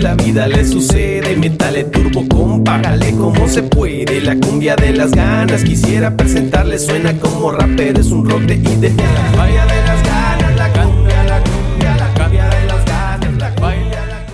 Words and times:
La 0.00 0.14
vida 0.14 0.48
le 0.48 0.64
sucede. 0.64 1.36
Métale 1.36 1.84
turbo, 1.84 2.26
compágale 2.28 3.12
como 3.16 3.46
se 3.48 3.62
puede. 3.62 4.20
La 4.20 4.36
cumbia 4.36 4.74
de 4.74 4.92
las 4.92 5.12
ganas, 5.12 5.62
quisiera 5.62 6.16
presentarle. 6.16 6.78
Suena 6.78 7.16
como 7.20 7.52
rapper, 7.52 7.98
es 7.98 8.10
un 8.10 8.28
rock 8.28 8.42
de 8.42 8.54
ideas. 8.56 9.36
Vaya 9.36 9.64
de 9.66 9.82
las 9.82 10.02
ganas, 10.02 10.56
la 10.56 10.72
cumbia, 10.72 11.24
la 11.24 11.44
cumbia, 11.44 11.96
la 11.96 12.14
cumbia 12.14 12.48
de 12.48 12.66
las 12.66 12.84
ganas, 12.84 13.38
la 13.38 13.54
cumbia, 13.54 14.06
la 14.06 14.26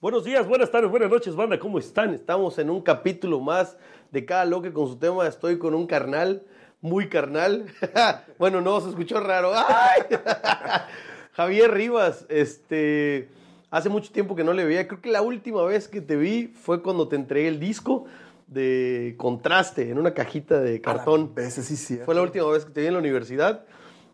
Buenos 0.00 0.24
días, 0.24 0.46
buenas 0.46 0.70
tardes, 0.70 0.90
buenas 0.90 1.10
noches, 1.10 1.34
banda, 1.34 1.58
¿cómo 1.58 1.78
están? 1.78 2.12
Estamos 2.12 2.58
en 2.58 2.68
un 2.68 2.82
capítulo 2.82 3.40
más 3.40 3.76
de 4.10 4.24
cada 4.26 4.44
loque 4.44 4.72
con 4.72 4.88
su 4.88 4.98
tema. 4.98 5.26
Estoy 5.26 5.58
con 5.58 5.74
un 5.74 5.86
carnal, 5.86 6.42
muy 6.82 7.08
carnal. 7.08 7.66
bueno, 8.38 8.60
no, 8.60 8.80
se 8.82 8.90
escuchó 8.90 9.20
raro. 9.20 9.52
¡Ay! 9.56 10.02
Javier 11.32 11.72
Rivas, 11.72 12.26
este, 12.28 13.28
hace 13.70 13.88
mucho 13.88 14.12
tiempo 14.12 14.34
que 14.34 14.44
no 14.44 14.52
le 14.52 14.64
veía. 14.64 14.86
Creo 14.88 15.00
que 15.00 15.10
la 15.10 15.22
última 15.22 15.62
vez 15.64 15.88
que 15.88 16.00
te 16.00 16.16
vi 16.16 16.48
fue 16.48 16.82
cuando 16.82 17.08
te 17.08 17.16
entregué 17.16 17.48
el 17.48 17.60
disco 17.60 18.04
de 18.46 19.14
contraste 19.18 19.90
en 19.90 19.98
una 19.98 20.14
cajita 20.14 20.60
de 20.60 20.80
cartón. 20.80 21.32
Ese 21.36 21.62
sí, 21.62 21.76
sí. 21.76 21.98
Fue 22.04 22.14
la 22.14 22.22
última 22.22 22.46
vez 22.46 22.64
que 22.64 22.72
te 22.72 22.80
vi 22.80 22.86
en 22.86 22.94
la 22.94 22.98
universidad. 22.98 23.64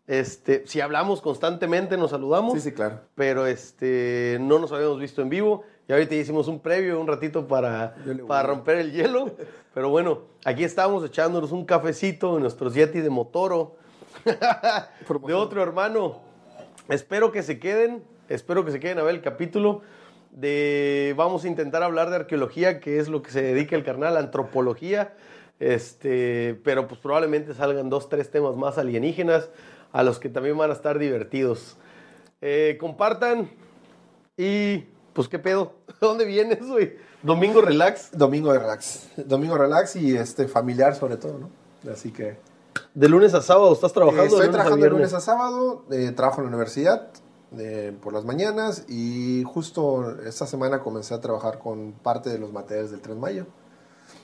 Este, 0.07 0.67
si 0.67 0.81
hablamos 0.81 1.23
constantemente, 1.23 1.97
nos 1.97 2.11
saludamos. 2.11 2.53
Sí, 2.55 2.61
sí, 2.61 2.73
claro. 2.73 3.01
Pero 3.15 3.47
este, 3.47 4.39
no 4.41 4.59
nos 4.59 4.73
habíamos 4.73 4.99
visto 4.99 5.23
en 5.23 5.29
vivo. 5.29 5.65
Y 5.89 5.93
ahorita 5.93 6.15
hicimos 6.15 6.49
un 6.49 6.61
previo, 6.61 6.99
un 7.01 7.07
ratito 7.07 7.47
para, 7.47 7.95
para 8.27 8.49
romper 8.49 8.79
el 8.79 8.93
hielo. 8.93 9.37
Pero 9.75 9.91
bueno, 9.91 10.23
aquí 10.45 10.65
estamos 10.65 11.05
echándonos 11.05 11.53
un 11.53 11.65
cafecito 11.65 12.37
en 12.37 12.43
nuestros 12.43 12.75
Yeti 12.75 13.01
de 13.01 13.11
Motoro. 13.11 13.77
de 15.27 15.35
otro 15.35 15.63
hermano. 15.63 16.21
Espero 16.89 17.33
que 17.33 17.43
se 17.43 17.59
queden. 17.59 18.03
Espero 18.29 18.65
que 18.65 18.73
se 18.73 18.81
queden 18.81 18.99
a 18.99 19.03
ver 19.03 19.15
el 19.15 19.23
capítulo. 19.23 19.83
De, 20.31 21.15
vamos 21.17 21.45
a 21.45 21.49
intentar 21.49 21.83
hablar 21.83 22.11
de 22.11 22.17
arqueología, 22.17 22.81
que 22.81 22.99
es 22.99 23.09
lo 23.09 23.23
que 23.23 23.31
se 23.31 23.43
dedica 23.43 23.77
el 23.77 23.85
carnal, 23.85 24.17
antropología. 24.17 25.15
Este, 25.61 26.61
pero 26.65 26.89
pues 26.89 27.01
probablemente 27.01 27.55
salgan 27.55 27.91
dos, 27.91 28.09
tres 28.09 28.31
temas 28.31 28.57
más 28.57 28.79
alienígenas, 28.79 29.51
a 29.93 30.03
los 30.03 30.19
que 30.19 30.29
también 30.29 30.57
van 30.57 30.71
a 30.71 30.75
estar 30.75 30.99
divertidos. 30.99 31.77
Eh, 32.41 32.77
compartan 32.81 33.51
y 34.37 34.85
pues 35.13 35.29
qué 35.29 35.39
pedo, 35.39 35.75
¿De 35.87 35.95
¿dónde 36.01 36.25
vienes, 36.25 36.67
güey? 36.67 36.97
Domingo 37.23 37.61
relax, 37.61 38.11
Domingo 38.13 38.53
de 38.53 38.59
relax. 38.59 39.09
Domingo 39.17 39.57
relax 39.57 39.97
y 39.97 40.17
este 40.17 40.49
familiar 40.49 40.97
sobre 40.97 41.17
todo, 41.17 41.39
¿no? 41.39 41.91
Así 41.91 42.11
que... 42.11 42.37
de 42.93 43.09
lunes 43.09 43.33
a 43.35 43.41
sábado, 43.41 43.73
¿estás 43.73 43.93
trabajando? 43.93 44.25
Eh, 44.25 44.41
estoy 44.41 44.49
trabajando 44.49 44.85
de 44.85 44.91
lunes 44.91 45.15
a 45.15 45.21
sábado, 45.21 45.85
eh, 45.91 46.13
trabajo 46.15 46.41
en 46.41 46.47
la 46.47 46.49
universidad 46.49 47.09
eh, 47.59 47.97
por 48.01 48.13
las 48.13 48.25
mañanas 48.25 48.85
y 48.89 49.43
justo 49.45 50.19
esta 50.21 50.47
semana 50.47 50.81
comencé 50.81 51.15
a 51.15 51.21
trabajar 51.21 51.59
con 51.59 51.93
parte 51.93 52.31
de 52.31 52.39
los 52.39 52.53
materiales 52.53 52.91
del 52.91 53.01
Tren 53.01 53.21
Mayo. 53.21 53.47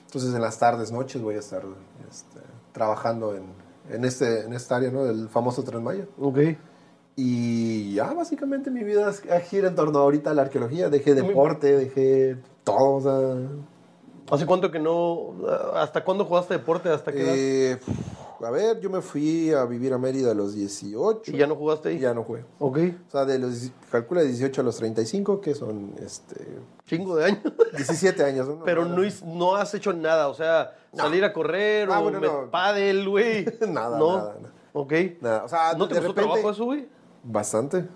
Entonces 0.07 0.35
en 0.35 0.41
las 0.43 0.59
tardes, 0.59 0.91
noches 0.93 1.23
voy 1.23 1.37
a 1.37 1.39
estar 1.39 1.63
este, 2.11 2.41
trabajando 2.73 3.35
en, 3.35 3.45
en, 3.91 4.05
este, 4.05 4.43
en 4.43 4.53
esta 4.53 4.77
área, 4.77 4.91
¿no? 4.91 5.05
Del 5.05 5.29
famoso 5.29 5.63
Tren 5.63 5.83
Mayo. 5.83 6.07
Ok. 6.19 6.39
Y 7.17 7.95
ya 7.95 8.13
básicamente 8.15 8.71
mi 8.71 8.83
vida 8.83 9.13
gira 9.49 9.69
en 9.69 9.75
torno 9.75 9.99
ahorita 9.99 10.31
a 10.31 10.35
la 10.35 10.43
arqueología. 10.43 10.89
Dejé 10.89 11.15
deporte, 11.15 11.77
dejé 11.77 12.39
todo. 12.65 12.95
O 12.95 13.01
sea, 13.01 13.49
¿Hace 14.31 14.47
cuánto 14.47 14.71
que 14.71 14.79
no? 14.79 15.35
¿Hasta 15.75 16.05
cuándo 16.05 16.25
jugaste 16.25 16.55
deporte? 16.55 16.89
¿Hasta 16.89 17.13
qué 17.13 17.23
edad? 17.23 17.35
eh, 17.37 17.81
a 18.43 18.51
ver, 18.51 18.81
yo 18.81 18.89
me 18.91 19.01
fui 19.03 19.53
a 19.53 19.65
vivir 19.65 19.93
a 19.93 19.99
Mérida 19.99 20.31
a 20.31 20.35
los 20.35 20.55
18. 20.55 21.31
¿Y 21.33 21.37
ya 21.37 21.47
no 21.47 21.55
jugaste 21.57 21.91
ahí? 21.91 21.99
ya 21.99 22.15
no 22.15 22.23
jugué. 22.25 22.45
Ok. 22.59 22.79
O 23.09 23.11
sea, 23.11 23.25
de 23.25 23.39
los, 23.39 23.71
calcula 23.91 24.23
de 24.23 24.29
18 24.29 24.61
a 24.61 24.65
los 24.65 24.77
35, 24.77 25.41
que 25.41 25.55
son 25.55 25.93
este, 26.03 26.37
Chingo 26.87 27.17
de 27.17 27.25
años. 27.27 27.41
17 27.77 28.25
años. 28.25 28.49
¿no? 28.49 28.65
Pero 28.65 28.85
no, 28.87 29.03
no 29.25 29.57
has 29.57 29.75
hecho 29.75 29.93
nada, 29.93 30.29
o 30.29 30.35
sea, 30.35 30.73
salir 30.95 31.25
a 31.25 31.33
correr 31.33 31.89
Ah, 31.91 32.01
o 32.01 32.05
bueno, 32.05 32.21
no. 32.21 32.51
pádel, 32.51 33.09
güey. 33.09 33.45
Nada, 33.69 33.99
¿No? 33.99 34.17
nada, 34.17 34.35
nada. 34.41 34.55
Ok. 34.73 34.93
Nada, 35.21 35.45
o 35.45 35.49
sea, 35.49 35.75
¿No 35.75 35.87
te 35.89 35.95
de 35.95 36.01
repente- 36.01 36.23
trabajo 36.23 36.51
eso, 36.51 36.65
güey? 36.65 36.89
Bastante. 37.23 37.87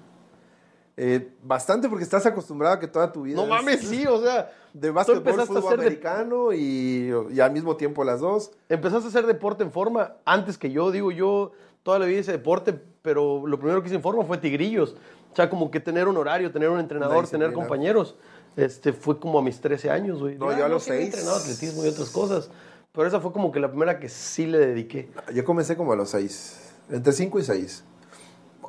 Eh, 0.96 1.32
bastante 1.42 1.88
porque 1.88 2.04
estás 2.04 2.24
acostumbrado 2.24 2.76
a 2.76 2.80
que 2.80 2.86
toda 2.86 3.10
tu 3.10 3.22
vida. 3.22 3.36
No 3.36 3.42
es- 3.42 3.48
mames, 3.48 3.80
sí, 3.80 4.06
o 4.06 4.22
sea, 4.22 4.52
De 4.72 4.90
básquetbol, 4.90 5.18
empezaste 5.18 5.42
a 5.42 5.46
fútbol 5.46 5.64
hacer 5.66 5.80
de- 5.80 5.86
americano 5.86 6.52
y, 6.52 7.10
y 7.32 7.40
al 7.40 7.52
mismo 7.52 7.76
tiempo 7.76 8.04
las 8.04 8.20
dos. 8.20 8.52
empezaste 8.68 9.06
a 9.06 9.08
hacer 9.08 9.26
deporte 9.26 9.64
en 9.64 9.72
forma 9.72 10.14
antes 10.24 10.56
que 10.56 10.70
yo, 10.70 10.92
digo 10.92 11.10
yo, 11.10 11.50
toda 11.82 11.98
la 11.98 12.06
vida 12.06 12.20
hice 12.20 12.32
deporte, 12.32 12.80
pero 13.02 13.46
lo 13.46 13.58
primero 13.58 13.82
que 13.82 13.88
hice 13.88 13.96
en 13.96 14.02
forma 14.02 14.24
fue 14.24 14.38
tigrillos. 14.38 14.94
O 15.32 15.36
sea, 15.36 15.50
como 15.50 15.68
que 15.70 15.80
tener 15.80 16.06
un 16.06 16.16
horario, 16.16 16.52
tener 16.52 16.68
un 16.68 16.78
entrenador, 16.78 17.26
tener 17.26 17.52
compañeros. 17.52 18.14
Este, 18.56 18.92
fue 18.92 19.18
como 19.18 19.40
a 19.40 19.42
mis 19.42 19.60
13 19.60 19.90
años, 19.90 20.20
güey. 20.20 20.36
No, 20.38 20.56
yo 20.56 20.62
a 20.62 20.66
ah, 20.66 20.68
los 20.68 20.84
que 20.84 20.92
había 20.92 21.02
seis. 21.06 21.14
entrenado 21.14 21.38
atletismo 21.38 21.84
y 21.84 21.88
otras 21.88 22.08
cosas. 22.10 22.50
Pero 22.92 23.08
esa 23.08 23.18
fue 23.18 23.32
como 23.32 23.50
que 23.50 23.58
la 23.58 23.68
primera 23.68 23.98
que 23.98 24.08
sí 24.08 24.46
le 24.46 24.58
dediqué. 24.58 25.10
Yo 25.34 25.44
comencé 25.44 25.76
como 25.76 25.92
a 25.92 25.96
los 25.96 26.10
6, 26.10 26.72
entre 26.88 27.12
5 27.12 27.40
y 27.40 27.42
6. 27.42 27.82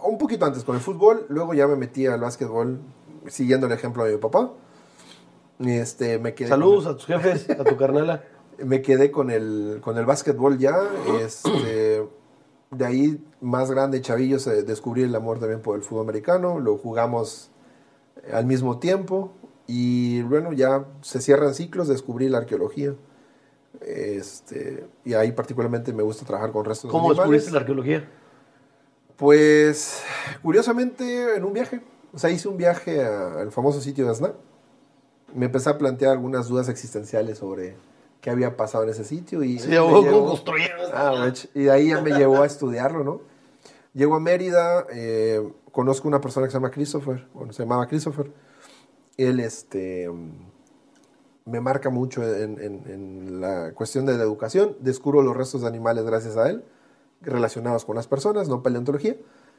Un 0.03 0.17
poquito 0.17 0.45
antes 0.45 0.63
con 0.63 0.75
el 0.75 0.81
fútbol, 0.81 1.25
luego 1.29 1.53
ya 1.53 1.67
me 1.67 1.75
metí 1.75 2.06
al 2.06 2.19
básquetbol 2.19 2.79
siguiendo 3.28 3.67
el 3.67 3.73
ejemplo 3.73 4.03
de 4.03 4.13
mi 4.13 4.17
papá. 4.19 4.51
Y 5.59 5.72
Este, 5.72 6.19
me 6.19 6.33
quedé 6.33 6.50
Saludos 6.50 6.85
a 6.85 6.95
tus 6.95 7.06
jefes, 7.06 7.50
a 7.50 7.63
tu 7.63 7.78
carnala. 7.78 8.23
me 8.63 8.81
quedé 8.81 9.11
con 9.11 9.31
el, 9.31 9.79
con 9.81 9.97
el 9.97 10.06
básquetbol 10.06 10.57
ya. 10.57 10.78
Este, 11.22 12.07
de 12.72 12.85
ahí, 12.85 13.23
más 13.41 13.72
grande, 13.72 14.01
chavillos, 14.01 14.47
eh, 14.47 14.63
descubrí 14.63 15.03
el 15.03 15.16
amor 15.16 15.39
también 15.39 15.61
por 15.61 15.75
el 15.75 15.83
fútbol 15.83 16.03
americano. 16.03 16.59
Lo 16.59 16.77
jugamos 16.77 17.51
al 18.31 18.45
mismo 18.45 18.79
tiempo. 18.79 19.33
Y 19.67 20.22
bueno, 20.23 20.53
ya 20.53 20.85
se 21.01 21.22
cierran 21.22 21.53
ciclos, 21.56 21.88
descubrí 21.88 22.29
la 22.29 22.39
arqueología. 22.39 22.94
Este, 23.81 24.88
y 25.03 25.13
ahí 25.13 25.31
particularmente 25.31 25.91
me 25.94 26.03
gusta 26.03 26.25
trabajar 26.25 26.51
con 26.51 26.66
restos 26.66 26.91
¿Cómo 26.91 27.09
animales. 27.09 27.17
descubriste 27.17 27.51
la 27.51 27.59
arqueología? 27.59 28.09
Pues, 29.17 30.03
curiosamente, 30.41 31.35
en 31.35 31.43
un 31.45 31.53
viaje. 31.53 31.81
O 32.13 32.19
sea, 32.19 32.29
hice 32.29 32.47
un 32.47 32.57
viaje 32.57 33.03
a- 33.03 33.41
al 33.41 33.51
famoso 33.51 33.81
sitio 33.81 34.05
de 34.05 34.11
Azná. 34.11 34.33
Me 35.33 35.45
empecé 35.45 35.69
a 35.69 35.77
plantear 35.77 36.11
algunas 36.11 36.47
dudas 36.47 36.69
existenciales 36.69 37.37
sobre 37.37 37.75
qué 38.21 38.29
había 38.29 38.55
pasado 38.57 38.83
en 38.83 38.89
ese 38.91 39.03
sitio. 39.03 39.43
Y 39.43 39.59
Sí, 39.59 39.75
¿cómo 39.77 40.01
llevó- 40.01 40.27
construyeron? 40.27 40.91
Ah, 40.93 41.31
y 41.53 41.63
de 41.63 41.71
ahí 41.71 41.89
ya 41.89 42.01
me 42.01 42.11
llevó 42.11 42.41
a 42.41 42.45
estudiarlo, 42.45 43.03
¿no? 43.03 43.21
Llego 43.93 44.15
a 44.15 44.19
Mérida, 44.19 44.85
eh, 44.93 45.41
conozco 45.71 46.07
una 46.07 46.19
persona 46.21 46.47
que 46.47 46.51
se 46.51 46.57
llama 46.57 46.71
Christopher, 46.71 47.25
bueno, 47.33 47.53
se 47.53 47.63
llamaba 47.63 47.87
Christopher. 47.87 48.31
Él, 49.17 49.39
este, 49.39 50.09
me 51.45 51.61
marca 51.61 51.89
mucho 51.89 52.21
en, 52.23 52.59
en- 52.61 52.83
en 52.89 53.41
la 53.41 53.71
cuestión 53.73 54.05
de 54.05 54.17
la 54.17 54.23
educación. 54.23 54.75
Descubro 54.81 55.21
los 55.21 55.35
restos 55.37 55.61
de 55.61 55.67
animales 55.67 56.03
gracias 56.05 56.35
a 56.37 56.49
él, 56.49 56.63
relacionados 57.25 57.86
con 57.86 57.96
las 57.96 58.08
personas, 58.08 58.47
no 58.47 58.63
paleontología. 58.63 59.16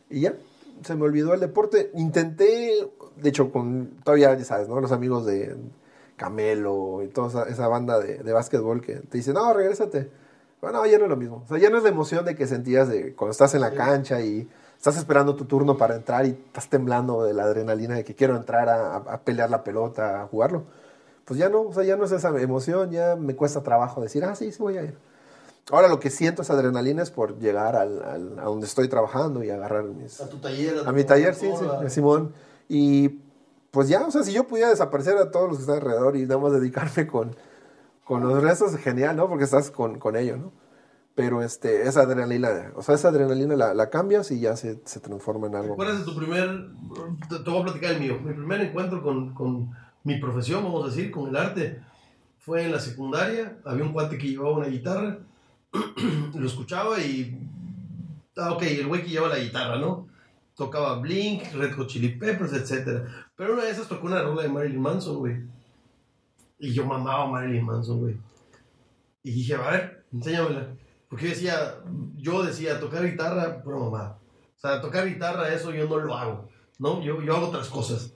Y 0.09 0.21
ya, 0.21 0.35
se 0.83 0.95
me 0.95 1.05
olvidó 1.05 1.35
el 1.35 1.41
deporte. 1.41 1.91
Intenté, 1.95 2.89
de 3.17 3.29
hecho, 3.29 3.51
con 3.51 3.99
todavía, 4.05 4.35
ya 4.37 4.45
sabes, 4.45 4.69
¿no? 4.69 4.81
Los 4.81 4.93
amigos 4.93 5.27
de 5.27 5.57
Camelo 6.17 7.03
y 7.03 7.09
toda 7.09 7.29
esa, 7.29 7.43
esa 7.45 7.69
banda 7.69 7.99
de, 8.01 8.19
de 8.19 8.33
básquetbol 8.33 8.81
que 8.81 8.97
te 8.97 9.19
dicen, 9.19 9.35
no, 9.35 9.53
regrésate. 9.53 10.11
Bueno, 10.61 10.85
ya 10.87 10.99
no 10.99 11.05
es 11.05 11.11
lo 11.11 11.17
mismo. 11.17 11.43
O 11.45 11.49
sea, 11.49 11.59
ya 11.59 11.71
no 11.71 11.77
es 11.79 11.83
la 11.83 11.91
emoción 11.91 12.25
de 12.25 12.35
que 12.35 12.47
sentías 12.47 12.89
de 12.89 13.15
cuando 13.15 13.33
estás 13.33 13.55
en 13.55 13.61
la 13.61 13.73
cancha 13.73 14.21
y 14.21 14.49
estás 14.77 14.97
esperando 14.97 15.37
tu 15.37 15.45
turno 15.45 15.77
para 15.77 15.97
entrar 15.97 16.27
y 16.27 16.31
estás 16.31 16.69
temblando 16.69 17.25
de 17.25 17.35
la 17.35 17.45
adrenalina 17.45 17.95
de 17.95 18.05
que 18.05 18.15
quiero 18.15 18.37
entrar 18.37 18.69
a, 18.69 18.97
a 18.97 19.21
pelear 19.21 19.51
la 19.51 19.63
pelota, 19.65 20.23
a 20.23 20.27
jugarlo. 20.27 20.65
Pues 21.25 21.39
ya 21.39 21.49
no, 21.49 21.63
o 21.63 21.73
sea, 21.73 21.83
ya 21.83 21.97
no 21.97 22.05
es 22.05 22.13
esa 22.13 22.29
emoción, 22.41 22.91
ya 22.91 23.17
me 23.17 23.35
cuesta 23.35 23.63
trabajo 23.63 24.01
decir, 24.01 24.25
ah, 24.25 24.35
sí, 24.35 24.53
sí 24.53 24.63
voy 24.63 24.79
a 24.79 24.85
ir. 24.85 24.97
Ahora 25.71 25.89
lo 25.89 25.99
que 25.99 26.11
siento 26.11 26.43
esa 26.43 26.53
adrenalina 26.53 27.03
es 27.03 27.11
por 27.11 27.39
llegar 27.39 27.75
al, 27.77 28.03
al- 28.03 28.39
a 28.39 28.45
donde 28.45 28.67
estoy 28.67 28.89
trabajando 28.89 29.43
y 29.43 29.51
agarrar 29.51 29.85
mis, 29.85 30.21
A 30.21 30.29
tu 30.29 30.39
taller. 30.39 30.77
a 30.87 30.93
mi 30.93 31.03
taller, 31.05 31.35
sí, 31.35 31.49
sí, 31.59 31.91
Simón. 31.91 32.33
Y 32.69 33.21
pues 33.73 33.89
ya, 33.89 34.07
o 34.07 34.11
sea, 34.11 34.23
si 34.23 34.33
yo 34.33 34.47
pudiera 34.47 34.71
desaparecer 34.71 35.17
a 35.19 35.31
todos 35.31 35.49
los 35.49 35.57
que 35.59 35.63
están 35.63 35.77
alrededor 35.79 36.17
y 36.17 36.23
nada 36.23 36.39
más 36.39 36.53
dedicarme 36.53 37.07
con, 37.09 37.35
con 38.05 38.23
los 38.23 38.43
restos, 38.43 38.77
genial, 38.77 39.17
¿no? 39.17 39.29
Porque 39.29 39.45
estás 39.45 39.71
con, 39.73 39.99
con 39.99 40.15
ellos, 40.17 40.39
¿no? 40.39 40.53
Pero 41.17 41.43
este, 41.43 41.89
esa 41.89 42.03
adrenalina, 42.03 42.73
o 42.77 42.83
sea, 42.83 42.95
esa 42.95 43.09
adrenalina 43.09 43.57
la, 43.57 43.73
la 43.75 43.89
cambias 43.91 44.31
y 44.31 44.39
ya 44.39 44.55
se, 44.57 44.81
se 44.85 45.01
transforma 45.01 45.47
en 45.47 45.57
algo. 45.57 45.71
¿Recuerdas 45.71 46.01
de 46.01 46.05
tu 46.05 46.15
primer, 46.15 46.69
te, 47.29 47.39
te 47.39 47.51
voy 47.51 47.61
a 47.61 47.65
platicar 47.65 47.93
el 47.93 48.01
mío, 48.01 48.19
mi 48.23 48.35
primer 48.35 48.61
encuentro 48.61 49.03
con, 49.03 49.33
con 49.35 49.71
mi 50.05 50.21
profesión, 50.21 50.63
vamos 50.63 50.85
a 50.85 50.89
decir, 50.89 51.11
con 51.11 51.29
el 51.31 51.37
arte, 51.37 51.81
fue 52.39 52.65
en 52.65 52.73
la 52.73 52.81
secundaria, 52.81 53.59
había 53.65 53.83
un 53.85 53.93
cuate 53.95 54.19
que 54.19 54.29
llevaba 54.29 54.59
una 54.59 54.67
guitarra, 54.69 55.19
lo 56.35 56.47
escuchaba 56.47 57.01
y, 57.01 57.39
ah, 58.37 58.53
ok, 58.53 58.63
el 58.63 58.87
güey 58.87 59.03
que 59.03 59.11
lleva 59.11 59.29
la 59.29 59.39
guitarra, 59.39 59.79
¿no? 59.79 60.09
Tocaba 60.55 60.99
Blink, 60.99 61.53
Red 61.53 61.75
Hot 61.77 61.89
Chili 61.89 62.11
Peppers, 62.11 62.53
etc. 62.53 63.07
Pero 63.37 63.55
una 63.55 63.65
de 63.65 63.71
esas 63.71 63.89
tocó 63.89 64.07
una 64.07 64.23
rola 64.23 64.43
de 64.43 64.49
Marilyn 64.49 64.81
Manson, 64.81 65.19
güey. 65.19 65.37
Y 66.59 66.73
yo 66.73 66.87
mamaba 66.87 67.25
a 67.25 67.27
Marilyn 67.27 67.65
Manson, 67.65 68.01
güey. 68.01 68.17
Y 69.23 69.33
dije, 69.33 69.55
a 69.55 69.71
ver, 69.71 70.07
enséñamela. 70.13 70.69
Porque 71.09 71.27
yo 71.27 71.31
decía, 71.31 71.75
yo 72.17 72.43
decía, 72.43 72.81
tocar 72.81 73.05
guitarra, 73.05 73.63
pura 73.63 73.79
mamá. 73.79 74.19
O 74.57 74.61
sea, 74.61 74.81
tocar 74.81 75.07
guitarra, 75.07 75.53
eso 75.53 75.73
yo 75.73 75.87
no 75.87 75.99
lo 75.99 76.15
hago, 76.17 76.49
¿no? 76.79 77.03
Yo, 77.03 77.21
yo 77.23 77.37
hago 77.37 77.49
otras 77.49 77.69
cosas. 77.69 78.15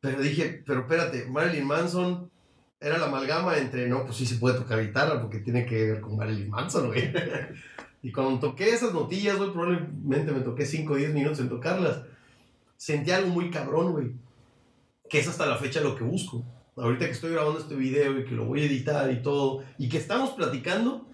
Pero 0.00 0.20
dije, 0.20 0.62
pero 0.66 0.80
espérate, 0.80 1.26
Marilyn 1.26 1.66
Manson 1.66 2.30
era 2.80 2.98
la 2.98 3.06
amalgama 3.06 3.56
entre, 3.58 3.88
no, 3.88 4.04
pues 4.04 4.16
sí 4.16 4.26
se 4.26 4.36
puede 4.36 4.58
tocar 4.58 4.80
guitarra 4.80 5.20
porque 5.20 5.38
tiene 5.38 5.66
que 5.66 5.84
ver 5.84 6.00
con 6.00 6.16
Marilyn 6.16 6.48
Manson, 6.48 6.88
güey. 6.88 7.12
y 8.02 8.12
cuando 8.12 8.38
toqué 8.38 8.70
esas 8.70 8.92
notillas, 8.94 9.36
güey, 9.36 9.52
probablemente 9.52 10.32
me 10.32 10.40
toqué 10.40 10.64
5 10.64 10.92
o 10.92 10.96
10 10.96 11.12
minutos 11.12 11.40
en 11.40 11.48
tocarlas. 11.48 12.02
Sentí 12.76 13.10
algo 13.10 13.30
muy 13.30 13.50
cabrón, 13.50 13.92
güey. 13.92 14.12
Que 15.10 15.18
es 15.18 15.28
hasta 15.28 15.46
la 15.46 15.56
fecha 15.56 15.80
lo 15.80 15.96
que 15.96 16.04
busco. 16.04 16.44
Ahorita 16.76 17.06
que 17.06 17.12
estoy 17.12 17.32
grabando 17.32 17.58
este 17.58 17.74
video 17.74 18.20
y 18.20 18.24
que 18.24 18.34
lo 18.34 18.44
voy 18.44 18.62
a 18.62 18.66
editar 18.66 19.10
y 19.10 19.20
todo, 19.20 19.64
y 19.78 19.88
que 19.88 19.98
estamos 19.98 20.30
platicando, 20.30 21.08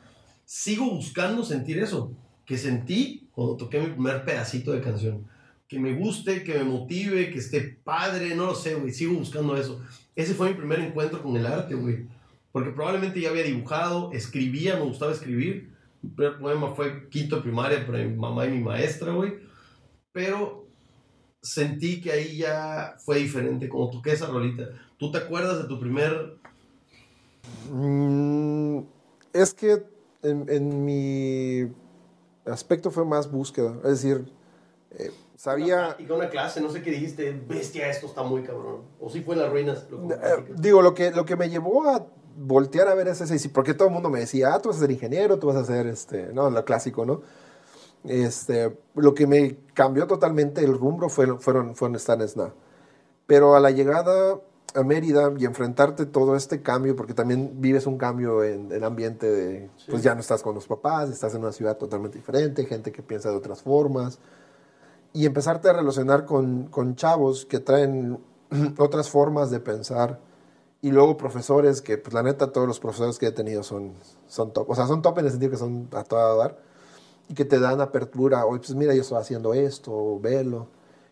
sigo 0.44 0.90
buscando 0.90 1.42
sentir 1.42 1.78
eso. 1.78 2.12
Que 2.44 2.58
sentí 2.58 3.30
cuando 3.32 3.56
toqué 3.56 3.80
mi 3.80 3.86
primer 3.86 4.24
pedacito 4.26 4.72
de 4.72 4.82
canción 4.82 5.26
que 5.68 5.78
me 5.78 5.94
guste, 5.94 6.44
que 6.44 6.54
me 6.54 6.64
motive, 6.64 7.30
que 7.30 7.38
esté 7.38 7.60
padre, 7.60 8.34
no 8.34 8.46
lo 8.46 8.54
sé, 8.54 8.74
güey, 8.74 8.92
sigo 8.92 9.14
buscando 9.14 9.56
eso. 9.56 9.80
Ese 10.16 10.34
fue 10.34 10.50
mi 10.50 10.54
primer 10.54 10.80
encuentro 10.80 11.22
con 11.22 11.36
el 11.36 11.46
arte, 11.46 11.74
güey. 11.74 12.06
Porque 12.52 12.70
probablemente 12.70 13.20
ya 13.20 13.30
había 13.30 13.42
dibujado, 13.42 14.12
escribía, 14.12 14.76
me 14.76 14.84
gustaba 14.84 15.12
escribir. 15.12 15.72
Mi 16.02 16.10
primer 16.10 16.38
poema 16.38 16.74
fue 16.74 17.08
quinto 17.08 17.42
primaria 17.42 17.84
para 17.84 17.98
mi 17.98 18.14
mamá 18.14 18.46
y 18.46 18.50
mi 18.50 18.60
maestra, 18.60 19.12
güey. 19.12 19.34
Pero 20.12 20.68
sentí 21.42 22.00
que 22.00 22.12
ahí 22.12 22.36
ya 22.36 22.96
fue 23.04 23.18
diferente, 23.18 23.68
como 23.68 23.90
toqué 23.90 24.12
esa 24.12 24.26
rolita. 24.26 24.68
¿Tú 24.96 25.10
te 25.10 25.18
acuerdas 25.18 25.62
de 25.62 25.68
tu 25.68 25.78
primer...? 25.80 26.38
Mm, 27.70 28.80
es 29.32 29.52
que 29.52 29.84
en, 30.22 30.48
en, 30.48 30.84
mi 30.84 31.70
aspecto 32.46 32.90
fue 32.90 33.04
más 33.04 33.30
búsqueda. 33.30 33.76
Es 33.84 34.02
decir, 34.02 34.24
eh, 34.92 35.10
sabía... 35.36 35.96
Y 35.98 36.04
con 36.04 36.18
una 36.18 36.30
clase, 36.30 36.60
no 36.60 36.70
sé 36.70 36.82
qué 36.82 36.90
dijiste, 36.90 37.32
bestia, 37.32 37.88
esto 37.88 38.06
está 38.06 38.22
muy 38.22 38.42
cabrón. 38.42 38.82
O 39.00 39.10
si 39.10 39.22
fue 39.22 39.34
en 39.34 39.42
las 39.42 39.50
ruinas. 39.50 39.86
Eh, 39.90 40.54
digo, 40.56 40.82
lo 40.82 40.94
que, 40.94 41.10
lo 41.10 41.24
que 41.24 41.36
me 41.36 41.48
llevó 41.48 41.88
a 41.88 42.06
voltear 42.36 42.88
a 42.88 42.94
ver 42.94 43.08
ese, 43.08 43.38
sí, 43.38 43.48
porque 43.48 43.74
todo 43.74 43.88
el 43.88 43.94
mundo 43.94 44.10
me 44.10 44.20
decía, 44.20 44.54
ah, 44.54 44.60
tú 44.60 44.68
vas 44.68 44.78
a 44.78 44.80
ser 44.80 44.90
ingeniero, 44.90 45.38
tú 45.38 45.48
vas 45.48 45.56
a 45.56 45.64
ser, 45.64 45.86
este, 45.86 46.32
no, 46.32 46.50
lo 46.50 46.64
clásico, 46.64 47.04
¿no? 47.04 47.22
Este, 48.04 48.76
lo 48.94 49.14
que 49.14 49.26
me 49.26 49.56
cambió 49.72 50.06
totalmente 50.06 50.62
el 50.62 50.76
rumbo 50.76 51.08
fue, 51.08 51.38
fueron, 51.38 51.74
fueron 51.74 51.96
estar 51.96 52.20
en 52.20 52.28
SNA. 52.28 52.52
Pero 53.26 53.56
a 53.56 53.60
la 53.60 53.70
llegada 53.70 54.40
a 54.74 54.82
Mérida 54.82 55.32
y 55.38 55.44
enfrentarte 55.44 56.04
todo 56.04 56.34
este 56.36 56.60
cambio, 56.60 56.96
porque 56.96 57.14
también 57.14 57.60
vives 57.60 57.86
un 57.86 57.96
cambio 57.96 58.42
en 58.42 58.72
el 58.72 58.82
ambiente 58.82 59.30
de, 59.30 59.70
pues 59.88 60.02
ya 60.02 60.14
no 60.14 60.20
estás 60.20 60.42
con 60.42 60.54
los 60.54 60.66
papás, 60.66 61.10
estás 61.10 61.34
en 61.34 61.42
una 61.42 61.52
ciudad 61.52 61.78
totalmente 61.78 62.18
diferente, 62.18 62.66
gente 62.66 62.90
que 62.90 63.02
piensa 63.02 63.30
de 63.30 63.36
otras 63.36 63.62
formas, 63.62 64.18
y 65.14 65.26
empezarte 65.26 65.70
a 65.70 65.72
relacionar 65.72 66.26
con, 66.26 66.64
con 66.64 66.96
chavos 66.96 67.46
que 67.46 67.60
traen 67.60 68.18
otras 68.78 69.08
formas 69.08 69.50
de 69.50 69.60
pensar 69.60 70.20
y 70.82 70.90
luego 70.90 71.16
profesores 71.16 71.80
que, 71.80 71.96
pues 71.96 72.12
la 72.12 72.22
neta, 72.22 72.52
todos 72.52 72.66
los 72.66 72.80
profesores 72.80 73.18
que 73.18 73.28
he 73.28 73.32
tenido 73.32 73.62
son, 73.62 73.94
son 74.26 74.52
top. 74.52 74.68
O 74.68 74.74
sea, 74.74 74.86
son 74.86 75.00
top 75.00 75.20
en 75.20 75.26
el 75.26 75.30
sentido 75.30 75.52
que 75.52 75.56
son 75.56 75.88
a 75.92 76.02
toda 76.02 76.36
dar 76.36 76.58
y 77.28 77.34
que 77.34 77.44
te 77.44 77.58
dan 77.58 77.80
apertura. 77.80 78.44
Oye, 78.44 78.58
pues 78.58 78.74
mira, 78.74 78.92
yo 78.92 79.00
estoy 79.00 79.18
haciendo 79.18 79.54
esto, 79.54 80.18
velo. 80.20 80.66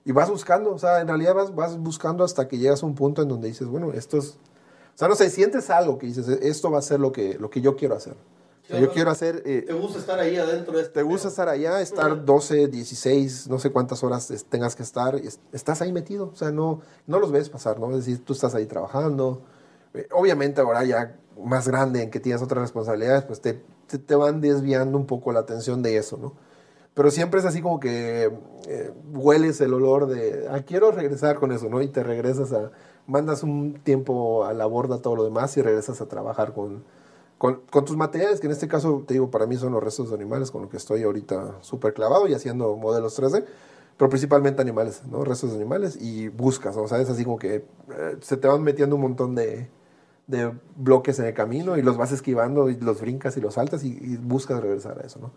Y 0.04 0.12
vas 0.12 0.28
buscando, 0.28 0.75
o 0.75 0.78
sea, 0.78 1.00
en 1.00 1.06
realidad 1.06 1.34
vas, 1.34 1.54
vas 1.54 1.78
buscando 1.78 2.25
hasta 2.25 2.49
que 2.49 2.58
llegas 2.58 2.82
a 2.82 2.87
un 2.87 2.96
punto 2.96 3.22
en 3.22 3.28
donde 3.28 3.49
dices, 3.49 3.69
bueno, 3.69 3.93
esto 3.93 4.19
es. 4.19 4.37
O 4.94 4.99
sea, 4.99 5.08
no 5.08 5.14
sé, 5.14 5.31
sientes 5.31 5.70
algo 5.70 5.96
que 5.96 6.06
dices, 6.06 6.28
esto 6.28 6.70
va 6.70 6.81
a 6.81 6.82
ser 6.82 7.00
lo 7.00 7.12
que, 7.12 7.38
lo 7.38 7.49
que 7.49 7.60
yo 7.60 7.76
quiero 7.76 7.94
hacer 7.94 8.16
yo 8.69 8.91
quiero 8.93 9.11
hacer... 9.11 9.43
Eh, 9.44 9.64
¿Te 9.67 9.73
gusta 9.73 9.99
estar 9.99 10.19
ahí 10.19 10.37
adentro 10.37 10.76
de 10.76 10.82
este 10.82 10.94
¿Te 10.94 11.03
gusta 11.03 11.29
estar 11.29 11.49
allá, 11.49 11.81
estar 11.81 12.25
12, 12.25 12.69
16, 12.69 13.49
no 13.49 13.59
sé 13.59 13.70
cuántas 13.70 14.03
horas 14.03 14.32
tengas 14.49 14.76
que 14.76 14.82
estar? 14.82 15.20
Estás 15.53 15.82
ahí 15.82 15.93
metido, 15.93 16.31
o 16.32 16.37
sea, 16.37 16.50
no, 16.50 16.81
no 17.06 17.19
los 17.19 17.32
ves 17.32 17.49
pasar, 17.49 17.79
¿no? 17.81 17.91
Es 17.91 18.06
decir, 18.06 18.25
tú 18.25 18.32
estás 18.32 18.55
ahí 18.55 18.67
trabajando. 18.67 19.43
Eh, 19.94 20.09
obviamente 20.12 20.61
ahora 20.61 20.85
ya 20.85 21.19
más 21.43 21.69
grande, 21.69 22.03
en 22.03 22.11
que 22.11 22.20
tienes 22.20 22.43
otras 22.43 22.62
responsabilidades, 22.62 23.25
pues 23.25 23.41
te, 23.41 23.62
te, 23.87 24.14
van 24.14 24.41
desviando 24.41 24.97
un 24.97 25.06
poco 25.06 25.32
la 25.32 25.41
atención 25.41 25.82
de 25.82 25.97
eso, 25.97 26.17
¿no? 26.17 26.35
Pero 26.94 27.11
siempre 27.11 27.41
es 27.41 27.47
así 27.47 27.62
como 27.62 27.81
que 27.81 28.31
eh, 28.69 28.93
hueles 29.12 29.61
el 29.61 29.73
olor 29.75 30.06
de, 30.06 30.47
ah, 30.50 30.61
quiero 30.61 30.93
regresar 30.93 31.37
con 31.37 31.53
eso, 31.53 31.69
¿no? 31.69 31.81
Y 31.82 31.88
te 31.88 32.03
regresas 32.03 32.53
a, 32.53 32.70
mandas 33.06 33.43
un 33.43 33.75
tiempo 33.82 34.44
a 34.44 34.53
la 34.53 34.67
borda 34.67 35.00
todo 35.00 35.17
lo 35.17 35.25
demás 35.25 35.56
y 35.56 35.62
regresas 35.62 36.00
a 36.00 36.06
trabajar 36.06 36.53
con, 36.53 36.85
con, 37.43 37.85
tus 37.85 37.97
materiales, 37.97 38.39
que 38.39 38.47
en 38.47 38.53
este 38.53 38.69
caso, 38.69 39.03
te 39.05 39.15
digo, 39.15 39.29
para 39.29 39.47
mí 39.47 39.56
son 39.56 39.73
los 39.73 39.83
restos 39.83 40.11
de 40.11 40.15
animales, 40.15 40.53
con 40.53 40.62
lo 40.62 40.69
que 40.69 40.77
estoy 40.77 41.03
ahorita 41.03 41.56
súper 41.61 41.93
clavado 41.93 42.29
y 42.29 42.35
haciendo 42.35 42.77
modelos 42.77 43.21
3D, 43.21 43.44
pero 43.97 44.09
principalmente 44.09 44.62
animales, 44.62 45.03
¿no? 45.11 45.25
Restos 45.25 45.50
de 45.50 45.56
animales 45.56 45.99
y 46.00 46.29
buscas, 46.29 46.77
o 46.77 46.87
sea, 46.87 47.00
es 47.00 47.11
así 47.11 47.25
como 47.25 47.41
que 47.41 47.56
eh, 47.56 48.17
se 48.21 48.37
te 48.37 48.47
van 48.47 48.62
metiendo 48.62 48.94
un 48.94 49.03
montón 49.03 49.35
de, 49.35 49.69
de, 50.29 50.53
bloques 50.77 51.19
en 51.19 51.25
el 51.25 51.35
camino 51.35 51.77
y 51.77 51.83
los 51.83 51.97
vas 51.97 52.12
esquivando 52.12 52.71
y 52.71 52.77
los 52.77 53.00
brincas 53.00 53.37
y 53.37 53.41
los 53.41 53.55
saltas 53.55 53.83
y, 53.83 53.88
y 53.88 54.19
buscas 54.19 54.62
regresar 54.62 55.00
a 55.03 55.05
eso, 55.05 55.19
¿no? 55.19 55.33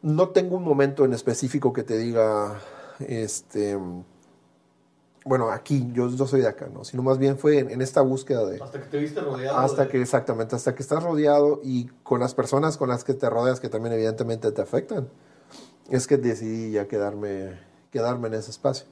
No 0.00 0.30
tengo 0.30 0.56
un 0.56 0.64
momento 0.64 1.04
en 1.04 1.12
específico 1.12 1.74
que 1.74 1.82
te 1.82 1.98
diga, 1.98 2.60
este 2.98 3.78
bueno, 5.24 5.50
aquí, 5.50 5.90
yo, 5.92 6.08
yo 6.08 6.26
soy 6.26 6.40
de 6.40 6.48
acá, 6.48 6.68
¿no? 6.72 6.84
Sino 6.84 7.02
más 7.02 7.18
bien 7.18 7.36
fue 7.36 7.58
en, 7.58 7.82
esta 7.82 8.00
búsqueda 8.00 8.46
de... 8.46 8.62
Hasta 8.62 8.80
que 8.80 8.86
te 8.86 8.98
viste 8.98 9.20
rodeado. 9.20 9.58
Hasta 9.58 9.88
que, 9.88 10.00
exactamente, 10.00 10.56
hasta 10.56 10.74
que 10.74 10.82
estás 10.82 11.02
rodeado 11.02 11.60
y 11.62 11.86
con 12.02 12.20
las 12.20 12.34
personas 12.34 12.78
con 12.78 12.88
las 12.88 13.04
que 13.04 13.12
te 13.12 13.28
rodeas 13.28 13.60
que 13.60 13.68
también 13.68 13.94
evidentemente 13.94 14.50
te 14.50 14.62
afectan, 14.62 15.08
es 15.90 16.06
que 16.06 16.16
decidí 16.16 16.72
ya 16.72 16.88
quedarme, 16.88 17.58
quedarme 17.90 18.28
en 18.28 18.34
ese 18.34 18.50
espacio. 18.50 18.86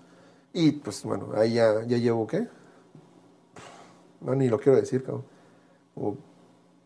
Y 0.53 0.73
pues 0.73 1.03
bueno, 1.05 1.31
ahí 1.35 1.55
ya, 1.55 1.85
ya 1.87 1.97
llevo, 1.97 2.27
¿qué? 2.27 2.49
No, 4.21 4.35
ni 4.35 4.49
lo 4.49 4.59
quiero 4.59 4.79
decir, 4.79 5.03
cabrón. 5.03 5.25
Como 5.95 6.19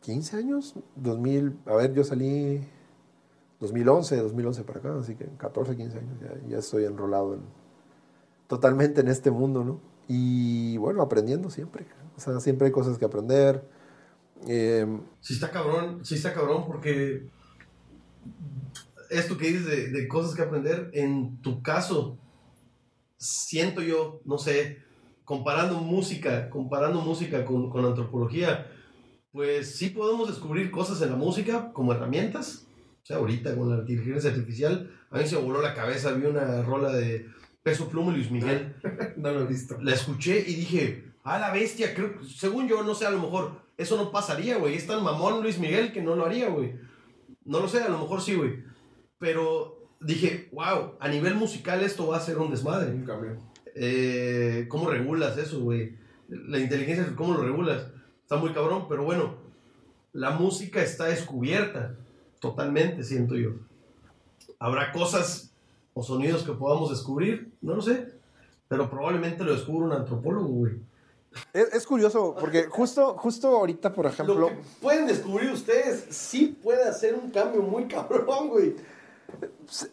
15 0.03 0.37
años, 0.37 0.75
2000, 0.97 1.59
a 1.67 1.75
ver, 1.75 1.93
yo 1.95 2.05
salí 2.05 2.65
2011, 3.59 4.17
2011 4.17 4.65
para 4.65 4.79
acá, 4.79 4.97
así 5.00 5.17
que 5.17 5.27
14, 5.37 5.77
15 5.77 5.99
años, 5.99 6.21
ya, 6.21 6.49
ya 6.49 6.59
estoy 6.59 6.85
enrolado 6.85 7.35
en 7.35 7.62
totalmente 8.52 9.00
en 9.00 9.08
este 9.08 9.31
mundo, 9.31 9.64
¿no? 9.64 9.81
Y 10.08 10.76
bueno, 10.76 11.00
aprendiendo 11.00 11.49
siempre. 11.49 11.87
O 12.18 12.21
sea, 12.21 12.38
siempre 12.38 12.66
hay 12.66 12.71
cosas 12.71 12.99
que 12.99 13.06
aprender. 13.06 13.66
Eh, 14.47 14.87
sí 15.21 15.32
está 15.32 15.50
cabrón, 15.50 16.04
sí 16.04 16.16
está 16.16 16.35
cabrón 16.35 16.66
porque 16.66 17.30
esto 19.09 19.38
que 19.38 19.47
dices 19.47 19.90
de, 19.90 20.06
cosas 20.06 20.35
que 20.35 20.42
aprender, 20.42 20.90
en 20.92 21.40
tu 21.40 21.62
caso, 21.62 22.18
siento 23.16 23.80
yo, 23.80 24.21
no 24.26 24.37
sé, 24.37 24.82
comparando 25.25 25.80
música, 25.80 26.50
comparando 26.50 27.00
música 27.00 27.47
con, 27.47 27.71
con 27.71 27.87
antropología, 27.87 28.71
pues 29.32 29.76
sí 29.76 29.88
podemos 29.88 30.28
descubrir 30.28 30.71
cosas 30.71 31.00
en 31.00 31.09
la 31.09 31.16
música 31.16 31.73
como 31.73 31.94
herramientas. 31.94 32.66
O 33.02 33.06
sea, 33.06 33.16
ahorita 33.16 33.56
con 33.56 33.71
la 33.71 33.78
inteligencia 33.78 34.28
artificial, 34.28 34.90
a 35.11 35.16
mí 35.16 35.26
se 35.26 35.37
voló 35.37 35.62
la 35.62 35.75
cabeza, 35.75 36.12
vi 36.12 36.26
una 36.26 36.62
rola 36.62 36.92
de 36.92 37.32
Peso 37.62 37.88
Pluma 37.88 38.12
y 38.12 38.16
Luis 38.16 38.31
Miguel. 38.31 38.75
no 39.16 39.33
lo 39.33 39.42
he 39.42 39.47
visto. 39.47 39.78
La 39.81 39.95
escuché 39.95 40.45
y 40.47 40.54
dije, 40.54 41.12
ah, 41.25 41.38
la 41.38 41.52
bestia, 41.52 41.95
creo, 41.95 42.23
según 42.25 42.69
yo, 42.69 42.83
no 42.83 42.95
sé, 42.95 43.07
a 43.07 43.11
lo 43.11 43.21
mejor 43.21 43.62
eso 43.76 43.97
no 43.97 44.11
pasaría, 44.11 44.57
güey. 44.57 44.75
Es 44.75 44.87
tan 44.87 45.02
mamón 45.02 45.42
Luis 45.42 45.59
Miguel 45.59 45.92
que 45.92 46.02
no 46.02 46.16
lo 46.16 46.26
haría, 46.26 46.49
güey. 46.49 46.75
No 47.45 47.61
lo 47.61 47.69
sé, 47.69 47.83
a 47.83 47.88
lo 47.88 47.99
mejor 47.99 48.21
sí, 48.21 48.35
güey. 48.35 48.62
Pero 49.19 49.88
dije, 50.00 50.49
wow, 50.52 50.95
a 51.00 51.09
nivel 51.09 51.35
musical 51.35 51.83
esto 51.83 52.07
va 52.07 52.16
a 52.16 52.21
ser 52.21 52.38
un 52.38 52.50
desmadre. 52.50 52.92
Un 52.92 53.04
cambio. 53.04 53.38
Eh, 53.75 54.66
¿Cómo 54.69 54.90
regulas 54.90 55.38
eso, 55.38 55.61
güey? 55.61 55.97
La 56.28 56.59
inteligencia, 56.59 57.14
¿cómo 57.16 57.35
lo 57.35 57.42
regulas? 57.42 57.88
Está 58.23 58.37
muy 58.37 58.52
cabrón, 58.52 58.87
pero 58.88 59.04
bueno, 59.04 59.37
la 60.12 60.31
música 60.31 60.83
está 60.83 61.07
descubierta 61.07 61.97
totalmente, 62.40 63.04
siento 63.04 63.37
yo. 63.37 63.50
Habrá 64.59 64.92
cosas 64.92 65.51
o 65.94 66.02
sonidos 66.02 66.42
que 66.42 66.52
podamos 66.52 66.90
descubrir, 66.90 67.52
no 67.61 67.75
lo 67.75 67.82
sé, 67.82 68.12
pero 68.68 68.88
probablemente 68.88 69.44
lo 69.44 69.52
descubra 69.52 69.87
un 69.87 69.92
antropólogo, 69.92 70.49
güey. 70.49 70.80
Es, 71.52 71.87
curioso, 71.87 72.34
porque 72.38 72.66
justo, 72.66 73.16
justo 73.18 73.49
ahorita, 73.49 73.92
por 73.92 74.06
ejemplo... 74.06 74.34
Lo 74.34 74.49
que 74.49 74.58
pueden 74.80 75.06
descubrir 75.06 75.50
ustedes 75.50 76.06
sí 76.11 76.58
puede 76.62 76.84
hacer 76.84 77.14
un 77.14 77.30
cambio 77.30 77.62
muy 77.62 77.84
cabrón, 77.88 78.49
güey. 78.49 78.76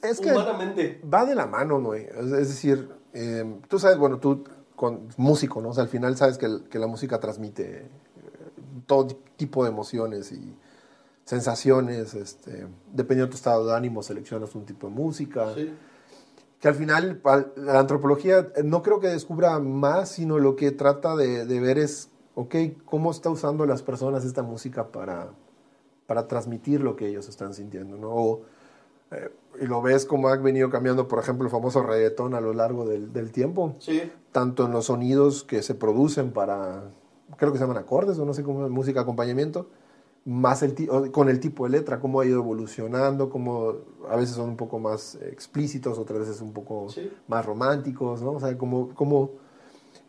Es 0.02 0.20
que 0.20 0.32
Humanamente. 0.32 1.02
va 1.12 1.26
de 1.26 1.36
la 1.36 1.46
mano, 1.46 1.82
güey. 1.82 2.08
Es, 2.08 2.30
decir, 2.30 2.90
eh, 3.14 3.46
tú 3.70 3.80
sabes, 3.80 3.98
bueno, 3.98 4.20
tú 4.20 4.44
con 4.76 5.08
músico, 5.18 5.62
¿no? 5.62 5.70
O 5.70 5.74
sea, 5.74 5.84
al 5.84 5.90
final 5.90 6.18
sabes 6.18 6.38
que, 6.38 6.48
que 6.70 6.80
la 6.80 6.88
música 6.88 7.20
transmite 7.20 7.80
eh, 7.80 7.90
todo 8.86 9.08
tipo 9.38 9.64
de 9.64 9.70
emociones 9.72 10.32
y 10.34 10.56
sensaciones, 11.24 12.16
este, 12.16 12.68
dependiendo 12.92 13.26
de 13.28 13.32
tu 13.32 13.38
estado 13.38 13.66
de 13.66 13.76
ánimo, 13.76 14.04
seleccionas 14.04 14.56
un 14.56 14.66
tipo 14.66 14.88
de 14.88 14.94
música. 14.94 15.54
Sí 15.54 15.72
que 16.60 16.68
al 16.68 16.76
final 16.76 17.22
la 17.56 17.80
antropología 17.80 18.52
eh, 18.56 18.64
no 18.64 18.82
creo 18.84 19.00
que 19.00 19.08
descubra 19.08 19.60
más, 19.60 20.10
sino 20.10 20.40
lo 20.40 20.56
que 20.56 20.72
trata 20.72 21.16
de, 21.16 21.46
ver 21.60 21.78
es, 21.78 22.10
ok, 22.36 22.56
¿cómo 22.86 23.12
está 23.12 23.30
usando 23.30 23.66
las 23.66 23.82
personas 23.82 24.26
esta 24.26 24.44
música 24.44 24.88
para, 24.88 25.32
para 26.06 26.28
transmitir 26.28 26.82
lo 26.82 26.96
que 26.96 27.08
ellos 27.08 27.30
están 27.30 27.54
sintiendo? 27.54 27.98
¿no? 27.98 28.10
O 28.10 28.42
Eh, 29.12 29.32
y 29.62 29.66
lo 29.66 29.82
ves 29.82 30.06
como 30.06 30.30
ha 30.30 30.38
venido 30.38 30.70
cambiando, 30.70 31.08
por 31.08 31.20
ejemplo, 31.20 31.46
el 31.46 31.52
famoso 31.52 31.82
reggaetón 31.82 32.36
a 32.36 32.42
lo 32.42 32.54
largo 32.54 32.86
del, 32.86 33.12
del 33.12 33.32
tiempo. 33.32 33.76
Sí. 33.80 34.12
Tanto 34.32 34.66
en 34.66 34.72
los 34.72 34.86
sonidos 34.86 35.44
que 35.44 35.64
se 35.64 35.74
producen 35.74 36.32
para, 36.32 36.84
creo 37.38 37.52
que 37.52 37.58
se 37.58 37.64
llaman 37.64 37.78
acordes 37.78 38.20
o 38.20 38.26
no 38.26 38.34
sé 38.34 38.44
cómo, 38.44 38.70
música 38.70 39.02
acompañamiento, 39.02 39.68
más 40.26 40.62
el, 40.64 40.76
con 41.12 41.30
el 41.30 41.40
tipo 41.40 41.64
de 41.66 41.72
letra, 41.72 42.00
cómo 42.00 42.20
ha 42.22 42.26
ido 42.26 42.40
evolucionando, 42.40 43.30
cómo 43.30 43.74
a 44.10 44.16
veces 44.16 44.36
son 44.36 44.50
un 44.50 44.58
poco 44.58 44.78
más 44.80 45.16
explícitos, 45.22 45.98
otras 45.98 46.20
veces 46.20 46.42
un 46.42 46.54
poco 46.54 46.90
Sí. 46.90 47.10
más 47.28 47.46
románticos, 47.46 48.22
¿no? 48.22 48.32
O 48.34 48.40
sea, 48.40 48.58
como, 48.58 48.90
como 48.94 49.32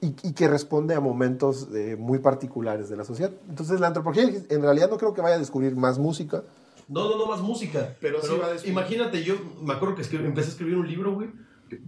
y, 0.02 0.14
y 0.22 0.32
que 0.32 0.48
responde 0.48 0.94
a 0.94 1.00
momentos 1.00 1.68
eh, 1.74 1.96
muy 1.98 2.18
particulares 2.18 2.88
de 2.88 2.96
la 2.96 3.04
sociedad. 3.04 3.30
Entonces, 3.48 3.80
la 3.80 3.86
antropología 3.88 4.28
en 4.48 4.62
realidad 4.62 4.90
no 4.90 4.96
creo 4.98 5.14
que 5.14 5.20
vaya 5.22 5.36
a 5.36 5.38
descubrir 5.38 5.76
más 5.76 5.98
música. 5.98 6.42
No, 6.88 7.08
no, 7.08 7.16
no 7.18 7.26
más 7.26 7.40
música. 7.40 7.96
Pero 8.00 8.20
sí 8.20 8.28
va 8.40 8.46
a 8.46 8.52
descubrir. 8.52 8.72
imagínate, 8.72 9.22
yo 9.22 9.36
me 9.62 9.74
acuerdo 9.74 9.94
que 9.94 10.02
escribí- 10.02 10.24
empecé 10.26 10.48
a 10.48 10.50
escribir 10.52 10.76
un 10.76 10.88
libro, 10.88 11.14
güey. 11.14 11.28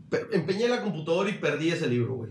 Pe- 0.09 0.26
Empeñé 0.33 0.69
la 0.69 0.81
computadora 0.83 1.29
y 1.29 1.38
perdí 1.38 1.71
ese 1.71 1.88
libro, 1.88 2.14
güey. 2.14 2.31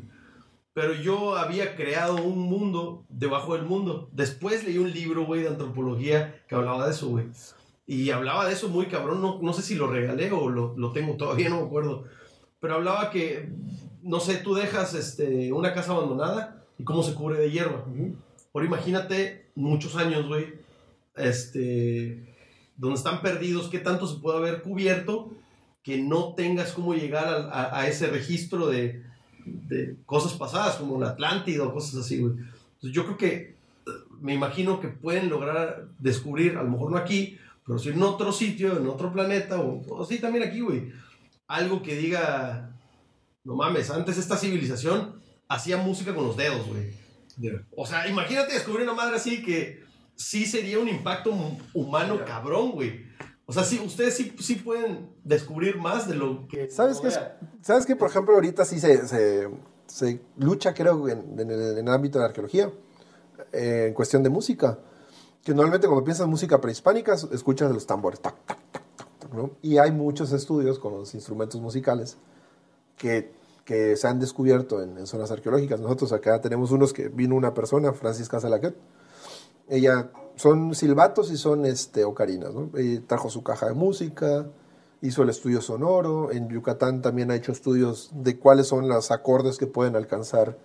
Pero 0.74 0.94
yo 0.94 1.36
había 1.36 1.76
creado 1.76 2.16
un 2.16 2.40
mundo 2.40 3.06
debajo 3.10 3.56
del 3.56 3.66
mundo. 3.66 4.10
Después 4.14 4.64
leí 4.64 4.78
un 4.78 4.92
libro, 4.92 5.26
güey, 5.26 5.42
de 5.42 5.50
antropología 5.50 6.44
que 6.48 6.56
hablaba 6.56 6.86
de 6.86 6.92
eso, 6.92 7.10
güey. 7.10 7.26
Y 7.86 8.10
hablaba 8.12 8.46
de 8.46 8.54
eso 8.54 8.70
muy 8.70 8.86
cabrón. 8.86 9.22
No, 9.22 9.40
no 9.42 9.52
sé 9.52 9.64
si 9.64 9.76
lo 9.76 9.88
regalé 9.88 10.32
o 10.32 10.50
lo, 10.50 10.74
lo 10.78 10.92
tengo 10.94 11.18
todavía, 11.18 11.50
no 11.52 11.62
me 11.62 11.68
acuerdo. 11.68 12.06
Pero 12.62 12.76
hablaba 12.76 13.10
que, 13.10 13.50
no 14.02 14.20
sé, 14.20 14.38
tú 14.38 14.54
dejas 14.54 14.94
este, 14.94 15.52
una 15.52 15.74
casa 15.74 15.92
abandonada 15.92 16.64
y 16.78 16.84
cómo 16.84 17.04
se 17.04 17.16
cubre 17.16 17.38
de 17.38 17.52
hierba. 17.52 17.86
Ahora 18.54 18.66
imagínate 18.66 19.52
muchos 19.56 19.96
años, 19.98 20.28
güey, 20.28 20.54
este, 21.18 22.34
donde 22.78 22.98
están 22.98 23.22
perdidos, 23.22 23.68
qué 23.68 23.80
tanto 23.80 24.08
se 24.08 24.20
puede 24.20 24.38
haber 24.38 24.62
cubierto 24.62 25.32
que 25.84 25.98
no 25.98 26.36
tengas 26.36 26.74
cómo 26.74 26.94
llegar 26.94 27.50
a, 27.52 27.78
a 27.78 27.88
ese 27.88 28.08
registro 28.08 28.68
de, 28.68 29.04
de 29.46 29.96
cosas 30.06 30.34
pasadas, 30.34 30.76
como 30.76 31.00
la 31.00 31.10
Atlántida 31.10 31.64
o 31.64 31.74
cosas 31.74 31.96
así, 32.06 32.20
güey. 32.20 32.34
Entonces 32.34 32.92
yo 32.92 33.06
creo 33.06 33.18
que, 33.18 33.34
eh, 33.36 33.56
me 34.20 34.34
imagino 34.34 34.80
que 34.80 34.88
pueden 34.90 35.30
lograr 35.30 35.88
descubrir, 36.00 36.58
a 36.58 36.64
lo 36.64 36.70
mejor 36.72 36.92
no 36.92 36.98
aquí, 36.98 37.38
pero 37.66 37.78
sí 37.80 37.90
en 37.90 38.02
otro 38.04 38.32
sitio, 38.32 38.78
en 38.78 38.88
otro 38.88 39.12
planeta, 39.14 39.60
o, 39.60 39.84
o 39.90 40.06
sí 40.06 40.20
también 40.20 40.44
aquí, 40.48 40.62
güey, 40.62 40.92
algo 41.48 41.82
que 41.84 41.96
diga, 41.96 42.72
no 43.44 43.56
mames, 43.56 43.90
antes 43.90 44.18
esta 44.18 44.38
civilización 44.38 45.22
hacía 45.48 45.78
música 45.78 46.14
con 46.16 46.26
los 46.26 46.38
dedos, 46.38 46.66
güey. 46.68 46.92
O 47.76 47.86
sea, 47.86 48.08
imagínate 48.08 48.54
descubrir 48.54 48.84
una 48.84 48.94
madre 48.94 49.16
así 49.16 49.42
que 49.44 49.82
sí 50.16 50.46
sería 50.46 50.80
un 50.80 50.88
impacto 50.90 51.32
hu- 51.34 51.58
humano 51.74 52.24
cabrón, 52.26 52.72
güey. 52.72 53.06
O 53.52 53.54
sea, 53.54 53.66
sí, 53.66 53.82
ustedes 53.86 54.16
sí, 54.16 54.34
sí 54.40 54.56
pueden 54.56 55.10
descubrir 55.26 55.76
más 55.78 56.08
de 56.08 56.16
lo 56.16 56.48
que... 56.48 56.70
¿Sabes 56.70 57.02
qué? 57.02 57.10
es- 57.10 57.20
¿Sabes 57.62 57.86
qué? 57.86 57.98
Por 57.98 58.10
ejemplo, 58.10 58.34
ahorita 58.34 58.64
sí 58.64 58.80
se, 58.80 59.06
se, 59.10 59.50
se 59.88 60.22
lucha, 60.38 60.74
creo, 60.74 61.10
en, 61.10 61.38
en 61.38 61.52
el, 61.52 61.78
en 61.78 61.86
el 61.86 61.94
ámbito 61.94 62.18
de 62.18 62.24
la 62.24 62.28
arqueología, 62.30 62.72
eh, 63.52 63.88
en 63.90 63.94
cuestión 63.94 64.24
de 64.24 64.30
música. 64.30 64.80
Que 65.44 65.54
normalmente 65.54 65.88
cuando 65.88 66.06
piensas 66.06 66.24
en 66.24 66.30
música 66.30 66.62
prehispánica, 66.62 67.14
escuchas 67.34 67.70
los 67.74 67.86
tambores, 67.86 68.22
tac, 68.22 68.36
tac, 68.46 68.58
tac, 68.72 68.84
tac, 69.20 69.34
¿no? 69.34 69.52
Y 69.62 69.80
hay 69.80 69.92
muchos 69.92 70.32
estudios 70.32 70.80
con 70.80 70.94
los 70.94 71.14
instrumentos 71.14 71.60
musicales 71.60 72.16
que, 72.96 73.34
que 73.66 73.98
se 73.98 74.08
han 74.08 74.18
descubierto 74.22 74.82
en, 74.82 74.98
en 74.98 75.08
zonas 75.08 75.30
arqueológicas. 75.30 75.82
Nosotros 75.82 76.14
acá 76.14 76.40
tenemos 76.40 76.72
unos 76.72 76.94
que 76.94 77.10
vino 77.10 77.36
una 77.36 77.54
persona, 77.54 77.92
Francisca 77.92 78.40
Salaquet. 78.40 78.76
Ella 79.68 80.10
son 80.42 80.74
silbatos 80.76 81.32
y 81.32 81.38
son 81.38 81.66
este, 81.66 82.04
ocarinas, 82.04 82.54
¿no? 82.54 82.70
Trajo 83.08 83.30
su 83.30 83.44
caja 83.44 83.68
de 83.68 83.74
música, 83.74 84.48
hizo 85.02 85.24
el 85.24 85.30
estudio 85.30 85.62
sonoro. 85.62 86.32
En 86.32 86.50
Yucatán 86.50 87.02
también 87.02 87.30
ha 87.32 87.36
hecho 87.36 87.52
estudios 87.52 88.10
de 88.14 88.38
cuáles 88.40 88.68
son 88.68 88.88
los 88.90 89.12
acordes 89.12 89.58
que 89.58 89.68
pueden 89.68 89.96
alcanzar 89.96 90.58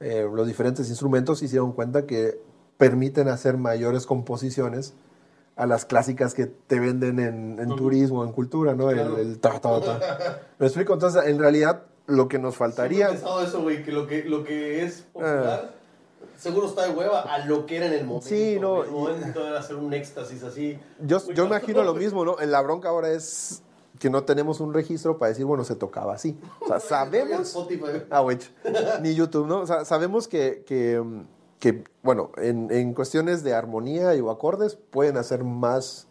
eh, 0.00 0.28
los 0.32 0.46
diferentes 0.46 0.88
instrumentos 0.88 1.42
y 1.42 1.46
se 1.48 1.52
dieron 1.52 1.72
cuenta 1.72 2.06
que 2.06 2.40
permiten 2.76 3.28
hacer 3.28 3.56
mayores 3.56 4.06
composiciones 4.06 4.94
a 5.56 5.66
las 5.66 5.84
clásicas 5.84 6.34
que 6.34 6.46
te 6.46 6.80
venden 6.80 7.20
en, 7.20 7.58
en 7.60 7.76
turismo, 7.76 8.24
en 8.24 8.32
cultura, 8.32 8.74
¿no? 8.74 8.90
El- 8.90 8.96
Claro. 8.96 9.18
El, 9.18 9.38
ta, 9.38 9.60
ta, 9.60 9.80
ta. 9.80 10.40
¿Me 10.58 10.66
explico? 10.66 10.94
Entonces, 10.94 11.24
en 11.26 11.38
realidad, 11.38 11.84
lo 12.06 12.26
que 12.26 12.40
nos 12.40 12.56
faltaría... 12.56 13.06
He 13.06 13.12
pensado 13.12 13.40
eso, 13.42 13.62
güey, 13.62 13.84
que 13.84 13.92
lo 13.92 14.08
que, 14.08 14.24
lo 14.24 14.42
que 14.42 14.84
es 14.84 15.02
popular, 15.12 15.74
seguro 16.36 16.68
está 16.68 16.86
de 16.86 16.94
hueva 16.94 17.20
a 17.22 17.46
lo 17.46 17.66
que 17.66 17.76
era 17.76 17.86
en 17.86 17.92
el 17.94 18.04
momento. 18.04 18.28
Sí, 18.28 18.58
no, 18.60 18.84
El 18.84 18.90
momento 18.90 19.46
era 19.46 19.58
hacer 19.58 19.76
un 19.76 19.92
éxtasis 19.92 20.42
así. 20.42 20.78
Yo, 21.00 21.26
yo 21.32 21.46
imagino 21.46 21.82
lo 21.82 21.94
mismo, 21.94 22.24
¿no? 22.24 22.40
En 22.40 22.50
la 22.50 22.60
bronca 22.60 22.88
ahora 22.88 23.10
es 23.10 23.62
que 23.98 24.10
no 24.10 24.24
tenemos 24.24 24.60
un 24.60 24.74
registro 24.74 25.18
para 25.18 25.30
decir, 25.30 25.44
bueno, 25.44 25.64
se 25.64 25.76
tocaba 25.76 26.14
así. 26.14 26.38
O 26.60 26.66
sea, 26.66 26.80
sabemos... 26.80 27.56
Ah, 28.10 28.20
güey. 28.20 28.38
Ni 29.02 29.14
YouTube, 29.14 29.46
¿no? 29.46 29.60
O 29.60 29.66
sea, 29.66 29.84
sabemos 29.84 30.28
que, 30.28 30.64
que, 30.66 31.02
que, 31.60 31.84
bueno, 32.02 32.30
en, 32.36 32.70
en 32.70 32.94
cuestiones 32.94 33.44
de 33.44 33.54
armonía 33.54 34.14
y 34.14 34.20
o 34.20 34.30
acordes 34.30 34.76
pueden 34.90 35.16
hacer 35.16 35.44
más... 35.44 36.08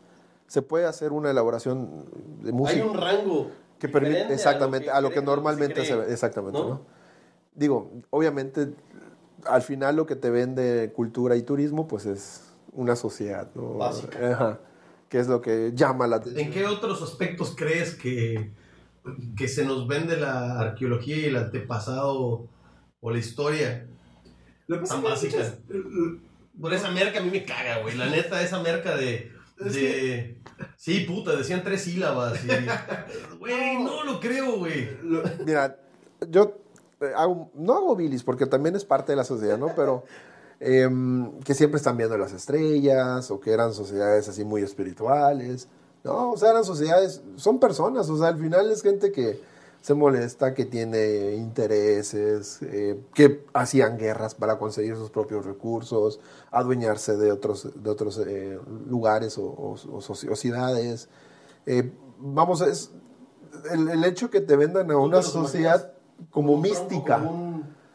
Se 0.47 0.61
puede 0.61 0.85
hacer 0.85 1.11
una 1.11 1.31
elaboración 1.31 2.05
de 2.41 2.49
Hay 2.49 2.53
música 2.53 2.85
un 2.85 2.97
rango. 2.97 3.47
que 3.79 3.89
permite 3.89 4.33
exactamente 4.33 4.89
a 4.91 5.01
lo 5.01 5.09
que, 5.09 5.21
normalmente 5.21 5.81
se, 5.81 5.93
cree, 5.93 6.05
ve. 6.05 6.13
Exactamente, 6.13 6.59
¿no? 6.59 6.69
¿no? 6.69 6.81
Digo, 7.55 7.91
obviamente, 8.11 8.73
al 9.47 9.61
final 9.61 9.95
lo 9.95 10.05
que 10.05 10.15
te 10.15 10.29
vende 10.29 10.91
cultura 10.95 11.35
y 11.35 11.43
turismo, 11.43 11.87
pues 11.87 12.05
es 12.05 12.43
una 12.71 12.95
sociedad, 12.95 13.49
¿no? 13.55 13.73
Básica. 13.75 14.31
Ajá. 14.31 14.59
Que 15.09 15.19
es 15.19 15.27
lo 15.27 15.41
que 15.41 15.71
llama 15.75 16.07
la 16.07 16.17
atención. 16.17 16.45
¿En 16.47 16.51
qué 16.51 16.65
otros 16.65 17.01
aspectos 17.03 17.53
crees 17.55 17.93
que, 17.95 18.51
que 19.37 19.47
se 19.47 19.65
nos 19.65 19.87
vende 19.87 20.17
la 20.17 20.59
arqueología 20.59 21.17
y 21.17 21.25
el 21.25 21.35
antepasado 21.37 22.47
o 22.99 23.11
la 23.11 23.19
historia 23.19 23.87
Lo 24.67 24.79
que 24.81 24.87
tan 24.87 24.97
es 24.99 25.03
que 25.03 25.09
básica? 25.37 25.55
Por 26.59 26.73
esa 26.73 26.89
merca 26.91 27.19
a 27.19 27.23
mí 27.23 27.29
me 27.31 27.43
caga, 27.43 27.79
güey. 27.81 27.95
La 27.95 28.07
neta, 28.07 28.41
esa 28.41 28.61
merca 28.61 28.95
de. 28.95 29.31
De... 29.59 30.37
Sí, 30.77 31.01
puta, 31.01 31.35
decían 31.35 31.63
tres 31.63 31.81
sílabas. 31.81 32.43
y- 32.43 32.47
Güey, 33.39 33.83
no 33.83 34.03
lo 34.03 34.19
creo, 34.19 34.57
güey. 34.57 34.89
Mira, 35.45 35.77
yo 36.29 36.43
eh, 36.43 36.62
hago- 37.15 37.49
no 37.53 37.73
hago 37.73 37.95
bilis 37.95 38.23
porque 38.23 38.45
también 38.45 38.75
es 38.75 38.85
parte 38.85 39.11
de 39.11 39.15
la 39.17 39.23
sociedad, 39.23 39.57
¿no? 39.57 39.69
Pero 39.75 40.03
em, 40.59 41.39
que 41.41 41.53
siempre 41.53 41.77
están 41.77 41.97
viendo 41.97 42.17
las 42.17 42.31
estrellas 42.31 43.29
o 43.31 43.39
que 43.39 43.51
eran 43.51 43.73
sociedades 43.73 44.29
así 44.29 44.45
muy 44.45 44.61
espirituales. 44.61 45.67
No, 46.03 46.31
o 46.31 46.37
sea, 46.37 46.51
eran 46.51 46.63
sociedades, 46.65 47.21
son 47.35 47.59
personas, 47.59 48.09
o 48.09 48.17
sea, 48.17 48.27
al 48.29 48.37
final 48.37 48.69
es 48.71 48.81
gente 48.81 49.11
que 49.11 49.39
se 49.81 49.93
molesta, 49.93 50.53
que 50.53 50.65
tiene 50.65 51.33
intereses, 51.35 52.59
eh, 52.61 52.99
que 53.13 53.45
hacían 53.53 53.97
guerras 53.97 54.35
para 54.35 54.57
conseguir 54.57 54.95
sus 54.95 55.09
propios 55.09 55.45
recursos, 55.45 56.19
adueñarse 56.51 57.17
de 57.17 57.31
otros, 57.31 57.69
de 57.75 57.89
otros 57.89 58.17
eh, 58.25 58.59
lugares 58.87 59.37
o, 59.37 59.43
o- 59.43 59.75
o 59.91 60.01
sociedades. 60.01 61.09
Eh, 61.65 61.91
vamos, 62.19 62.61
es 62.61 62.91
el, 63.71 63.89
el 63.89 64.03
hecho 64.05 64.29
que 64.29 64.41
te 64.41 64.55
vendan 64.55 64.89
a 64.91 64.93
¿Tú 64.93 65.01
una 65.01 65.21
sociedad 65.21 65.92
como 66.31 66.57
mística. 66.57 67.21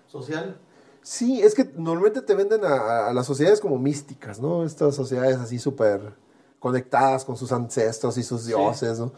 social. 0.07 0.59
Sí, 1.03 1.41
es 1.41 1.55
que 1.55 1.71
normalmente 1.77 2.21
te 2.23 2.35
venden 2.35 2.65
a, 2.65 3.13
las 3.13 3.27
sociedades 3.27 3.61
como 3.61 3.79
místicas, 3.79 4.41
¿no? 4.41 4.65
Estas 4.65 4.95
sociedades 4.95 5.37
así 5.39 5.59
súper 5.59 6.13
conectadas 6.59 7.25
con 7.25 7.37
sus 7.37 7.53
ancestros 7.53 8.19
y 8.19 8.23
sus 8.23 8.45
dioses, 8.47 8.99
¿no? 8.99 9.13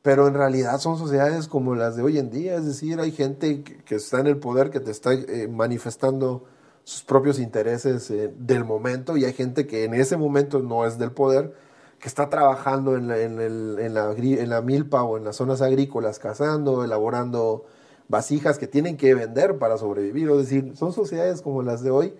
Pero 0.00 0.28
en 0.28 0.34
realidad 0.34 0.78
son 0.78 0.96
sociedades 0.96 1.48
como 1.48 1.74
las 1.74 1.96
de 1.96 2.02
hoy 2.02 2.18
en 2.18 2.30
día, 2.30 2.54
es 2.54 2.64
decir, 2.64 3.00
hay 3.00 3.10
gente 3.10 3.62
que, 3.62 3.78
que 3.78 3.96
está 3.96 4.20
en 4.20 4.28
el 4.28 4.38
poder 4.38 4.70
que 4.70 4.80
te 4.80 4.90
está 4.90 5.12
eh, 5.12 5.48
manifestando 5.48 6.44
sus 6.84 7.02
propios 7.02 7.38
intereses 7.38 8.10
eh, 8.10 8.32
del 8.38 8.64
momento 8.64 9.16
y 9.16 9.24
hay 9.24 9.32
gente 9.34 9.66
que 9.66 9.84
en 9.84 9.92
ese 9.94 10.16
momento 10.16 10.60
no 10.60 10.86
es 10.86 10.98
del 10.98 11.10
poder, 11.10 11.52
que 11.98 12.08
está 12.08 12.30
trabajando 12.30 12.96
en 12.96 13.08
la, 13.08 13.18
en 13.18 13.40
el- 13.40 13.76
en 13.80 13.92
la 13.92 14.12
en 14.12 14.48
la 14.48 14.62
milpa 14.62 15.02
o 15.02 15.18
en 15.18 15.24
las 15.24 15.36
zonas 15.36 15.60
agrícolas, 15.60 16.18
cazando, 16.20 16.84
elaborando 16.84 17.66
vasijas 18.08 18.58
que 18.58 18.66
tienen 18.66 18.96
que 18.96 19.14
vender 19.14 19.58
para 19.58 19.76
sobrevivir. 19.78 20.30
Es 20.30 20.38
decir, 20.38 20.76
son 20.76 20.92
sociedades 20.92 21.42
como 21.42 21.62
las 21.62 21.82
de 21.82 21.90
hoy, 21.90 22.14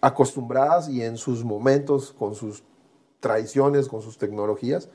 acostumbradas 0.00 0.88
y 0.88 1.02
en 1.02 1.16
sus 1.16 1.44
momentos, 1.44 2.14
con 2.18 2.34
sus 2.34 2.62
tradiciones, 3.20 3.88
con 3.88 4.02
sus 4.02 4.18
tecnologías, 4.18 4.88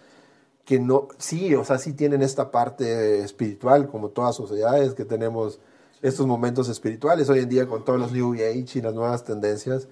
que 0.65 0.79
no, 0.79 1.09
sí, 1.17 1.55
o 1.55 1.65
sea, 1.65 1.77
sí 1.77 1.93
tienen 1.93 2.21
esta 2.21 2.51
parte 2.51 3.19
espiritual, 3.19 3.87
como 3.89 4.09
todas 4.09 4.35
sociedades, 4.35 4.93
que 4.93 5.03
tenemos 5.03 5.59
estos 6.01 6.25
momentos 6.25 6.69
espirituales. 6.69 7.29
Hoy 7.29 7.39
en 7.39 7.49
día, 7.49 7.67
con 7.67 7.83
todos 7.83 7.99
los 7.99 8.11
New 8.13 8.33
Age 8.33 8.79
y 8.79 8.81
las 8.81 8.93
nuevas 8.93 9.23
tendencias, 9.25 9.89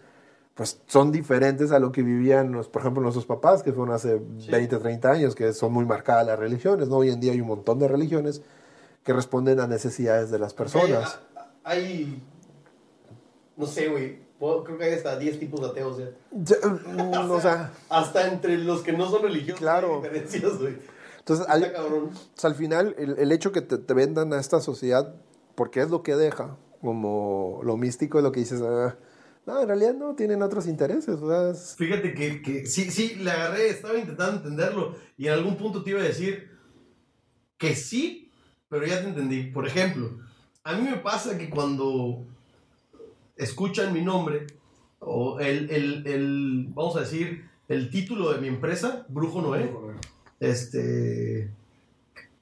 pues 0.55 0.79
son 0.85 1.11
diferentes 1.11 1.71
a 1.71 1.79
lo 1.79 1.91
que 1.91 2.03
vivían, 2.03 2.51
los- 2.51 2.67
por 2.69 2.81
ejemplo, 2.81 3.01
nuestros 3.01 3.25
papás, 3.25 3.63
que 3.63 3.73
fueron 3.73 3.93
hace 3.93 4.21
20, 4.49 4.77
30 4.77 5.11
años, 5.11 5.35
que 5.35 5.51
son 5.53 5.73
muy 5.73 5.85
marcadas 5.85 6.25
las 6.25 6.39
religiones, 6.39 6.87
¿no? 6.87 6.97
Hoy 6.97 7.09
en 7.09 7.19
día 7.19 7.31
hay 7.33 7.41
un 7.41 7.47
montón 7.47 7.79
de 7.79 7.87
religiones 7.87 8.41
que 9.03 9.13
responden 9.13 9.59
a 9.59 9.67
necesidades 9.67 10.29
de 10.31 10.39
las 10.39 10.53
personas. 10.53 11.19
Hay, 11.63 11.79
hay- 11.79 12.23
no 13.57 13.65
sé, 13.67 13.87
güey. 13.89 14.19
Creo 14.39 14.77
que 14.77 14.83
hay 14.85 14.93
hasta 14.93 15.17
10 15.19 15.39
tipos 15.39 15.61
de 15.61 15.67
ateos. 15.67 15.97
ya. 15.99 16.09
Ya, 16.31 16.67
mm, 16.67 17.13
o 17.31 17.39
sea, 17.41 17.71
Hasta 17.89 18.27
entre 18.27 18.57
los 18.57 18.81
que 18.81 18.91
no 18.93 19.09
son 19.09 19.21
religiosos 19.23 19.59
Claro. 19.59 19.95
hay 19.97 20.01
diferencias, 20.09 20.57
güey. 20.57 20.77
Entonces, 21.19 21.45
al, 21.47 21.63
entonces, 21.65 22.45
al 22.45 22.55
final, 22.55 22.95
el, 22.97 23.19
el 23.19 23.31
hecho 23.31 23.51
que 23.51 23.61
te, 23.61 23.77
te 23.77 23.93
vendan 23.93 24.33
a 24.33 24.39
esta 24.39 24.59
sociedad, 24.59 25.13
porque 25.53 25.81
es 25.81 25.91
lo 25.91 26.01
que 26.01 26.15
deja, 26.15 26.57
como 26.81 27.61
lo 27.63 27.77
místico 27.77 28.17
es 28.17 28.23
lo 28.23 28.31
que 28.31 28.39
dices, 28.39 28.59
ah, 28.63 28.95
no, 29.45 29.61
en 29.61 29.67
realidad 29.67 29.93
no, 29.93 30.15
tienen 30.15 30.41
otros 30.41 30.65
intereses. 30.65 31.21
o 31.21 31.29
sea, 31.29 31.51
es- 31.51 31.75
Fíjate 31.77 32.15
que, 32.15 32.41
que 32.41 32.65
sí, 32.65 32.89
sí, 32.89 33.15
le 33.15 33.29
agarré, 33.29 33.69
estaba 33.69 33.95
intentando 33.99 34.37
entenderlo 34.37 34.95
y 35.17 35.27
en 35.27 35.33
algún 35.33 35.57
punto 35.57 35.83
te 35.83 35.91
iba 35.91 35.99
a 35.99 36.03
decir 36.03 36.49
que 37.59 37.75
sí, 37.75 38.30
pero 38.71 38.87
ya 38.87 39.01
te 39.01 39.09
entendí. 39.09 39.43
Por 39.43 39.67
ejemplo, 39.67 40.17
a 40.63 40.73
mí 40.73 40.89
me 40.89 40.95
pasa 40.95 41.37
que 41.37 41.49
cuando 41.49 42.25
escuchan 43.35 43.93
mi 43.93 44.01
nombre 44.01 44.47
o 44.99 45.39
el, 45.41 45.69
el, 45.69 46.07
el, 46.07 46.67
vamos 46.69 46.95
a 46.95 47.01
decir, 47.01 47.49
el 47.67 47.89
título 47.89 48.31
de 48.31 48.39
mi 48.39 48.47
empresa, 48.47 49.05
Brujo 49.09 49.41
Noé, 49.41 49.69
este, 50.39 51.51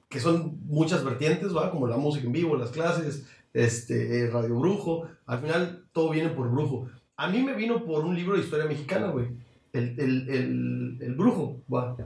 que 0.08 0.20
son 0.20 0.60
muchas 0.66 1.04
vertientes, 1.04 1.54
¿va? 1.54 1.72
Como 1.72 1.88
la 1.88 1.96
música 1.96 2.26
en 2.26 2.32
vivo, 2.32 2.56
las 2.56 2.70
clases, 2.70 3.26
este, 3.52 4.30
Radio 4.30 4.56
Brujo, 4.56 5.08
al 5.26 5.40
final 5.40 5.84
todo 5.92 6.10
viene 6.10 6.30
por 6.30 6.48
Brujo. 6.48 6.88
A 7.16 7.28
mí 7.28 7.42
me 7.42 7.54
vino 7.54 7.84
por 7.84 8.04
un 8.04 8.14
libro 8.14 8.36
de 8.36 8.42
historia 8.44 8.66
mexicana, 8.66 9.08
güey. 9.08 9.26
El, 9.72 9.98
el, 9.98 10.30
el, 10.30 10.98
el 11.00 11.14
Brujo, 11.16 11.60
va. 11.72 11.96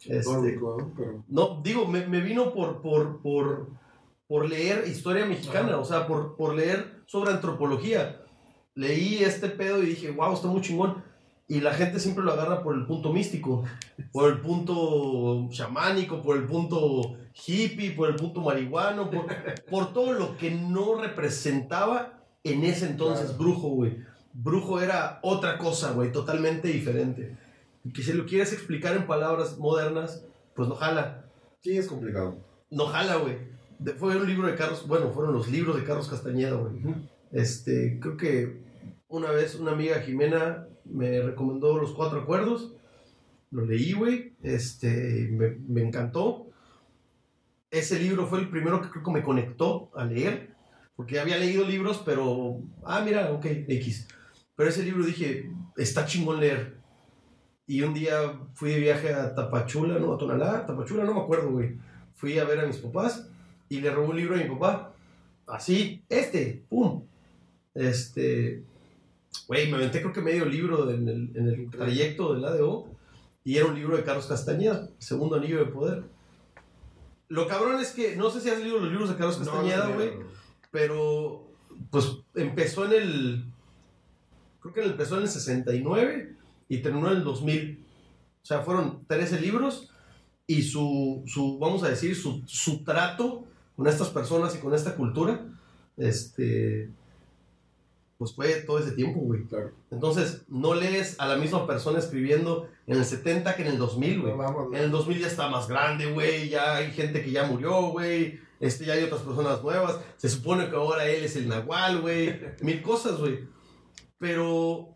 Este, 0.00 0.56
¿no? 0.56 0.92
Pero- 0.96 1.24
no, 1.28 1.60
digo, 1.62 1.86
me, 1.86 2.06
me 2.06 2.20
vino 2.20 2.52
por, 2.52 2.80
por, 2.82 3.20
por, 3.22 3.68
por 4.26 4.48
leer 4.48 4.84
historia 4.86 5.24
mexicana, 5.26 5.78
o 5.78 5.84
sea, 5.84 6.06
por, 6.06 6.36
por 6.36 6.54
leer 6.54 7.02
sobre 7.06 7.30
antropología. 7.32 8.20
Leí 8.74 9.18
este 9.22 9.48
pedo 9.48 9.82
y 9.82 9.86
dije, 9.86 10.10
wow, 10.10 10.32
está 10.34 10.48
muy 10.48 10.60
chingón. 10.60 11.02
Y 11.46 11.60
la 11.60 11.74
gente 11.74 12.00
siempre 12.00 12.24
lo 12.24 12.32
agarra 12.32 12.62
por 12.62 12.74
el 12.74 12.86
punto 12.86 13.12
místico, 13.12 13.64
por 14.12 14.30
el 14.32 14.40
punto 14.40 15.46
chamánico, 15.50 16.22
por 16.22 16.38
el 16.38 16.44
punto 16.44 17.16
hippie, 17.46 17.90
por 17.92 18.08
el 18.08 18.16
punto 18.16 18.40
marihuano, 18.40 19.10
por, 19.10 19.26
por 19.70 19.92
todo 19.92 20.14
lo 20.14 20.36
que 20.38 20.50
no 20.50 20.94
representaba 21.00 22.20
en 22.42 22.64
ese 22.64 22.86
entonces 22.86 23.26
Claro. 23.26 23.38
brujo, 23.44 23.68
güey. 23.68 23.98
Brujo 24.32 24.80
era 24.80 25.20
otra 25.22 25.58
cosa, 25.58 25.92
güey, 25.92 26.10
totalmente 26.12 26.68
diferente. 26.68 27.36
Y 27.84 27.92
que 27.92 28.02
si 28.02 28.12
lo 28.12 28.26
quieres 28.26 28.52
explicar 28.52 28.96
en 28.96 29.06
palabras 29.06 29.58
modernas, 29.58 30.26
pues 30.56 30.68
no 30.68 30.74
jala. 30.74 31.30
Sí, 31.60 31.76
es 31.76 31.86
complicado. 31.86 32.38
No 32.70 32.86
jala, 32.86 33.16
güey. 33.16 33.38
Fue 33.98 34.16
un 34.16 34.26
libro 34.26 34.46
de 34.46 34.54
Carlos, 34.54 34.86
bueno, 34.88 35.10
fueron 35.10 35.34
los 35.34 35.48
libros 35.48 35.76
de 35.76 35.84
Carlos 35.84 36.08
Castañeda, 36.08 36.56
güey. 36.56 36.74
Este, 37.30 37.98
creo 38.00 38.16
que 38.16 38.62
una 39.08 39.30
vez 39.30 39.54
una 39.54 39.72
amiga 39.72 40.00
Jimena 40.00 40.66
me 40.84 41.20
recomendó 41.20 41.78
Los 41.78 41.92
Cuatro 41.92 42.22
Acuerdos. 42.22 42.74
Lo 43.50 43.64
leí, 43.64 43.92
güey. 43.92 44.36
Este, 44.42 45.28
me, 45.32 45.50
me 45.68 45.82
encantó. 45.82 46.50
Ese 47.70 47.98
libro 47.98 48.26
fue 48.26 48.40
el 48.40 48.48
primero 48.48 48.80
que 48.80 48.88
creo 48.88 49.04
que 49.04 49.10
me 49.10 49.22
conectó 49.22 49.90
a 49.94 50.04
leer. 50.04 50.54
Porque 50.96 51.18
había 51.18 51.38
leído 51.38 51.66
libros, 51.66 52.02
pero. 52.04 52.60
Ah, 52.84 53.02
mira, 53.04 53.32
ok, 53.32 53.46
X. 53.46 54.08
Pero 54.56 54.70
ese 54.70 54.84
libro 54.84 55.04
dije, 55.04 55.50
está 55.76 56.06
chingón 56.06 56.40
leer. 56.40 56.73
Y 57.66 57.82
un 57.82 57.94
día 57.94 58.38
fui 58.54 58.70
de 58.72 58.80
viaje 58.80 59.12
a 59.12 59.34
Tapachula, 59.34 59.98
¿no? 59.98 60.14
A 60.14 60.18
Tonalá, 60.18 60.66
Tapachula, 60.66 61.04
no 61.04 61.14
me 61.14 61.20
acuerdo, 61.20 61.50
güey. 61.50 61.76
Fui 62.14 62.38
a 62.38 62.44
ver 62.44 62.60
a 62.60 62.66
mis 62.66 62.76
papás 62.76 63.28
y 63.68 63.80
le 63.80 63.90
robé 63.90 64.08
un 64.08 64.16
libro 64.16 64.34
a 64.34 64.38
mi 64.38 64.48
papá. 64.48 64.92
Así, 65.46 66.02
este, 66.08 66.64
pum. 66.68 67.04
Este, 67.74 68.62
güey, 69.48 69.70
me 69.70 69.76
aventé 69.76 70.00
creo 70.00 70.12
que 70.12 70.20
medio 70.20 70.44
libro 70.44 70.90
en 70.90 71.08
el, 71.08 71.30
en 71.34 71.48
el 71.48 71.70
trayecto 71.70 72.34
del 72.34 72.44
ADO 72.44 72.86
y 73.44 73.56
era 73.56 73.66
un 73.66 73.74
libro 73.74 73.96
de 73.96 74.04
Carlos 74.04 74.26
Castañeda, 74.26 74.88
Segundo 74.98 75.36
Anillo 75.36 75.58
de 75.58 75.66
Poder. 75.66 76.04
Lo 77.28 77.46
cabrón 77.46 77.80
es 77.80 77.92
que, 77.92 78.16
no 78.16 78.30
sé 78.30 78.40
si 78.40 78.50
has 78.50 78.58
leído 78.58 78.78
los 78.78 78.90
libros 78.90 79.08
de 79.08 79.16
Carlos 79.16 79.38
Castañeda, 79.38 79.88
güey, 79.88 80.12
pero 80.70 81.46
pues 81.90 82.18
empezó 82.34 82.84
en 82.86 82.92
el, 82.92 83.44
creo 84.60 84.74
que 84.74 84.84
empezó 84.84 85.16
en 85.16 85.22
el 85.22 85.28
69 85.28 86.33
y 86.68 86.78
terminó 86.78 87.10
en 87.10 87.18
el 87.18 87.24
2000. 87.24 87.84
O 88.42 88.46
sea, 88.46 88.60
fueron 88.60 89.04
13 89.06 89.40
libros 89.40 89.90
y 90.46 90.62
su, 90.62 91.22
su 91.26 91.58
vamos 91.58 91.82
a 91.82 91.88
decir, 91.88 92.14
su, 92.16 92.42
su 92.46 92.84
trato 92.84 93.44
con 93.76 93.86
estas 93.86 94.10
personas 94.10 94.54
y 94.54 94.58
con 94.58 94.74
esta 94.74 94.94
cultura, 94.94 95.46
este, 95.96 96.90
pues 98.18 98.34
fue 98.34 98.54
todo 98.62 98.78
ese 98.78 98.92
tiempo, 98.92 99.20
güey. 99.20 99.44
Claro. 99.44 99.72
Entonces, 99.90 100.44
no 100.48 100.74
lees 100.74 101.18
a 101.18 101.26
la 101.26 101.36
misma 101.36 101.66
persona 101.66 101.98
escribiendo 101.98 102.68
en 102.86 102.98
el 102.98 103.04
70 103.04 103.56
que 103.56 103.62
en 103.62 103.68
el 103.68 103.78
2000, 103.78 104.20
güey. 104.20 104.36
No, 104.36 104.74
En 104.74 104.84
el 104.84 104.90
2000 104.90 105.18
ya 105.18 105.26
está 105.26 105.48
más 105.48 105.68
grande, 105.68 106.06
güey. 106.06 106.48
Ya 106.48 106.76
hay 106.76 106.92
gente 106.92 107.22
que 107.22 107.30
ya 107.30 107.44
murió, 107.46 107.88
güey. 107.88 108.40
Este, 108.60 108.84
ya 108.84 108.94
hay 108.94 109.02
otras 109.02 109.22
personas 109.22 109.62
nuevas. 109.62 109.98
Se 110.16 110.28
supone 110.28 110.70
que 110.70 110.76
ahora 110.76 111.06
él 111.06 111.24
es 111.24 111.36
el 111.36 111.48
Nahual, 111.48 112.00
güey. 112.00 112.40
Mil 112.60 112.82
cosas, 112.82 113.18
güey. 113.18 113.40
Pero 114.18 114.93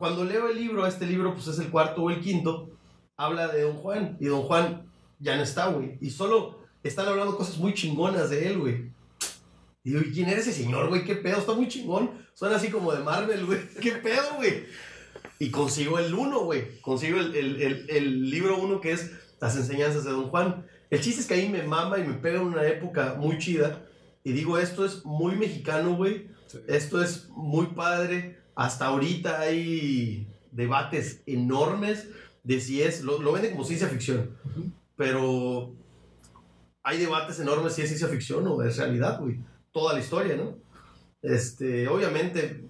cuando 0.00 0.24
leo 0.24 0.48
el 0.48 0.56
libro, 0.56 0.86
este 0.86 1.04
libro, 1.04 1.34
pues 1.34 1.46
es 1.48 1.58
el 1.58 1.68
cuarto 1.68 2.02
o 2.02 2.10
el 2.10 2.22
quinto, 2.22 2.70
habla 3.18 3.48
de 3.48 3.60
Don 3.60 3.76
Juan. 3.76 4.16
Y 4.18 4.28
Don 4.28 4.44
Juan 4.44 4.90
ya 5.18 5.36
no 5.36 5.42
está, 5.42 5.66
güey. 5.66 5.98
Y 6.00 6.08
solo 6.08 6.58
están 6.82 7.06
hablando 7.06 7.36
cosas 7.36 7.58
muy 7.58 7.74
chingonas 7.74 8.30
de 8.30 8.46
él, 8.46 8.58
güey. 8.60 8.92
Y 9.84 9.90
digo, 9.90 10.00
¿y 10.00 10.10
quién 10.10 10.30
era 10.30 10.40
ese 10.40 10.54
señor, 10.54 10.88
güey? 10.88 11.04
¿Qué 11.04 11.16
pedo? 11.16 11.36
Está 11.36 11.52
muy 11.52 11.68
chingón. 11.68 12.12
Suena 12.32 12.56
así 12.56 12.70
como 12.70 12.94
de 12.94 13.04
Marvel, 13.04 13.44
güey. 13.44 13.60
¿Qué 13.82 13.92
pedo, 13.92 14.36
güey? 14.36 14.64
Y 15.38 15.50
consigo 15.50 15.98
el 15.98 16.14
uno, 16.14 16.44
güey. 16.44 16.80
Consigo 16.80 17.18
el, 17.20 17.34
el, 17.34 17.60
el, 17.60 17.90
el 17.90 18.30
libro 18.30 18.56
uno 18.56 18.80
que 18.80 18.92
es 18.92 19.12
Las 19.38 19.54
enseñanzas 19.54 20.04
de 20.04 20.12
Don 20.12 20.30
Juan. 20.30 20.64
El 20.88 21.02
chiste 21.02 21.20
es 21.20 21.26
que 21.26 21.34
ahí 21.34 21.50
me 21.50 21.62
mama 21.62 21.98
y 21.98 22.04
me 22.04 22.14
pega 22.14 22.40
en 22.40 22.46
una 22.46 22.66
época 22.66 23.16
muy 23.18 23.36
chida. 23.36 23.86
Y 24.24 24.32
digo, 24.32 24.56
esto 24.56 24.86
es 24.86 25.04
muy 25.04 25.36
mexicano, 25.36 25.94
güey. 25.94 26.30
Esto 26.68 27.02
es 27.02 27.28
muy 27.28 27.66
padre. 27.66 28.39
Hasta 28.54 28.86
ahorita 28.86 29.40
hay 29.40 30.26
debates 30.52 31.22
enormes 31.26 32.08
de 32.44 32.60
si 32.60 32.82
es. 32.82 33.02
Lo, 33.02 33.20
lo 33.22 33.32
venden 33.32 33.52
como 33.52 33.64
ciencia 33.64 33.88
ficción. 33.88 34.30
Pero 34.96 35.72
hay 36.82 36.98
debates 36.98 37.38
enormes 37.40 37.74
si 37.74 37.82
es 37.82 37.88
ciencia 37.88 38.08
ficción 38.08 38.46
o 38.46 38.62
es 38.62 38.76
realidad, 38.76 39.20
güey. 39.20 39.38
Toda 39.72 39.94
la 39.94 40.00
historia, 40.00 40.36
¿no? 40.36 40.56
Este, 41.22 41.86
obviamente, 41.88 42.64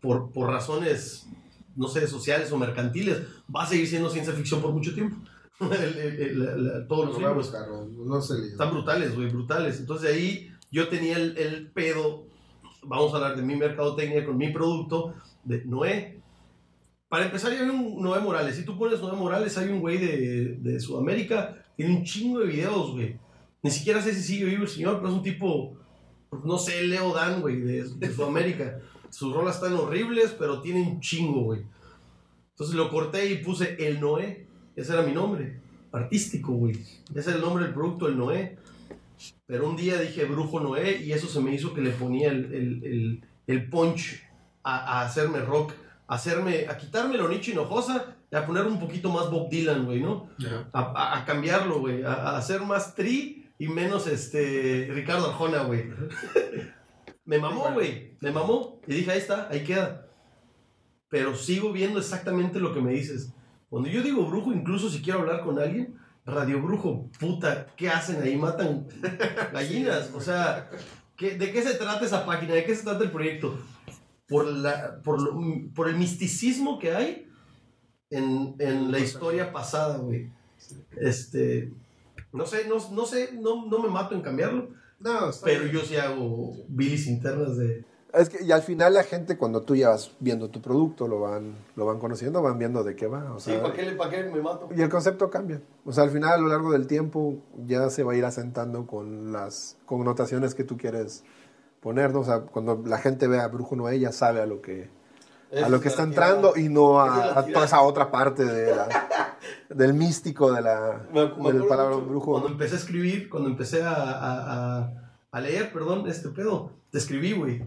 por, 0.00 0.30
por 0.30 0.50
razones, 0.50 1.26
no 1.74 1.88
sé, 1.88 2.06
sociales 2.06 2.52
o 2.52 2.58
mercantiles, 2.58 3.22
va 3.54 3.64
a 3.64 3.66
seguir 3.66 3.88
siendo 3.88 4.10
ciencia 4.10 4.32
ficción 4.34 4.60
por 4.62 4.72
mucho 4.72 4.94
tiempo. 4.94 5.16
El- 5.60 5.98
el- 5.98 6.20
el- 6.20 6.44
la- 6.44 6.56
la- 6.56 6.86
todos 6.86 7.06
los 7.06 7.16
libros. 7.18 7.36
buscar, 7.46 7.66
no, 7.68 7.86
no 7.86 8.20
sé 8.20 8.34
leído. 8.34 8.52
Están 8.52 8.70
brutales, 8.72 9.14
güey, 9.14 9.30
brutales. 9.30 9.80
Entonces 9.80 10.12
ahí 10.12 10.50
yo 10.70 10.88
tenía 10.88 11.16
el, 11.16 11.36
el 11.38 11.70
pedo, 11.70 12.26
vamos 12.86 13.12
a 13.12 13.16
hablar 13.16 13.36
de 13.36 13.42
mi 13.42 13.56
mercadotecnia 13.56 14.24
con 14.24 14.36
mi 14.36 14.50
producto, 14.50 15.14
de 15.44 15.64
Noé. 15.64 16.20
Para 17.08 17.26
empezar, 17.26 17.52
hay 17.52 17.60
un 17.60 18.02
Noé 18.02 18.20
Morales. 18.20 18.56
Si 18.56 18.64
tú 18.64 18.78
pones 18.78 19.00
Noé 19.00 19.16
Morales, 19.16 19.56
hay 19.58 19.68
un 19.68 19.80
güey 19.80 19.98
de, 19.98 20.56
de 20.58 20.80
Sudamérica, 20.80 21.64
tiene 21.76 21.96
un 21.96 22.04
chingo 22.04 22.40
de 22.40 22.46
videos, 22.46 22.92
güey. 22.92 23.16
Ni 23.62 23.70
siquiera 23.70 24.00
sé 24.00 24.14
si 24.14 24.22
sigue 24.22 24.44
vivo 24.46 24.62
el 24.62 24.68
señor, 24.68 24.96
pero 24.96 25.08
es 25.08 25.14
un 25.14 25.22
tipo, 25.22 25.76
no 26.44 26.58
sé, 26.58 26.82
Leo 26.82 27.12
Dan, 27.12 27.40
güey, 27.40 27.60
de, 27.60 27.84
de 27.84 28.12
Sudamérica. 28.12 28.80
Sus 29.10 29.32
rolas 29.32 29.56
están 29.56 29.74
horribles, 29.74 30.34
pero 30.38 30.60
tiene 30.60 30.82
un 30.82 31.00
chingo, 31.00 31.42
güey. 31.42 31.62
Entonces 32.50 32.74
lo 32.74 32.90
corté 32.90 33.30
y 33.30 33.38
puse 33.38 33.76
el 33.86 34.00
Noé. 34.00 34.46
Ese 34.74 34.92
era 34.92 35.02
mi 35.02 35.12
nombre, 35.12 35.60
artístico, 35.92 36.52
güey. 36.52 36.74
Ese 36.74 37.20
es 37.20 37.26
el 37.28 37.40
nombre 37.40 37.64
del 37.64 37.74
producto, 37.74 38.08
el 38.08 38.18
Noé. 38.18 38.58
Pero 39.46 39.68
un 39.68 39.76
día 39.76 39.98
dije 40.00 40.24
Brujo 40.24 40.60
Noé 40.60 41.02
y 41.02 41.12
eso 41.12 41.26
se 41.26 41.40
me 41.40 41.54
hizo 41.54 41.72
que 41.72 41.80
le 41.80 41.90
ponía 41.90 42.30
el, 42.30 42.44
el, 42.54 42.84
el, 42.84 43.24
el 43.46 43.68
punch 43.70 44.22
a, 44.62 45.00
a 45.00 45.04
hacerme 45.06 45.40
rock, 45.40 45.72
a, 46.06 46.14
hacerme, 46.16 46.66
a 46.68 46.76
quitarme 46.76 47.16
lo 47.16 47.28
nicho 47.28 47.50
hinojosa 47.52 48.16
y 48.30 48.36
a 48.36 48.44
poner 48.44 48.64
un 48.66 48.78
poquito 48.80 49.10
más 49.10 49.30
Bob 49.30 49.48
Dylan, 49.48 49.84
güey, 49.86 50.00
¿no? 50.00 50.28
A, 50.72 50.80
a- 50.80 51.18
a 51.18 51.24
cambiarlo, 51.24 51.78
güey, 51.80 52.02
a, 52.02 52.12
a 52.12 52.36
hacer 52.38 52.60
más 52.62 52.94
tri 52.94 53.48
y 53.58 53.68
menos 53.68 54.06
este 54.06 54.88
Ricardo 54.92 55.28
Arjona, 55.30 55.62
güey. 55.62 55.84
me 57.24 57.38
mamó, 57.38 57.72
güey, 57.72 58.16
me 58.20 58.30
mamó. 58.32 58.80
Y 58.86 58.94
dije, 58.94 59.10
ahí 59.12 59.18
está, 59.18 59.48
ahí 59.50 59.64
queda. 59.64 60.06
Pero 61.08 61.34
sigo 61.36 61.72
viendo 61.72 61.98
exactamente 61.98 62.58
lo 62.60 62.74
que 62.74 62.80
me 62.80 62.92
dices. 62.92 63.32
Cuando 63.68 63.88
yo 63.88 64.02
digo 64.02 64.26
brujo, 64.26 64.52
incluso 64.52 64.90
si 64.90 65.00
quiero 65.00 65.20
hablar 65.20 65.42
con 65.42 65.58
alguien, 65.58 65.96
radio 66.26 66.60
brujo, 66.60 67.08
puta, 67.20 67.66
¿qué 67.76 67.88
hacen 67.88 68.20
ahí? 68.22 68.36
Matan 68.36 68.86
gallinas. 69.52 70.10
O 70.14 70.20
sea, 70.20 70.68
¿qué- 71.16 71.36
¿de 71.38 71.52
qué 71.52 71.62
se 71.62 71.74
trata 71.74 72.04
esa 72.04 72.26
página? 72.26 72.54
¿De 72.54 72.64
qué 72.64 72.74
se 72.74 72.82
trata 72.84 73.04
el 73.04 73.10
proyecto? 73.12 73.58
Por, 74.28 74.44
la, 74.46 75.00
por, 75.02 75.22
lo- 75.22 75.38
por 75.74 75.88
el 75.88 75.96
misticismo 75.96 76.78
que 76.80 76.92
hay 76.94 77.28
en, 78.10 78.56
en 78.58 78.90
la 78.90 78.98
historia 78.98 79.52
pasada, 79.52 79.98
güey. 79.98 80.30
Este, 81.00 81.72
no 82.32 82.44
sé, 82.44 82.66
no, 82.68 82.76
no 82.92 83.06
sé, 83.06 83.30
no, 83.34 83.66
no 83.66 83.78
me 83.78 83.88
mato 83.88 84.14
en 84.14 84.22
cambiarlo, 84.22 84.70
No, 84.98 85.30
pero 85.44 85.62
bien. 85.64 85.72
yo 85.74 85.80
sí 85.82 85.96
hago 85.96 86.54
bilis 86.68 87.06
internas 87.06 87.56
de... 87.56 87.84
Es 88.16 88.30
que, 88.30 88.42
y 88.44 88.50
al 88.50 88.62
final 88.62 88.94
la 88.94 89.02
gente 89.02 89.36
cuando 89.36 89.60
tú 89.62 89.76
ya 89.76 89.90
vas 89.90 90.10
viendo 90.20 90.48
tu 90.48 90.62
producto, 90.62 91.06
lo 91.06 91.20
van, 91.20 91.54
lo 91.76 91.84
van 91.84 91.98
conociendo, 91.98 92.40
van 92.40 92.58
viendo 92.58 92.82
de 92.82 92.96
qué 92.96 93.06
va. 93.06 93.34
O 93.34 93.38
Sí, 93.40 93.50
sea, 93.50 93.60
¿para 93.62 93.74
qué, 93.74 93.82
le- 93.82 93.92
pa' 93.94 94.08
qué 94.08 94.22
me 94.24 94.40
mato? 94.40 94.68
y 94.74 94.80
el 94.80 94.88
concepto 94.88 95.28
cambia. 95.28 95.60
O 95.84 95.92
sea, 95.92 96.04
al 96.04 96.10
final 96.10 96.32
a 96.32 96.36
lo 96.38 96.48
largo 96.48 96.72
del 96.72 96.86
tiempo 96.86 97.34
ya 97.66 97.90
se 97.90 98.02
va 98.04 98.12
a 98.12 98.16
ir 98.16 98.24
asentando 98.24 98.86
con 98.86 99.32
las 99.32 99.76
connotaciones 99.84 100.54
que 100.54 100.64
tú 100.64 100.76
quieres 100.78 101.24
poner, 101.80 102.12
¿no? 102.14 102.20
O 102.20 102.24
sea, 102.24 102.40
cuando 102.40 102.82
la 102.86 102.98
gente 102.98 103.26
ve 103.28 103.38
a 103.38 103.48
Brujo 103.48 103.76
Noé 103.76 103.98
ya 104.00 104.12
sabe 104.12 104.40
a 104.40 104.46
lo 104.46 104.62
que, 104.62 104.88
a 105.62 105.68
lo 105.68 105.80
que 105.80 105.88
está 105.88 106.06
tirada. 106.08 106.28
entrando 106.36 106.56
y 106.56 106.68
no 106.70 107.04
es 107.04 107.10
a, 107.12 107.38
a 107.40 107.46
toda 107.46 107.66
esa 107.66 107.82
otra 107.82 108.10
parte 108.10 108.44
de 108.46 108.74
la- 108.74 108.88
del 109.68 109.92
místico 109.94 110.52
de 110.52 110.62
la, 110.62 111.02
del 111.12 111.66
palabra 111.66 111.96
brujo. 111.96 112.30
Cuando 112.32 112.48
empecé 112.48 112.76
a 112.76 112.78
escribir, 112.78 113.28
cuando 113.28 113.50
empecé 113.50 113.82
a- 113.82 113.92
a- 113.94 114.90
a 115.30 115.40
leer, 115.40 115.70
perdón, 115.70 116.08
este 116.08 116.30
pedo, 116.30 116.70
te 116.90 116.96
escribí, 116.98 117.32
güey. 117.34 117.62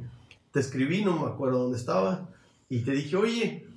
Te 0.51 0.59
escribí, 0.59 1.03
no 1.03 1.19
me 1.19 1.31
acuerdo 1.31 1.59
dónde 1.59 1.77
estaba. 1.77 2.29
Y 2.69 2.79
te 2.79 2.91
dije, 2.91 3.15
oye, 3.15 3.67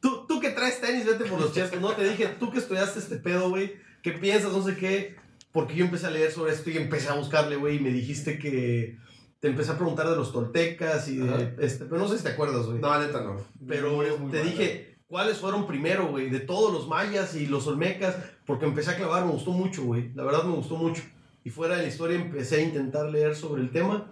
tú, 0.00 0.26
tú 0.26 0.40
que 0.40 0.50
traes 0.50 0.80
tenis, 0.80 1.06
vete 1.06 1.24
por 1.24 1.40
los 1.40 1.52
chescos. 1.52 1.80
No, 1.80 1.92
te 1.92 2.08
dije, 2.08 2.28
tú 2.38 2.50
que 2.50 2.58
estudiaste 2.58 2.98
este 2.98 3.16
pedo, 3.16 3.50
güey, 3.50 3.74
¿qué 4.02 4.12
piensas? 4.12 4.52
No 4.52 4.62
sé 4.62 4.76
qué. 4.76 5.16
Porque 5.52 5.74
yo 5.74 5.84
empecé 5.84 6.06
a 6.06 6.10
leer 6.10 6.30
sobre 6.30 6.52
esto 6.52 6.70
y 6.70 6.76
empecé 6.76 7.08
a 7.08 7.14
buscarle, 7.14 7.56
güey, 7.56 7.76
y 7.76 7.80
me 7.80 7.90
dijiste 7.90 8.38
que 8.38 8.98
te 9.40 9.48
empecé 9.48 9.72
a 9.72 9.76
preguntar 9.76 10.08
de 10.08 10.16
los 10.16 10.32
toltecas 10.32 11.08
y 11.08 11.16
de, 11.16 11.28
Ajá. 11.28 11.50
este, 11.58 11.86
pero 11.86 12.00
no 12.00 12.08
sé 12.08 12.18
si 12.18 12.24
te 12.24 12.30
acuerdas, 12.30 12.66
güey. 12.66 12.78
No, 12.78 12.98
neta 13.00 13.22
no. 13.22 13.36
Pero 13.66 14.00
te 14.30 14.44
dije, 14.44 14.98
¿cuáles 15.08 15.38
fueron 15.38 15.66
primero, 15.66 16.08
güey? 16.08 16.30
De 16.30 16.40
todos 16.40 16.72
los 16.72 16.86
mayas 16.86 17.34
y 17.34 17.46
los 17.46 17.66
olmecas, 17.66 18.16
porque 18.46 18.66
empecé 18.66 18.90
a 18.90 18.96
clavar, 18.96 19.24
me 19.24 19.32
gustó 19.32 19.50
mucho, 19.50 19.82
güey. 19.84 20.12
La 20.14 20.24
verdad 20.24 20.44
me 20.44 20.54
gustó 20.54 20.76
mucho. 20.76 21.02
Y 21.42 21.50
fuera 21.50 21.76
de 21.76 21.82
la 21.82 21.88
historia 21.88 22.16
empecé 22.16 22.56
a 22.56 22.62
intentar 22.62 23.06
leer 23.06 23.34
sobre 23.34 23.62
el 23.62 23.70
tema, 23.70 24.10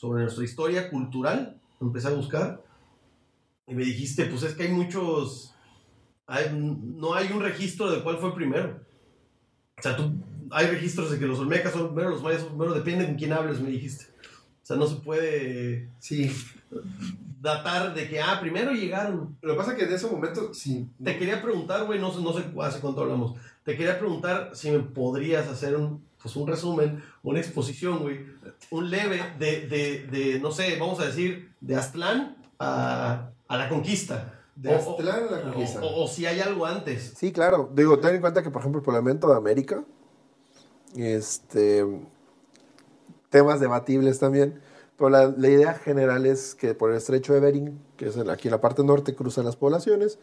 sobre 0.00 0.22
nuestra 0.22 0.44
historia 0.44 0.88
cultural. 0.88 1.60
Empecé 1.80 2.08
a 2.08 2.12
buscar. 2.14 2.62
Y 3.66 3.74
me 3.74 3.84
dijiste, 3.84 4.24
pues 4.26 4.42
es 4.44 4.54
que 4.54 4.62
hay 4.64 4.72
muchos... 4.72 5.54
hay- 6.26 6.50
no 6.54 7.14
hay 7.14 7.30
un 7.32 7.42
registro 7.42 7.90
de 7.90 8.02
cuál 8.02 8.16
fue 8.16 8.34
primero. 8.34 8.80
O 9.78 9.82
sea, 9.82 9.96
tú, 9.96 10.12
hay 10.50 10.66
registros 10.68 11.10
de 11.10 11.18
que 11.18 11.26
los 11.26 11.38
olmecas 11.38 11.72
son 11.72 11.88
primero, 11.88 12.10
los 12.10 12.22
mayas 12.22 12.40
son 12.40 12.50
primero, 12.50 12.72
depende 12.74 13.04
con 13.04 13.14
quién 13.16 13.32
hables, 13.34 13.60
me 13.60 13.68
dijiste. 13.70 14.06
O 14.62 14.66
sea, 14.70 14.76
no 14.76 14.86
se 14.86 14.96
puede 14.96 15.88
Sí. 15.98 16.30
datar 17.40 17.94
de 17.94 18.08
que, 18.08 18.20
ah, 18.20 18.38
primero 18.40 18.72
llegaron. 18.72 19.36
Lo 19.42 19.52
que 19.52 19.58
pasa 19.58 19.72
es 19.72 19.78
que 19.78 19.84
en 19.84 19.92
ese 19.92 20.06
momento, 20.06 20.54
sí. 20.54 20.88
Te 21.02 21.18
quería 21.18 21.42
preguntar, 21.42 21.84
güey, 21.84 21.98
no 22.00 22.10
sé, 22.12 22.22
no 22.22 22.32
sé 22.32 22.44
hace 22.62 22.80
cuánto 22.80 23.02
hablamos. 23.02 23.34
Te 23.64 23.76
quería 23.76 23.98
preguntar 23.98 24.50
si 24.54 24.70
me 24.70 24.78
podrías 24.80 25.46
hacer 25.48 25.76
un, 25.76 26.02
pues 26.22 26.36
un 26.36 26.46
resumen, 26.48 27.02
una 27.22 27.38
exposición, 27.40 27.98
güey, 28.00 28.20
un 28.70 28.90
leve 28.90 29.20
de, 29.38 29.66
de, 29.66 30.06
de, 30.10 30.40
no 30.40 30.50
sé, 30.52 30.76
vamos 30.78 31.00
a 31.00 31.06
decir, 31.06 31.52
de 31.60 31.76
Aztlán 31.76 32.36
a, 32.58 33.30
a 33.48 33.56
la 33.56 33.68
conquista. 33.68 34.40
De 34.54 34.74
Aztlán 34.74 35.24
a 35.28 35.30
la 35.36 35.42
conquista. 35.42 35.80
O, 35.80 35.86
o- 35.86 36.04
o 36.04 36.08
si 36.08 36.26
hay 36.26 36.40
algo 36.40 36.66
antes. 36.66 37.14
Sí, 37.16 37.32
claro. 37.32 37.70
Digo, 37.74 37.98
ten 37.98 38.14
en 38.16 38.20
cuenta 38.20 38.42
que, 38.42 38.50
por 38.50 38.60
ejemplo, 38.60 38.80
el 38.80 38.84
poblamiento 38.84 39.28
de 39.28 39.36
América, 39.36 39.82
este, 40.96 41.84
temas 43.30 43.60
debatibles 43.60 44.18
también, 44.18 44.60
pero 44.96 45.08
la, 45.10 45.26
la 45.36 45.48
idea 45.48 45.74
general 45.74 46.26
es 46.26 46.54
que 46.54 46.74
por 46.74 46.90
el 46.90 46.96
estrecho 46.96 47.32
de 47.32 47.40
Bering, 47.40 47.80
que 47.96 48.06
es 48.08 48.16
aquí 48.18 48.48
en 48.48 48.52
la 48.52 48.60
parte 48.60 48.84
norte, 48.84 49.14
cruzan 49.14 49.44
las 49.44 49.56
poblaciones 49.56 50.18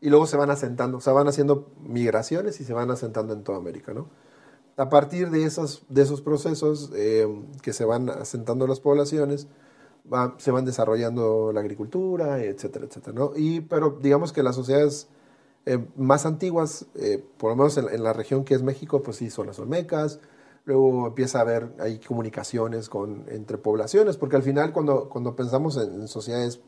y 0.00 0.08
luego 0.08 0.26
se 0.26 0.36
van 0.36 0.50
asentando, 0.50 0.98
o 0.98 1.00
sea, 1.00 1.12
van 1.12 1.28
haciendo 1.28 1.70
migraciones 1.82 2.60
y 2.60 2.64
se 2.64 2.72
van 2.72 2.90
asentando 2.90 3.32
en 3.34 3.42
toda 3.42 3.58
América, 3.58 3.92
¿no? 3.92 4.08
A 4.80 4.88
partir 4.88 5.28
de 5.28 5.44
esos, 5.44 5.82
procesos 6.24 6.90
eh, 6.94 7.28
que 7.60 7.74
se 7.74 7.84
van 7.84 8.08
asentando 8.08 8.66
las 8.66 8.80
poblaciones, 8.80 9.46
se 10.38 10.50
van 10.50 10.64
desarrollando 10.64 11.52
la 11.52 11.60
agricultura, 11.60 12.42
etcétera, 12.42 12.86
etcétera, 12.86 13.28
pero 13.68 13.98
digamos 14.00 14.32
que 14.32 14.42
las 14.42 14.54
sociedades 14.54 15.08
eh, 15.66 15.86
más 15.96 16.24
antiguas, 16.24 16.86
eh, 16.94 17.22
por 17.36 17.50
lo 17.50 17.56
menos 17.56 17.76
en, 17.76 18.02
la 18.02 18.14
región 18.14 18.42
que 18.42 18.54
es 18.54 18.62
México, 18.62 19.02
pues 19.02 19.18
sí, 19.18 19.28
son 19.28 19.48
las 19.48 19.58
olmecas. 19.58 20.18
Luego 20.64 21.08
empieza 21.08 21.40
a 21.40 21.42
haber 21.42 21.74
ahí 21.78 21.98
comunicaciones 21.98 22.88
entre 23.28 23.58
poblaciones, 23.58 24.16
porque 24.16 24.36
al 24.36 24.42
final 24.42 24.72
cuando, 24.72 25.36
pensamos 25.36 25.76
en, 25.76 25.92
en 25.92 26.08
sociedades 26.08 26.58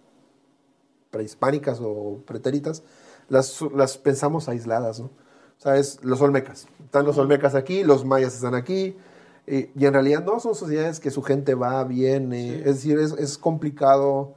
prehispánicas 1.11 1.79
o 1.81 2.20
pretéritas, 2.27 2.83
las, 3.31 3.62
las 3.75 3.96
pensamos 3.96 4.51
aisladas, 4.51 5.01
¿no? 5.01 5.31
O 5.62 5.64
sea, 5.64 5.77
es 5.77 6.01
los 6.03 6.20
olmecas. 6.20 6.66
Están 6.85 7.07
los 7.07 7.18
olmecas 7.18 7.55
aquí, 7.55 7.85
los 7.85 8.05
mayas 8.05 8.35
están 8.35 8.57
aquí, 8.57 8.96
y, 9.46 9.70
y 9.77 9.87
en 9.87 9.92
realidad 9.92 10.25
no 10.25 10.40
son 10.40 10.57
sociedades 10.57 10.98
que 10.98 11.12
su 11.12 11.22
gente 11.22 11.55
va, 11.55 11.85
viene, 11.85 12.57
es 12.59 12.64
decir, 12.64 12.98
es, 12.98 13.12
es 13.12 13.38
complicado. 13.38 14.35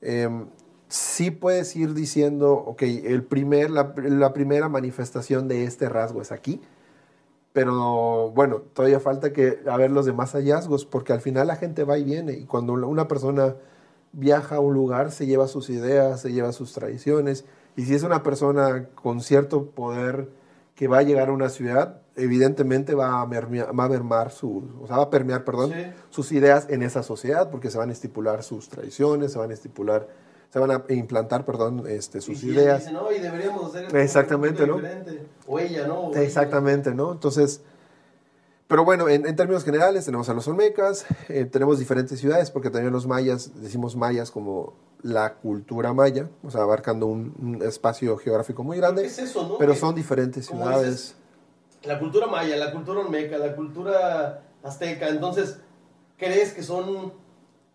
em, 0.00 0.46
sí 0.88 1.32
puedes 1.32 1.74
ir 1.74 1.92
diciendo, 1.92 2.52
ok, 2.52 2.82
el 2.82 3.24
primer, 3.24 3.70
la, 3.72 3.94
la 3.96 4.32
primera 4.32 4.68
manifestación 4.68 5.48
de 5.48 5.64
este 5.64 5.88
rasgo 5.88 6.22
es 6.22 6.30
aquí, 6.30 6.60
pero 7.52 8.30
bueno, 8.30 8.58
todavía 8.72 9.00
falta 9.00 9.32
que 9.32 9.58
a 9.68 9.76
ver 9.76 9.90
los 9.90 10.06
demás 10.06 10.32
hallazgos, 10.34 10.84
porque 10.84 11.12
al 11.12 11.20
final 11.20 11.48
la 11.48 11.56
gente 11.56 11.82
va 11.82 11.98
y 11.98 12.04
viene, 12.04 12.34
y 12.34 12.44
cuando 12.44 12.74
una 12.74 13.08
persona 13.08 13.56
viaja 14.12 14.56
a 14.56 14.60
un 14.60 14.74
lugar, 14.74 15.10
se 15.10 15.26
lleva 15.26 15.48
sus 15.48 15.68
ideas, 15.68 16.20
se 16.20 16.32
lleva 16.32 16.52
sus 16.52 16.72
tradiciones, 16.72 17.44
y 17.74 17.86
si 17.86 17.94
es 17.96 18.04
una 18.04 18.22
persona 18.22 18.86
con 18.94 19.20
cierto 19.20 19.66
poder 19.66 20.38
que 20.80 20.88
va 20.88 20.96
a 20.96 21.02
llegar 21.02 21.28
a 21.28 21.32
una 21.32 21.50
ciudad, 21.50 22.00
evidentemente 22.16 22.94
va 22.94 23.20
a, 23.20 23.26
va 23.26 23.84
a 23.84 23.88
mermar 23.90 24.30
su, 24.30 24.64
o 24.82 24.86
sea, 24.86 24.96
va 24.96 25.02
a 25.02 25.10
permear, 25.10 25.44
perdón, 25.44 25.72
Sí. 25.74 25.84
sus 26.08 26.32
ideas 26.32 26.68
en 26.70 26.82
esa 26.82 27.02
sociedad, 27.02 27.50
porque 27.50 27.70
se 27.70 27.76
van 27.76 27.90
a 27.90 27.92
estipular 27.92 28.42
sus 28.42 28.70
tradiciones, 28.70 29.30
se 29.32 29.38
van 29.38 29.50
a 29.50 29.52
estipular, 29.52 30.08
se 30.50 30.58
van 30.58 30.70
a 30.70 30.82
implantar, 30.88 31.44
perdón, 31.44 31.84
este, 31.86 32.16
Y 32.16 32.20
sus 32.22 32.38
si 32.40 32.48
él 32.48 32.54
ideas. 32.54 32.78
dice, 32.80 32.92
no, 32.94 33.12
y 33.12 33.18
deberíamos 33.18 33.74
esto 33.74 33.94
Exactamente, 33.94 34.66
¿no? 34.66 34.76
diferente. 34.76 35.22
O 35.46 35.58
ella, 35.58 35.86
¿no? 35.86 36.00
O 36.00 36.10
ella. 36.12 36.22
Exactamente, 36.22 36.94
¿no? 36.94 37.12
Entonces, 37.12 37.60
pero 38.66 38.82
bueno, 38.82 39.10
en, 39.10 39.26
en 39.26 39.36
términos 39.36 39.62
generales 39.62 40.06
tenemos 40.06 40.30
a 40.30 40.32
los 40.32 40.48
olmecas, 40.48 41.04
eh, 41.28 41.44
tenemos 41.44 41.78
diferentes 41.78 42.18
ciudades, 42.18 42.50
porque 42.50 42.70
también 42.70 42.90
los 42.90 43.06
mayas, 43.06 43.50
decimos 43.60 43.96
mayas 43.96 44.30
como 44.30 44.72
la 45.02 45.34
cultura 45.34 45.92
maya, 45.92 46.28
o 46.42 46.50
sea, 46.50 46.62
abarcando 46.62 47.06
un, 47.06 47.34
un 47.40 47.62
espacio 47.62 48.16
geográfico 48.18 48.62
muy 48.62 48.76
¿Qué 48.76 48.80
grande, 48.82 49.06
es 49.06 49.18
eso, 49.18 49.46
no? 49.48 49.58
pero 49.58 49.74
son 49.74 49.94
diferentes 49.94 50.46
ciudades. 50.46 50.90
dices, 50.90 51.14
La 51.84 51.98
cultura 51.98 52.26
maya, 52.26 52.56
la 52.56 52.72
cultura 52.72 53.00
olmeca, 53.00 53.38
la 53.38 53.54
cultura 53.56 54.42
azteca, 54.62 55.08
entonces, 55.08 55.58
¿crees 56.18 56.52
que 56.52 56.62
son 56.62 57.12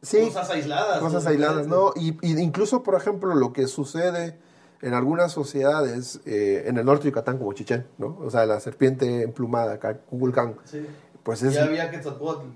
Sí, 0.02 0.20
cosas 0.26 0.50
aisladas? 0.52 1.00
cosas 1.00 1.24
¿no? 1.24 1.30
aisladas, 1.32 1.68
¿no? 1.68 1.92
Y, 1.96 2.10
y 2.22 2.40
incluso, 2.40 2.84
por 2.84 2.94
ejemplo, 2.96 3.34
lo 3.34 3.54
que 3.54 3.66
sucede 3.66 4.38
en 4.84 4.94
algunas 4.94 5.32
sociedades, 5.32 6.20
eh, 6.26 6.66
en 6.68 6.78
el 6.78 6.86
norte 6.86 7.06
de 7.06 7.10
Yucatán, 7.10 7.40
como 7.40 7.54
Chichén, 7.54 7.88
¿no? 7.98 8.18
O 8.24 8.30
sea, 8.30 8.46
la 8.46 8.60
serpiente 8.60 9.24
emplumada, 9.24 9.80
Kukulcán, 9.80 10.58
Sí. 10.66 10.86
pues 11.24 11.42
es, 11.42 11.56
ya 11.56 11.64
había 11.64 11.90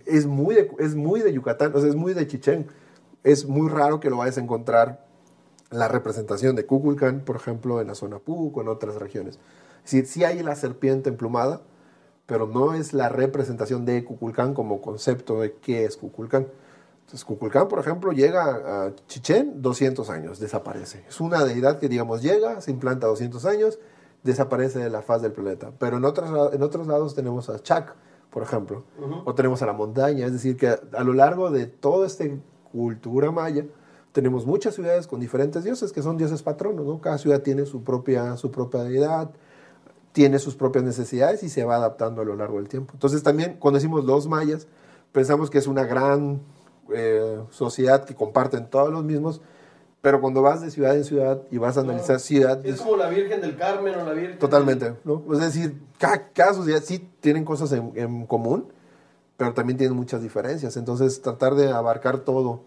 es, 0.06 0.28
muy 0.28 0.54
de, 0.54 0.70
es 0.78 0.94
muy 0.94 1.22
de 1.22 1.34
Yucatán, 1.34 1.72
o 1.74 1.80
sea, 1.80 1.90
es 1.90 1.96
muy 1.96 2.14
de 2.14 2.28
Chichén. 2.28 2.68
Es 3.24 3.46
muy 3.46 3.70
raro 3.70 4.00
que 4.00 4.10
lo 4.10 4.18
vayas 4.18 4.38
a 4.38 4.42
encontrar 4.42 5.06
la 5.72 5.88
representación 5.88 6.56
de 6.56 6.66
Kukulcán, 6.66 7.22
por 7.22 7.36
ejemplo, 7.36 7.82
en 7.82 7.88
la 7.88 7.96
zona 7.96 8.20
Puc 8.20 8.58
o 8.58 8.62
en 8.62 8.68
otras 8.68 8.96
regiones. 8.96 9.40
Es 9.86 9.92
decir, 9.92 10.08
sí 10.08 10.24
hay 10.24 10.42
la 10.42 10.56
serpiente 10.56 11.10
emplumada, 11.10 11.62
pero 12.26 12.48
no 12.48 12.74
es 12.74 12.94
la 12.94 13.10
representación 13.10 13.86
de 13.86 14.04
Kukulcán 14.04 14.54
como 14.54 14.82
concepto 14.82 15.42
de 15.42 15.54
qué 15.54 15.86
es 15.86 15.98
Kukulcán. 15.98 16.48
Entonces, 17.02 17.26
Kukulcán, 17.26 17.68
por 17.68 17.80
ejemplo, 17.80 18.12
llega 18.12 18.86
a 18.86 18.96
Chichén 19.08 19.62
200 19.62 20.10
años, 20.10 20.40
desaparece. 20.40 21.04
Es 21.08 21.20
una 21.20 21.44
deidad 21.44 21.80
que, 21.80 21.90
digamos, 21.90 22.22
llega, 22.22 22.62
se 22.62 22.72
implanta 22.72 23.08
200 23.08 23.46
años, 23.46 23.80
desaparece 24.24 24.80
de 24.80 24.90
la 24.90 25.02
faz 25.02 25.22
del 25.22 25.32
planeta. 25.32 25.72
Pero 25.80 25.98
en 25.98 26.06
otros, 26.06 26.54
en 26.54 26.62
otros 26.62 26.86
lados 26.86 27.16
tenemos 27.16 27.50
a 27.50 27.60
Chac, 27.60 27.96
por 28.30 28.44
ejemplo, 28.44 28.84
o 29.26 29.34
tenemos 29.34 29.62
a 29.64 29.66
la 29.66 29.74
montaña. 29.74 30.28
Es 30.28 30.34
decir, 30.34 30.56
que 30.56 30.68
a, 30.68 30.80
a 30.94 31.04
lo 31.04 31.14
largo 31.14 31.50
de 31.50 31.66
toda 31.66 32.06
esta 32.06 32.26
cultura 32.72 33.32
maya, 33.32 33.66
tenemos 34.12 34.46
muchas 34.46 34.76
ciudades 34.76 35.08
con 35.08 35.20
diferentes 35.20 35.64
dioses, 35.64 35.92
que 35.92 36.02
son 36.02 36.18
dioses 36.18 36.42
patronos, 36.42 36.86
¿no? 36.86 37.00
Cada 37.00 37.18
ciudad 37.18 37.42
tiene 37.42 37.66
su 37.66 37.84
propia, 37.84 38.38
su 38.38 38.52
propia 38.52 38.84
deidad, 38.84 39.30
tiene 40.12 40.40
sus 40.40 40.56
propias 40.56 40.84
necesidades 40.84 41.44
y 41.44 41.50
se 41.50 41.64
va 41.64 41.76
adaptando 41.76 42.22
a 42.22 42.26
lo 42.26 42.36
largo 42.36 42.58
del 42.58 42.68
tiempo. 42.68 42.94
Entonces 42.94 43.22
también 43.24 43.58
cuando 43.60 43.78
decimos 43.78 44.06
los 44.06 44.28
mayas, 44.28 44.68
pensamos 45.12 45.50
que 45.50 45.60
es 45.60 45.68
una 45.68 45.84
gran 45.84 46.42
eh, 46.94 47.40
sociedad 47.52 48.04
que 48.06 48.16
comparten 48.16 48.68
todos 48.70 48.92
los 48.92 49.04
mismos, 49.04 49.42
pero 50.02 50.22
cuando 50.22 50.42
vas 50.42 50.62
de 50.62 50.72
ciudad 50.72 50.96
en 50.96 51.04
ciudad 51.04 51.42
y 51.52 51.58
vas 51.58 51.78
a 51.78 51.82
analizar 51.82 52.20
ciudad, 52.20 52.66
Es 52.66 52.82
como 52.82 52.96
la 52.96 53.10
Virgen 53.10 53.42
del 53.42 53.58
Carmen 53.58 53.96
o 53.96 54.06
la 54.06 54.14
Virgen. 54.14 54.40
totalmente, 54.40 54.96
¿no? 55.04 55.24
Es 55.34 55.40
decir, 55.40 55.78
cada, 55.98 56.30
cada 56.30 56.54
sociedad 56.54 56.82
sí 56.84 57.08
tienen 57.20 57.46
cosas 57.46 57.72
en, 57.74 57.92
en 57.96 58.26
común, 58.26 58.72
pero 59.40 59.54
también 59.54 59.78
tienen 59.78 59.96
muchas 59.96 60.22
diferencias. 60.22 60.76
Entonces 60.76 61.22
tratar 61.22 61.56
de 61.56 61.72
abarcar 61.72 62.20
todo 62.20 62.60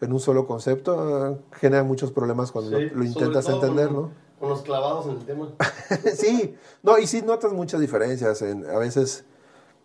en 0.00 0.12
un 0.12 0.18
solo 0.18 0.46
concepto 0.48 1.30
eh, 1.32 1.38
genera 1.52 1.84
muchos 1.84 2.10
problemas 2.10 2.50
cuando 2.50 2.76
Sí, 2.76 2.90
lo, 2.92 3.04
intentas 3.04 3.48
entender, 3.48 3.86
con- 3.86 3.96
¿no? 3.96 4.10
Con 4.40 4.48
los 4.50 4.62
clavados 4.62 5.06
en 5.06 5.12
el 5.12 5.24
tema. 5.24 5.48
sí, 6.14 6.56
no, 6.82 6.98
y 6.98 7.06
sí 7.06 7.22
notas 7.22 7.52
muchas 7.52 7.80
diferencias. 7.80 8.42
En, 8.42 8.68
a 8.68 8.78
veces, 8.78 9.24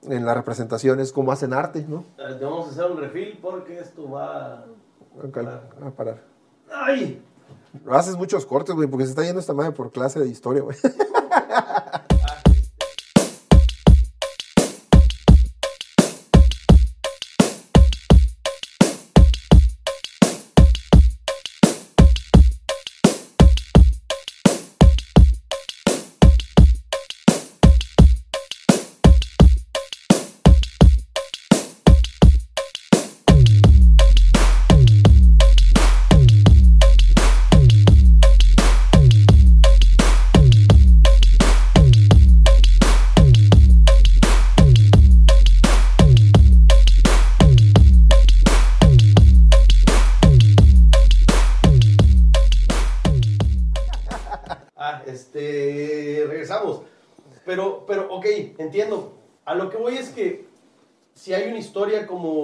en 0.04 0.26
las 0.26 0.36
representaciones, 0.36 1.12
cómo 1.14 1.32
hacen 1.32 1.54
arte, 1.54 1.86
¿no? 1.88 2.04
Eh, 2.18 2.36
Te 2.40 2.46
vamos 2.46 2.68
a 2.68 2.72
hacer 2.72 2.92
un 2.92 2.98
refill 2.98 3.38
porque 3.40 3.80
esto 3.80 4.10
va... 4.10 4.66
A 5.86 5.90
parar. 5.96 6.24
¡Ay! 6.72 7.22
Haces 7.92 8.16
muchos 8.18 8.46
cortes, 8.48 8.74
güey, 8.76 8.88
porque 8.88 9.06
se 9.06 9.12
está 9.12 9.24
yendo 9.24 9.40
esta 9.40 9.54
madre 9.54 9.72
por 9.72 9.92
clase 9.92 10.20
de 10.20 10.28
historia, 10.28 10.64
güey. 10.64 10.78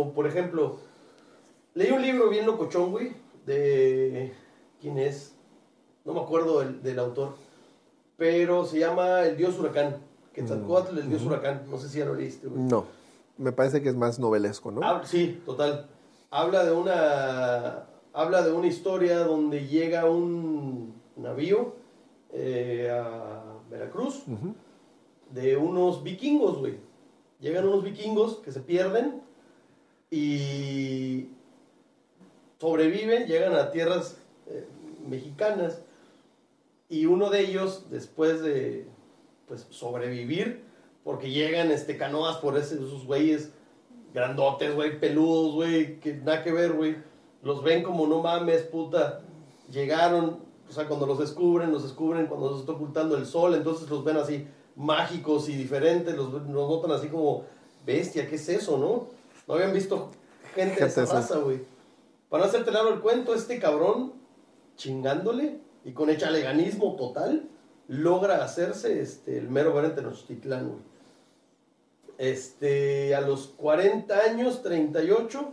como, 0.09 0.13
por 0.13 0.27
ejemplo, 0.27 0.77
leí 1.73 1.91
un 1.91 2.01
libro 2.01 2.29
bien 2.29 2.45
locochón, 2.45 2.91
güey, 2.91 3.13
de... 3.45 4.33
¿Quién 4.81 4.97
es? 4.97 5.35
No 6.05 6.13
me 6.13 6.21
acuerdo 6.21 6.59
del, 6.61 6.81
del 6.81 6.99
autor. 6.99 7.33
Pero 8.17 8.65
se 8.65 8.79
llama 8.79 9.21
El 9.23 9.35
Dios 9.37 9.59
Huracán. 9.59 9.97
Quetzalcóatl, 10.33 10.97
el 10.97 11.09
Dios 11.09 11.23
Huracán. 11.25 11.63
No 11.69 11.77
sé 11.77 11.89
si 11.89 11.99
ya 11.99 12.05
lo 12.05 12.15
leíste, 12.15 12.47
güey. 12.47 12.61
No, 12.63 12.85
me 13.37 13.51
parece 13.51 13.81
que 13.81 13.89
es 13.89 13.95
más 13.95 14.19
novelesco, 14.19 14.71
¿no? 14.71 14.81
Hab- 14.81 15.03
sí, 15.03 15.41
total. 15.45 15.87
Habla 16.31 16.63
de 16.63 16.71
una 16.71 17.85
habla 18.13 18.41
de 18.41 18.51
una 18.53 18.67
historia 18.67 19.19
donde 19.19 19.67
llega 19.67 20.09
un 20.09 20.93
navío 21.17 21.73
eh, 22.31 22.89
a 22.91 23.43
Veracruz 23.69 24.23
de 25.31 25.57
unos 25.57 26.03
vikingos, 26.03 26.57
güey. 26.59 26.77
Llegan 27.41 27.67
unos 27.67 27.83
vikingos 27.83 28.37
que 28.37 28.51
se 28.51 28.61
pierden 28.61 29.21
y 30.11 31.29
sobreviven, 32.59 33.27
llegan 33.27 33.55
a 33.55 33.71
tierras 33.71 34.17
eh, 34.47 34.67
mexicanas 35.07 35.81
y 36.89 37.05
uno 37.05 37.29
de 37.29 37.41
ellos, 37.41 37.85
después 37.91 38.41
de 38.41 38.87
pues, 39.47 39.67
sobrevivir, 39.69 40.63
porque 41.03 41.29
llegan 41.29 41.71
este, 41.71 41.97
canoas 41.97 42.37
por 42.37 42.57
ese, 42.57 42.75
esos 42.75 43.05
güeyes 43.05 43.51
grandotes, 44.13 44.73
güey, 44.73 44.99
peludos, 44.99 45.53
güey, 45.53 45.99
que 45.99 46.15
nada 46.15 46.43
que 46.43 46.51
ver, 46.51 46.73
güey. 46.73 46.97
Los 47.43 47.63
ven 47.63 47.83
como 47.83 48.07
no 48.07 48.21
mames, 48.21 48.63
puta. 48.63 49.21
Llegaron, 49.71 50.39
o 50.67 50.71
sea, 50.73 50.87
cuando 50.87 51.05
los 51.05 51.19
descubren, 51.19 51.71
los 51.71 51.83
descubren 51.83 52.25
cuando 52.25 52.55
se 52.55 52.61
está 52.61 52.71
ocultando 52.71 53.15
el 53.15 53.27
sol, 53.27 53.53
entonces 53.53 53.87
los 53.89 54.03
ven 54.03 54.17
así 54.17 54.47
mágicos 54.75 55.47
y 55.47 55.55
diferentes, 55.55 56.15
los, 56.15 56.31
los 56.33 56.47
notan 56.47 56.91
así 56.91 57.07
como, 57.07 57.43
bestia, 57.85 58.27
¿qué 58.27 58.35
es 58.35 58.49
eso, 58.49 58.77
no? 58.79 59.18
No 59.49 59.55
habían 59.55 59.73
visto 59.73 60.12
gente 60.53 60.75
de 60.75 60.75
Gente 60.77 60.85
esa 60.85 61.03
así. 61.03 61.12
raza, 61.13 61.38
güey. 61.39 61.59
Para 62.29 62.43
no 62.43 62.49
hacerte 62.49 62.71
largo 62.71 62.89
el 62.93 62.99
cuento, 63.01 63.33
este 63.33 63.59
cabrón, 63.59 64.13
chingándole 64.77 65.59
y 65.83 65.91
con 65.93 66.12
echaleganismo 66.12 66.95
total, 66.95 67.49
logra 67.88 68.43
hacerse 68.43 69.01
este, 69.01 69.39
el 69.39 69.49
mero 69.49 69.73
ver 69.73 69.85
en 69.85 69.95
Tenochtitlán, 69.95 70.67
güey. 70.69 70.81
Este, 72.19 73.15
a 73.15 73.21
los 73.21 73.47
40 73.57 74.13
años, 74.19 74.62
38, 74.62 75.49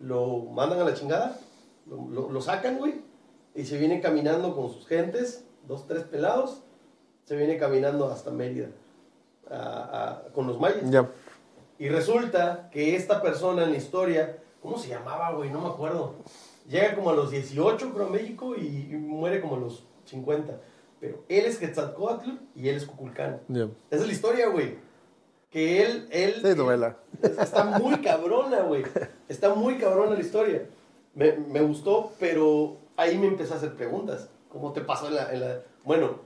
lo 0.00 0.38
mandan 0.40 0.80
a 0.80 0.84
la 0.84 0.94
chingada, 0.94 1.38
lo, 1.86 2.08
lo- 2.10 2.30
lo 2.30 2.40
sacan, 2.42 2.76
güey, 2.76 2.96
y 3.54 3.64
se 3.64 3.78
viene 3.78 4.00
caminando 4.02 4.54
con 4.54 4.68
sus 4.70 4.86
gentes, 4.86 5.44
dos, 5.66 5.86
tres 5.86 6.02
pelados, 6.04 6.60
se 7.24 7.36
viene 7.36 7.56
caminando 7.56 8.08
hasta 8.10 8.30
Mérida, 8.30 8.68
a- 9.50 10.26
a- 10.26 10.32
con 10.32 10.46
los 10.48 10.58
mayas. 10.60 10.90
Ya. 10.90 11.08
Y 11.82 11.88
resulta 11.88 12.68
que 12.70 12.94
esta 12.94 13.20
persona 13.20 13.64
en 13.64 13.72
la 13.72 13.76
historia, 13.76 14.38
¿cómo 14.60 14.78
se 14.78 14.88
llamaba, 14.88 15.32
güey? 15.32 15.50
No 15.50 15.60
me 15.60 15.66
acuerdo. 15.68 16.14
Llega 16.68 16.94
como 16.94 17.10
a 17.10 17.14
los 17.14 17.32
18, 17.32 17.92
creo, 17.92 18.06
a 18.06 18.10
México 18.10 18.54
y, 18.56 18.88
y 18.90 18.96
muere 18.96 19.40
como 19.40 19.56
a 19.56 19.58
los 19.58 19.84
50. 20.04 20.60
Pero 21.00 21.24
él 21.28 21.44
es 21.44 21.58
Quetzalcóatl 21.58 22.30
y 22.54 22.68
él 22.68 22.76
es 22.76 22.86
Cuculcán. 22.86 23.40
Esa 23.90 24.02
es 24.02 24.06
la 24.06 24.12
historia, 24.12 24.46
güey. 24.48 24.76
Que 25.50 25.82
él, 25.84 26.06
él... 26.12 26.34
Sí, 26.40 26.54
novela. 26.56 26.98
Está 27.20 27.64
muy 27.64 27.96
cabrona, 28.00 28.60
güey. 28.60 28.84
Está 29.28 29.52
muy 29.52 29.76
cabrona 29.78 30.14
la 30.14 30.20
historia. 30.20 30.62
Me, 31.16 31.32
me 31.32 31.60
gustó, 31.62 32.12
pero 32.20 32.76
ahí 32.96 33.18
me 33.18 33.26
empecé 33.26 33.54
a 33.54 33.56
hacer 33.56 33.74
preguntas. 33.74 34.30
¿Cómo 34.48 34.72
te 34.72 34.82
pasó 34.82 35.08
en 35.08 35.16
la, 35.16 35.32
en 35.32 35.40
la- 35.40 35.60
Bueno, 35.84 36.20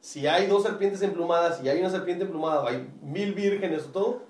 si 0.00 0.26
hay 0.26 0.46
dos 0.48 0.64
serpientes 0.64 1.00
emplumadas 1.00 1.62
y 1.64 1.68
hay 1.70 1.80
una 1.80 1.88
serpiente 1.90 2.24
emplumada, 2.24 2.68
hay 2.68 2.86
mil 3.02 3.32
vírgenes 3.32 3.86
o 3.86 3.88
todo, 3.88 4.27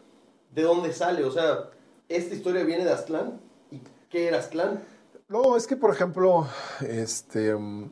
¿de 0.54 0.62
dónde 0.62 0.92
sale? 0.92 1.24
O 1.24 1.30
sea, 1.30 1.70
esta 2.08 2.34
historia 2.34 2.64
viene 2.64 2.84
de 2.84 2.92
Aztlán. 2.92 3.40
¿Y 3.70 3.80
qué 4.10 4.28
era 4.28 4.38
Aztlán? 4.38 4.80
No, 5.28 5.56
es 5.56 5.66
que, 5.66 5.76
por 5.76 5.90
ejemplo, 5.92 6.46
este. 6.80 7.54
mm, 7.54 7.90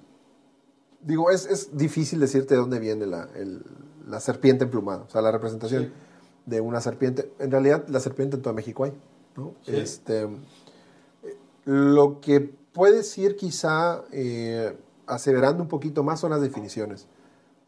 digo, 1.03 1.31
es, 1.31 1.47
es 1.47 1.77
difícil 1.77 2.19
decirte 2.21 2.55
de 2.55 2.61
dónde 2.61 2.79
viene 2.79 3.07
la, 3.07 3.29
el- 3.35 3.63
la 4.07 4.21
serpiente 4.21 4.65
emplumada. 4.65 5.03
O 5.03 5.11
sea, 5.11 5.21
la 5.21 5.33
representación 5.33 5.85
Sí. 5.87 5.93
de 6.47 6.61
una 6.61 6.81
serpiente. 6.81 7.33
En 7.39 7.51
realidad, 7.51 7.87
la 7.89 8.01
serpiente 8.01 8.37
en 8.37 8.43
todo 8.43 8.55
México 8.55 8.85
hay. 8.85 8.93
¿no? 9.37 9.55
Sí. 9.63 9.77
Este, 9.77 10.29
lo 11.65 12.21
que 12.21 12.41
puedes 12.73 13.17
ir 13.19 13.37
quizá 13.37 14.03
eh, 14.13 14.77
aseverando 15.07 15.63
un 15.63 15.69
poquito 15.69 16.03
más 16.03 16.21
son 16.21 16.31
las 16.31 16.41
definiciones. 16.41 17.07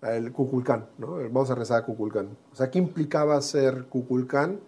El 0.03 0.33
Cuculcán, 0.33 0.87
¿no? 0.99 1.17
Vamos 1.17 1.51
a 1.51 1.57
rezar 1.57 1.83
a 1.83 1.85
Cuculcán. 1.85 2.29
O 2.53 2.55
sea, 2.57 2.71
¿qué 2.71 2.79
implicaba 2.79 3.41
ser 3.43 3.87
Cuculcán 3.87 4.61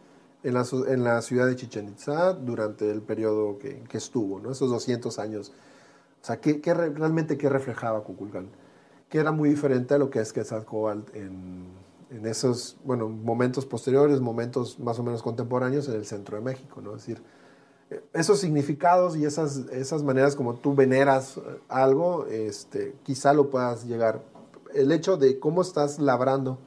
en 0.43 0.55
la, 0.55 0.65
en 0.89 1.05
la 1.05 1.23
ciudad 1.23 1.47
de 1.47 1.57
Chichen 1.57 1.89
Itza 1.89 2.33
durante 2.35 2.91
el 2.91 3.03
periodo 3.03 3.59
que, 3.59 3.83
que 3.89 3.99
estuvo, 3.99 4.41
¿no? 4.41 4.51
Esos 4.53 4.71
200 4.71 5.19
años. 5.19 5.53
O 6.23 6.25
sea, 6.25 6.41
¿qué, 6.41 6.61
qué 6.61 6.75
re- 6.75 6.91
realmente 6.91 7.37
qué 7.39 7.49
reflejaba 7.49 8.03
Cuculcán? 8.05 8.49
Que 9.09 9.19
era 9.19 9.33
muy 9.33 9.49
diferente 9.51 9.95
a 9.95 9.99
lo 9.99 10.11
que 10.11 10.21
es 10.21 10.33
Quetzalcóatl 10.33 11.17
en, 11.17 11.65
en 12.11 12.27
esos, 12.27 12.77
bueno, 12.85 13.09
momentos 13.09 13.67
posteriores, 13.67 14.21
momentos 14.21 14.79
más 14.79 14.99
o 14.99 15.03
menos 15.03 15.23
contemporáneos 15.23 15.89
en 15.89 15.95
el 15.95 16.07
centro 16.07 16.37
de 16.37 16.43
México, 16.43 16.81
¿no? 16.81 16.91
Es 16.97 17.07
decir, 17.07 17.23
eh, 17.91 18.03
esos 18.13 18.39
significados 18.39 19.17
y 19.17 19.25
esas, 19.25 19.57
esas 19.73 20.03
maneras 20.03 20.37
como 20.37 20.55
tú 20.55 20.75
veneras 20.75 21.37
eh, 21.39 21.41
algo, 21.69 22.27
este, 22.27 22.95
quizá 23.03 23.33
lo 23.33 23.51
puedas 23.51 23.85
llegar. 23.87 24.23
El 24.75 24.93
hecho 24.93 25.17
de 25.17 25.39
cómo 25.41 25.63
estás 25.63 25.99
labrando 25.99 26.59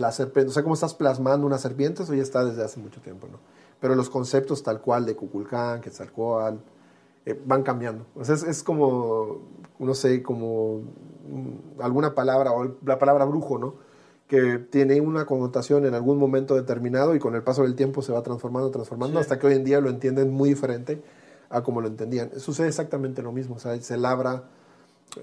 la 0.00 0.10
serpiente, 0.12 0.50
o 0.50 0.52
sea, 0.54 0.62
cómo 0.62 0.74
estás 0.74 0.94
plasmando 0.94 1.46
una 1.46 1.58
serpiente, 1.58 2.02
eso 2.02 2.14
ya 2.14 2.22
está 2.22 2.44
desde 2.44 2.64
hace 2.64 2.80
mucho 2.80 3.00
tiempo, 3.00 3.28
¿no? 3.30 3.38
Pero 3.80 3.94
los 3.94 4.10
conceptos 4.10 4.62
tal 4.62 4.80
cual 4.80 5.06
de 5.06 5.14
Cuculcán, 5.14 5.80
Quetzalcóatl, 5.80 6.56
eh, 7.26 7.40
van 7.44 7.62
cambiando. 7.62 8.06
O 8.16 8.24
sea, 8.24 8.34
es, 8.34 8.42
es 8.42 8.62
como, 8.62 9.38
no 9.78 9.94
sé, 9.94 10.22
como 10.22 10.80
mm, 11.28 11.80
alguna 11.82 12.14
palabra, 12.14 12.52
o 12.52 12.76
la 12.84 12.98
palabra 12.98 13.24
brujo, 13.26 13.58
¿no? 13.58 13.74
Que 14.26 14.58
tiene 14.58 15.00
una 15.00 15.26
connotación 15.26 15.84
en 15.86 15.94
algún 15.94 16.18
momento 16.18 16.54
determinado 16.54 17.14
y 17.14 17.18
con 17.18 17.34
el 17.34 17.42
paso 17.42 17.62
del 17.62 17.74
tiempo 17.74 18.00
se 18.02 18.12
va 18.12 18.22
transformando, 18.22 18.70
transformando, 18.70 19.18
Sí. 19.18 19.22
hasta 19.22 19.38
que 19.38 19.46
hoy 19.48 19.54
en 19.54 19.64
día 19.64 19.80
lo 19.80 19.90
entienden 19.90 20.30
muy 20.30 20.48
diferente 20.50 21.02
a 21.50 21.62
como 21.62 21.80
lo 21.80 21.88
entendían. 21.88 22.30
Sucede 22.38 22.68
exactamente 22.68 23.22
lo 23.22 23.32
mismo, 23.32 23.56
o 23.56 23.58
sea, 23.58 23.78
se 23.80 23.96
labra, 23.96 24.44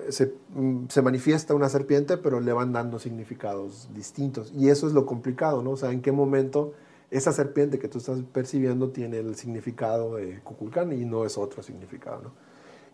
se, 0.09 0.33
mm, 0.55 0.85
se 0.89 1.01
manifiesta 1.01 1.53
una 1.53 1.69
serpiente, 1.69 2.17
pero 2.17 2.39
le 2.39 2.53
van 2.53 2.73
dando 2.73 2.99
significados 2.99 3.89
distintos. 3.93 4.51
Y 4.55 4.69
eso 4.69 4.87
es 4.87 4.93
lo 4.93 5.05
complicado, 5.05 5.63
¿no? 5.63 5.71
O 5.71 5.77
sea, 5.77 5.91
en 5.91 6.01
qué 6.01 6.11
momento 6.11 6.73
esa 7.09 7.31
serpiente 7.31 7.79
que 7.79 7.87
tú 7.87 7.99
estás 7.99 8.19
percibiendo 8.33 8.89
tiene 8.89 9.19
el 9.19 9.35
significado 9.35 10.15
de 10.15 10.41
Cuculcán 10.43 10.91
y 10.91 11.05
no 11.05 11.25
es 11.25 11.37
otro 11.37 11.63
significado, 11.63 12.21
¿no? 12.23 12.31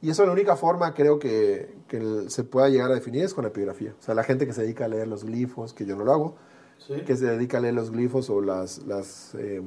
Y 0.02 0.10
eso 0.10 0.26
la 0.26 0.34
única 0.34 0.58
forma 0.58 0.94
creo 0.94 1.18
que, 1.18 1.74
que 1.88 2.26
se 2.28 2.44
pueda 2.44 2.68
llegar 2.68 2.92
a 2.92 2.96
definir 2.96 3.24
es 3.24 3.34
con 3.34 3.44
la 3.44 3.50
epigrafía. 3.50 3.96
O 3.98 4.04
sea, 4.04 4.14
la 4.14 4.24
gente 4.24 4.46
que 4.46 4.52
se 4.52 4.62
dedica 4.62 4.86
a 4.86 4.88
leer 4.90 5.08
los 5.08 5.24
glifos, 5.24 5.74
que 5.74 5.86
yo 5.86 5.96
no 5.96 6.04
lo 6.04 6.12
hago, 6.12 6.36
Sí. 6.80 6.96
que 7.06 7.16
se 7.16 7.26
dedica 7.28 7.60
a 7.60 7.62
leer 7.62 7.76
los 7.76 7.92
glifos 7.92 8.30
o 8.30 8.42
las, 8.42 8.80
las, 8.86 9.34
eh, 9.36 9.62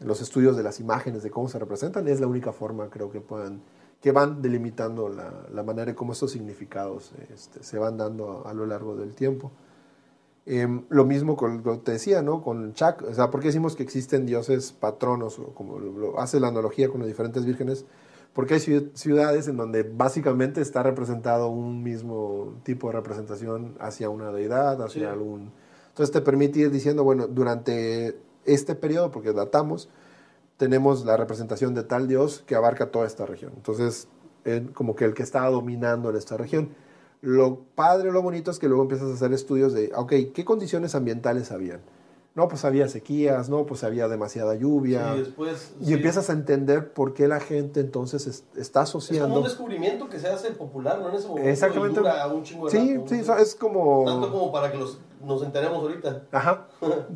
los 0.00 0.22
estudios 0.22 0.56
de 0.56 0.62
las 0.62 0.80
imágenes, 0.80 1.22
de 1.22 1.30
cómo 1.30 1.48
se 1.48 1.58
representan, 1.58 2.08
es 2.08 2.20
la 2.20 2.26
única 2.26 2.52
forma 2.52 2.88
creo 2.88 3.10
que 3.10 3.20
puedan, 3.20 3.60
que 4.04 4.12
van 4.12 4.42
delimitando 4.42 5.08
la, 5.08 5.32
la 5.50 5.62
manera 5.62 5.86
de 5.86 5.94
cómo 5.94 6.12
estos 6.12 6.30
significados 6.30 7.12
este, 7.32 7.62
se 7.62 7.78
van 7.78 7.96
dando 7.96 8.42
a, 8.44 8.50
a 8.50 8.52
lo 8.52 8.66
largo 8.66 8.94
del 8.96 9.14
tiempo. 9.14 9.50
Em, 10.44 10.84
lo 10.90 11.06
mismo 11.06 11.38
con 11.38 11.62
lo 11.64 11.72
que 11.72 11.78
te 11.78 11.92
decía, 11.92 12.20
¿no? 12.20 12.42
Con 12.42 12.74
Chac, 12.74 13.00
o 13.00 13.14
sea, 13.14 13.30
¿por 13.30 13.40
qué 13.40 13.46
decimos 13.46 13.76
que 13.76 13.82
existen 13.82 14.26
dioses 14.26 14.72
patronos, 14.72 15.38
o 15.38 15.54
como 15.54 15.78
lo 15.78 16.20
hace 16.20 16.38
la 16.38 16.48
analogía 16.48 16.90
con 16.90 17.00
las 17.00 17.08
diferentes 17.08 17.46
vírgenes? 17.46 17.86
Porque 18.34 18.52
hay 18.52 18.60
ciudades 18.60 19.48
en 19.48 19.56
donde 19.56 19.84
básicamente 19.84 20.60
está 20.60 20.82
representado 20.82 21.48
un 21.48 21.82
mismo 21.82 22.56
tipo 22.62 22.88
de 22.88 22.96
representación 22.96 23.74
hacia 23.80 24.10
una 24.10 24.32
deidad, 24.32 24.82
hacia 24.82 25.12
algún... 25.12 25.50
Entonces 25.88 26.12
te 26.12 26.20
permite 26.20 26.58
ir 26.58 26.70
diciendo, 26.70 27.04
bueno, 27.04 27.26
durante 27.26 28.18
este 28.44 28.74
periodo, 28.74 29.10
porque 29.10 29.32
datamos, 29.32 29.88
tenemos 30.56 31.04
la 31.04 31.16
representación 31.16 31.74
de 31.74 31.82
tal 31.82 32.08
dios 32.08 32.42
que 32.46 32.54
abarca 32.54 32.90
toda 32.90 33.06
esta 33.06 33.26
región. 33.26 33.52
Entonces, 33.56 34.08
como 34.74 34.94
que 34.94 35.04
el 35.04 35.14
que 35.14 35.22
está 35.22 35.48
dominando 35.48 36.10
en 36.10 36.16
esta 36.16 36.36
región. 36.36 36.74
Lo 37.20 37.60
padre, 37.74 38.12
lo 38.12 38.22
bonito 38.22 38.50
es 38.50 38.58
que 38.58 38.68
luego 38.68 38.82
empiezas 38.82 39.10
a 39.10 39.14
hacer 39.14 39.32
estudios 39.32 39.72
de, 39.72 39.90
ok, 39.94 40.12
¿qué 40.34 40.44
condiciones 40.44 40.94
ambientales 40.94 41.52
habían? 41.52 41.80
No, 42.34 42.48
pues 42.48 42.64
había 42.64 42.88
sequías, 42.88 43.48
no, 43.48 43.64
pues 43.64 43.84
había 43.84 44.08
demasiada 44.08 44.56
lluvia. 44.56 45.14
después, 45.14 45.74
y 45.80 45.92
empiezas 45.92 46.28
a 46.30 46.32
entender 46.32 46.92
por 46.92 47.14
qué 47.14 47.28
la 47.28 47.38
gente 47.38 47.80
entonces 47.80 48.44
está 48.56 48.82
asociando. 48.82 49.26
Es 49.26 49.30
como 49.30 49.38
un 49.38 49.44
descubrimiento 49.44 50.08
que 50.08 50.18
se 50.18 50.28
hace 50.28 50.50
popular, 50.50 50.98
¿no? 51.00 51.10
En 51.10 51.14
ese 51.14 51.28
momento. 51.28 51.48
Exactamente. 51.48 52.00
un 52.00 52.42
chingo 52.42 52.68
de 52.68 52.72
sí, 52.72 53.00
sí, 53.06 53.22
es 53.38 53.54
como. 53.54 54.04
Tanto 54.04 54.32
como 54.32 54.50
para 54.50 54.72
que 54.72 54.78
nos 54.78 55.42
enteremos 55.42 55.78
ahorita. 55.78 56.24
Ajá, 56.32 56.66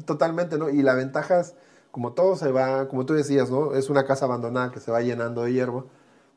totalmente, 0.07 0.57
¿no? 0.57 0.71
Y 0.71 0.83
la 0.83 0.95
ventaja 0.95 1.41
es, 1.41 1.55
como 1.99 2.13
todo 2.13 2.37
se 2.37 2.53
va, 2.53 2.87
como 2.87 3.05
tú 3.05 3.15
decías, 3.15 3.51
¿no? 3.51 3.75
Es 3.75 3.91
una 3.91 4.05
casa 4.05 4.27
abandonada 4.27 4.71
que 4.71 4.79
se 4.79 4.93
va 4.93 5.01
llenando 5.01 5.43
de 5.43 5.53
hierba, 5.53 5.85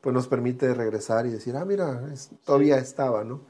pues 0.00 0.12
nos 0.12 0.26
permite 0.26 0.74
regresar 0.74 1.24
y 1.24 1.30
decir, 1.30 1.56
ah, 1.56 1.64
mira, 1.64 2.02
todavía 2.44 2.78
estaba, 2.78 3.22
¿no? 3.22 3.42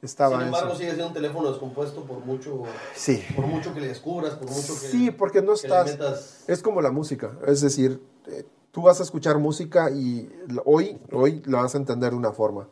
Estaba 0.00 0.38
Sin 0.38 0.46
embargo, 0.46 0.74
sigue 0.74 0.86
siendo 0.86 1.08
un 1.08 1.12
teléfono 1.12 1.50
descompuesto 1.50 2.04
por 2.04 2.24
mucho, 2.24 2.62
sí. 2.94 3.22
por 3.36 3.46
mucho 3.46 3.74
que 3.74 3.80
le 3.80 3.88
descubras, 3.88 4.36
por 4.36 4.48
mucho 4.48 4.72
que 4.72 4.88
Sí, 4.88 5.10
porque 5.10 5.42
no 5.42 5.52
estás... 5.52 6.44
Es 6.48 6.62
como 6.62 6.80
la 6.80 6.90
música, 6.90 7.32
es 7.46 7.60
decir, 7.60 8.00
eh, 8.28 8.46
tú 8.70 8.80
vas 8.80 8.98
a 9.00 9.02
escuchar 9.02 9.36
música 9.36 9.90
y 9.90 10.32
hoy, 10.64 10.98
hoy 11.12 11.42
lo 11.44 11.58
vas 11.58 11.74
a 11.74 11.78
entender 11.78 12.12
de 12.12 12.16
una 12.16 12.32
forma 12.32 12.68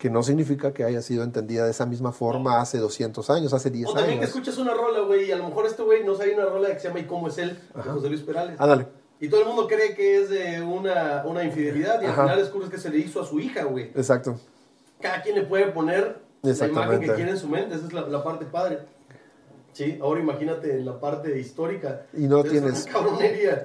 que 0.00 0.08
no 0.08 0.22
significa 0.22 0.72
que 0.72 0.82
haya 0.82 1.02
sido 1.02 1.22
entendida 1.22 1.66
de 1.66 1.72
esa 1.72 1.84
misma 1.84 2.10
forma 2.10 2.58
hace 2.58 2.78
200 2.78 3.28
años, 3.28 3.52
hace 3.52 3.70
10 3.70 3.84
años. 3.84 3.94
O 3.94 3.98
también 3.98 4.18
que 4.18 4.24
escuchas 4.24 4.56
una 4.56 4.72
rola, 4.72 5.00
güey, 5.00 5.28
y 5.28 5.30
a 5.30 5.36
lo 5.36 5.46
mejor 5.46 5.66
este 5.66 5.82
güey 5.82 6.02
no 6.04 6.14
sabe 6.14 6.34
una 6.34 6.46
rola 6.46 6.72
que 6.72 6.80
se 6.80 6.88
llama 6.88 7.00
¿Y 7.00 7.04
cómo 7.04 7.28
es 7.28 7.36
él? 7.36 7.60
de 7.74 7.82
José 7.82 8.08
Luis 8.08 8.22
Perales. 8.22 8.58
Ándale. 8.58 8.86
Y 9.20 9.28
todo 9.28 9.42
el 9.42 9.48
mundo 9.48 9.68
cree 9.68 9.94
que 9.94 10.22
es 10.22 10.30
de 10.30 10.62
una, 10.62 11.22
una 11.26 11.44
infidelidad 11.44 12.00
y 12.00 12.06
al 12.06 12.14
final 12.14 12.38
descubres 12.38 12.70
que 12.70 12.78
se 12.78 12.88
le 12.88 12.96
hizo 12.96 13.20
a 13.20 13.26
su 13.26 13.40
hija, 13.40 13.64
güey. 13.64 13.92
Exacto. 13.94 14.40
Cada 15.02 15.20
quien 15.20 15.34
le 15.34 15.42
puede 15.42 15.66
poner 15.66 16.18
la 16.40 16.66
imagen 16.66 17.00
que 17.00 17.12
quiere 17.12 17.32
en 17.32 17.38
su 17.38 17.48
mente, 17.48 17.74
esa 17.74 17.86
es 17.86 17.92
la, 17.92 18.24
parte 18.24 18.46
padre. 18.46 18.78
Sí, 19.74 19.98
ahora 20.00 20.20
imagínate 20.20 20.78
en 20.78 20.86
la 20.86 20.98
parte 20.98 21.38
histórica. 21.38 22.06
Y 22.14 22.26
no 22.26 22.42
tienes, 22.42 22.88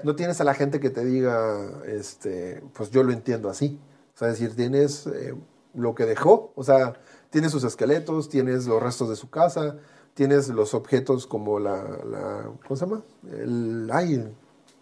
no 0.04 0.18
tienes 0.18 0.42
a 0.42 0.44
la 0.44 0.54
gente 0.54 0.82
que 0.82 0.90
te 0.90 1.06
diga, 1.06 1.82
este, 1.88 2.62
pues 2.74 2.92
yo 2.92 3.04
lo 3.04 3.14
entiendo 3.14 3.50
así. 3.50 3.80
O 4.14 4.18
sea, 4.18 4.28
es 4.28 4.38
decir, 4.38 4.54
tienes 4.54 5.08
eh, 5.08 5.34
lo 5.76 5.96
que 5.96 6.06
dejó, 6.06 6.52
o 6.56 6.64
sea, 6.64 6.94
tienes 7.30 7.52
sus 7.52 7.64
esqueletos, 7.64 8.30
tienes 8.30 8.66
los 8.68 8.82
restos 8.82 9.10
de 9.10 9.16
su 9.16 9.30
casa, 9.30 9.78
tienes 10.14 10.50
los 10.50 10.74
objetos 10.74 11.28
como 11.28 11.60
la, 11.60 11.84
la 12.06 12.50
¿cómo 12.68 12.76
se 12.76 12.86
llama? 12.86 13.04
El, 13.30 13.90
ay, 13.92 14.32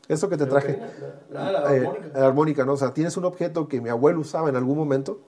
eso 0.07 0.29
que 0.29 0.37
te 0.37 0.45
traje. 0.45 0.79
La, 1.31 1.51
la, 1.51 1.75
eh, 1.75 1.89
la 2.13 2.27
armónica, 2.27 2.65
¿no? 2.65 2.73
O 2.73 2.77
sea, 2.77 2.93
tienes 2.93 3.17
un 3.17 3.25
objeto 3.25 3.67
que 3.67 3.81
mi 3.81 3.89
abuelo 3.89 4.19
usaba 4.19 4.49
en 4.49 4.55
algún 4.55 4.77
momento 4.77 5.21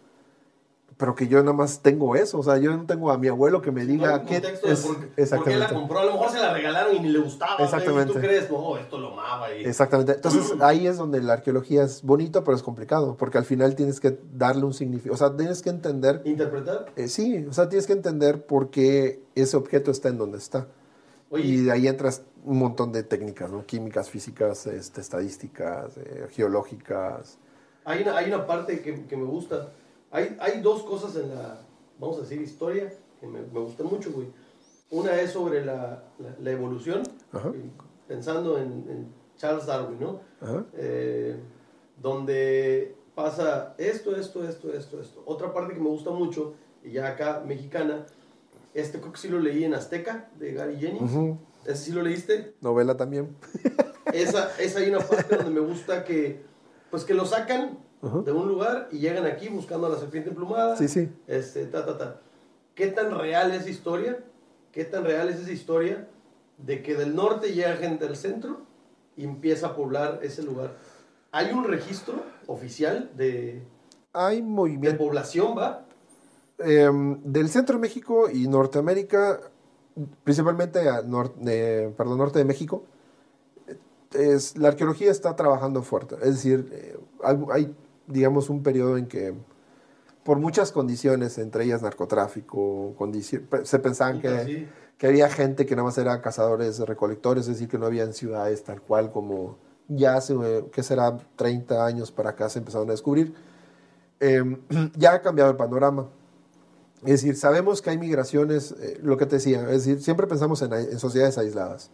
pero 0.97 1.13
que 1.13 1.27
yo 1.27 1.39
nada 1.39 1.53
más 1.53 1.81
tengo 1.81 2.15
eso, 2.15 2.39
o 2.39 2.43
sea, 2.43 2.57
yo 2.57 2.75
no 2.75 2.85
tengo 2.85 3.11
a 3.11 3.17
mi 3.17 3.27
abuelo 3.27 3.61
que 3.61 3.71
me 3.71 3.85
diga 3.85 4.23
qué 4.23 4.37
es, 4.37 4.81
por, 4.81 5.43
qué 5.43 5.57
la 5.57 5.67
compró, 5.67 5.99
a 5.99 6.05
lo 6.05 6.13
mejor 6.13 6.31
se 6.31 6.39
la 6.39 6.53
regalaron 6.53 6.95
y 6.95 6.99
ni 6.99 7.09
le 7.09 7.19
gustaba, 7.19 7.61
exactamente. 7.61 8.11
Y 8.11 8.15
tú 8.15 8.21
crees, 8.21 8.49
no, 8.49 8.77
esto 8.77 8.97
lo 8.97 9.11
amaba. 9.11 9.53
Y... 9.53 9.65
Exactamente, 9.65 10.11
entonces 10.15 10.53
ahí 10.61 10.87
es 10.87 10.97
donde 10.97 11.21
la 11.21 11.33
arqueología 11.33 11.83
es 11.83 12.01
bonito, 12.01 12.43
pero 12.45 12.55
es 12.55 12.63
complicado, 12.63 13.17
porque 13.17 13.37
al 13.37 13.45
final 13.45 13.75
tienes 13.75 13.99
que 13.99 14.17
darle 14.31 14.63
un 14.63 14.73
significado, 14.73 15.15
o 15.15 15.17
sea, 15.17 15.35
tienes 15.35 15.61
que 15.61 15.69
entender... 15.69 16.21
¿Interpretar? 16.23 16.85
Eh, 16.95 17.09
sí, 17.09 17.45
o 17.49 17.53
sea, 17.53 17.67
tienes 17.67 17.87
que 17.87 17.93
entender 17.93 18.45
por 18.45 18.69
qué 18.69 19.21
ese 19.35 19.57
objeto 19.57 19.91
está 19.91 20.07
en 20.07 20.17
donde 20.17 20.37
está. 20.37 20.67
y 21.31 21.57
de 21.57 21.71
ahí 21.73 21.87
entras 21.89 22.23
un 22.45 22.59
montón 22.59 22.93
de 22.93 23.03
técnicas, 23.03 23.51
¿no? 23.51 23.65
Químicas, 23.65 24.09
físicas, 24.09 24.65
este, 24.67 25.01
estadísticas, 25.01 25.97
eh, 25.97 26.27
geológicas. 26.31 27.37
Hay 27.83 28.03
una, 28.03 28.17
hay 28.17 28.27
una 28.27 28.45
parte 28.45 28.81
que, 28.81 29.05
que 29.05 29.17
me 29.17 29.25
gusta 29.25 29.71
hay, 30.15 30.37
hay 30.39 30.61
dos 30.61 30.83
cosas 30.83 31.15
en 31.17 31.35
la, 31.35 31.59
vamos 31.99 32.17
a 32.17 32.21
decir, 32.21 32.41
historia 32.41 32.91
que 33.19 33.27
me, 33.27 33.41
me 33.41 33.59
gustan 33.59 33.87
mucho, 33.87 34.11
güey. 34.11 34.27
Una 34.89 35.19
es 35.19 35.31
sobre 35.31 35.65
la, 35.65 36.03
la, 36.41 36.51
evolución, 36.51 37.03
pensando 38.07 38.57
en, 38.57 39.13
Charles 39.35 39.65
Darwin, 39.65 39.99
¿no? 39.99 40.21
Eh, 40.77 41.35
donde 42.01 42.95
pasa 43.13 43.75
esto, 43.77 44.15
esto, 44.15 44.47
esto, 44.47 44.71
esto, 44.71 45.01
esto. 45.01 45.23
Otra 45.25 45.53
parte 45.53 45.73
que 45.73 45.81
me 45.81 45.89
gusta 45.89 46.11
mucho, 46.11 46.53
y 46.81 46.91
ya 46.91 47.09
acá 47.09 47.43
mexicana, 47.45 48.05
este 48.73 49.01
creo 49.01 49.11
que 49.11 49.19
sí 49.19 49.27
lo 49.27 49.39
leí 49.39 49.65
en 49.65 49.73
Azteca, 49.73 50.29
de 50.39 50.53
Gary 50.53 50.77
Jennings. 50.77 51.39
¿Ese 51.65 51.85
sí 51.85 51.91
lo 51.91 52.03
leíste? 52.03 52.53
Novela 52.61 52.95
también. 52.95 53.35
esa, 54.13 54.51
esa 54.59 54.79
hay 54.79 54.89
una 54.89 54.99
parte 54.99 55.35
donde 55.35 55.51
me 55.51 55.59
gusta 55.59 56.05
que, 56.05 56.41
pues 56.89 57.03
que 57.03 57.13
lo 57.13 57.25
sacan 57.25 57.79
de 58.05 58.31
un 58.31 58.47
lugar 58.47 58.87
y 58.91 58.99
llegan 58.99 59.25
aquí 59.25 59.49
buscando 59.49 59.87
a 59.87 59.89
la 59.89 59.97
serpiente 59.97 60.29
emplumada. 60.29 60.75
Sí, 60.77 60.87
sí. 60.87 61.09
Este, 61.27 61.65
ta, 61.65 61.85
ta, 61.85 61.97
ta. 61.97 62.21
¿Qué 62.75 62.87
tan 62.87 63.17
real 63.17 63.51
es 63.51 63.61
esa 63.61 63.69
historia? 63.69 64.23
¿Qué 64.71 64.83
tan 64.83 65.05
real 65.05 65.29
es 65.29 65.39
esa 65.39 65.51
historia 65.51 66.07
de 66.57 66.83
que 66.83 66.95
del 66.95 67.15
norte 67.15 67.53
llega 67.53 67.75
gente 67.77 68.05
al 68.05 68.15
centro 68.15 68.61
y 69.15 69.23
empieza 69.23 69.67
a 69.67 69.75
poblar 69.75 70.19
ese 70.21 70.43
lugar? 70.43 70.73
¿Hay 71.31 71.51
un 71.51 71.63
registro 71.63 72.23
oficial 72.47 73.11
de, 73.15 73.63
Hay 74.13 74.41
movimiento. 74.41 74.91
de 74.91 74.97
población, 74.97 75.57
va? 75.57 75.85
Em, 76.59 77.21
del 77.23 77.49
centro 77.49 77.75
de 77.75 77.81
México 77.81 78.29
y 78.29 78.47
Norteamérica, 78.47 79.39
principalmente 80.23 80.87
a 80.89 81.01
norte, 81.01 81.93
perdón, 81.97 82.17
norte 82.17 82.39
de 82.39 82.45
México, 82.45 82.83
es, 84.13 84.57
la 84.57 84.69
arqueología 84.69 85.11
está 85.11 85.35
trabajando 85.35 85.81
fuerte. 85.81 86.15
Es 86.15 86.35
decir, 86.35 86.69
eh, 86.71 86.97
hay 87.51 87.73
digamos, 88.07 88.49
un 88.49 88.63
periodo 88.63 88.97
en 88.97 89.07
que 89.07 89.33
por 90.23 90.39
muchas 90.39 90.71
condiciones, 90.71 91.37
entre 91.37 91.65
ellas 91.65 91.81
narcotráfico, 91.81 92.95
se 93.63 93.79
pensaban 93.79 94.19
que, 94.19 94.67
que, 94.97 95.07
había 95.07 95.29
gente 95.29 95.65
que 95.65 95.75
nada 95.75 95.85
más 95.85 95.97
era 95.99 96.19
cazadores, 96.21 96.79
recolectores, 96.79 97.43
es 97.43 97.55
decir, 97.55 97.67
que 97.67 97.77
no 97.77 97.85
había 97.85 98.03
en 98.03 98.13
ciudades 98.13 98.63
tal 98.63 98.81
cual 98.81 99.11
como 99.11 99.57
ya 99.87 100.15
hace, 100.15 100.35
que 100.71 100.81
será 100.81 101.17
30 101.35 101.85
años 101.85 102.11
para 102.11 102.31
acá 102.31 102.49
se 102.49 102.57
empezaron 102.59 102.89
a 102.89 102.93
descubrir. 102.93 103.35
Em, 104.19 104.57
ya 104.97 105.13
ha 105.13 105.21
cambiado 105.21 105.51
el 105.51 105.57
panorama. 105.57 106.09
Es 107.03 107.21
decir, 107.21 107.35
sabemos 107.35 107.83
que 107.83 107.91
hay 107.91 107.99
migraciones, 107.99 108.71
eh, 108.79 108.99
lo 109.03 109.17
que 109.17 109.27
te 109.27 109.35
decía, 109.35 109.61
es 109.69 109.85
decir, 109.85 110.01
siempre 110.01 110.25
pensamos 110.25 110.59
en, 110.63 110.73
en 110.73 110.97
sociedades 110.97 111.37
aisladas 111.37 111.91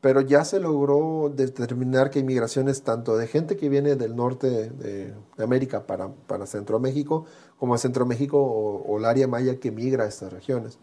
pero 0.00 0.22
ya 0.22 0.44
se 0.44 0.60
logró 0.60 1.30
determinar 1.34 2.10
que 2.10 2.20
hay 2.20 2.24
migraciones 2.24 2.82
tanto 2.82 3.16
de 3.16 3.26
gente 3.26 3.56
que 3.56 3.68
viene 3.68 3.96
del 3.96 4.16
norte 4.16 4.70
de, 4.70 5.14
América 5.38 5.86
para, 5.86 6.08
para 6.26 6.46
Centro 6.46 6.80
México, 6.80 7.26
como 7.58 7.74
a 7.74 7.78
Centro 7.78 8.06
México 8.06 8.40
o, 8.40 8.98
el 8.98 9.04
área 9.04 9.28
maya 9.28 9.60
que 9.60 9.70
migra 9.70 10.04
a 10.04 10.08
estas 10.08 10.32
regiones. 10.32 10.78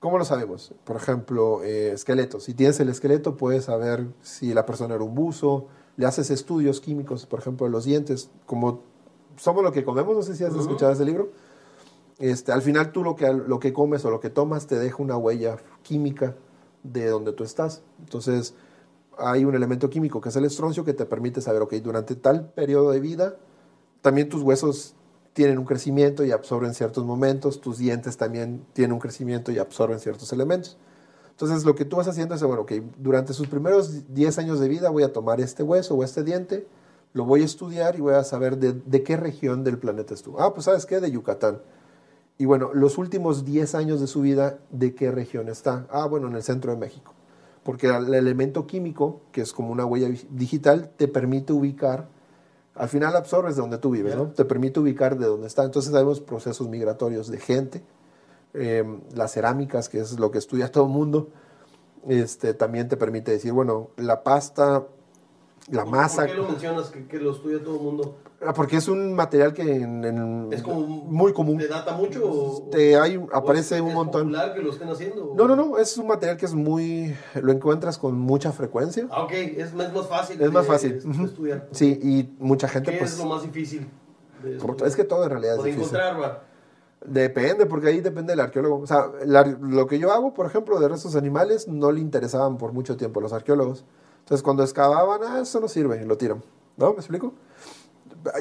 ¿Cómo 0.00 0.18
lo 0.18 0.24
sabemos? 0.24 0.74
Por 0.84 0.96
ejemplo, 0.96 1.62
eh, 1.62 1.92
esqueletos. 1.92 2.44
Si 2.44 2.54
tienes 2.54 2.78
el 2.80 2.88
esqueleto, 2.88 3.36
puedes 3.36 3.64
saber 3.64 4.06
si 4.20 4.52
la 4.52 4.66
persona 4.66 4.96
era 4.96 5.04
un 5.04 5.14
buzo, 5.14 5.68
le 5.96 6.06
haces 6.06 6.30
estudios 6.30 6.80
químicos, 6.80 7.24
por 7.24 7.38
ejemplo, 7.38 7.66
de 7.66 7.72
los 7.72 7.84
dientes, 7.84 8.30
como 8.44 8.82
somos 9.36 9.62
lo 9.62 9.72
que 9.72 9.84
comemos, 9.84 10.14
no 10.14 10.22
sé 10.22 10.36
si 10.36 10.44
has 10.44 10.54
escuchado 10.54 10.92
ese 10.92 11.04
libro. 11.04 11.30
Este, 12.18 12.52
al 12.52 12.62
final 12.62 12.92
tú 12.92 13.02
lo 13.02 13.16
que, 13.16 13.32
lo 13.32 13.58
que 13.58 13.72
comes 13.72 14.04
o 14.04 14.10
lo 14.10 14.20
que 14.20 14.28
tomas 14.28 14.66
te 14.66 14.78
deja 14.78 15.02
una 15.02 15.16
huella 15.16 15.56
química 15.82 16.36
de 16.82 17.08
donde 17.08 17.32
tú 17.32 17.44
estás. 17.44 17.82
Entonces, 18.00 18.54
hay 19.18 19.44
un 19.44 19.54
elemento 19.54 19.90
químico 19.90 20.20
que 20.20 20.30
es 20.30 20.36
el 20.36 20.44
estroncio 20.44 20.84
que 20.84 20.94
te 20.94 21.06
permite 21.06 21.40
saber, 21.40 21.62
ok, 21.62 21.74
durante 21.74 22.14
tal 22.14 22.50
periodo 22.50 22.90
de 22.90 23.00
vida, 23.00 23.36
también 24.00 24.28
tus 24.28 24.42
huesos 24.42 24.94
tienen 25.32 25.58
un 25.58 25.64
crecimiento 25.64 26.24
y 26.24 26.32
absorben 26.32 26.74
ciertos 26.74 27.04
momentos, 27.04 27.60
tus 27.60 27.78
dientes 27.78 28.16
también 28.16 28.64
tienen 28.72 28.92
un 28.92 28.98
crecimiento 28.98 29.50
y 29.52 29.58
absorben 29.58 29.98
ciertos 29.98 30.32
elementos. 30.32 30.76
Entonces, 31.30 31.64
lo 31.64 31.74
que 31.74 31.84
tú 31.84 31.96
vas 31.96 32.08
haciendo 32.08 32.34
es, 32.34 32.42
bueno, 32.42 32.62
ok, 32.62 32.72
durante 32.98 33.32
sus 33.32 33.48
primeros 33.48 34.14
10 34.14 34.38
años 34.38 34.60
de 34.60 34.68
vida 34.68 34.90
voy 34.90 35.02
a 35.02 35.12
tomar 35.12 35.40
este 35.40 35.62
hueso 35.62 35.94
o 35.94 36.04
este 36.04 36.22
diente, 36.22 36.66
lo 37.14 37.24
voy 37.24 37.42
a 37.42 37.44
estudiar 37.44 37.96
y 37.96 38.00
voy 38.00 38.14
a 38.14 38.24
saber 38.24 38.58
de, 38.58 38.72
de 38.72 39.02
qué 39.02 39.16
región 39.16 39.64
del 39.64 39.78
planeta 39.78 40.14
es 40.14 40.22
tú. 40.22 40.38
Ah, 40.38 40.52
pues 40.52 40.64
sabes 40.66 40.86
qué, 40.86 41.00
de 41.00 41.10
Yucatán. 41.10 41.60
Y 42.38 42.44
bueno, 42.44 42.70
los 42.72 42.98
últimos 42.98 43.44
10 43.44 43.74
años 43.74 44.00
de 44.00 44.06
su 44.06 44.20
vida, 44.20 44.58
¿de 44.70 44.94
qué 44.94 45.10
región 45.10 45.48
está? 45.48 45.86
Ah, 45.90 46.06
bueno, 46.06 46.28
en 46.28 46.34
el 46.34 46.42
centro 46.42 46.72
de 46.72 46.78
México. 46.78 47.14
Porque 47.62 47.86
el 47.86 48.14
elemento 48.14 48.66
químico, 48.66 49.20
que 49.30 49.42
es 49.42 49.52
como 49.52 49.70
una 49.70 49.84
huella 49.84 50.08
digital, 50.30 50.90
te 50.96 51.06
permite 51.06 51.52
ubicar, 51.52 52.08
al 52.74 52.88
final 52.88 53.14
absorbes 53.14 53.54
de 53.54 53.62
donde 53.62 53.78
tú 53.78 53.90
vives, 53.90 54.16
¿no? 54.16 54.28
Te 54.28 54.44
permite 54.44 54.80
ubicar 54.80 55.16
de 55.16 55.26
dónde 55.26 55.46
está. 55.46 55.62
Entonces 55.62 55.92
sabemos 55.92 56.20
procesos 56.20 56.68
migratorios 56.68 57.28
de 57.28 57.38
gente, 57.38 57.84
eh, 58.54 58.84
las 59.14 59.32
cerámicas, 59.32 59.88
que 59.88 60.00
es 60.00 60.18
lo 60.18 60.30
que 60.30 60.38
estudia 60.38 60.72
todo 60.72 60.84
el 60.84 60.90
mundo, 60.90 61.28
este, 62.08 62.54
también 62.54 62.88
te 62.88 62.96
permite 62.96 63.30
decir, 63.30 63.52
bueno, 63.52 63.90
la 63.96 64.24
pasta, 64.24 64.86
la 65.70 65.84
masa... 65.84 66.22
¿Por 66.22 66.30
qué 66.30 66.36
lo 66.36 66.48
mencionas 66.48 66.90
que, 66.90 67.06
que 67.06 67.18
lo 67.18 67.32
estudia 67.32 67.62
todo 67.62 67.76
el 67.76 67.82
mundo? 67.82 68.16
Ah, 68.44 68.52
Porque 68.52 68.76
es 68.76 68.88
un 68.88 69.14
material 69.14 69.52
que 69.52 69.62
en, 69.76 70.04
en- 70.04 70.48
¿Es 70.52 70.62
como 70.62 70.80
muy 70.86 71.32
común. 71.32 71.58
¿Te 71.58 71.68
data 71.68 71.92
mucho 71.96 72.20
o, 72.28 72.68
Te 72.70 72.96
hay, 72.96 73.16
o 73.16 73.28
aparece 73.32 73.76
es- 73.76 73.80
un 73.82 73.94
montón. 73.94 74.32
que 74.54 74.62
lo 74.62 74.70
estén 74.70 74.88
haciendo? 74.88 75.32
No, 75.36 75.46
no, 75.46 75.54
no, 75.56 75.78
es 75.78 75.96
un 75.96 76.06
material 76.08 76.36
que 76.36 76.46
es 76.46 76.54
muy... 76.54 77.14
Lo 77.40 77.52
encuentras 77.52 77.98
con 77.98 78.18
mucha 78.18 78.52
frecuencia. 78.52 79.06
Ah, 79.10 79.22
ok, 79.24 79.32
es, 79.32 79.72
más 79.74 80.06
fácil. 80.08 80.40
Es 80.42 80.50
más 80.52 80.66
fácil. 80.66 81.00
de 81.02 81.24
estudiar. 81.24 81.68
Sí, 81.72 81.98
y 82.02 82.34
mucha 82.42 82.68
gente 82.68 82.92
¿Qué 82.92 82.98
pues... 82.98 83.12
es 83.12 83.18
lo 83.18 83.26
más 83.26 83.42
difícil? 83.42 83.88
Es 84.84 84.96
que 84.96 85.04
todo 85.04 85.24
en 85.24 85.30
realidad 85.30 85.56
es 85.58 85.64
difícil. 85.64 85.96
encontrar. 85.96 86.52
Depende, 87.04 87.66
porque 87.66 87.88
ahí 87.88 88.00
depende 88.00 88.32
del 88.32 88.40
arqueólogo. 88.40 88.78
O 88.78 88.86
sea, 88.86 89.06
la- 89.24 89.44
lo 89.44 89.86
que 89.86 89.98
yo 89.98 90.12
hago, 90.12 90.34
por 90.34 90.46
ejemplo, 90.46 90.78
de 90.78 90.88
restos 90.88 91.16
animales, 91.16 91.66
no 91.68 91.90
le 91.90 92.00
interesaban 92.00 92.58
por 92.58 92.72
mucho 92.72 92.96
tiempo 92.96 93.18
a 93.20 93.22
los 93.22 93.32
arqueólogos. 93.32 93.84
Entonces, 94.20 94.42
cuando 94.42 94.62
excavaban, 94.62 95.20
ah, 95.24 95.40
eso 95.42 95.58
no 95.60 95.66
sirve, 95.68 96.00
y 96.02 96.06
lo 96.06 96.16
tiran. 96.16 96.42
¿No? 96.76 96.90
¿Me 96.92 96.98
explico? 96.98 97.34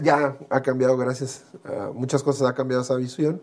Ya 0.03 0.37
ha 0.49 0.61
cambiado, 0.61 0.97
gracias. 0.97 1.43
a 1.63 1.91
muchas 1.93 2.23
cosas 2.23 2.49
ha 2.49 2.53
cambiado 2.53 2.83
esa 2.83 2.95
visión. 2.95 3.41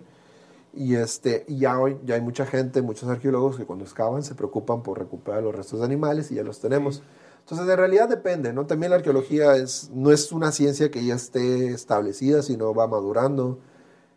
Y, 0.75 0.95
este, 0.95 1.45
y 1.49 1.59
ya 1.59 1.79
hoy 1.79 1.99
ya 2.05 2.15
hay 2.15 2.21
mucha 2.21 2.47
gente, 2.47 2.83
muchos 2.83 3.09
arqueólogos 3.09 3.57
que 3.57 3.65
cuando 3.65 3.85
excavan 3.85 4.23
se 4.23 4.35
preocupan 4.35 4.83
por 4.83 4.99
recuperar 4.99 5.43
los 5.43 5.55
restos 5.55 5.81
de 5.81 5.87
animales 5.87 6.31
y 6.31 6.37
ya 6.37 6.43
los 6.45 6.61
tenemos. 6.61 7.03
Entonces, 7.41 7.67
en 7.69 7.77
realidad 7.79 8.09
depende, 8.09 8.53
¿no? 8.53 8.67
También 8.67 8.91
la 8.91 8.97
arqueología 8.97 9.57
es, 9.57 9.91
no 9.95 10.13
es 10.13 10.31
una 10.33 10.53
ciencia 10.53 10.91
que 10.91 11.05
ya 11.05 11.15
esté 11.15 11.69
establecida, 11.69 12.43
sino 12.43 12.75
va 12.75 12.87
madurando, 12.87 13.59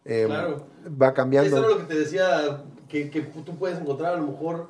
eh, 0.03 0.25
Claro. 0.27 0.65
va 1.01 1.13
cambiando. 1.13 1.47
Eso 1.55 1.65
era 1.65 1.69
lo 1.69 1.77
que 1.77 1.85
te 1.93 1.99
decía, 1.99 2.63
que, 2.89 3.09
que 3.09 3.21
tú 3.21 3.55
puedes 3.57 3.79
encontrar 3.79 4.15
a 4.15 4.17
lo 4.17 4.27
mejor 4.27 4.67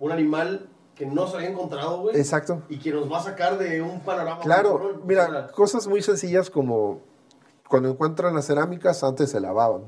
un 0.00 0.10
animal 0.10 0.68
que 1.00 1.06
no 1.06 1.26
se 1.26 1.38
había 1.38 1.48
encontrado, 1.48 2.02
güey. 2.02 2.14
Exacto. 2.14 2.62
Y 2.68 2.78
que 2.78 2.92
nos 2.92 3.10
va 3.10 3.20
a 3.20 3.22
sacar 3.22 3.56
de 3.56 3.80
un 3.80 4.00
panorama. 4.00 4.42
Claro. 4.42 4.74
O 4.74 5.06
mira, 5.06 5.30
sea, 5.30 5.46
cosas 5.46 5.86
muy 5.86 6.02
sencillas 6.02 6.50
como 6.50 7.00
cuando 7.66 7.88
encuentran 7.88 8.34
las 8.34 8.46
cerámicas 8.46 9.02
antes 9.02 9.30
se 9.30 9.40
lavaban. 9.40 9.84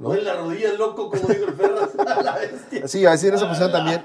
¿no? 0.00 0.08
Duele 0.08 0.24
la 0.24 0.34
rodilla, 0.34 0.72
loco, 0.72 1.10
como 1.10 1.28
digo 1.28 1.46
el 1.46 1.54
perro. 1.54 1.88
la 2.24 2.38
bestia. 2.38 2.88
Sí, 2.88 3.06
así 3.06 3.28
en 3.28 3.34
esa 3.34 3.46
posición 3.46 3.70
también. 3.70 4.04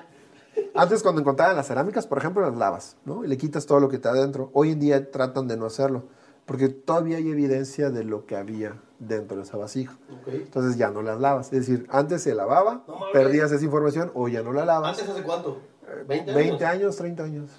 Antes 0.75 1.01
cuando 1.01 1.21
encontraban 1.21 1.55
las 1.55 1.65
cerámicas, 1.65 2.05
por 2.05 2.19
ejemplo, 2.19 2.47
las 2.47 2.55
lavas, 2.55 2.97
¿no? 3.03 3.25
Y 3.25 3.27
le 3.27 3.35
quitas 3.39 3.65
todo 3.65 3.79
lo 3.79 3.89
que 3.89 3.95
está 3.95 4.11
adentro. 4.11 4.51
Hoy 4.53 4.73
en 4.73 4.79
día 4.79 5.09
tratan 5.09 5.47
de 5.47 5.57
no 5.57 5.65
hacerlo, 5.65 6.03
porque 6.45 6.69
todavía 6.69 7.17
hay 7.17 7.31
evidencia 7.31 7.89
de 7.89 8.03
lo 8.03 8.27
que 8.27 8.35
había 8.35 8.79
dentro 8.99 9.37
de 9.37 9.43
esa 9.43 9.57
vasija. 9.57 9.97
Ok. 10.21 10.27
Entonces 10.33 10.77
ya 10.77 10.91
no 10.91 11.01
las 11.01 11.19
lavas. 11.19 11.47
Es 11.47 11.65
decir, 11.65 11.87
antes 11.89 12.21
se 12.21 12.35
lavaba, 12.35 12.83
No 12.87 12.99
perdías 13.11 13.51
esa 13.51 13.65
información, 13.65 14.11
o 14.13 14.27
ya 14.27 14.43
no 14.43 14.53
la 14.53 14.65
lavas. 14.65 14.91
¿Antes 14.91 15.09
hace 15.09 15.23
cuánto? 15.23 15.72
¿20 16.07 16.21
años? 16.21 16.35
20 16.35 16.65
años, 16.65 16.95
30 16.97 17.23
años. 17.23 17.49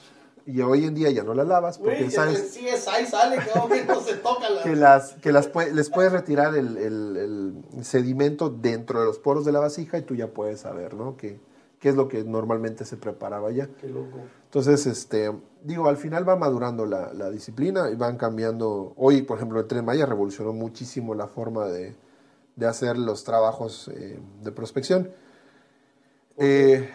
Y 0.47 0.61
hoy 0.61 0.85
en 0.85 0.95
día 0.95 1.11
ya 1.11 1.23
no 1.23 1.33
las 1.33 1.47
lavas, 1.47 1.79
porque 1.79 2.05
ya 2.05 2.11
sabes... 2.11 2.51
sí 2.51 2.69
es 2.69 2.87
ahí 2.87 3.07
sale, 3.07 3.39
que 3.39 3.85
no 3.87 4.01
se 4.01 4.15
toca 4.17 4.51
la... 4.51 4.63
que 4.63 4.77
las 4.77 5.13
que 5.15 5.33
las 5.33 5.51
pue- 5.51 5.73
les 5.73 5.89
puedes 5.89 6.13
retirar 6.13 6.55
el, 6.55 6.77
el- 6.77 7.63
el 7.77 7.85
sedimento 7.85 8.51
dentro 8.51 9.01
de 9.01 9.07
los 9.07 9.19
poros 9.19 9.47
de 9.47 9.53
la 9.53 9.61
vasija 9.61 9.97
y 9.97 10.03
tú 10.03 10.15
ya 10.15 10.29
puedes 10.29 10.61
saber, 10.61 10.93
¿no? 10.95 11.17
Que, 11.17 11.41
qué 11.79 11.89
es 11.89 11.95
lo 11.95 12.09
que 12.09 12.25
normalmente 12.25 12.85
se 12.85 12.99
preparaba 12.99 13.51
ya. 13.53 13.69
Qué 13.81 13.89
loco. 13.89 14.19
Entonces, 14.45 14.85
este, 14.87 15.33
digo, 15.63 15.89
al 15.89 15.97
final 15.97 16.29
va 16.29 16.37
madurando 16.37 16.85
la, 16.85 17.15
la 17.15 17.31
disciplina 17.31 17.89
y 17.91 17.95
van 17.95 18.19
cambiando. 18.19 18.93
Hoy, 18.99 19.23
por 19.23 19.39
ejemplo, 19.39 19.61
el 19.61 19.67
Tren 19.67 19.85
Maya 19.87 20.05
revolucionó 20.05 20.53
muchísimo 20.53 21.15
la 21.15 21.27
forma 21.27 21.69
de, 21.69 21.97
de 22.57 22.67
hacer 22.67 22.99
los 22.99 23.25
trabajos 23.25 23.89
eh, 23.95 24.21
de 24.43 24.53
prospección. 24.53 25.11
Eh, 26.37 26.89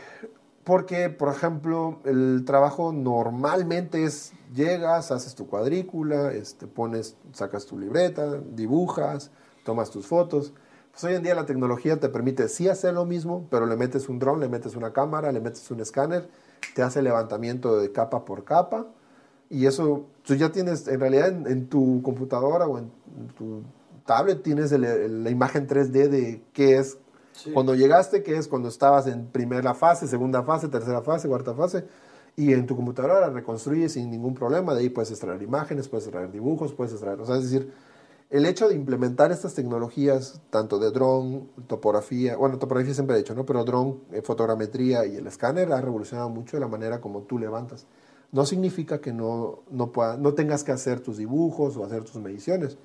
porque, 0.70 1.10
por 1.10 1.30
ejemplo, 1.30 1.98
el 2.06 2.44
trabajo 2.46 2.94
normalmente 2.94 4.04
es 4.04 4.34
llegas, 4.54 5.12
haces 5.12 5.34
tu 5.34 5.48
cuadrícula, 5.48 6.32
este, 6.32 6.68
pones, 6.68 7.18
sacas 7.34 7.66
tu 7.66 7.80
libreta, 7.80 8.40
dibujas, 8.52 9.32
tomas 9.66 9.90
tus 9.90 10.06
fotos. 10.06 10.54
Pues 10.92 11.04
hoy 11.06 11.16
en 11.16 11.24
día 11.24 11.34
la 11.34 11.48
tecnología 11.48 12.00
te 12.00 12.08
permite 12.08 12.48
sí 12.50 12.70
hacer 12.70 12.94
lo 12.94 13.06
mismo, 13.06 13.48
pero 13.50 13.66
le 13.66 13.78
metes 13.78 14.10
un 14.10 14.20
dron, 14.20 14.40
le 14.40 14.48
metes 14.48 14.76
una 14.76 14.94
cámara, 14.94 15.32
le 15.32 15.42
metes 15.42 15.72
un 15.72 15.80
escáner, 15.80 16.30
te 16.76 16.84
hace 16.84 17.02
levantamiento 17.02 17.80
de 17.80 17.92
capa 17.92 18.24
por 18.24 18.44
capa 18.44 18.86
y 19.50 19.66
eso 19.66 20.06
tú 20.22 20.36
ya 20.36 20.52
tienes, 20.52 20.88
en 20.88 21.00
realidad 21.00 21.30
en, 21.48 21.68
tu 21.68 22.04
computadora 22.04 22.68
o 22.68 22.78
en 22.78 22.92
tu 23.36 23.64
tablet 24.06 24.44
tienes 24.44 24.72
la 24.72 25.30
imagen 25.32 25.68
3D 25.68 26.10
de 26.10 26.44
qué 26.54 26.78
es 26.78 27.00
Sí. 27.32 27.52
cuando 27.52 27.74
llegaste, 27.76 28.22
qué 28.24 28.38
es 28.38 28.48
cuando 28.48 28.68
estabas 28.70 29.08
en 29.08 29.28
primera 29.28 29.74
fase, 29.74 30.08
segunda 30.08 30.44
fase, 30.44 30.68
tercera 30.68 31.02
fase, 31.02 31.28
cuarta 31.28 31.54
fase. 31.54 31.86
Y 32.36 32.54
en 32.54 32.66
tu 32.68 32.76
computadora 32.76 33.20
la 33.22 33.30
reconstruyes 33.30 33.94
sin 33.94 34.10
ningún 34.12 34.34
problema. 34.34 34.74
De 34.74 34.82
ahí 34.82 34.90
puedes 34.90 35.12
extraer 35.12 35.42
imágenes, 35.42 35.88
puedes 35.88 36.06
extraer 36.06 36.32
dibujos, 36.32 36.74
puedes 36.74 36.94
extraer. 36.94 37.20
O 37.20 37.26
sea, 37.26 37.36
es 37.38 37.44
decir, 37.44 37.72
el 38.30 38.46
hecho 38.46 38.70
de 38.70 38.76
implementar 38.76 39.32
estas 39.32 39.56
tecnologías, 39.56 40.40
tanto 40.50 40.80
de 40.80 40.92
dron, 40.92 41.50
topografía, 41.68 42.38
bueno, 42.38 42.58
topografía 42.60 42.94
siempre 42.94 43.16
he 43.18 43.20
hecho, 43.20 43.34
¿no? 43.36 43.46
Pero 43.46 43.64
dron, 43.66 44.02
eh, 44.12 44.22
fotogrametría 44.22 45.06
y 45.06 45.16
el 45.18 45.26
escáner 45.28 45.72
ha 45.74 45.82
revolucionado 45.82 46.30
mucho 46.30 46.60
la 46.60 46.68
manera 46.68 47.02
como 47.02 47.22
tú 47.24 47.40
levantas. 47.40 47.88
No 48.32 48.46
significa 48.46 49.00
que 49.02 49.12
no, 49.12 49.60
no, 49.72 49.92
pueda- 49.92 50.16
no 50.18 50.34
tengas 50.34 50.64
que 50.64 50.72
hacer 50.72 51.00
tus 51.00 51.18
dibujos 51.18 51.76
o 51.78 51.84
hacer 51.84 52.04
tus 52.04 52.22
mediciones, 52.22 52.78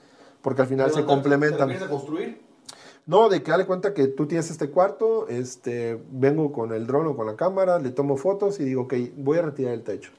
porque 0.43 0.63
al 0.63 0.69
final 0.69 0.91
se 0.93 1.05
complementan. 1.05 1.69
¿Te 1.69 1.75
refieres 1.75 1.89
a 1.89 1.91
construir? 1.91 2.44
No, 3.07 3.29
de 3.29 3.43
que 3.43 3.51
dale 3.51 3.67
cuenta 3.67 3.93
que 3.93 4.09
tú 4.09 4.27
tienes 4.27 4.51
este 4.51 4.71
cuarto, 4.71 5.29
este, 5.29 6.03
vengo 6.11 6.53
con 6.53 6.73
el 6.73 6.87
dron 6.87 7.07
o 7.07 7.17
con 7.17 7.27
la 7.27 7.37
cámara, 7.37 7.79
le 7.79 7.91
tomo 7.91 8.17
fotos 8.17 8.61
y 8.61 8.65
digo, 8.65 8.83
ok, 8.83 8.95
voy 9.17 9.39
a 9.39 9.43
retirar 9.43 9.75
el 9.75 9.83
techo. 9.83 10.11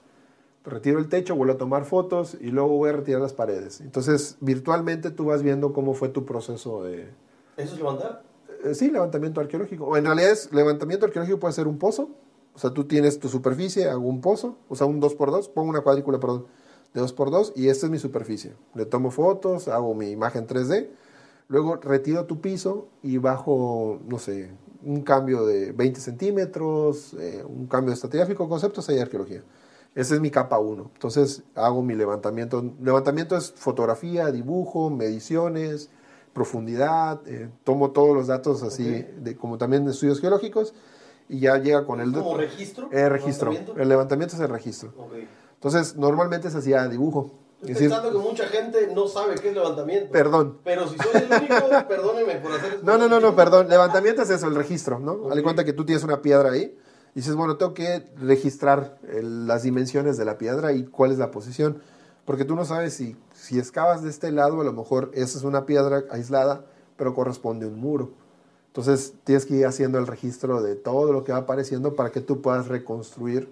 Retiro 0.63 0.99
el 0.99 1.09
techo, 1.09 1.36
vuelvo 1.36 1.53
a 1.53 1.57
tomar 1.57 1.86
fotos 1.86 2.38
y 2.39 2.51
luego 2.51 2.69
voy 2.69 2.89
a 2.89 2.93
retirar 2.93 3.21
las 3.21 3.33
paredes. 3.33 3.81
Entonces, 3.81 4.38
virtualmente 4.39 5.11
tú 5.11 5.25
vas 5.25 5.41
viendo 5.43 5.73
cómo 5.73 5.93
fue 5.93 6.09
tu 6.09 6.25
proceso 6.25 6.83
de... 6.83 7.09
¿Eso 7.57 7.73
es 7.73 7.77
levantar? 7.77 8.23
eh, 8.65 8.73
sí, 8.73 8.89
levantamiento 8.89 9.41
arqueológico. 9.41 9.86
O 9.86 9.97
en 9.97 10.05
realidad 10.05 10.31
es, 10.31 10.51
levantamiento 10.51 11.05
arqueológico 11.05 11.39
puede 11.39 11.53
ser 11.53 11.67
un 11.67 11.77
pozo. 11.77 12.09
O 12.53 12.59
sea, 12.59 12.71
tú 12.71 12.86
tienes 12.86 13.19
tu 13.19 13.27
superficie, 13.27 13.89
hago 13.89 14.07
un 14.07 14.21
pozo, 14.21 14.57
o 14.69 14.75
sea, 14.75 14.88
un 14.88 15.01
2x2, 15.01 15.49
pongo 15.49 15.69
una 15.69 15.81
cuadrícula, 15.81 16.21
perdón, 16.21 16.45
de 16.93 17.01
2x2 17.01 17.51
y 17.55 17.67
esta 17.67 17.88
es 17.88 17.91
mi 17.91 17.99
superficie. 17.99 18.53
Le 18.75 18.86
tomo 18.86 19.11
fotos, 19.11 19.67
hago 19.67 19.93
mi 19.93 20.09
imagen 20.09 20.47
3D, 20.47 20.88
luego 21.47 21.77
retiro 21.77 22.25
tu 22.25 22.41
piso 22.41 22.87
y 23.03 23.17
bajo, 23.17 23.99
no 24.07 24.19
sé, 24.19 24.51
un 24.83 25.01
cambio 25.01 25.45
de 25.45 25.71
20 25.71 25.99
centímetros, 25.99 27.15
eh, 27.19 27.43
un 27.47 27.67
cambio 27.67 27.93
estratigráfico, 27.93 28.47
conceptos, 28.47 28.87
hay 28.89 28.99
arqueología. 28.99 29.43
Esa 29.95 30.15
es 30.15 30.21
mi 30.21 30.29
capa 30.29 30.59
1. 30.59 30.91
Entonces 30.93 31.43
hago 31.55 31.81
mi 31.81 31.95
levantamiento. 31.95 32.63
Levantamiento 32.81 33.37
es 33.37 33.51
fotografía, 33.51 34.31
dibujo, 34.31 34.89
mediciones, 34.89 35.89
profundidad, 36.33 37.21
eh, 37.27 37.49
tomo 37.63 37.91
todos 37.91 38.13
los 38.13 38.27
datos 38.27 38.61
así, 38.61 38.89
Ok. 38.89 39.23
de, 39.23 39.35
como 39.37 39.57
también 39.57 39.85
de 39.85 39.91
estudios 39.91 40.19
geológicos, 40.19 40.73
y 41.29 41.39
ya 41.39 41.57
llega 41.57 41.85
con 41.85 42.01
el... 42.01 42.11
¿Como 42.11 42.37
registro? 42.37 42.89
Eh, 42.91 43.07
registro. 43.09 43.51
¿Levantamiento? 43.51 43.81
El 43.81 43.89
levantamiento 43.89 44.35
es 44.35 44.41
el 44.41 44.49
registro. 44.49 44.93
Ok. 44.97 45.13
Entonces, 45.55 45.95
normalmente 45.95 46.51
se 46.51 46.57
hacía 46.57 46.87
dibujo. 46.89 47.31
Es 47.61 47.69
Estoy 47.69 47.73
decir, 47.73 47.89
pensando 47.89 48.11
que 48.21 48.27
mucha 48.29 48.45
gente 48.47 48.91
no 48.93 49.07
sabe 49.07 49.35
qué 49.35 49.49
es 49.49 49.55
levantamiento. 49.55 50.11
perdón. 50.11 50.57
Pero 50.63 50.87
si 50.87 50.97
soy 50.97 51.21
el 51.23 51.31
único, 51.31 51.67
perdóneme 51.87 52.35
por 52.35 52.51
hacer 52.53 52.73
esto. 52.75 52.85
No, 52.85 52.97
no, 52.97 53.07
no, 53.07 53.19
no, 53.19 53.35
perdón. 53.35 53.69
Levantamiento 53.69 54.21
es 54.21 54.29
eso, 54.29 54.47
el 54.47 54.55
registro, 54.55 54.99
¿no? 54.99 55.15
Dale 55.29 55.41
cuenta 55.41 55.63
que 55.63 55.73
tú 55.73 55.85
tienes 55.85 56.03
una 56.03 56.21
piedra 56.21 56.51
ahí 56.51 56.77
y 57.13 57.19
dices, 57.19 57.33
bueno, 57.35 57.57
tengo 57.57 57.73
que 57.73 58.05
registrar 58.17 58.97
el- 59.09 59.47
las 59.47 59.63
dimensiones 59.63 60.17
de 60.17 60.25
la 60.25 60.37
piedra 60.37 60.73
y 60.73 60.85
cuál 60.85 61.11
es 61.11 61.17
la 61.17 61.31
posición. 61.31 61.81
Porque 62.25 62.43
tú 62.45 62.55
no 62.55 62.65
sabes 62.65 62.93
si, 62.93 63.15
si 63.33 63.57
excavas 63.57 64.03
de 64.03 64.09
este 64.09 64.31
lado, 64.31 64.61
a 64.61 64.63
lo 64.63 64.73
mejor 64.73 65.11
esa 65.13 65.37
es 65.37 65.43
una 65.43 65.65
piedra 65.65 66.03
aislada, 66.11 66.65
pero 66.97 67.13
corresponde 67.13 67.65
a 67.65 67.69
un 67.69 67.79
muro. 67.79 68.11
Entonces 68.67 69.13
tienes 69.23 69.45
que 69.45 69.55
ir 69.55 69.65
haciendo 69.65 69.97
el 69.97 70.07
registro 70.07 70.61
de 70.61 70.75
todo 70.75 71.13
lo 71.13 71.23
que 71.23 71.31
va 71.31 71.39
apareciendo 71.39 71.93
para 71.95 72.11
que 72.11 72.19
tú 72.21 72.41
puedas 72.41 72.67
reconstruir 72.67 73.49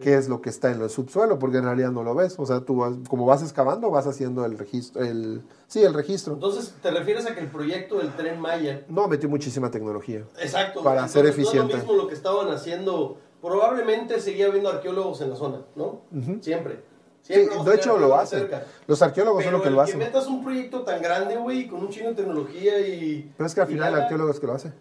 qué 0.00 0.14
es 0.16 0.28
lo 0.28 0.40
que 0.40 0.50
está 0.50 0.70
en 0.70 0.80
el 0.80 0.90
subsuelo, 0.90 1.38
porque 1.38 1.58
en 1.58 1.64
realidad 1.64 1.90
no 1.90 2.02
lo 2.02 2.14
ves. 2.14 2.34
O 2.38 2.46
sea, 2.46 2.60
tú 2.60 2.76
vas- 2.76 2.94
como 3.08 3.26
vas 3.26 3.42
excavando, 3.42 3.90
vas 3.90 4.06
haciendo 4.06 4.44
el 4.44 4.58
registro, 4.58 5.02
el, 5.02 5.42
sí, 5.66 5.82
el 5.82 5.94
registro. 5.94 6.34
Entonces, 6.34 6.74
¿te 6.82 6.90
refieres 6.90 7.26
a 7.26 7.34
que 7.34 7.40
el 7.40 7.48
proyecto 7.48 7.98
del 7.98 8.14
Tren 8.16 8.40
Maya... 8.40 8.84
No, 8.88 9.08
metí 9.08 9.26
muchísima 9.26 9.70
tecnología. 9.70 10.24
Exacto. 10.40 10.82
Para 10.82 11.00
entonces, 11.00 11.20
ser 11.20 11.26
eficiente. 11.26 11.74
No 11.74 11.78
es 11.80 11.84
lo 11.86 11.92
mismo 11.92 12.02
lo 12.02 12.08
que 12.08 12.14
estaban 12.14 12.48
haciendo... 12.50 13.18
Probablemente 13.40 14.20
seguía 14.20 14.46
habiendo 14.46 14.70
arqueólogos 14.70 15.20
en 15.20 15.30
la 15.30 15.36
zona, 15.36 15.60
¿no? 15.76 16.00
Siempre. 16.40 16.80
Siempre 17.22 17.56
de 17.64 17.74
hecho 17.74 17.98
lo 17.98 18.14
hacen. 18.16 18.40
cerca. 18.40 18.64
Los 18.86 19.02
arqueólogos 19.02 19.42
son 19.44 19.52
los 19.52 19.62
que 19.62 19.68
el 19.68 19.74
lo 19.74 19.80
que 19.80 19.84
hacen. 19.90 19.98
metas 19.98 20.26
un 20.26 20.42
proyecto 20.44 20.82
tan 20.82 21.02
grande, 21.02 21.36
güey, 21.36 21.66
con 21.68 21.80
un 21.80 21.88
chingo 21.88 22.08
de 22.10 22.14
tecnología 22.14 22.78
y... 22.80 23.32
Pero 23.36 23.46
es 23.46 23.54
que 23.54 23.60
al 23.60 23.66
final 23.66 23.94
el 23.94 24.00
arqueólogo 24.02 24.30
es 24.30 24.40
que 24.40 24.46
lo 24.46 24.54
hace. 24.54 24.72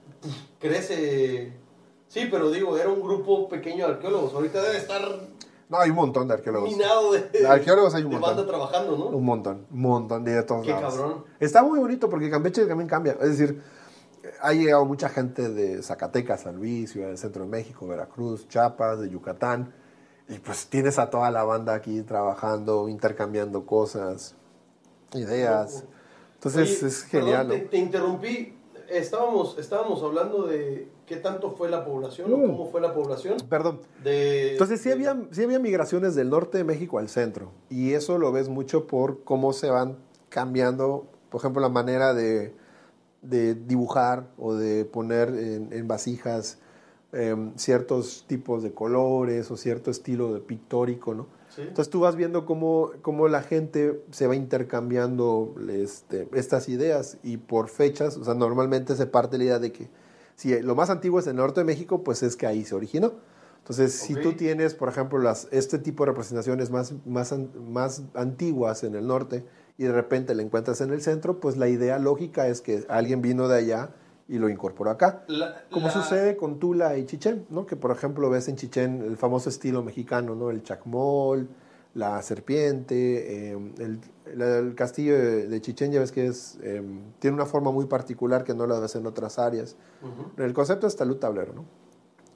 Crece... 0.60 1.54
Sí, 2.08 2.28
pero 2.32 2.50
digo, 2.52 2.78
era 2.78 2.90
un 2.90 3.02
grupo 3.02 3.50
pequeño 3.50 3.88
de 3.88 3.94
arqueólogos. 3.96 4.34
Ahorita 4.34 4.62
debe 4.62 4.78
estar 4.78 5.02
No, 5.70 5.80
hay 5.80 5.90
un 5.90 5.96
montón 5.96 6.28
de 6.28 6.36
arqueólogos. 6.36 6.70
minado 6.72 7.12
de, 7.12 7.22
De 7.30 7.48
arqueólogos 7.48 7.94
hay 7.96 8.04
un 8.04 8.12
de 8.12 8.16
montón. 8.18 8.36
banda 8.38 8.52
trabajando, 8.52 8.98
¿no? 8.98 9.06
Un 9.08 9.26
montón, 9.26 9.66
un 9.72 9.82
montón 9.82 10.24
de 10.24 10.42
todos 10.44 10.66
Qué 10.66 10.72
lados. 10.72 10.96
cabrón. 10.96 11.26
Está 11.40 11.64
muy 11.64 11.80
bonito 11.80 12.10
porque 12.10 12.30
Campeche 12.30 12.66
también 12.66 12.88
cambia. 12.88 13.14
Es 13.22 13.38
decir, 13.38 13.62
ha 14.42 14.54
llegado 14.54 14.86
mucha 14.86 15.10
gente 15.10 15.50
de 15.50 15.82
Zacatecas, 15.84 16.42
San 16.42 16.56
Luis, 16.56 16.92
Ciudad 16.92 17.08
del 17.08 17.18
Centro 17.18 17.44
de 17.44 17.50
México, 17.50 17.86
Veracruz, 17.88 18.48
Chiapas, 18.48 19.00
de 19.02 19.10
Yucatán. 19.10 19.74
Y 20.30 20.40
pues 20.40 20.68
tienes 20.68 20.98
a 21.00 21.10
toda 21.10 21.30
la 21.32 21.44
banda 21.44 21.74
aquí 21.76 22.02
trabajando, 22.02 22.88
intercambiando 22.90 23.66
cosas, 23.66 24.36
ideas. 25.14 25.84
Entonces 26.36 26.80
Oye, 26.80 26.88
es 26.88 27.04
genial. 27.04 27.48
perdón, 27.48 27.48
¿no? 27.48 27.64
te, 27.66 27.70
te 27.70 27.78
interrumpí. 27.78 28.55
Estábamos, 28.90 29.58
estábamos 29.58 30.02
hablando 30.04 30.44
de 30.48 30.88
qué 31.06 31.18
tanto 31.18 31.52
fue 31.52 31.70
la 31.70 31.84
población 31.86 32.32
o 32.34 32.38
Mm. 32.38 32.42
cómo 32.48 32.66
fue 32.72 32.82
la 32.82 32.94
población. 32.94 33.38
Perdón. 33.50 33.80
De, 34.04 34.54
Entonces 34.54 34.82
sí 34.82 34.90
de- 34.90 34.96
había, 34.96 35.18
sí 35.32 35.44
había 35.44 35.60
migraciones 35.60 36.16
del 36.16 36.30
norte 36.30 36.58
de 36.60 36.64
México 36.64 37.00
al 37.00 37.10
centro. 37.10 37.52
Y 37.70 37.94
eso 37.94 38.18
lo 38.18 38.32
ves 38.32 38.50
mucho 38.50 38.88
por 38.88 39.24
cómo 39.24 39.54
se 39.54 39.70
van 39.70 39.98
cambiando, 40.30 41.08
por 41.30 41.40
ejemplo, 41.42 41.62
la 41.62 41.70
manera 41.70 42.14
de, 42.14 42.54
de 43.22 43.56
dibujar 43.56 44.28
o 44.38 44.54
de 44.54 44.86
poner 44.86 45.30
en, 45.30 45.74
en 45.74 45.88
vasijas 45.88 46.60
em, 47.14 47.54
ciertos 47.56 48.26
tipos 48.28 48.62
de 48.62 48.74
colores 48.74 49.50
o 49.50 49.58
cierto 49.58 49.90
estilo 49.90 50.34
de 50.34 50.42
pictórico, 50.42 51.14
¿no? 51.14 51.28
Sí. 51.56 51.62
Entonces 51.62 51.90
tú 51.90 52.02
vas 52.02 52.16
viendo 52.16 52.46
cómo, 52.46 52.92
cómo 53.02 53.28
la 53.28 53.42
gente 53.42 54.04
se 54.12 54.28
va 54.28 54.36
intercambiando 54.36 55.56
este, 55.70 56.28
estas 56.34 56.68
ideas 56.70 57.18
y 57.24 57.38
por 57.38 57.70
fechas, 57.70 58.18
o 58.18 58.26
sea, 58.26 58.34
normalmente 58.34 58.96
se 58.96 59.06
parte 59.06 59.38
la 59.38 59.44
idea 59.46 59.60
de 59.60 59.72
que 59.72 59.90
si 60.36 60.62
lo 60.62 60.76
más 60.76 60.90
antiguo 60.90 61.20
es 61.20 61.28
el 61.28 61.38
norte 61.38 61.62
de 61.62 61.66
México, 61.66 62.04
pues 62.04 62.24
es 62.24 62.36
que 62.36 62.46
ahí 62.46 62.66
se 62.66 62.76
originó. 62.76 63.14
Entonces, 63.60 63.94
si 63.94 64.14
tú 64.14 64.34
tienes, 64.34 64.76
por 64.76 64.90
ejemplo, 64.90 65.18
las, 65.18 65.48
este 65.50 65.80
tipo 65.80 66.04
de 66.04 66.12
representaciones 66.12 66.70
más, 66.70 66.94
más, 67.04 67.34
más 67.68 68.04
antiguas 68.14 68.84
en 68.84 68.94
el 68.94 69.08
norte 69.08 69.44
y 69.78 69.86
de 69.86 69.92
repente 69.92 70.36
la 70.36 70.44
encuentras 70.44 70.82
en 70.82 70.92
el 70.92 71.02
centro, 71.02 71.40
pues 71.40 71.58
la 71.58 71.68
idea 71.68 71.98
lógica 71.98 72.48
es 72.48 72.62
que 72.62 72.86
alguien 72.90 73.24
vino 73.24 73.48
de 73.48 73.58
allá 73.58 73.96
y 74.28 74.38
lo 74.40 74.50
incorporó 74.50 74.90
acá. 74.92 75.24
La- 75.28 75.64
Como 75.70 75.88
la- 75.88 75.94
sucede 75.94 76.36
con 76.36 76.60
Tula 76.60 76.98
y 76.98 77.06
Chichén, 77.06 77.46
¿no? 77.50 77.66
Que 77.66 77.76
por 77.76 77.92
ejemplo 77.92 78.30
ves 78.30 78.48
en 78.48 78.56
Chichén 78.56 79.02
el 79.04 79.18
famoso 79.18 79.50
estilo 79.50 79.84
mexicano, 79.84 80.36
¿no? 80.36 80.50
El 80.50 80.64
chacmol, 80.64 81.48
la 81.94 82.22
serpiente, 82.22 83.52
eh, 83.52 83.58
el, 83.78 84.00
el- 84.42 84.76
castillo 84.76 85.18
de, 85.18 85.62
Chichén 85.62 85.92
ya 85.92 86.00
ves 86.00 86.12
que 86.12 86.26
es, 86.28 86.58
eh, 86.62 86.82
tiene 87.20 87.36
una 87.36 87.46
forma 87.46 87.72
muy 87.72 87.86
particular 87.86 88.44
que 88.44 88.54
no 88.54 88.66
la 88.68 88.80
ves 88.80 88.96
en 88.96 89.06
otras 89.06 89.38
áreas. 89.40 89.76
Ujú. 90.02 90.42
El 90.44 90.54
concepto 90.54 90.88
es 90.88 90.96
talud 90.96 91.18
tablero, 91.18 91.54
¿no? 91.54 91.66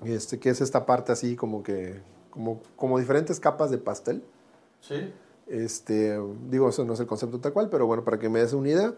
Este, 0.06 0.40
que 0.40 0.50
es 0.52 0.62
esta 0.62 0.86
parte 0.86 1.12
así 1.12 1.36
como 1.36 1.62
que, 1.64 2.00
como, 2.30 2.62
como 2.78 3.00
diferentes 3.00 3.40
capas 3.40 3.70
de 3.72 3.80
pastel. 3.80 4.24
Sí. 4.80 5.12
Este, 5.48 6.18
digo, 6.50 6.70
eso 6.70 6.86
no 6.86 6.94
es 6.94 7.00
el 7.00 7.08
concepto 7.08 7.40
tal 7.40 7.52
cual, 7.52 7.70
pero 7.70 7.86
bueno, 7.88 8.04
para 8.06 8.18
que 8.20 8.30
me 8.30 8.40
des 8.40 8.54
una 8.54 8.70
idea. 8.70 8.94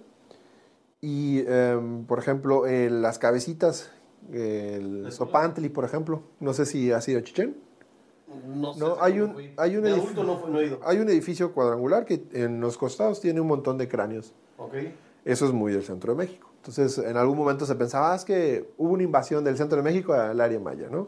Y, 1.01 1.43
em, 1.47 2.05
por 2.05 2.19
ejemplo, 2.19 2.67
eh, 2.67 2.89
las 2.89 3.17
cabecitas, 3.19 3.89
el 4.31 5.05
¿De 5.05 5.11
Sopantli, 5.11 5.69
por 5.69 5.83
ejemplo, 5.83 6.21
no 6.39 6.53
sé 6.53 6.65
si 6.65 6.91
ha 6.91 7.01
sido 7.01 7.19
Chichén. 7.21 7.57
No, 8.55 8.73
sé 8.73 8.79
No, 8.79 8.95
si 8.95 9.01
hay 9.01 9.19
un- 9.19 9.33
fui. 9.33 9.53
hay 9.57 9.75
un 9.77 9.83
De 9.83 9.91
edif- 9.93 9.97
adulto 10.03 10.23
no, 10.23 10.37
fue- 10.37 10.51
no 10.51 10.59
he 10.59 10.67
ido. 10.67 10.79
Hay 10.85 10.99
un 10.99 11.09
edificio 11.09 11.53
cuadrangular 11.53 12.05
que 12.05 12.23
en 12.33 12.61
los 12.61 12.77
costados 12.77 13.19
tiene 13.19 13.41
un 13.41 13.47
montón 13.47 13.77
de 13.77 13.87
cráneos. 13.89 14.33
Eso 15.25 15.45
es 15.45 15.51
muy 15.51 15.73
del 15.73 15.83
centro 15.83 16.13
de 16.13 16.17
México. 16.19 16.49
Entonces, 16.57 16.97
en 16.99 17.17
algún 17.17 17.37
momento 17.37 17.65
se 17.65 17.75
pensaba, 17.75 18.13
"Ah, 18.13 18.15
es 18.15 18.23
que 18.23 18.69
hubo 18.77 18.93
una 18.93 19.03
invasión 19.03 19.43
del 19.43 19.57
centro 19.57 19.77
de 19.77 19.83
México 19.83 20.13
al 20.13 20.39
área 20.39 20.59
maya, 20.59 20.87
¿no? 20.89 21.07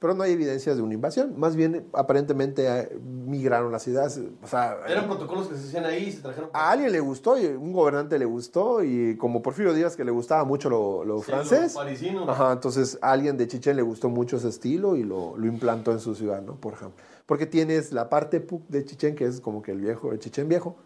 Pero 0.00 0.14
no 0.14 0.22
hay 0.22 0.32
evidencias 0.32 0.76
de 0.78 0.82
una 0.82 0.94
invasión. 0.94 1.38
Más 1.38 1.54
bien, 1.56 1.86
aparentemente, 1.92 2.66
eh, 2.66 2.98
migraron 2.98 3.70
las 3.70 3.82
ciudades. 3.82 4.18
O 4.42 4.46
sea, 4.46 4.78
Eran 4.88 5.06
protocolos 5.06 5.46
que 5.48 5.56
se 5.56 5.66
hacían 5.68 5.84
ahí 5.84 6.04
y 6.04 6.12
se 6.12 6.22
trajeron. 6.22 6.48
a 6.54 6.70
alguien 6.70 6.90
le 6.90 7.00
gustó, 7.00 7.38
y 7.38 7.44
un 7.44 7.70
gobernante 7.72 8.18
le 8.18 8.24
gustó, 8.24 8.82
y 8.82 9.16
como 9.18 9.42
Porfirio 9.42 9.74
Díaz, 9.74 9.96
que 9.96 10.04
le 10.04 10.10
gustaba 10.10 10.44
mucho 10.44 10.70
lo, 10.70 11.04
lo 11.04 11.18
Sí, 11.18 11.24
francés. 11.26 11.74
parisinos. 11.74 12.26
Ajá, 12.28 12.50
entonces 12.52 12.98
a 13.02 13.12
alguien 13.12 13.36
de 13.36 13.46
Chichén 13.46 13.76
le 13.76 13.82
gustó 13.82 14.08
mucho 14.08 14.38
ese 14.38 14.48
estilo 14.48 14.96
y 14.96 15.02
lo, 15.04 15.36
lo 15.36 15.46
implantó 15.46 15.92
en 15.92 16.00
su 16.00 16.14
ciudad, 16.14 16.40
¿no? 16.40 16.54
Por 16.56 16.72
ejemplo. 16.72 16.96
Porque 17.26 17.44
tienes 17.44 17.92
la 17.92 18.08
parte 18.08 18.44
de 18.68 18.84
Chichén, 18.86 19.14
que 19.14 19.26
es 19.26 19.40
como 19.42 19.60
que 19.60 19.72
el 19.72 19.80
viejo, 19.82 20.12
el 20.12 20.18
Chichén 20.18 20.48
viejo. 20.48 20.76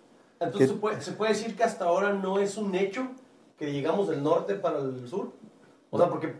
Entonces, 0.40 0.68
que- 0.70 0.74
¿se 0.74 0.80
puede, 0.80 1.00
se 1.00 1.12
puede 1.12 1.32
decir 1.34 1.54
que 1.56 1.62
hasta 1.62 1.84
ahora 1.84 2.12
no 2.14 2.40
es 2.40 2.56
un 2.56 2.74
hecho 2.74 3.06
que 3.56 3.72
llegamos 3.72 4.08
del 4.08 4.24
norte 4.24 4.56
para 4.56 4.80
el 4.80 5.06
sur? 5.08 5.30
O 5.90 5.98
sea, 5.98 6.08
porque 6.10 6.34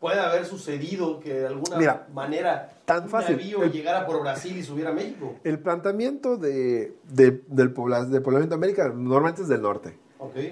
puede 0.00 0.18
haber 0.18 0.44
sucedido 0.46 1.20
que 1.20 1.34
de 1.34 1.46
alguna 1.46 1.76
Mira, 1.76 2.06
manera 2.12 2.70
tan 2.86 3.04
un 3.04 3.08
fácil. 3.10 3.36
navío 3.36 3.62
El- 3.62 3.72
llegara 3.72 4.06
por 4.06 4.20
Brasil 4.22 4.56
y 4.56 4.62
subiera 4.62 4.90
a 4.90 4.94
México. 4.94 5.34
El 5.44 5.58
planteamiento 5.58 6.36
de, 6.36 6.94
de- 7.04 7.42
del, 7.48 7.72
pobla- 7.74 8.04
del 8.06 8.22
poblamiento 8.22 8.54
de 8.56 8.58
América 8.58 8.88
normalmente 8.94 9.42
es 9.42 9.48
del 9.48 9.62
norte. 9.62 9.98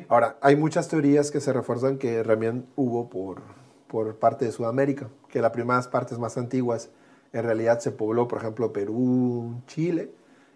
Ahora, 0.09 0.39
hay 0.41 0.57
muchas 0.57 0.89
teorías 0.89 1.31
que 1.31 1.41
se 1.41 1.53
refuerzan 1.53 1.99
que 1.99 2.23
también 2.25 2.67
hubo 2.75 3.11
por, 3.11 3.43
por 3.87 4.17
parte 4.17 4.47
de 4.47 4.53
Sudamérica, 4.53 5.09
que 5.29 5.43
las 5.43 5.51
primeras 5.51 5.89
partes 5.89 6.19
más 6.19 6.39
antiguas 6.39 6.91
en 7.35 7.43
realidad 7.45 7.79
se 7.81 7.91
pobló, 7.91 8.29
por 8.29 8.39
ejemplo, 8.39 8.73
Perú, 8.73 9.61
Chile, 9.67 10.11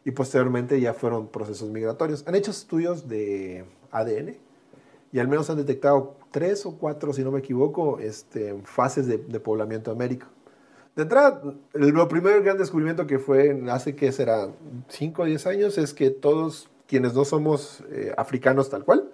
y 0.07 0.13
posteriormente 0.13 0.81
ya 0.81 0.95
fueron 0.95 1.29
procesos 1.29 1.69
migratorios. 1.69 2.25
Han 2.27 2.35
hecho 2.35 2.51
estudios 2.51 3.07
de 3.09 3.67
ADN 3.91 4.39
y 5.13 5.19
al 5.19 5.29
menos 5.29 5.51
han 5.51 5.59
detectado 5.59 6.17
tres 6.31 6.65
o 6.67 6.77
cuatro, 6.79 7.13
si 7.13 7.23
no 7.23 7.31
me 7.31 7.41
equivoco, 7.41 7.99
este, 8.01 8.55
fases 8.65 9.07
de, 9.07 9.19
poblamiento 9.41 9.91
de 9.91 9.97
América. 9.97 10.27
De 10.97 11.03
entrada, 11.03 11.43
el- 11.75 11.89
lo 11.91 12.09
primer 12.09 12.43
gran 12.43 12.59
descubrimiento 12.59 13.07
que 13.07 13.19
fue 13.19 13.63
hace 13.71 13.95
que 13.95 14.11
será 14.13 14.49
5 14.89 15.23
o 15.23 15.25
10 15.25 15.47
años 15.47 15.79
es 15.79 15.95
que 15.95 16.11
todos 16.11 16.69
quienes 16.87 17.15
no 17.15 17.25
somos 17.25 17.83
eh, 17.91 18.13
africanos 18.17 18.69
tal 18.71 18.85
cual, 18.85 19.11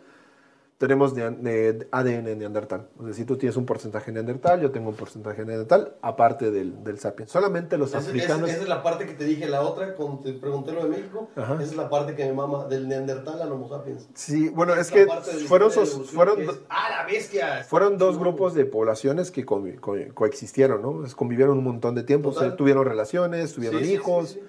tenemos 0.79 1.13
ne- 1.15 1.87
ADN 1.91 2.39
neandertal. 2.39 2.89
Es 3.01 3.07
decir, 3.07 3.27
tú 3.27 3.37
tienes 3.37 3.57
un 3.57 3.67
porcentaje 3.67 4.13
neandertal, 4.13 4.61
yo 4.61 4.71
tengo 4.71 4.91
un 4.91 4.95
porcentaje 4.95 5.45
neandertal, 5.45 5.97
aparte 6.03 6.53
del, 6.53 6.85
del 6.85 7.01
sapiens. 7.01 7.33
Solamente 7.33 7.77
los 7.77 7.89
esa- 7.91 7.99
africanos... 7.99 8.49
esa 8.49 8.63
es 8.63 8.69
la 8.69 8.83
parte 8.85 9.05
que 9.05 9.15
te 9.15 9.25
dije, 9.25 9.49
la 9.49 9.63
otra, 9.63 9.95
cuando 9.97 10.21
te 10.23 10.33
pregunté 10.35 10.71
lo 10.71 10.85
de 10.85 10.91
México, 10.91 11.29
Ajá. 11.35 11.55
esa 11.55 11.63
es 11.65 11.75
la 11.77 11.91
parte 11.91 12.15
que 12.15 12.25
me 12.27 12.33
mama 12.33 12.67
del 12.67 12.87
Neandertal 12.89 13.43
al 13.43 13.51
Homo 13.51 13.69
sapiens. 13.69 14.09
Sí, 14.15 14.51
bueno, 14.51 14.73
es 14.75 14.91
que 14.93 15.01
de 15.01 15.07
fueron, 15.49 15.71
de 15.71 15.85
fueron, 15.87 16.37
que 16.37 16.45
es, 16.45 16.61
¡Ah, 16.69 16.89
la 17.01 17.07
bestia! 17.13 17.65
fueron 17.69 17.99
dos 17.99 18.17
grupos 18.17 18.55
de 18.55 18.65
poblaciones 18.65 19.33
que 19.33 19.45
co- 19.45 19.65
co- 19.81 19.97
coexistieron, 20.15 20.81
¿no? 20.81 21.03
Convivieron 21.17 21.59
un 21.59 21.65
montón 21.65 21.97
de 21.97 22.05
tiempo, 22.05 22.29
o 22.29 22.33
sea, 22.33 22.43
Total. 22.43 22.57
tuvieron 22.57 22.85
relaciones, 22.87 23.53
tuvieron 23.53 23.81
Sí, 23.81 23.85
sí, 23.85 23.91
sí, 23.91 23.97
hijos, 23.97 24.29
sí. 24.31 24.43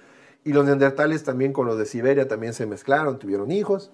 y 0.46 0.54
los 0.54 0.64
neandertales 0.64 1.24
también 1.24 1.54
con 1.54 1.66
los 1.66 1.80
de 1.80 1.86
Siberia 1.88 2.28
también 2.28 2.54
se 2.54 2.68
mezclaron, 2.68 3.18
tuvieron 3.18 3.50
hijos, 3.50 3.92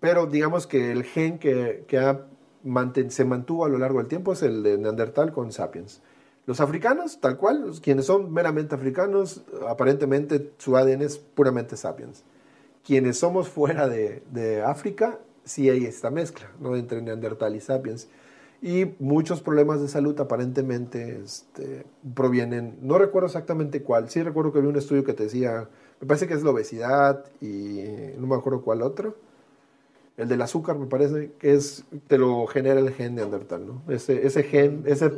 pero 0.00 0.26
digamos 0.26 0.66
que 0.66 0.92
el 0.92 1.04
gen 1.04 1.38
que, 1.38 1.84
que 1.88 1.98
ha 1.98 2.26
manten- 2.64 3.10
se 3.10 3.24
mantuvo 3.24 3.64
a 3.64 3.68
lo 3.68 3.78
largo 3.78 3.98
del 3.98 4.08
tiempo 4.08 4.32
es 4.32 4.42
el 4.42 4.62
de 4.62 4.78
neandertal 4.78 5.32
con 5.32 5.52
sapiens. 5.52 6.00
Los 6.46 6.60
africanos, 6.60 7.20
tal 7.20 7.36
cual, 7.36 7.72
quienes 7.82 8.06
son 8.06 8.32
meramente 8.32 8.74
africanos, 8.74 9.42
aparentemente 9.68 10.52
su 10.58 10.76
ADN 10.76 11.04
es 11.04 11.18
puramente 11.18 11.76
sapiens. 11.76 12.24
Quienes 12.84 13.18
somos 13.18 13.48
fuera 13.48 13.88
de, 13.88 14.22
de 14.32 14.62
África, 14.62 15.18
sí 15.44 15.68
hay 15.68 15.84
esta 15.84 16.10
mezcla, 16.10 16.50
¿no? 16.60 16.76
Entre 16.76 17.02
neandertal 17.02 17.54
y 17.56 17.60
sapiens. 17.60 18.08
Y 18.60 18.86
muchos 18.98 19.40
problemas 19.40 19.80
de 19.80 19.88
salud 19.88 20.18
aparentemente 20.20 21.20
este, 21.24 21.86
provienen, 22.14 22.76
no 22.82 22.98
recuerdo 22.98 23.26
exactamente 23.26 23.82
cuál, 23.82 24.10
sí 24.10 24.22
recuerdo 24.22 24.52
que 24.52 24.58
había 24.58 24.70
un 24.70 24.76
estudio 24.76 25.04
que 25.04 25.12
te 25.12 25.24
decía, 25.24 25.68
me 26.00 26.06
parece 26.08 26.26
que 26.26 26.34
es 26.34 26.42
la 26.42 26.50
obesidad 26.50 27.24
y 27.40 27.84
no 28.18 28.26
me 28.26 28.34
acuerdo 28.34 28.62
cuál 28.62 28.82
otro, 28.82 29.14
el 30.18 30.26
del 30.28 30.42
azúcar 30.42 30.76
me 30.76 30.86
parece 30.86 31.30
que 31.38 31.54
es, 31.54 31.84
te 32.08 32.18
lo 32.18 32.44
genera 32.48 32.80
el 32.80 32.92
gen 32.92 33.14
neandertal, 33.14 33.64
¿no? 33.64 33.82
Ese, 33.88 34.26
ese 34.26 34.42
gen, 34.42 34.82
ese, 34.84 35.12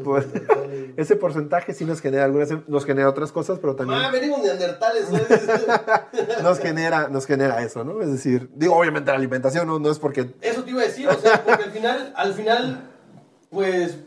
ese 0.99 1.17
porcentaje 1.17 1.73
sí 1.73 1.87
nos 1.87 2.03
genera 2.03 2.27
algunas, 2.27 2.51
nos 2.69 2.85
genera 2.85 3.09
otras 3.09 3.33
cosas, 3.33 3.59
pero 3.59 3.75
también 3.75 3.99
Ah, 3.99 4.11
venimos 4.11 4.43
neandertales. 4.43 5.11
¿no? 5.11 5.19
nos 6.43 6.59
genera, 6.59 7.09
nos 7.09 7.25
genera 7.25 7.63
eso, 7.63 7.83
¿no? 7.83 8.03
Es 8.03 8.13
decir, 8.13 8.51
digo, 8.55 8.77
obviamente 8.77 9.11
la 9.11 9.17
alimentación 9.17 9.67
no, 9.67 9.79
no 9.79 9.91
es 9.91 9.99
porque 9.99 10.35
Eso 10.43 10.65
te 10.65 10.71
iba 10.71 10.83
a 10.83 10.85
decir, 10.85 11.09
o 11.09 11.19
sea, 11.19 11.45
porque 11.47 11.65
al 11.65 11.71
final, 11.71 12.13
al 12.15 12.35
final, 12.35 12.91
pues, 13.49 14.01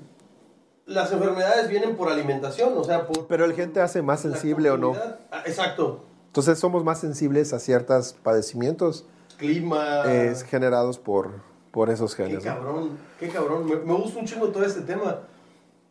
las 0.86 1.12
enfermedades 1.12 1.70
vienen 1.70 1.96
por 1.96 2.08
alimentación, 2.10 2.72
o 2.78 2.84
sea, 2.84 3.08
por... 3.08 3.26
Pero 3.26 3.46
el 3.46 3.54
gen 3.54 3.74
te 3.74 3.82
hace 3.82 4.04
más 4.04 4.20
sensible 4.20 4.70
o 4.70 4.78
no. 4.78 4.96
Ah, 5.32 5.42
exacto. 5.48 6.06
Entonces 6.28 6.60
somos 6.60 6.84
más 6.84 7.00
sensibles 7.00 7.52
a 7.52 7.60
ciertos 7.60 8.14
padecimientos 8.22 9.08
Clima... 9.48 10.04
eh, 10.06 10.34
generados 10.50 10.98
por, 10.98 11.32
por 11.72 11.90
esos 11.90 12.16
Qué 12.16 12.26
genes. 12.26 12.46
¿no? 12.46 12.52
cabrón, 12.54 12.98
qué 13.20 13.28
cabrón. 13.30 13.66
Me, 13.66 13.76
me 13.76 13.94
gusta 13.94 14.20
un 14.20 14.26
chingo 14.26 14.48
todo 14.50 14.64
este 14.66 14.82
tema. 14.82 15.20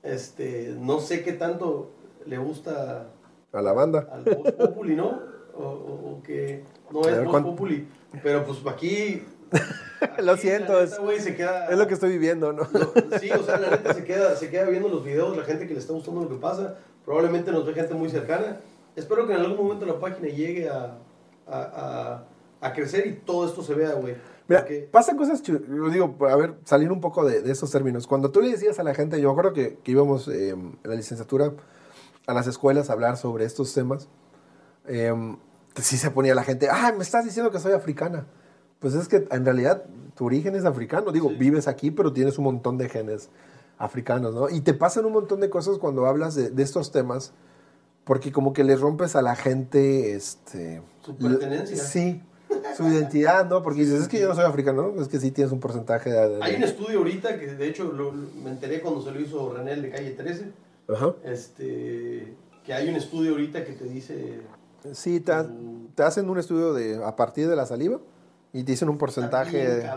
Este, 0.03 0.75
no 0.79 1.01
sé 1.01 1.23
qué 1.23 1.33
tanto 1.33 1.91
le 2.27 2.39
gusta 2.39 3.07
A 3.53 3.63
la 3.63 3.73
banda. 3.73 4.09
al 4.13 4.23
Vox 4.25 4.53
Populi, 4.53 4.97
¿no? 4.97 5.21
O, 5.55 5.63
o- 5.65 6.11
o 6.19 6.23
que 6.23 6.65
no 6.91 7.03
es 7.09 7.29
¿cuán- 7.29 7.45
Populi. 7.45 7.87
Pero 8.23 8.45
pues 8.45 8.59
aquí... 8.67 9.23
Lo 10.23 10.37
siento, 10.37 10.81
es, 10.81 10.99
se 11.23 11.37
queda- 11.37 11.69
es 11.69 11.79
lo 11.79 11.87
que 11.87 11.95
estoy 11.95 12.11
viviendo, 12.11 12.53
¿no? 12.53 12.65
Sí, 13.21 13.31
o 13.31 13.43
sea, 13.45 13.59
la 13.59 13.71
neta 13.71 13.93
se 13.95 14.03
queda, 14.03 14.35
se 14.35 14.49
queda 14.51 14.65
viendo 14.65 14.89
los 14.89 15.05
videos, 15.05 15.37
la 15.37 15.45
gente 15.45 15.69
que 15.69 15.75
le 15.75 15.79
está 15.81 15.93
gustando 15.93 16.23
lo 16.23 16.29
que 16.29 16.37
pasa. 16.37 16.77
Probablemente 17.05 17.53
nos 17.53 17.65
ve 17.67 17.73
gente 17.75 17.95
muy 17.95 18.09
cercana. 18.09 18.57
Espero 18.97 19.27
que 19.27 19.35
en 19.35 19.41
algún 19.41 19.57
momento 19.59 19.87
la 19.87 20.01
página 20.01 20.27
llegue 20.29 20.69
a, 20.69 20.97
a, 21.47 21.61
a- 21.61 22.25
a 22.63 22.73
crecer 22.73 23.07
y 23.07 23.13
todo 23.13 23.47
esto 23.47 23.63
se 23.63 23.75
vea, 23.75 23.93
güey. 23.95 24.15
Mira, 24.49 24.67
pasan 24.91 25.17
cosas, 25.17 25.43
yo 25.43 25.59
digo, 25.91 26.17
a 26.29 26.37
ver, 26.37 26.55
salir 26.65 26.91
un 26.91 27.01
poco 27.01 27.25
de, 27.25 27.51
esos 27.51 27.71
términos. 27.71 28.07
Cuando 28.07 28.31
tú 28.31 28.41
le 28.41 28.51
decías 28.51 28.79
a 28.79 28.83
la 28.83 28.95
gente, 28.95 29.21
yo 29.21 29.29
me 29.29 29.33
acuerdo 29.33 29.53
que, 29.53 29.79
íbamos 29.85 30.29
eh, 30.29 30.51
en 30.51 30.79
la 30.83 30.95
licenciatura 30.95 31.53
a 32.27 32.35
las 32.35 32.47
escuelas 32.47 32.89
a 32.89 32.93
hablar 32.93 33.17
sobre 33.17 33.45
estos 33.45 33.75
temas, 33.75 34.09
eh, 34.87 35.13
sí 35.77 35.97
se 35.97 36.11
ponía 36.11 36.35
la 36.35 36.45
gente, 36.45 36.69
ah, 36.71 36.93
me 36.97 37.03
estás 37.03 37.25
diciendo 37.25 37.51
que 37.51 37.59
soy 37.59 37.73
africana. 37.73 38.27
Pues 38.79 38.95
es 38.95 39.09
que 39.09 39.27
en 39.31 39.45
realidad 39.45 39.85
tu 40.17 40.27
origen 40.27 40.55
es 40.57 40.65
africano. 40.65 41.13
Digo, 41.13 41.31
vives 41.31 41.69
aquí, 41.69 41.91
pero 41.91 42.13
tienes 42.13 42.37
un 42.39 42.45
montón 42.45 42.79
de 42.79 42.89
genes 42.89 43.29
africanos, 43.79 44.35
¿no? 44.35 44.49
Y 44.49 44.61
te 44.61 44.75
pasan 44.75 45.05
un 45.05 45.13
montón 45.13 45.41
de 45.41 45.51
cosas 45.51 45.79
cuando 45.79 46.07
hablas 46.07 46.35
de, 46.35 46.51
de 46.51 46.63
estos 46.63 46.91
temas, 46.91 47.33
porque 48.05 48.33
como 48.33 48.53
que 48.53 48.65
le 48.65 48.77
rompes 48.77 49.15
a 49.15 49.23
la 49.23 49.37
gente, 49.37 50.15
este... 50.15 50.83
Su 51.01 51.17
pertenencia. 51.17 51.77
Sí, 51.77 52.23
su 52.77 52.87
identidad, 52.89 53.49
¿no? 53.49 53.63
Porque 53.63 53.81
dices, 53.81 54.03
es 54.03 54.09
que 54.09 54.21
yo 54.21 54.29
no 54.29 54.35
soy 54.35 54.45
africano, 54.45 54.93
¿no? 54.95 55.03
Es 55.03 55.09
que 55.09 55.19
sí 55.19 55.31
tienes 55.31 55.53
un 55.53 55.61
porcentaje 55.61 56.11
de... 56.11 56.43
Hay 56.43 56.57
un 56.57 56.63
estudio 56.63 56.99
ahorita 56.99 57.39
que 57.39 57.55
de 57.55 57.69
hecho 57.69 57.93
me 58.43 58.51
enteré 58.51 58.81
cuando 58.81 59.03
se 59.03 59.11
lo 59.11 59.21
hizo 59.21 59.53
René 59.53 59.77
de 59.77 59.91
Calle 59.91 60.11
13. 60.11 60.53
Ajá. 60.89 61.15
Este, 61.25 62.35
que 62.65 62.75
hay 62.75 62.89
un 62.89 62.97
estudio 62.97 63.33
ahorita 63.33 63.65
que 63.65 63.73
te 63.73 63.85
dice... 63.85 64.41
Sí, 64.93 65.21
te, 65.21 65.33
te 65.95 66.03
hacen 66.03 66.29
un 66.29 66.39
estudio 66.39 66.75
de 66.75 67.03
a 67.05 67.15
partir 67.15 67.49
de 67.49 67.57
la 67.57 67.67
saliva 67.67 68.01
y 68.55 68.65
te 68.65 68.73
dicen 68.73 68.91
un 68.91 68.99
porcentaje 68.99 69.57
de, 69.57 69.89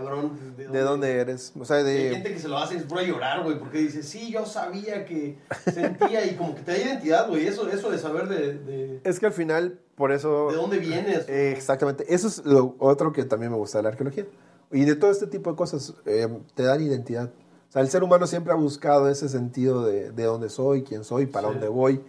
de, 0.71 0.79
dónde, 0.79 1.11
eres. 1.11 1.51
O 1.59 1.65
sea, 1.65 1.83
de... 1.83 2.07
Hay 2.07 2.13
gente 2.15 2.33
que 2.33 2.39
se 2.39 2.47
lo 2.47 2.57
hace 2.57 2.77
es 2.77 2.83
por 2.83 3.01
llorar, 3.01 3.43
güey, 3.43 3.59
porque 3.59 3.79
dice, 3.79 4.01
sí, 4.01 4.31
yo 4.31 4.45
sabía 4.45 5.05
que 5.05 5.37
sentía 5.65 6.25
y 6.25 6.35
como 6.35 6.55
que 6.55 6.61
te 6.61 6.71
da 6.71 6.77
identidad, 6.77 7.27
güey. 7.27 7.47
Eso, 7.47 7.69
eso 7.69 7.91
de 7.91 7.97
saber 7.97 8.29
de, 8.29 9.01
Es 9.03 9.19
que 9.19 9.25
al 9.25 9.33
final, 9.33 9.79
por 9.95 10.11
eso... 10.11 10.49
¿De 10.51 10.57
dónde 10.57 10.79
vienes? 10.79 11.27
Eh, 11.29 11.51
exactamente. 11.51 12.05
Eso 12.13 12.27
es 12.27 12.45
lo 12.45 12.75
otro 12.79 13.13
que 13.13 13.23
también 13.23 13.51
me 13.51 13.57
gusta 13.57 13.79
de 13.79 13.83
la 13.83 13.89
arqueología. 13.89 14.25
Y 14.71 14.85
de 14.85 14.95
todo 14.95 15.11
este 15.11 15.27
tipo 15.27 15.49
de 15.51 15.55
cosas, 15.55 15.93
eh, 16.05 16.27
te 16.53 16.63
dan 16.63 16.81
identidad. 16.81 17.31
O 17.69 17.71
sea, 17.71 17.81
el 17.81 17.89
ser 17.89 18.03
humano 18.03 18.27
siempre 18.27 18.51
ha 18.53 18.55
buscado 18.55 19.09
ese 19.09 19.29
sentido 19.29 19.85
de, 19.85 20.11
de 20.11 20.23
dónde 20.23 20.49
soy, 20.49 20.83
quién 20.83 21.03
soy, 21.03 21.25
para 21.25 21.47
dónde 21.47 21.67
voy. 21.67 22.01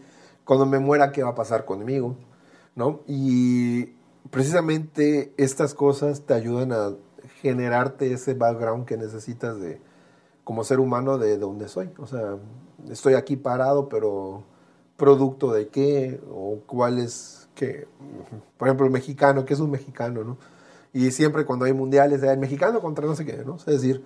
Cuando 0.44 0.66
me 0.66 0.78
muera, 0.78 1.12
¿qué 1.12 1.22
va 1.22 1.30
a 1.30 1.34
pasar 1.34 1.64
conmigo? 1.64 2.16
¿No? 2.74 3.00
Y 3.06 3.96
precisamente 4.30 5.32
estas 5.36 5.74
cosas 5.74 6.22
te 6.22 6.34
ayudan 6.34 6.72
a 6.72 6.94
generarte 7.40 8.12
ese 8.12 8.34
background 8.34 8.86
que 8.86 8.96
necesitas 8.96 9.60
de 9.60 9.80
como 10.44 10.62
ser 10.62 10.78
humano 10.78 11.18
de, 11.18 11.38
donde 11.38 11.68
soy. 11.68 11.90
O 11.98 12.06
sea, 12.06 12.36
estoy 12.88 13.14
aquí 13.14 13.36
parado, 13.36 13.88
pero 13.88 14.44
producto 14.96 15.52
de 15.52 15.68
qué 15.68 16.20
o 16.30 16.60
cuál 16.66 16.98
es 16.98 17.45
que, 17.56 17.88
por 18.56 18.68
ejemplo, 18.68 18.86
el 18.86 18.92
mexicano, 18.92 19.44
¿qué 19.44 19.54
es 19.54 19.60
un 19.60 19.72
mexicano, 19.72 20.22
no? 20.22 20.38
Y 20.92 21.10
siempre 21.10 21.44
cuando 21.44 21.64
hay 21.64 21.72
mundiales, 21.72 22.22
el 22.22 22.38
mexicano 22.38 22.80
contra 22.80 23.04
no 23.04 23.16
sé 23.16 23.26
qué, 23.26 23.42
¿no? 23.44 23.56
Es 23.56 23.66
decir, 23.66 24.04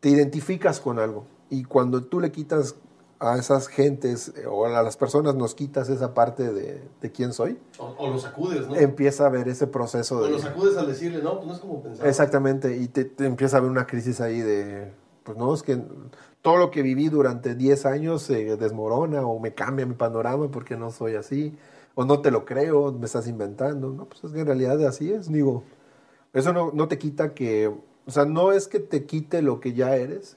te 0.00 0.10
identificas 0.10 0.78
con 0.80 0.98
algo. 0.98 1.24
Y 1.48 1.64
cuando 1.64 2.04
tú 2.04 2.20
le 2.20 2.30
quitas 2.30 2.74
a 3.20 3.36
esas 3.36 3.68
gentes 3.68 4.32
eh, 4.34 4.46
o 4.46 4.64
a 4.64 4.82
las 4.82 4.96
personas 4.96 5.34
nos 5.34 5.54
quitas 5.54 5.90
esa 5.90 6.14
parte 6.14 6.52
de, 6.52 6.82
de 7.00 7.12
quién 7.12 7.34
soy. 7.34 7.58
O, 7.78 7.94
o, 7.98 8.10
los 8.10 8.22
sacudes, 8.22 8.66
¿no? 8.66 8.74
Empieza 8.74 9.26
a 9.26 9.28
ver 9.28 9.46
ese 9.46 9.66
proceso 9.66 10.16
o 10.16 10.22
de... 10.22 10.28
O 10.28 10.30
los 10.30 10.40
sacudes 10.40 10.76
al 10.78 10.86
decirle, 10.86 11.22
no, 11.22 11.36
pues 11.36 11.46
no 11.46 11.54
es 11.54 11.60
como 11.60 11.82
pensar. 11.82 12.06
Exactamente, 12.06 12.76
y 12.76 12.88
te, 12.88 13.12
empieza 13.24 13.58
a 13.58 13.60
ver 13.60 13.70
una 13.70 13.86
crisis 13.86 14.22
ahí 14.22 14.40
de, 14.40 14.90
pues 15.22 15.36
no, 15.36 15.52
es 15.52 15.62
que 15.62 15.82
todo 16.40 16.56
lo 16.56 16.70
que 16.70 16.80
viví 16.80 17.10
durante 17.10 17.54
10 17.54 17.84
años 17.84 18.22
se 18.22 18.56
desmorona 18.56 19.26
o 19.26 19.38
me 19.38 19.52
cambia 19.52 19.84
mi 19.84 19.94
panorama 19.94 20.50
porque 20.50 20.76
no 20.76 20.90
soy 20.90 21.16
así, 21.16 21.54
o 21.94 22.04
no 22.04 22.20
te 22.20 22.30
lo 22.30 22.44
creo, 22.44 22.92
me 22.92 23.06
estás 23.06 23.26
inventando, 23.26 23.90
no, 23.90 24.06
pues 24.06 24.24
es 24.24 24.32
que 24.32 24.40
en 24.40 24.46
realidad 24.46 24.84
así 24.86 25.12
es, 25.12 25.30
digo, 25.30 25.62
eso 26.32 26.52
no, 26.52 26.70
no 26.72 26.88
te 26.88 26.98
quita 26.98 27.34
que, 27.34 27.68
o 27.68 28.10
sea, 28.10 28.24
no 28.24 28.52
es 28.52 28.68
que 28.68 28.80
te 28.80 29.04
quite 29.04 29.42
lo 29.42 29.60
que 29.60 29.72
ya 29.72 29.96
eres, 29.96 30.36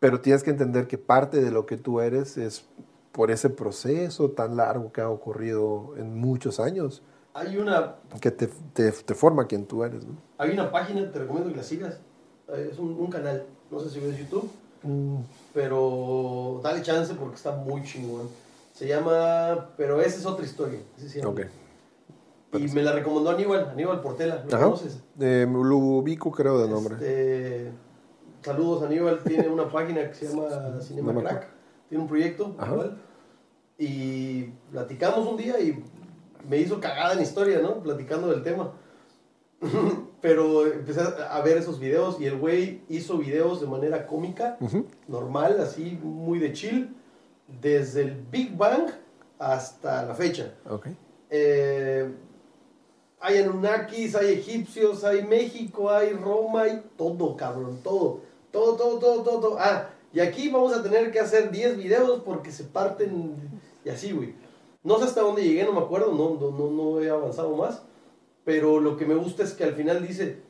pero 0.00 0.20
tienes 0.20 0.42
que 0.42 0.50
entender 0.50 0.86
que 0.86 0.98
parte 0.98 1.40
de 1.40 1.50
lo 1.50 1.66
que 1.66 1.76
tú 1.76 2.00
eres 2.00 2.36
es 2.36 2.64
por 3.12 3.30
ese 3.30 3.50
proceso 3.50 4.30
tan 4.30 4.56
largo 4.56 4.92
que 4.92 5.00
ha 5.00 5.08
ocurrido 5.08 5.94
en 5.96 6.18
muchos 6.18 6.58
años. 6.58 7.02
Hay 7.34 7.56
una... 7.58 7.96
Que 8.20 8.30
te, 8.30 8.48
te, 8.72 9.14
forma 9.14 9.46
quien 9.46 9.66
tú 9.66 9.84
eres. 9.84 10.04
¿no? 10.04 10.14
Hay 10.38 10.50
una 10.50 10.70
página, 10.70 11.10
te 11.12 11.18
recomiendo 11.18 11.50
que 11.50 11.56
la 11.58 11.62
sigas. 11.62 12.00
Es 12.48 12.78
un, 12.78 13.06
canal, 13.08 13.44
no 13.70 13.78
sé 13.78 13.90
si 13.90 14.00
ves 14.00 14.18
YouTube, 14.18 14.50
mm. 14.82 15.18
pero 15.54 16.60
dale 16.64 16.82
chance 16.82 17.14
porque 17.14 17.36
está 17.36 17.52
muy 17.52 17.82
chingón. 17.84 18.28
Se 18.80 18.88
llama, 18.88 19.72
pero 19.76 20.00
esa 20.00 20.18
es 20.18 20.24
otra 20.24 20.42
historia. 20.42 20.78
Ok. 21.26 21.40
Y 22.54 22.68
me 22.68 22.82
la 22.82 22.92
recomendó 22.92 23.28
Aníbal, 23.28 23.68
Aníbal 23.68 24.00
Portela, 24.00 24.42
¿lo 24.42 24.58
conoces? 24.58 25.02
Eh, 25.20 25.46
lo 25.46 25.76
ubico 25.76 26.30
creo 26.30 26.58
de 26.62 26.66
nombre. 26.66 26.94
Este, 26.94 27.72
Saludos, 28.40 28.82
Aníbal 28.84 29.22
tiene 29.22 29.48
una 29.50 29.68
página 29.68 30.08
que 30.08 30.14
se 30.14 30.28
llama 30.28 30.48
Cinema 30.80 31.14
Crack. 31.14 31.48
Tiene 31.90 32.04
un 32.04 32.08
proyecto 32.08 32.56
Y 33.76 34.44
platicamos 34.72 35.28
un 35.28 35.36
día 35.36 35.60
y 35.60 35.84
me 36.48 36.56
hizo 36.56 36.80
cagada 36.80 37.12
en 37.12 37.20
historia, 37.20 37.60
¿no? 37.60 37.82
Platicando 37.82 38.28
del 38.28 38.42
tema. 38.42 38.72
Pero 40.22 40.66
empecé 40.66 41.02
a 41.02 41.38
ver 41.42 41.58
esos 41.58 41.78
videos 41.78 42.18
y 42.18 42.24
el 42.24 42.38
güey 42.38 42.80
hizo 42.88 43.18
videos 43.18 43.60
de 43.60 43.66
manera 43.66 44.06
cómica, 44.06 44.56
normal, 45.06 45.60
así, 45.60 46.00
muy 46.02 46.38
de 46.38 46.54
chill, 46.54 46.96
desde 47.60 48.02
el 48.02 48.14
Big 48.30 48.56
Bang 48.56 48.90
hasta 49.38 50.04
la 50.04 50.14
fecha. 50.14 50.54
Okay. 50.68 50.96
Eh, 51.30 52.10
hay 53.20 53.38
Anunnakis, 53.38 54.14
hay 54.14 54.34
egipcios, 54.34 55.04
hay 55.04 55.22
México, 55.22 55.90
hay 55.90 56.12
Roma, 56.12 56.62
hay 56.62 56.82
todo, 56.96 57.36
cabrón, 57.36 57.80
todo. 57.82 58.20
Todo, 58.50 58.74
todo, 58.74 58.98
todo, 58.98 59.22
todo, 59.22 59.56
Ah, 59.58 59.90
y 60.12 60.20
aquí 60.20 60.48
vamos 60.48 60.72
a 60.72 60.82
tener 60.82 61.12
que 61.12 61.20
hacer 61.20 61.50
10 61.50 61.76
videos 61.76 62.22
porque 62.24 62.50
se 62.50 62.64
parten 62.64 63.36
y 63.84 63.88
así, 63.88 64.12
güey. 64.12 64.34
No 64.82 64.98
sé 64.98 65.04
hasta 65.04 65.20
dónde 65.20 65.44
llegué, 65.44 65.64
no 65.64 65.72
me 65.72 65.80
acuerdo, 65.80 66.12
no, 66.12 66.50
no, 66.50 66.70
no 66.70 67.00
he 67.00 67.10
avanzado 67.10 67.54
más. 67.54 67.82
Pero 68.44 68.80
lo 68.80 68.96
que 68.96 69.04
me 69.06 69.14
gusta 69.14 69.44
es 69.44 69.52
que 69.52 69.64
al 69.64 69.74
final 69.74 70.06
dice, 70.06 70.42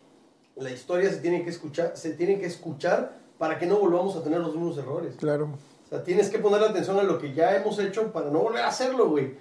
la 0.57 0.71
historia 0.71 1.11
se 1.11 1.19
tiene 1.19 1.43
que 1.45 1.51
escuchar, 1.51 1.97
se 1.97 2.13
tiene 2.13 2.39
que 2.39 2.47
escuchar 2.47 3.19
para 3.37 3.59
que 3.59 3.67
no 3.67 3.79
volvamos 3.79 4.17
a 4.17 4.23
tener 4.23 4.41
los 4.41 4.55
mismos 4.55 4.79
errores. 4.79 5.17
Claro. 5.17 5.49
O 5.91 5.95
sea, 5.95 6.05
tienes 6.05 6.31
que 6.31 6.39
poner 6.39 6.63
atención 6.63 6.99
a 6.99 7.03
lo 7.03 7.19
que 7.19 7.35
ya 7.35 7.57
hemos 7.57 7.79
hecho 7.81 8.13
para 8.13 8.31
no 8.31 8.39
volver 8.39 8.63
a 8.63 8.69
hacerlo, 8.69 9.11
güey. 9.11 9.35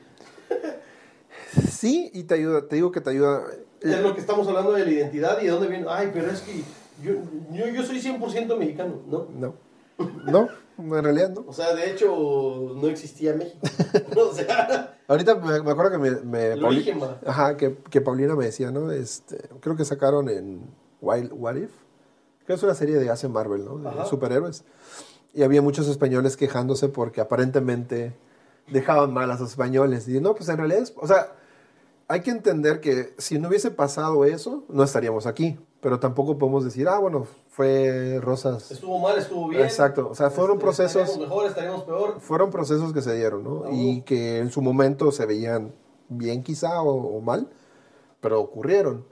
sí, 1.70 2.10
y 2.14 2.24
te 2.24 2.34
ayuda, 2.34 2.68
te 2.68 2.78
digo 2.78 2.92
que 2.92 3.02
te 3.02 3.12
ayuda. 3.12 3.44
Es 3.82 4.02
lo 4.02 4.16
que 4.16 4.20
estamos 4.20 4.48
hablando 4.48 4.72
de 4.74 4.84
la 4.84 4.92
identidad 4.92 5.40
y 5.40 5.46
de 5.46 5.52
dónde 5.52 5.68
viene. 5.68 5.86
Ay, 5.88 6.10
pero 6.12 6.32
es 6.32 6.42
que 6.42 6.64
yo, 7.04 7.14
yo, 7.52 7.68
yo 7.68 7.84
soy 7.84 8.02
100% 8.02 8.58
mexicano, 8.58 8.96
¿no? 9.08 9.28
No. 9.36 9.56
No, 10.26 10.50
en 10.78 11.04
realidad 11.04 11.30
no. 11.30 11.46
O 11.48 11.54
sea, 11.54 11.76
de 11.76 11.92
hecho, 11.92 12.74
no 12.76 12.88
existía 12.88 13.34
México. 13.34 13.60
o 14.18 14.34
sea, 14.34 14.98
Ahorita 15.08 15.36
me, 15.36 15.56
acuerdo 15.72 15.92
que 15.92 15.98
me. 15.98 16.12
me 16.22 16.56
ajá, 17.26 17.58
que, 17.58 17.76
que, 17.90 18.02
Paulina 18.02 18.36
me 18.36 18.46
decía, 18.46 18.72
¿no? 18.72 18.92
Este, 18.92 19.38
creo 19.60 19.76
que 19.76 19.84
sacaron 19.84 20.30
en 20.30 20.62
Wild 21.02 21.32
What 21.34 21.56
If. 21.56 21.72
Creo 22.46 22.48
que 22.48 22.54
es 22.54 22.64
una 22.64 22.76
serie 22.76 22.96
de 22.96 23.10
hace 23.10 23.28
Marvel, 23.28 23.66
¿no? 23.66 23.78
De 23.78 24.06
superhéroes. 24.06 24.64
Y 25.34 25.44
había 25.44 25.62
muchos 25.62 25.88
españoles 25.88 26.38
quejándose 26.38 26.90
porque 26.90 27.22
aparentemente 27.22 28.16
dejaban 28.68 29.14
mal 29.14 29.30
a 29.32 29.36
los 29.36 29.50
españoles. 29.50 30.08
Y 30.08 30.20
no, 30.20 30.36
pues 30.36 30.50
en 30.50 30.58
realidad, 30.58 30.82
es, 30.82 30.94
o 30.98 31.08
sea, 31.08 31.34
hay 32.08 32.22
que 32.22 32.32
entender 32.32 32.82
que 32.82 33.14
si 33.18 33.38
no 33.38 33.48
hubiese 33.50 33.72
pasado 33.72 34.26
eso, 34.26 34.64
no 34.70 34.84
estaríamos 34.84 35.28
aquí. 35.28 35.60
Pero 35.82 36.00
tampoco 36.00 36.38
podemos 36.38 36.66
decir, 36.66 36.90
ah, 36.90 37.00
bueno, 37.00 37.26
fue 37.48 38.20
Rosas. 38.22 38.72
Estuvo 38.72 39.00
mal, 39.00 39.18
estuvo 39.18 39.48
bien. 39.48 39.64
Exacto. 39.64 40.10
O 40.10 40.16
sea, 40.16 40.30
fueron 40.30 40.58
este, 40.58 40.66
procesos. 40.66 41.02
Estaríamos 41.04 41.30
mejor, 41.30 41.48
estaríamos 41.48 41.84
peor. 41.84 42.20
Fueron 42.20 42.50
procesos 42.50 42.92
que 42.92 43.02
se 43.02 43.16
dieron, 43.16 43.44
¿no? 43.44 43.64
Y 43.72 44.02
que 44.02 44.40
en 44.40 44.52
su 44.52 44.62
momento 44.62 45.12
se 45.12 45.26
veían 45.26 45.74
bien, 46.10 46.44
quizá, 46.44 46.82
o, 46.82 47.22
mal, 47.22 47.48
pero 48.20 48.42
ocurrieron. 48.42 49.06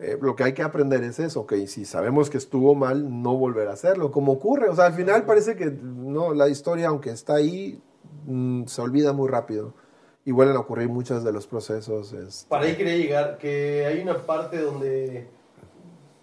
Eh, 0.00 0.16
lo 0.20 0.34
que 0.34 0.44
hay 0.44 0.54
que 0.54 0.62
aprender 0.62 1.04
es 1.04 1.18
eso, 1.18 1.46
que 1.46 1.66
si 1.66 1.84
sabemos 1.84 2.30
que 2.30 2.38
estuvo 2.38 2.74
mal, 2.74 3.22
no 3.22 3.36
volver 3.36 3.68
a 3.68 3.72
hacerlo, 3.72 4.10
como 4.10 4.32
ocurre. 4.32 4.70
O 4.70 4.74
sea, 4.74 4.86
al 4.86 4.94
final 4.94 5.24
parece 5.26 5.56
que 5.56 5.66
no, 5.66 6.32
la 6.32 6.48
historia, 6.48 6.88
aunque 6.88 7.10
está 7.10 7.34
ahí, 7.34 7.82
mm, 8.24 8.64
se 8.64 8.80
olvida 8.80 9.12
muy 9.12 9.28
rápido 9.28 9.74
y 10.24 10.32
vuelven 10.32 10.56
a 10.56 10.60
ocurrir 10.60 10.88
muchos 10.88 11.22
de 11.22 11.32
los 11.32 11.46
procesos. 11.46 12.14
Este... 12.14 12.48
Para 12.48 12.64
ahí 12.64 12.76
quería 12.76 12.96
llegar, 12.96 13.36
que 13.36 13.84
hay 13.84 14.00
una 14.00 14.16
parte 14.16 14.58
donde 14.58 15.28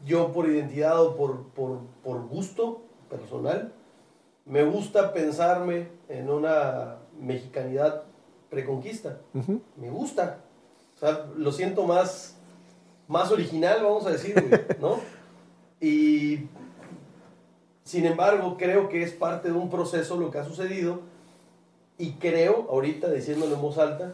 yo 0.06 0.32
por 0.32 0.48
identidad 0.48 1.00
o 1.00 1.16
por, 1.16 1.44
por, 1.50 1.82
por 2.04 2.28
gusto 2.28 2.82
personal, 3.10 3.74
me 4.46 4.64
gusta 4.64 5.14
pensarme 5.14 5.90
en 6.08 6.30
una 6.30 6.98
mexicanidad 7.20 8.04
preconquista. 8.50 9.20
Me 9.76 9.90
gusta. 9.90 10.40
O 10.96 11.00
sea, 11.00 11.28
lo 11.36 11.52
siento 11.52 11.86
más, 11.86 12.37
más 13.08 13.32
original, 13.32 13.84
vamos 13.84 14.06
a 14.06 14.12
decir, 14.12 14.36
¿no? 14.80 15.00
Y 15.80 16.48
sin 17.84 18.06
embargo, 18.06 18.58
creo 18.58 18.90
que 18.90 19.04
es 19.04 19.14
parte 19.14 19.50
de 19.50 19.58
un 19.58 19.70
proceso 19.70 20.18
lo 20.18 20.30
que 20.30 20.40
ha 20.40 20.44
sucedido 20.44 21.02
y 21.98 22.14
creo, 22.14 22.68
ahorita 22.70 23.10
diciéndolo 23.10 23.56
en 23.56 23.62
voz 23.62 23.78
alta, 23.78 24.14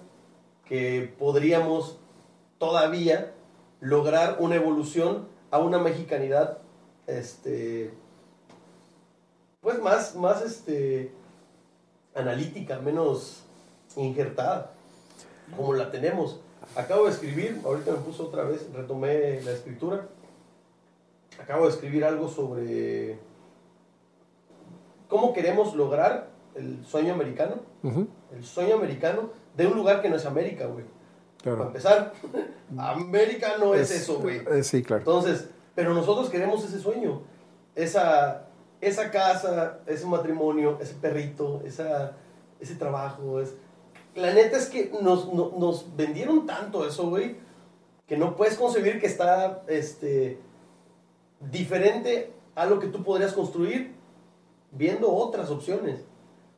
que 0.65 1.13
podríamos 1.19 1.97
todavía 2.57 3.33
lograr 3.81 4.37
una 4.39 4.55
evolución 4.55 5.27
a 5.51 5.57
una 5.57 5.79
mexicanidad, 5.79 6.59
este, 7.07 7.93
pues 9.59 9.79
más, 9.79 10.15
más, 10.15 10.41
este, 10.41 11.11
analítica, 12.15 12.79
menos 12.79 13.43
injertada, 13.97 14.71
como 15.57 15.73
la 15.73 15.91
tenemos. 15.91 16.39
Acabo 16.75 17.05
de 17.05 17.11
escribir, 17.11 17.61
ahorita 17.63 17.91
me 17.91 17.97
puso 17.97 18.27
otra 18.27 18.43
vez, 18.43 18.67
retomé 18.73 19.41
la 19.41 19.51
escritura. 19.51 20.07
Acabo 21.41 21.65
de 21.65 21.71
escribir 21.71 22.05
algo 22.05 22.27
sobre 22.27 23.19
cómo 25.07 25.33
queremos 25.33 25.75
lograr 25.75 26.29
el 26.55 26.85
sueño 26.85 27.13
americano. 27.13 27.55
El 28.31 28.43
sueño 28.43 28.75
americano 28.75 29.29
de 29.55 29.67
un 29.67 29.75
lugar 29.75 30.01
que 30.01 30.09
no 30.09 30.15
es 30.15 30.25
América, 30.25 30.65
güey. 30.67 30.85
Para 31.43 31.63
empezar, 31.63 32.13
América 32.77 33.57
no 33.59 33.73
es, 33.75 33.91
eso, 33.91 34.19
güey. 34.19 34.41
Eh, 34.49 34.63
sí, 34.63 34.81
claro. 34.81 35.01
Entonces, 35.01 35.49
pero 35.75 35.93
nosotros 35.93 36.29
queremos 36.29 36.63
ese 36.63 36.79
sueño. 36.79 37.21
Esa, 37.75 38.47
esa 38.79 39.11
casa, 39.11 39.79
ese 39.85 40.05
matrimonio, 40.05 40.77
ese 40.79 40.93
perrito, 40.95 41.61
esa, 41.65 42.13
ese 42.59 42.75
trabajo. 42.75 43.41
Es... 43.41 43.53
La 44.15 44.33
neta 44.33 44.57
es 44.57 44.67
que 44.67 44.91
nos, 45.01 45.33
nos 45.33 45.95
vendieron 45.95 46.45
tanto 46.45 46.87
eso, 46.87 47.09
güey, 47.09 47.35
que 48.07 48.17
no 48.17 48.35
puedes 48.35 48.55
concebir 48.55 48.99
que 48.99 49.07
está 49.07 49.63
este, 49.67 50.37
diferente 51.51 52.31
a 52.55 52.65
lo 52.65 52.79
que 52.79 52.87
tú 52.87 53.03
podrías 53.03 53.33
construir 53.33 53.93
viendo 54.71 55.11
otras 55.11 55.49
opciones. 55.49 56.01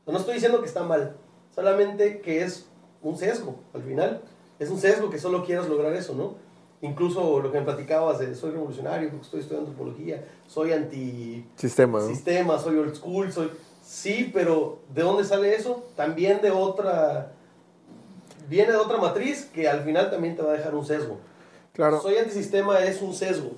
No 0.06 0.18
estoy 0.18 0.36
diciendo 0.36 0.60
que 0.62 0.68
está 0.68 0.84
mal, 0.84 1.16
solamente 1.53 2.20
que 2.22 2.43
es 2.43 2.68
un 3.01 3.18
sesgo 3.18 3.56
al 3.74 3.84
final. 3.84 4.22
Es 4.60 4.70
un 4.70 4.80
sesgo 4.80 5.10
que 5.10 5.20
solo 5.20 5.43
quieras 5.43 5.68
lograr 5.68 5.93
eso, 5.93 6.14
¿no? 6.14 6.36
Incluso 6.82 7.39
lo 7.39 7.51
que 7.51 7.60
me 7.60 7.66
platicabas 7.66 8.20
de 8.20 8.36
soy 8.36 8.51
revolucionario 8.51 9.10
porque 9.10 9.26
estoy 9.26 9.39
estudiando 9.39 9.72
antropología, 9.72 10.26
soy 10.47 10.72
anti 10.72 11.45
sistema, 11.56 12.01
sistema 12.01 12.60
soy 12.60 12.78
old 12.78 12.95
school, 12.95 13.32
soy 13.32 13.49
sí, 13.82 14.30
pero 14.34 14.80
¿de 14.93 15.01
dónde 15.01 15.24
sale 15.24 15.56
eso? 15.56 15.84
También 15.95 16.41
de 16.41 16.51
otra 16.51 17.32
viene 18.49 18.71
de 18.71 18.77
otra 18.77 18.97
matriz 18.97 19.49
que 19.53 19.67
al 19.67 19.83
final 19.83 20.09
también 20.09 20.35
te 20.35 20.41
va 20.41 20.53
a 20.53 20.57
dejar 20.57 20.75
un 20.75 20.85
sesgo. 20.85 21.17
Claro. 21.73 22.01
Soy 22.01 22.17
antisistema 22.17 22.79
es 22.79 23.01
un 23.01 23.13
sesgo. 23.13 23.51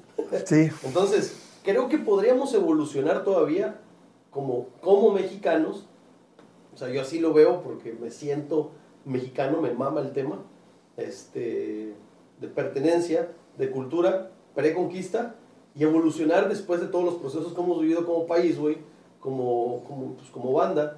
Sí. 0.45 0.69
Entonces, 0.83 1.37
creo 1.63 1.87
que 1.87 1.97
podríamos 1.97 2.53
evolucionar 2.53 3.23
todavía 3.23 3.79
como, 4.31 4.67
como 4.81 5.11
mexicanos. 5.11 5.85
O 6.73 6.77
sea, 6.77 6.89
yo 6.89 7.01
así 7.01 7.19
lo 7.19 7.33
veo 7.33 7.61
porque 7.61 7.93
me 7.93 8.11
siento 8.11 8.71
mexicano, 9.05 9.61
me 9.61 9.71
mama 9.71 10.01
el 10.01 10.11
tema. 10.11 10.39
Este 10.95 11.93
de 12.39 12.47
pertenencia, 12.47 13.31
de 13.57 13.71
cultura, 13.71 14.31
preconquista 14.55 15.35
y 15.75 15.83
evolucionar 15.83 16.49
después 16.49 16.81
de 16.81 16.87
todos 16.87 17.05
los 17.05 17.15
procesos 17.15 17.53
que 17.53 17.61
hemos 17.61 17.81
vivido 17.81 18.05
como 18.05 18.25
país, 18.25 18.57
güey, 18.57 18.77
como, 19.19 19.83
como, 19.87 20.13
pues, 20.13 20.29
como 20.29 20.53
banda, 20.53 20.97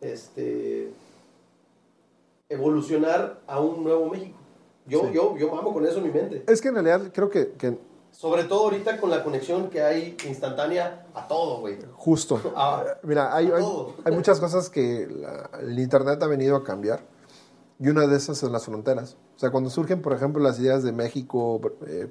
este, 0.00 0.90
evolucionar 2.48 3.40
a 3.46 3.60
un 3.60 3.84
nuevo 3.84 4.08
México. 4.10 4.38
Yo, 4.86 5.10
yo, 5.10 5.36
yo 5.36 5.54
mamo 5.54 5.72
con 5.72 5.86
eso 5.86 5.98
en 5.98 6.04
mi 6.04 6.10
mente. 6.10 6.44
Es 6.46 6.60
que 6.60 6.68
en 6.68 6.74
realidad 6.74 7.10
creo 7.12 7.30
que, 7.30 7.52
que... 7.52 7.78
Sobre 8.10 8.44
todo 8.44 8.64
ahorita 8.64 9.00
con 9.00 9.10
la 9.10 9.24
conexión 9.24 9.70
que 9.70 9.82
hay 9.82 10.16
instantánea 10.28 11.06
a 11.14 11.26
todo, 11.26 11.60
güey. 11.60 11.78
Justo. 11.94 12.40
Mira, 13.02 13.34
hay, 13.34 13.50
hay, 13.50 13.64
hay, 14.04 14.12
muchas 14.12 14.38
cosas 14.38 14.70
que 14.70 15.08
el 15.60 15.78
Internet 15.78 16.22
ha 16.22 16.26
venido 16.26 16.54
a 16.54 16.62
cambiar 16.62 17.00
y 17.80 17.88
una 17.88 18.06
de 18.06 18.16
esas 18.16 18.38
son 18.38 18.52
las 18.52 18.66
fronteras. 18.66 19.16
O 19.36 19.38
sea, 19.38 19.50
cuando 19.50 19.70
surgen, 19.70 20.00
por 20.00 20.12
ejemplo, 20.12 20.42
las 20.42 20.60
ideas 20.60 20.82
de 20.84 20.92
México, 20.92 21.60
eh, 21.86 22.08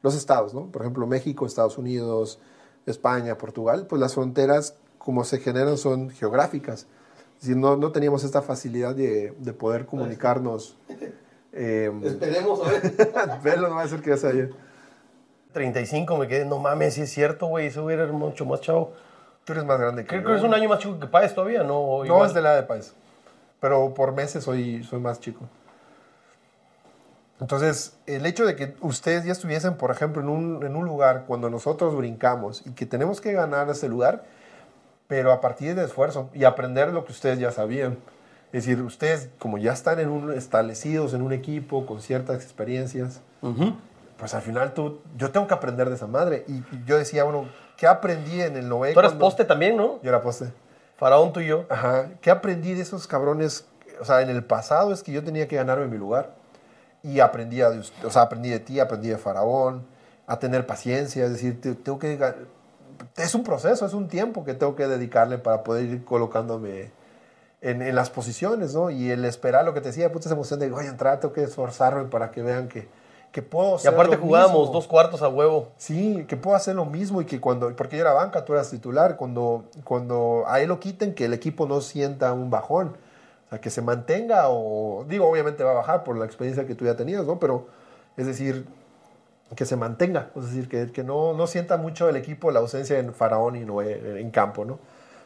los 0.00 0.14
estados, 0.14 0.54
¿no? 0.54 0.70
Por 0.70 0.82
ejemplo, 0.82 1.06
México, 1.06 1.44
Estados 1.44 1.76
Unidos, 1.76 2.38
España, 2.86 3.36
Portugal, 3.36 3.86
pues 3.86 4.00
las 4.00 4.14
fronteras 4.14 4.76
como 4.98 5.24
se 5.24 5.38
generan 5.38 5.76
son 5.76 6.10
geográficas. 6.10 6.86
Decir, 7.42 7.56
no, 7.56 7.76
no 7.76 7.92
teníamos 7.92 8.24
esta 8.24 8.40
facilidad 8.40 8.94
de, 8.94 9.34
de 9.36 9.52
poder 9.52 9.84
comunicarnos. 9.84 10.78
Eh, 11.52 11.92
Esperemos 12.02 12.60
a 12.66 12.70
ver. 12.70 12.94
Verlo 13.42 13.68
no 13.68 13.74
va 13.74 13.82
a 13.82 13.88
ser 13.88 14.00
que 14.00 14.10
ya 14.10 14.16
sea 14.16 14.32
35 15.52 16.16
me 16.16 16.26
quedé, 16.26 16.46
no 16.46 16.58
mames, 16.58 16.94
si 16.94 17.02
es 17.02 17.10
cierto, 17.10 17.46
güey, 17.46 17.66
eso 17.66 17.84
hubiera 17.84 18.06
mucho 18.06 18.46
más 18.46 18.62
chavo. 18.62 18.92
Tú 19.44 19.52
eres 19.52 19.66
más 19.66 19.78
grande 19.78 20.04
que 20.04 20.08
Creo 20.08 20.24
que 20.24 20.36
es 20.36 20.42
un 20.42 20.54
año 20.54 20.68
más 20.68 20.78
chico 20.78 20.98
que 20.98 21.06
Páez 21.06 21.34
todavía, 21.34 21.62
¿no? 21.62 22.04
No, 22.04 22.24
es 22.24 22.32
de 22.32 22.40
la 22.40 22.52
edad 22.54 22.62
de 22.62 22.66
Páez 22.66 22.94
pero 23.62 23.94
por 23.94 24.12
meses 24.12 24.42
soy, 24.42 24.82
soy 24.82 24.98
más 24.98 25.20
chico. 25.20 25.48
Entonces, 27.40 27.96
el 28.06 28.26
hecho 28.26 28.44
de 28.44 28.56
que 28.56 28.74
ustedes 28.80 29.24
ya 29.24 29.30
estuviesen, 29.30 29.76
por 29.76 29.92
ejemplo, 29.92 30.20
en 30.20 30.28
un, 30.28 30.66
en 30.66 30.74
un 30.74 30.84
lugar 30.84 31.26
cuando 31.28 31.48
nosotros 31.48 31.94
brincamos 31.94 32.66
y 32.66 32.72
que 32.72 32.86
tenemos 32.86 33.20
que 33.20 33.32
ganar 33.32 33.70
ese 33.70 33.88
lugar, 33.88 34.24
pero 35.12 35.30
a 35.30 35.42
partir 35.42 35.74
de 35.74 35.84
esfuerzo 35.84 36.30
y 36.32 36.44
aprender 36.44 36.90
lo 36.90 37.04
que 37.04 37.12
ustedes 37.12 37.38
ya 37.38 37.52
sabían. 37.52 37.98
Es 38.50 38.64
decir, 38.64 38.80
ustedes 38.80 39.28
como 39.38 39.58
ya 39.58 39.74
están 39.74 40.00
en 40.00 40.08
un, 40.08 40.32
establecidos 40.32 41.12
en 41.12 41.20
un 41.20 41.34
equipo 41.34 41.84
con 41.84 42.00
ciertas 42.00 42.42
experiencias, 42.42 43.20
pues 44.16 44.32
al 44.32 44.40
final 44.40 44.72
tú, 44.72 45.02
yo 45.18 45.30
tengo 45.30 45.46
que 45.46 45.52
aprender 45.52 45.90
de 45.90 45.96
esa 45.96 46.06
madre. 46.06 46.46
Y, 46.48 46.62
yo 46.86 46.96
decía, 46.96 47.24
bueno, 47.24 47.46
¿qué 47.76 47.86
aprendí 47.86 48.40
en 48.40 48.56
el 48.56 48.70
90? 48.70 48.94
Tú 48.94 49.00
eras 49.00 49.12
poste 49.12 49.44
también, 49.44 49.76
¿no? 49.76 50.00
Yo 50.02 50.08
era 50.08 50.22
poste. 50.22 50.50
Faraón 50.96 51.34
tú 51.34 51.40
y 51.40 51.48
yo. 51.48 51.66
Ajá. 51.68 52.08
¿Qué 52.22 52.30
aprendí 52.30 52.72
de 52.72 52.80
esos 52.80 53.06
cabrones? 53.06 53.66
O 54.00 54.06
sea, 54.06 54.22
en 54.22 54.30
el 54.30 54.42
pasado 54.42 54.94
es 54.94 55.02
que 55.02 55.12
yo 55.12 55.22
tenía 55.22 55.46
que 55.46 55.56
ganarme 55.56 55.88
mi 55.88 55.98
lugar. 55.98 56.30
Y 57.02 57.20
aprendí, 57.20 57.56
de, 57.56 57.82
o 58.02 58.10
sea, 58.10 58.22
aprendí 58.22 58.48
de 58.48 58.60
ti, 58.60 58.80
aprendí 58.80 59.10
de 59.10 59.18
Faraón, 59.18 59.84
a 60.26 60.38
tener 60.38 60.66
paciencia, 60.66 61.26
es 61.26 61.32
decir, 61.32 61.60
tengo 61.60 61.98
que... 61.98 62.18
Es 63.16 63.34
un 63.34 63.44
proceso, 63.44 63.86
es 63.86 63.94
un 63.94 64.08
tiempo 64.08 64.44
que 64.44 64.54
tengo 64.54 64.76
que 64.76 64.86
dedicarle 64.86 65.38
para 65.38 65.62
poder 65.62 65.84
ir 65.86 66.04
colocándome 66.04 66.90
en, 67.60 67.80
en 67.80 67.94
las 67.94 68.10
posiciones, 68.10 68.74
¿no? 68.74 68.90
Y 68.90 69.10
el 69.10 69.24
esperar 69.24 69.64
lo 69.64 69.72
que 69.72 69.80
te 69.80 69.88
decía, 69.88 70.10
puta 70.12 70.26
esa 70.26 70.34
emoción 70.34 70.60
de, 70.60 70.70
voy 70.70 70.86
a 70.86 70.88
entrar, 70.88 71.20
tengo 71.20 71.32
que 71.32 71.44
esforzarme 71.44 72.04
para 72.04 72.30
que 72.30 72.42
vean 72.42 72.68
que, 72.68 72.88
que 73.32 73.40
puedo 73.40 73.78
Y 73.82 73.86
aparte 73.86 74.16
jugábamos 74.16 74.72
dos 74.72 74.86
cuartos 74.86 75.22
a 75.22 75.28
huevo. 75.28 75.68
Sí, 75.78 76.24
que 76.28 76.36
puedo 76.36 76.54
hacer 76.54 76.74
lo 76.74 76.84
mismo 76.84 77.22
y 77.22 77.24
que 77.24 77.40
cuando, 77.40 77.74
porque 77.74 77.96
yo 77.96 78.02
era 78.02 78.12
banca, 78.12 78.44
tú 78.44 78.52
eras 78.52 78.70
titular, 78.70 79.16
cuando, 79.16 79.64
cuando 79.84 80.44
a 80.46 80.60
él 80.60 80.68
lo 80.68 80.78
quiten, 80.80 81.14
que 81.14 81.24
el 81.24 81.32
equipo 81.32 81.66
no 81.66 81.80
sienta 81.80 82.32
un 82.32 82.50
bajón. 82.50 82.96
O 83.46 83.50
sea, 83.50 83.60
que 83.60 83.70
se 83.70 83.80
mantenga 83.80 84.48
o, 84.48 85.04
digo, 85.08 85.28
obviamente 85.28 85.64
va 85.64 85.70
a 85.70 85.74
bajar 85.74 86.04
por 86.04 86.16
la 86.16 86.26
experiencia 86.26 86.66
que 86.66 86.74
tú 86.74 86.84
ya 86.84 86.96
tenías, 86.96 87.24
¿no? 87.24 87.38
Pero, 87.38 87.68
es 88.16 88.26
decir, 88.26 88.66
que 89.54 89.64
se 89.64 89.76
mantenga, 89.76 90.30
es 90.36 90.46
decir, 90.46 90.68
que, 90.68 90.92
que 90.92 91.04
no, 91.04 91.34
no 91.34 91.46
sienta 91.46 91.76
mucho 91.76 92.08
el 92.08 92.16
equipo 92.16 92.50
la 92.50 92.60
ausencia 92.60 92.98
en 92.98 93.12
Faraón 93.12 93.56
y 93.56 93.64
no 93.64 93.82
en 93.82 94.30
campo, 94.30 94.64
¿no? 94.64 94.78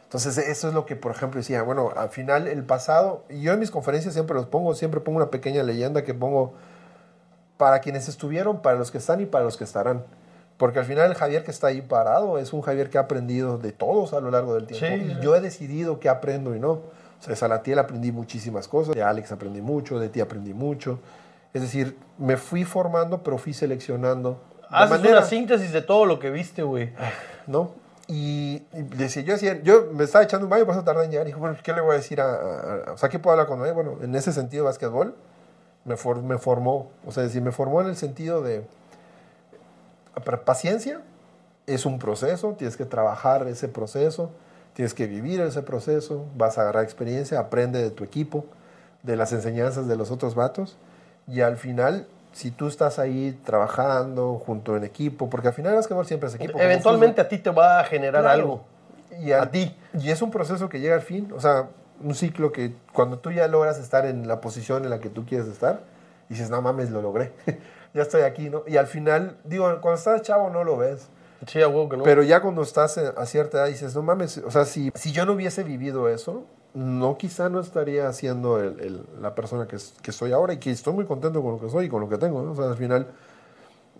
Entonces, 0.03 0.37
eso 0.37 0.69
es 0.69 0.73
lo 0.73 0.85
que, 0.85 0.95
por 0.95 1.11
ejemplo, 1.11 1.39
decía, 1.39 1.63
bueno, 1.63 1.91
al 1.95 2.09
final 2.09 2.47
el 2.47 2.63
pasado, 2.63 3.25
y 3.29 3.41
yo 3.41 3.51
en 3.51 3.59
mis 3.59 3.71
conferencias 3.71 4.13
siempre 4.13 4.35
los 4.35 4.45
pongo, 4.45 4.73
siempre 4.73 5.01
pongo 5.01 5.17
una 5.17 5.29
pequeña 5.29 5.63
leyenda 5.63 6.05
que 6.05 6.13
pongo 6.13 6.53
para 7.57 7.81
quienes 7.81 8.07
estuvieron, 8.07 8.61
para 8.61 8.77
los 8.77 8.89
que 8.89 8.99
están 8.99 9.19
y 9.19 9.25
para 9.25 9.43
los 9.43 9.57
que 9.57 9.65
estarán. 9.65 10.05
Porque 10.55 10.79
al 10.79 10.85
final 10.85 11.09
el 11.09 11.15
Javier 11.15 11.43
que 11.43 11.51
está 11.51 11.67
ahí 11.67 11.81
parado 11.81 12.37
es 12.37 12.53
un 12.53 12.61
Javier 12.61 12.89
que 12.89 12.97
ha 12.97 13.01
aprendido 13.01 13.57
de 13.57 13.73
todos 13.73 14.13
a 14.13 14.21
lo 14.21 14.31
largo 14.31 14.55
del 14.55 14.65
tiempo. 14.65 15.05
y 15.05 15.21
yo 15.21 15.35
he 15.35 15.41
decidido 15.41 15.99
qué 15.99 16.07
aprendo 16.07 16.55
y 16.55 16.59
no. 16.59 16.71
O 16.71 16.83
sea, 17.19 17.31
de 17.31 17.35
Salatiel 17.35 17.77
aprendí 17.77 18.13
muchísimas 18.13 18.67
cosas, 18.67 18.95
de 18.95 19.03
Alex 19.03 19.33
aprendí 19.33 19.61
mucho, 19.61 19.99
de 19.99 20.07
ti 20.07 20.21
aprendí 20.21 20.53
mucho. 20.53 20.99
Es 21.53 21.61
decir, 21.61 21.97
me 22.17 22.37
fui 22.37 22.63
formando, 22.63 23.23
pero 23.23 23.37
fui 23.37 23.53
seleccionando. 23.53 24.41
Haces 24.69 24.89
manera... 24.89 25.17
una 25.19 25.25
síntesis 25.25 25.71
de 25.71 25.81
todo 25.81 26.05
lo 26.05 26.19
que 26.19 26.29
viste, 26.29 26.63
güey. 26.63 26.93
¿No? 27.47 27.71
Y, 28.07 28.59
decía, 28.71 29.21
yo 29.21 29.33
decía, 29.33 29.61
yo 29.63 29.89
me 29.93 30.05
estaba 30.05 30.23
echando 30.23 30.45
un 30.45 30.49
baño, 30.49 30.65
por 30.65 30.75
eso 30.75 30.83
tardé 30.83 31.05
en 31.05 31.11
llegar. 31.11 31.27
Y 31.27 31.29
dije, 31.29 31.39
bueno, 31.39 31.57
¿qué 31.61 31.73
le 31.73 31.81
voy 31.81 31.93
a 31.93 31.97
decir 31.97 32.21
a, 32.21 32.93
O 32.93 32.97
sea, 32.97 33.09
¿qué 33.09 33.19
puedo 33.19 33.33
hablar 33.33 33.47
con 33.47 33.65
él? 33.65 33.73
Bueno, 33.73 33.97
en 34.01 34.15
ese 34.15 34.31
sentido, 34.31 34.65
básquetbol 34.65 35.15
me, 35.87 35.95
me 36.21 36.37
formó. 36.37 36.91
O 37.05 37.11
sea, 37.11 37.23
decir, 37.23 37.41
me 37.41 37.51
formó 37.51 37.81
en 37.81 37.87
el 37.87 37.95
sentido 37.95 38.41
de 38.41 38.65
paciencia. 40.45 41.01
Es 41.65 41.85
un 41.85 41.99
proceso, 41.99 42.53
tienes 42.53 42.77
que 42.77 42.85
trabajar 42.85 43.45
ese 43.47 43.67
proceso, 43.67 44.31
tienes 44.73 44.93
que 44.93 45.05
vivir 45.05 45.41
ese 45.41 45.61
proceso, 45.63 46.25
vas 46.37 46.57
a 46.57 46.61
agarrar 46.61 46.83
experiencia, 46.83 47.39
aprende 47.39 47.81
de 47.81 47.91
tu 47.91 48.05
equipo, 48.05 48.45
de 49.03 49.17
las 49.17 49.33
enseñanzas 49.33 49.87
de 49.87 49.97
los 49.97 50.11
otros 50.11 50.33
vatos. 50.33 50.77
Y 51.27 51.41
al 51.41 51.57
final, 51.57 52.07
si 52.31 52.51
tú 52.51 52.67
estás 52.67 52.99
ahí 52.99 53.37
trabajando 53.43 54.41
junto 54.45 54.77
en 54.77 54.83
equipo, 54.83 55.29
porque 55.29 55.49
al 55.49 55.53
final 55.53 55.71
el 55.71 55.77
básquetbol 55.77 56.05
siempre 56.05 56.29
es 56.29 56.35
equipo. 56.35 56.59
Eventualmente 56.59 57.21
a 57.21 57.27
ti 57.27 57.37
te 57.37 57.49
va 57.49 57.79
a 57.79 57.83
generar 57.83 58.25
algo. 58.25 58.63
Y 59.19 59.31
a, 59.31 59.43
a 59.43 59.51
ti. 59.51 59.75
Y 59.99 60.09
es 60.09 60.21
un 60.21 60.31
proceso 60.31 60.69
que 60.69 60.79
llega 60.79 60.95
al 60.95 61.01
fin. 61.01 61.31
O 61.35 61.41
sea, 61.41 61.67
un 62.03 62.15
ciclo 62.15 62.51
que 62.51 62.73
cuando 62.93 63.19
tú 63.19 63.31
ya 63.31 63.47
logras 63.47 63.79
estar 63.79 64.05
en 64.05 64.27
la 64.27 64.41
posición 64.41 64.83
en 64.83 64.89
la 64.89 64.99
que 64.99 65.09
tú 65.09 65.25
quieres 65.25 65.47
estar, 65.47 65.81
dices, 66.29 66.49
no 66.49 66.61
mames, 66.61 66.89
lo 66.91 67.01
logré, 67.01 67.31
ya 67.93 68.01
estoy 68.01 68.21
aquí, 68.21 68.49
¿no? 68.49 68.63
Y 68.67 68.77
al 68.77 68.87
final, 68.87 69.37
digo, 69.43 69.65
cuando 69.81 69.97
estás 69.97 70.21
chavo 70.21 70.49
no 70.49 70.63
lo 70.63 70.77
ves. 70.77 71.09
Sí, 71.45 71.61
a 71.61 71.67
huevo 71.67 71.89
que 71.89 71.97
no. 71.97 72.03
Pero 72.03 72.23
ya 72.23 72.41
cuando 72.41 72.63
estás 72.63 72.97
a 72.97 73.25
cierta 73.25 73.59
edad 73.59 73.67
dices, 73.67 73.95
no 73.95 74.01
mames, 74.01 74.39
o 74.39 74.51
sea, 74.51 74.65
si, 74.65 74.91
si 74.95 75.11
yo 75.11 75.25
no 75.25 75.33
hubiese 75.33 75.63
vivido 75.63 76.09
eso, 76.09 76.45
no 76.73 77.17
quizá 77.17 77.49
no 77.49 77.59
estaría 77.59 78.11
siendo 78.13 78.59
el, 78.61 79.03
la 79.21 79.33
persona 79.35 79.67
que, 79.67 79.77
que 80.01 80.11
soy 80.11 80.31
ahora 80.31 80.53
y 80.53 80.57
que 80.57 80.69
estoy 80.71 80.93
muy 80.93 81.05
contento 81.05 81.41
con 81.41 81.53
lo 81.53 81.59
que 81.59 81.69
soy 81.69 81.85
y 81.85 81.89
con 81.89 82.01
lo 82.01 82.09
que 82.09 82.17
tengo, 82.17 82.41
¿no? 82.43 82.51
O 82.51 82.55
sea, 82.55 82.65
al 82.65 82.77
final 82.77 83.07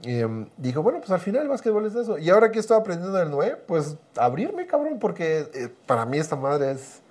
em, 0.03 0.47
dijo, 0.57 0.83
bueno, 0.83 0.99
pues 0.99 1.09
al 1.11 1.19
final 1.19 1.43
el 1.43 1.47
básquetbol 1.49 1.85
es 1.85 1.95
eso. 1.95 2.17
Y 2.17 2.29
ahora 2.29 2.51
que 2.51 2.59
estoy 2.59 2.77
aprendiendo 2.77 3.17
del 3.17 3.31
Noé, 3.31 3.55
pues 3.55 3.97
abrirme, 4.15 4.67
cabrón, 4.67 4.99
porque 4.99 5.49
eh, 5.53 5.69
para 5.87 6.05
mí 6.05 6.17
esta 6.17 6.35
madre 6.35 6.71
es... 6.71 7.01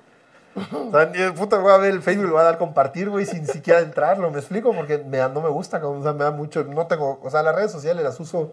O 0.73 0.91
sea, 0.91 1.07
ni- 1.07 1.33
puta, 1.37 1.59
voy 1.59 1.73
a 1.73 1.77
ver 1.77 1.91
el 1.93 2.01
Facebook, 2.01 2.25
le 2.27 2.31
voy 2.31 2.41
a 2.41 2.45
dar 2.45 2.59
compartir, 2.59 3.11
güey, 3.11 3.27
sin 3.27 3.47
siquiera 3.47 3.81
entrarlo, 3.81 4.31
¿me 4.31 4.39
explico? 4.39 4.73
Porque 4.73 4.99
me, 4.99 5.19
da- 5.19 5.29
no 5.29 5.41
me 5.43 5.49
gusta, 5.51 5.81
cabrón, 5.81 6.01
o 6.01 6.03
sea, 6.03 6.13
me 6.15 6.25
da 6.25 6.31
mucho, 6.31 6.65
no 6.65 6.87
tengo, 6.87 7.19
o 7.23 7.29
sea, 7.31 7.43
las 7.43 7.55
redes 7.55 7.73
sociales 7.73 8.03
las 8.05 8.19
uso 8.21 8.53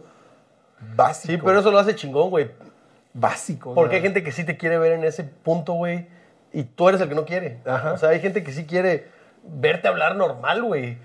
básico. 0.95 1.31
Sí, 1.33 1.39
pero 1.45 1.59
eso 1.59 1.71
lo 1.71 1.79
hace 1.79 1.95
chingón, 1.95 2.29
güey. 2.29 2.51
Básico. 3.13 3.73
Porque 3.73 3.91
sea. 3.91 3.97
hay 3.97 4.01
gente 4.01 4.23
que 4.23 4.31
sí 4.31 4.43
te 4.43 4.57
quiere 4.57 4.77
ver 4.79 4.93
en 4.93 5.03
ese 5.05 5.23
punto, 5.23 5.73
güey, 5.73 6.07
y 6.53 6.63
tú 6.63 6.87
eres 6.87 7.01
el 7.01 7.09
que 7.09 7.15
no 7.15 7.25
quiere. 7.25 7.59
Ajá. 7.65 7.93
O 7.93 7.97
sea, 7.97 8.09
hay 8.09 8.19
gente 8.19 8.43
que 8.43 8.53
sí 8.53 8.65
quiere 8.65 9.07
verte 9.43 9.87
hablar 9.87 10.15
normal, 10.15 10.63
güey. 10.63 10.97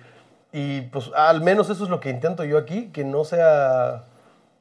Y 0.53 0.82
pues 0.82 1.11
al 1.16 1.40
menos 1.42 1.70
eso 1.70 1.84
es 1.84 1.90
lo 1.90 2.01
que 2.01 2.11
intento 2.11 2.44
yo 2.44 2.59
aquí, 2.59 2.90
que 2.92 3.05
no 3.05 3.24
sea 3.24 4.05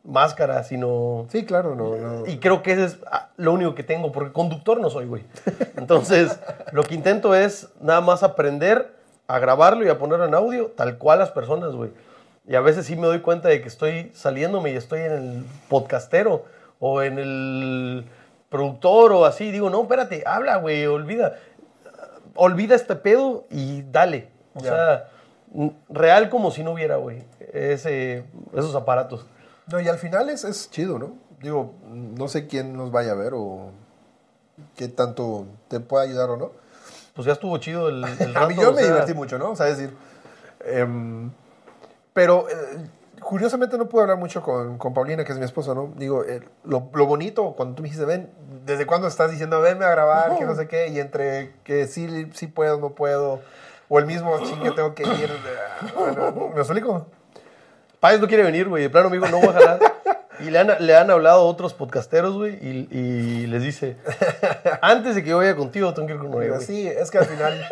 máscara, 0.03 0.63
sino... 0.63 1.25
Sí, 1.29 1.45
claro, 1.45 1.75
no, 1.75 1.95
no. 1.97 2.25
Y 2.25 2.39
creo 2.39 2.63
que 2.63 2.71
ese 2.71 2.85
es 2.85 2.97
ah, 3.11 3.29
lo 3.35 3.53
único 3.53 3.75
que 3.75 3.83
tengo, 3.83 4.11
porque 4.11 4.31
conductor 4.31 4.79
no 4.79 4.89
soy, 4.89 5.05
güey. 5.05 5.23
Entonces, 5.77 6.39
lo 6.71 6.83
que 6.83 6.95
intento 6.95 7.35
es 7.35 7.69
nada 7.81 8.01
más 8.01 8.23
aprender 8.23 8.95
a 9.27 9.39
grabarlo 9.39 9.85
y 9.85 9.89
a 9.89 9.97
ponerlo 9.97 10.25
en 10.25 10.33
audio, 10.33 10.67
tal 10.67 10.97
cual 10.97 11.19
las 11.19 11.31
personas, 11.31 11.73
güey. 11.73 11.91
Y 12.47 12.55
a 12.55 12.61
veces 12.61 12.85
sí 12.85 12.95
me 12.95 13.07
doy 13.07 13.19
cuenta 13.19 13.49
de 13.49 13.61
que 13.61 13.67
estoy 13.67 14.11
saliéndome 14.13 14.71
y 14.71 14.75
estoy 14.75 15.01
en 15.01 15.11
el 15.11 15.45
podcastero 15.67 16.45
o 16.79 17.01
en 17.01 17.19
el 17.19 18.05
productor 18.49 19.11
o 19.13 19.25
así. 19.25 19.51
Digo, 19.51 19.69
no, 19.69 19.81
espérate, 19.81 20.23
habla, 20.25 20.57
güey, 20.57 20.85
olvida. 20.85 21.35
Olvida 22.35 22.75
este 22.75 22.95
pedo 22.95 23.45
y 23.49 23.81
dale. 23.83 24.29
O 24.53 24.59
Ya. 24.59 24.69
sea, 24.69 25.09
real 25.89 26.29
como 26.29 26.51
si 26.51 26.63
no 26.63 26.71
hubiera, 26.71 26.97
güey, 26.97 27.23
ese, 27.53 28.25
esos 28.53 28.75
aparatos. 28.75 29.25
No, 29.67 29.79
y 29.79 29.87
al 29.87 29.97
final 29.97 30.29
es, 30.29 30.43
es 30.43 30.69
chido, 30.69 30.99
¿no? 30.99 31.15
Digo, 31.41 31.73
no 31.89 32.27
sé 32.27 32.47
quién 32.47 32.75
nos 32.75 32.91
vaya 32.91 33.11
a 33.11 33.15
ver 33.15 33.33
o 33.35 33.71
qué 34.75 34.87
tanto 34.87 35.45
te 35.67 35.79
puede 35.79 36.07
ayudar 36.07 36.29
o 36.29 36.37
no. 36.37 36.51
Pues 37.13 37.25
ya 37.25 37.33
estuvo 37.33 37.57
chido 37.57 37.89
el, 37.89 38.03
el 38.19 38.37
a 38.37 38.47
mí 38.47 38.55
yo 38.55 38.71
me 38.71 38.81
sea, 38.81 38.87
divertí 38.91 39.13
mucho, 39.13 39.37
¿no? 39.37 39.51
O 39.51 39.55
sea, 39.55 39.67
es 39.69 39.77
decir, 39.77 39.95
em, 40.65 41.31
pero 42.13 42.47
eh, 42.49 42.53
curiosamente 43.27 43.77
no 43.77 43.89
pude 43.89 44.03
hablar 44.03 44.17
mucho 44.17 44.41
con, 44.41 44.77
con 44.77 44.93
Paulina, 44.93 45.25
que 45.25 45.33
es 45.33 45.37
mi 45.37 45.43
esposa, 45.43 45.73
¿no? 45.73 45.91
Digo, 45.97 46.23
eh, 46.23 46.39
lo, 46.63 46.89
lo 46.93 47.05
bonito, 47.05 47.53
cuando 47.57 47.75
tú 47.75 47.81
me 47.83 47.89
dijiste, 47.89 48.05
ven, 48.05 48.31
¿desde 48.65 48.85
cuándo 48.85 49.05
estás 49.09 49.31
diciendo, 49.31 49.59
venme 49.59 49.83
a 49.83 49.89
grabar, 49.89 50.37
que 50.37 50.45
no 50.45 50.55
sé 50.55 50.69
qué? 50.69 50.87
Y 50.87 50.99
entre 51.01 51.51
que 51.65 51.87
sí, 51.87 52.29
sí 52.33 52.47
puedo, 52.47 52.79
no 52.79 52.91
puedo, 52.91 53.41
o 53.89 53.99
el 53.99 54.05
mismo 54.05 54.39
ching 54.45 54.61
que 54.63 54.71
tengo 54.75 54.95
que 54.95 55.03
ir, 55.03 55.29
eh, 55.29 55.91
bueno, 55.93 56.51
¿me 56.55 56.61
explico? 56.61 57.07
Páez 57.99 58.21
no 58.21 58.27
quiere 58.27 58.43
venir, 58.43 58.69
güey. 58.69 58.83
De 58.83 58.89
plano, 58.89 59.07
amigo, 59.07 59.27
no 59.27 59.39
voy 59.39 59.49
a 59.49 59.53
jalar. 59.53 59.79
Y 60.39 60.51
le 60.51 60.59
han, 60.59 60.69
le 60.79 60.95
han 60.95 61.09
hablado 61.09 61.45
otros 61.45 61.73
podcasteros, 61.73 62.35
güey, 62.35 62.59
y, 62.61 62.87
y 62.91 63.47
les 63.47 63.63
dice, 63.63 63.97
antes 64.83 65.15
de 65.15 65.23
que 65.23 65.31
yo 65.31 65.37
vaya 65.37 65.55
contigo, 65.55 65.95
tengo 65.95 66.07
que 66.07 66.13
ir 66.13 66.19
con. 66.19 66.61
Sí, 66.61 66.87
es 66.87 67.09
que 67.09 67.17
al 67.17 67.25
final, 67.25 67.67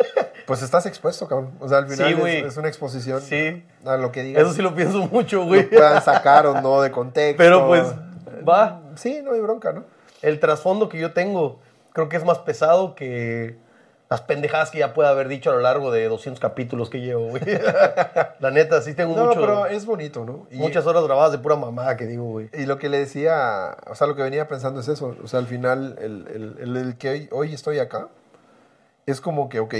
pues 0.46 0.62
estás 0.62 0.86
expuesto, 0.86 1.26
cabrón. 1.28 1.52
O 1.60 1.68
sea, 1.68 1.78
al 1.78 1.88
final 1.88 2.14
Sí, 2.14 2.22
es- 2.46 2.56
una 2.56 2.68
exposición 2.68 3.20
Sí. 3.20 3.64
a 3.84 3.96
lo 3.96 4.12
que 4.12 4.22
digas. 4.22 4.42
Eso 4.42 4.52
sí 4.52 4.62
lo 4.62 4.74
pienso 4.74 4.98
mucho, 5.08 5.38
lo 5.40 5.44
güey. 5.46 5.68
puedan 5.68 6.02
sacar 6.02 6.46
o 6.46 6.60
no 6.60 6.80
de 6.82 6.90
contexto. 6.90 7.36
Pero 7.38 7.66
pues, 7.66 7.84
va. 8.48 8.80
Sí, 8.94 9.20
no 9.24 9.32
hay 9.32 9.40
bronca, 9.40 9.72
¿no? 9.72 9.84
El 10.22 10.40
trasfondo 10.40 10.88
que 10.88 10.98
yo 10.98 11.12
tengo 11.12 11.60
creo 11.92 12.08
que 12.08 12.16
es 12.16 12.24
más 12.24 12.38
pesado 12.40 12.94
que 12.94 13.56
las 14.08 14.20
pendejadas 14.20 14.70
que 14.70 14.78
ya 14.78 14.94
pueda 14.94 15.08
haber 15.08 15.26
dicho 15.28 15.50
a 15.50 15.54
lo 15.54 15.60
largo 15.60 15.90
de 15.90 16.08
200 16.08 16.38
capítulos 16.40 16.90
que 16.90 17.00
llevo, 17.00 17.28
güey. 17.30 17.42
La 18.38 18.50
neta, 18.52 18.80
sí 18.82 18.94
tengo 18.94 19.16
No, 19.16 19.26
mucho- 19.26 19.40
pero 19.40 19.66
es 19.66 19.84
bonito, 19.86 20.24
¿no? 20.24 20.46
Y, 20.50 20.56
muchas 20.58 20.86
horas 20.86 21.02
grabadas 21.04 21.32
de 21.32 21.38
pura 21.38 21.56
mamada 21.56 21.96
que 21.96 22.06
digo, 22.06 22.24
güey. 22.24 22.50
y 22.52 22.66
lo 22.66 22.78
que 22.78 22.88
le 22.88 22.98
decía, 22.98 23.76
o 23.88 23.94
sea, 23.96 24.06
lo 24.06 24.14
que 24.14 24.22
venía 24.22 24.46
pensando 24.46 24.78
es 24.80 24.88
eso. 24.88 25.16
O 25.24 25.26
sea, 25.26 25.40
al 25.40 25.46
final, 25.46 25.96
el, 26.00 26.28
el- 26.32 26.56
el- 26.60 26.76
el 26.76 26.96
que 26.98 27.08
hoy, 27.10 27.28
hoy 27.32 27.54
estoy 27.54 27.78
acá, 27.80 28.08
es 29.06 29.20
como 29.20 29.48
que, 29.48 29.58
ok, 29.60 29.74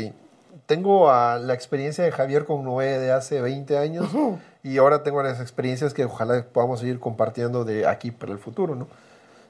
tengo 0.66 1.10
a 1.10 1.38
la 1.38 1.54
experiencia 1.54 2.04
de 2.04 2.10
Javier 2.12 2.44
con 2.44 2.64
Noé 2.64 2.98
de 2.98 3.12
hace 3.12 3.40
20 3.40 3.78
años 3.78 4.08
y 4.62 4.78
ahora 4.78 5.02
tengo 5.02 5.22
las 5.22 5.40
experiencias 5.40 5.94
que 5.94 6.04
ojalá 6.04 6.44
podamos 6.52 6.80
seguir 6.80 6.98
compartiendo 7.00 7.64
de 7.64 7.86
aquí 7.86 8.10
para 8.10 8.32
el 8.32 8.38
futuro, 8.38 8.74
¿no? 8.74 8.88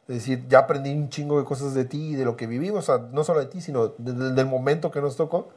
Es 0.09 0.17
decir, 0.17 0.45
ya 0.49 0.61
aprendí 0.61 0.93
un 0.95 1.09
chingo 1.09 1.39
de 1.39 1.45
cosas 1.45 1.75
de 1.75 1.85
ti 1.85 2.11
y 2.13 2.15
de 2.15 2.25
lo 2.25 2.37
que 2.37 2.47
vivimos, 2.47 2.89
o 2.89 2.97
sea, 2.99 3.07
no 3.13 3.25
solo 3.25 3.41
de 3.41 3.47
ti, 3.47 3.61
sino 3.61 3.89
de- 3.99 4.13
de- 4.13 4.33
del 4.33 4.47
momento 4.47 4.91
que 4.91 5.01
nos 5.01 5.17
tocó. 5.17 5.49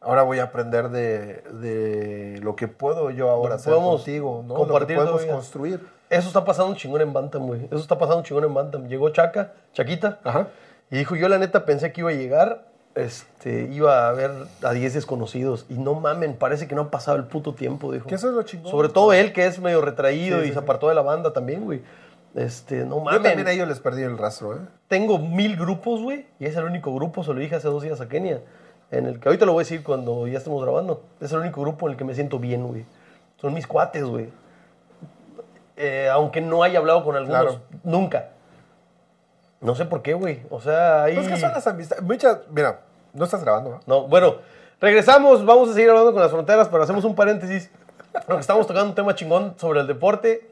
Ahora 0.00 0.22
voy 0.22 0.38
a 0.38 0.44
aprender 0.44 0.88
de, 0.88 1.42
de 1.60 2.40
lo 2.42 2.56
que 2.56 2.66
puedo 2.68 3.10
yo 3.10 3.28
ahora 3.30 3.56
hacer 3.56 3.72
contigo, 4.04 4.42
¿no? 4.46 4.54
lo 4.66 4.86
que 4.86 4.94
podemos 4.96 5.20
construir. 5.36 5.86
Eso 6.10 6.26
está 6.28 6.44
pasando 6.44 6.70
un 6.70 6.76
chingón 6.76 7.02
en 7.02 7.12
Bantam, 7.12 7.46
güey. 7.46 7.66
Eso 7.66 7.76
está 7.78 7.98
pasando 7.98 8.18
un 8.18 8.24
chingón 8.24 8.44
en 8.44 8.52
Bantam. 8.54 8.88
Llegó 8.88 9.10
Chaca, 9.10 9.52
Chaquita, 9.74 10.18
Ajá. 10.24 10.48
y 10.90 10.96
dijo, 10.96 11.14
yo 11.14 11.28
la 11.28 11.38
neta 11.38 11.64
pensé 11.64 11.92
que 11.92 12.00
iba 12.00 12.10
a 12.10 12.14
llegar, 12.14 12.64
este, 12.94 13.68
iba 13.72 14.08
a 14.08 14.12
ver 14.12 14.30
a 14.62 14.72
10 14.72 14.94
desconocidos. 14.94 15.66
Y 15.68 15.74
no 15.74 15.94
mamen, 15.94 16.34
parece 16.36 16.68
que 16.68 16.74
no 16.74 16.82
ha 16.82 16.90
pasado 16.90 17.16
el 17.16 17.24
puto 17.24 17.54
tiempo, 17.54 17.92
dijo. 17.92 18.06
Que 18.06 18.14
eso 18.16 18.28
es 18.28 18.34
lo 18.34 18.42
chingón. 18.42 18.70
Sobre 18.70 18.88
todo 18.88 19.12
él, 19.12 19.32
que 19.32 19.46
es 19.46 19.58
medio 19.60 19.80
retraído 19.80 20.38
Sí, 20.40 20.44
y 20.44 20.48
sí, 20.48 20.52
se 20.54 20.58
apartó 20.58 20.88
de 20.88 20.94
la 20.94 21.02
banda 21.02 21.32
también, 21.32 21.64
güey. 21.64 21.82
Este, 22.34 22.84
no 22.84 22.96
Yo 22.98 23.00
mamen. 23.04 23.22
también 23.22 23.46
a 23.48 23.52
ellos 23.52 23.68
les 23.68 23.78
perdí 23.80 24.02
el 24.02 24.16
rastro, 24.16 24.54
¿eh? 24.56 24.60
Tengo 24.88 25.18
mil 25.18 25.56
grupos, 25.56 26.00
güey, 26.00 26.26
y 26.38 26.46
es 26.46 26.56
el 26.56 26.64
único 26.64 26.94
grupo, 26.94 27.22
se 27.24 27.32
lo 27.34 27.40
dije 27.40 27.54
hace 27.56 27.68
dos 27.68 27.82
días 27.82 28.00
a 28.00 28.08
Kenia, 28.08 28.40
en 28.90 29.04
el 29.06 29.20
que 29.20 29.28
ahorita 29.28 29.44
lo 29.44 29.52
voy 29.52 29.62
a 29.62 29.64
decir 29.64 29.82
cuando 29.82 30.26
ya 30.26 30.38
estemos 30.38 30.62
grabando. 30.62 31.02
Es 31.20 31.30
el 31.32 31.40
único 31.40 31.60
grupo 31.60 31.86
en 31.86 31.92
el 31.92 31.98
que 31.98 32.04
me 32.04 32.14
siento 32.14 32.38
bien, 32.38 32.66
güey. 32.66 32.84
Son 33.40 33.52
mis 33.52 33.66
cuates, 33.66 34.04
güey. 34.04 34.28
Eh, 35.76 36.08
aunque 36.12 36.40
no 36.40 36.62
haya 36.62 36.78
hablado 36.78 37.02
con 37.04 37.16
algunos, 37.16 37.40
Claro. 37.42 37.60
nunca. 37.84 38.28
No 39.62 39.76
sé 39.76 39.86
por 39.86 40.02
qué, 40.02 40.14
güey. 40.14 40.42
O 40.50 40.60
sea, 40.60 41.04
ahí... 41.04 41.14
Pues 41.14 41.28
que 41.28 41.36
son 41.38 41.52
las 41.52 41.66
amistades. 41.66 42.02
Muchas, 42.02 42.40
mira, 42.50 42.80
no 43.14 43.24
estás 43.24 43.42
grabando, 43.42 43.70
¿no? 43.70 43.80
No, 43.86 44.08
bueno, 44.08 44.36
regresamos, 44.80 45.46
vamos 45.46 45.70
a 45.70 45.74
seguir 45.74 45.88
hablando 45.88 46.12
con 46.12 46.20
las 46.20 46.32
fronteras, 46.32 46.68
pero 46.68 46.82
hacemos 46.82 47.04
un 47.04 47.14
paréntesis. 47.14 47.70
Porque 48.26 48.40
estamos 48.40 48.66
tocando 48.66 48.90
un 48.90 48.94
tema 48.94 49.14
chingón 49.14 49.54
sobre 49.58 49.80
el 49.80 49.86
deporte 49.86 50.50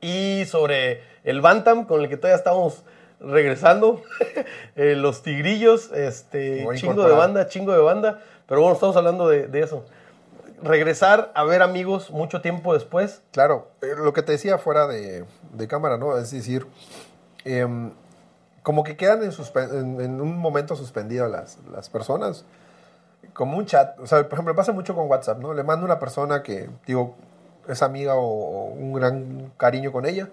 y 0.00 0.44
sobre 0.46 1.02
el 1.24 1.40
Bantam, 1.40 1.86
con 1.86 2.02
el 2.02 2.08
que 2.08 2.16
todavía 2.16 2.36
estamos 2.36 2.84
regresando. 3.20 4.02
Eh, 4.78 4.94
los 4.94 5.22
tigrillos, 5.22 5.90
este, 5.92 6.66
chingo 6.74 7.08
de 7.08 7.14
banda, 7.14 7.48
chingo 7.48 7.72
de 7.72 7.80
banda. 7.80 8.20
Pero 8.46 8.60
bueno, 8.60 8.74
estamos 8.74 8.94
hablando 8.94 9.26
de, 9.26 9.46
de 9.46 9.62
eso. 9.62 9.86
Regresar 10.62 11.32
a 11.34 11.44
ver 11.44 11.62
amigos 11.62 12.10
mucho 12.10 12.42
tiempo 12.42 12.74
después. 12.74 13.22
Claro, 13.32 13.68
eh, 13.80 13.94
lo 13.96 14.12
que 14.12 14.20
te 14.20 14.32
decía 14.32 14.58
fuera 14.58 14.86
de, 14.86 15.24
de 15.54 15.66
cámara, 15.66 15.96
¿no? 15.96 16.18
Es 16.18 16.30
decir, 16.30 16.66
em, 17.46 17.90
como 18.66 18.82
que 18.82 18.96
quedan 18.96 19.22
en, 19.22 19.30
en- 19.78 20.00
en 20.00 20.20
un 20.20 20.38
momento 20.38 20.74
suspendido 20.74 21.28
las, 21.28 21.58
las 21.70 21.88
personas. 21.88 22.44
Como 23.32 23.58
un 23.58 23.64
chat, 23.64 23.96
o 24.00 24.08
sea, 24.08 24.24
por 24.24 24.32
ejemplo, 24.32 24.56
pasa 24.56 24.72
mucho 24.72 24.92
con 24.92 25.06
WhatsApp, 25.08 25.38
¿no? 25.38 25.54
Le 25.54 25.62
mando 25.62 25.82
a 25.82 25.86
una 25.86 26.00
persona 26.00 26.42
que, 26.42 26.68
digo, 26.84 27.14
es 27.68 27.80
amiga 27.82 28.16
o, 28.16 28.22
o 28.24 28.64
un 28.72 28.92
gran 28.92 29.52
cariño 29.56 29.92
con 29.92 30.04
ella. 30.04 30.30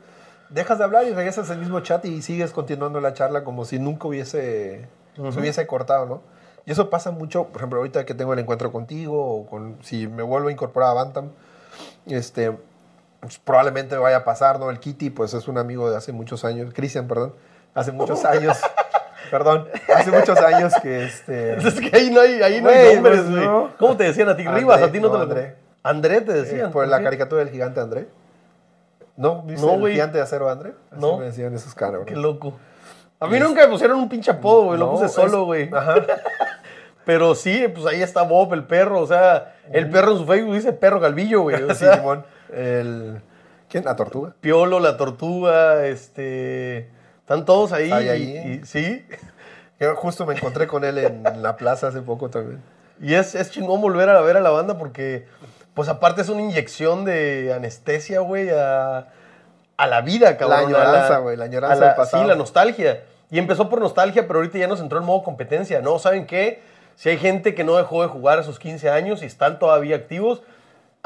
Dejas 0.49 0.79
de 0.79 0.84
hablar 0.84 1.05
y 1.05 1.13
regresas 1.13 1.51
al 1.51 1.59
mismo 1.59 1.79
chat 1.81 2.03
y 2.05 2.23
sigues 2.23 2.53
continuando 2.53 2.99
la 3.01 3.13
charla 3.13 3.43
como 3.43 3.65
si 3.65 3.77
nunca 3.77 4.07
hubiese, 4.07 4.88
se 5.15 5.21
hubiese 5.39 5.67
cortado, 5.67 6.07
¿no? 6.07 6.21
Y 6.65 6.71
eso 6.71 6.89
pasa 6.89 7.11
mucho, 7.11 7.49
por 7.49 7.57
ejemplo, 7.57 7.77
ahorita 7.81 8.03
que 8.03 8.15
tengo 8.15 8.34
el 8.34 8.39
encuentro 8.39 8.71
contigo 8.71 9.41
o 9.41 9.45
con, 9.45 9.77
si 9.84 10.07
me 10.07 10.23
vuelvo 10.23 10.47
a 10.47 10.51
incorporar 10.51 10.89
a 10.89 10.93
Bantam, 10.93 11.29
este, 12.07 12.57
pues, 13.19 13.38
probablemente 13.38 13.95
vaya 13.95 14.17
a 14.17 14.23
pasar, 14.23 14.59
¿no? 14.59 14.71
El 14.71 14.79
Kitty, 14.79 15.11
pues 15.11 15.36
es 15.36 15.47
un 15.47 15.59
amigo 15.59 15.91
de 15.91 15.97
hace 15.97 16.13
muchos 16.13 16.43
años, 16.45 16.73
Cristian, 16.73 17.07
perdón, 17.07 17.36
hace 17.74 17.91
muchos 17.91 18.24
años, 18.26 18.57
perdón, 19.32 19.67
hace 19.95 20.11
muchos 20.11 20.38
años 20.39 20.74
que 20.82 21.05
este... 21.05 21.57
Es 21.67 21.80
que 21.80 21.95
ahí 21.95 22.09
no 22.09 22.21
hay, 22.21 22.41
ahí 22.41 22.61
no 22.61 22.69
hay 22.69 22.95
nombres, 22.95 23.21
pues, 23.21 23.32
güey. 23.32 23.45
no. 23.45 23.71
¿Cómo 23.78 23.97
te 23.97 24.05
decían 24.05 24.30
a 24.30 24.36
ti? 24.36 24.43
André, 24.43 24.59
Rivas, 24.59 24.82
a 24.82 24.91
ti 24.91 24.99
no, 24.99 25.07
no, 25.07 25.13
te 25.13 25.17
lo... 25.17 25.24
André. 25.24 25.55
André 25.84 26.21
te 26.21 26.32
eh, 26.32 26.36
decían. 26.36 26.71
por 26.71 26.84
¿por 26.84 26.88
la 26.88 27.03
caricatura 27.03 27.43
del 27.43 27.51
gigante 27.51 27.80
André. 27.80 28.07
¿No? 29.15 29.43
¿Viste 29.43 29.65
No, 29.65 29.86
el 29.86 29.93
gigante 29.93 30.17
de 30.17 30.24
acero 30.24 30.49
André? 30.49 30.74
Así 30.91 31.01
No. 31.01 31.17
me 31.17 31.26
decían 31.26 31.53
esos 31.53 31.76
caras, 31.76 32.01
Qué 32.05 32.15
loco. 32.15 32.53
A 33.19 33.28
mí 33.28 33.39
nunca 33.39 33.61
me 33.61 33.67
pusieron 33.67 33.99
un 33.99 34.09
pinche 34.09 34.32
apodo, 34.32 34.63
güey. 34.65 34.80
Lo 34.80 34.91
puse 34.91 35.07
solo, 35.07 35.45
güey. 35.45 35.69
Pero 37.05 37.36
sí, 37.36 37.67
pues 37.74 37.86
ahí 37.86 38.01
está 38.01 38.24
Bob, 38.24 38.53
el 38.53 38.63
perro. 38.63 38.99
O 38.99 39.07
sea, 39.07 39.55
el 39.71 39.89
perro 39.89 40.13
en 40.13 40.17
su 40.17 40.26
Facebook 40.26 40.55
dice 40.55 40.74
perro 40.74 40.99
galvillo, 40.99 41.41
güey. 41.41 41.61
O 41.63 41.74
Sí, 41.74 41.86
Simón. 41.93 42.26
El... 42.51 43.21
¿Quién? 43.69 43.86
¿La 43.86 43.95
tortuga? 43.95 44.36
Piolo, 44.39 44.80
la 44.80 44.97
tortuga, 44.97 45.86
este. 45.86 46.89
Están 47.34 47.45
todos 47.45 47.71
ahí. 47.73 47.91
Ahí, 47.91 48.05
y- 48.05 48.09
ahí. 48.09 48.59
y- 48.61 48.65
sí. 48.65 49.05
Yo 49.79 49.95
justo 49.95 50.25
me 50.25 50.36
encontré 50.36 50.67
con 50.67 50.84
él 50.86 50.97
en 50.97 51.23
la 51.41 51.57
plaza 51.57 51.88
hace 51.88 52.01
poco 52.01 52.29
también. 52.29 52.61
Y 53.01 53.15
es, 53.15 53.36
es 53.36 53.51
chingón 53.51 53.81
volver 53.81 54.07
a 54.09 54.21
ver 54.21 54.38
a 54.38 54.39
la 54.39 54.51
banda 54.51 54.77
porque, 54.77 55.25
pues 55.73 55.89
aparte 55.89 56.21
es 56.21 56.29
una 56.29 56.41
inyección 56.41 57.03
de 57.05 57.51
anestesia, 57.53 58.19
güey, 58.21 58.49
a, 58.49 59.07
a 59.77 59.88
la 59.88 60.01
vida, 60.01 60.38
cabrón. 60.38 60.59
a 60.59 60.61
añoranza, 60.67 61.17
güey, 61.17 61.36
la 61.36 61.45
añoranza 61.45 61.75
la- 61.79 61.88
del 61.88 61.95
pasado. 61.95 62.23
Sí, 62.23 62.29
la 62.29 62.36
nostalgia. 62.36 63.03
Y 63.29 63.39
empezó 63.39 63.67
por 63.67 63.81
nostalgia, 63.81 64.27
pero 64.27 64.39
ahorita 64.39 64.57
ya 64.59 64.67
nos 64.67 64.79
entró 64.79 64.99
en 64.99 65.05
modo 65.05 65.23
competencia. 65.23 65.81
No, 65.81 65.97
¿saben 65.99 66.27
qué? 66.27 66.61
Si 66.95 67.09
hay 67.09 67.17
gente 67.17 67.55
que 67.55 67.63
no 67.63 67.75
dejó 67.75 68.03
de 68.03 68.07
jugar 68.07 68.38
a 68.38 68.43
sus 68.43 68.59
15 68.59 68.89
años 68.91 69.23
y 69.23 69.25
están 69.25 69.57
todavía 69.57 69.95
activos, 69.95 70.43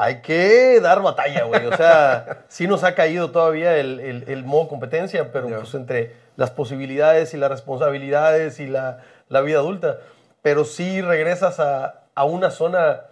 hay 0.00 0.22
que 0.22 0.80
dar 0.80 1.02
batalla, 1.02 1.44
güey. 1.44 1.66
O 1.66 1.76
sea, 1.76 2.44
sí 2.48 2.68
nos 2.68 2.84
ha 2.84 2.94
caído 2.94 3.32
todavía 3.32 3.76
el, 3.76 4.24
el, 4.26 4.44
modo 4.44 4.68
competencia, 4.68 5.32
pero 5.32 5.48
pues 5.48 5.74
entre 5.74 6.14
las 6.36 6.52
posibilidades 6.52 7.34
y 7.34 7.36
las 7.36 7.50
responsabilidades 7.50 8.60
y 8.60 8.68
la, 8.68 9.02
la 9.28 9.40
vida 9.40 9.58
adulta. 9.58 9.98
Pero 10.40 10.64
sí 10.64 11.02
regresas 11.02 11.58
a, 11.58 12.04
a, 12.14 12.24
una 12.24 12.52
zona 12.52 13.02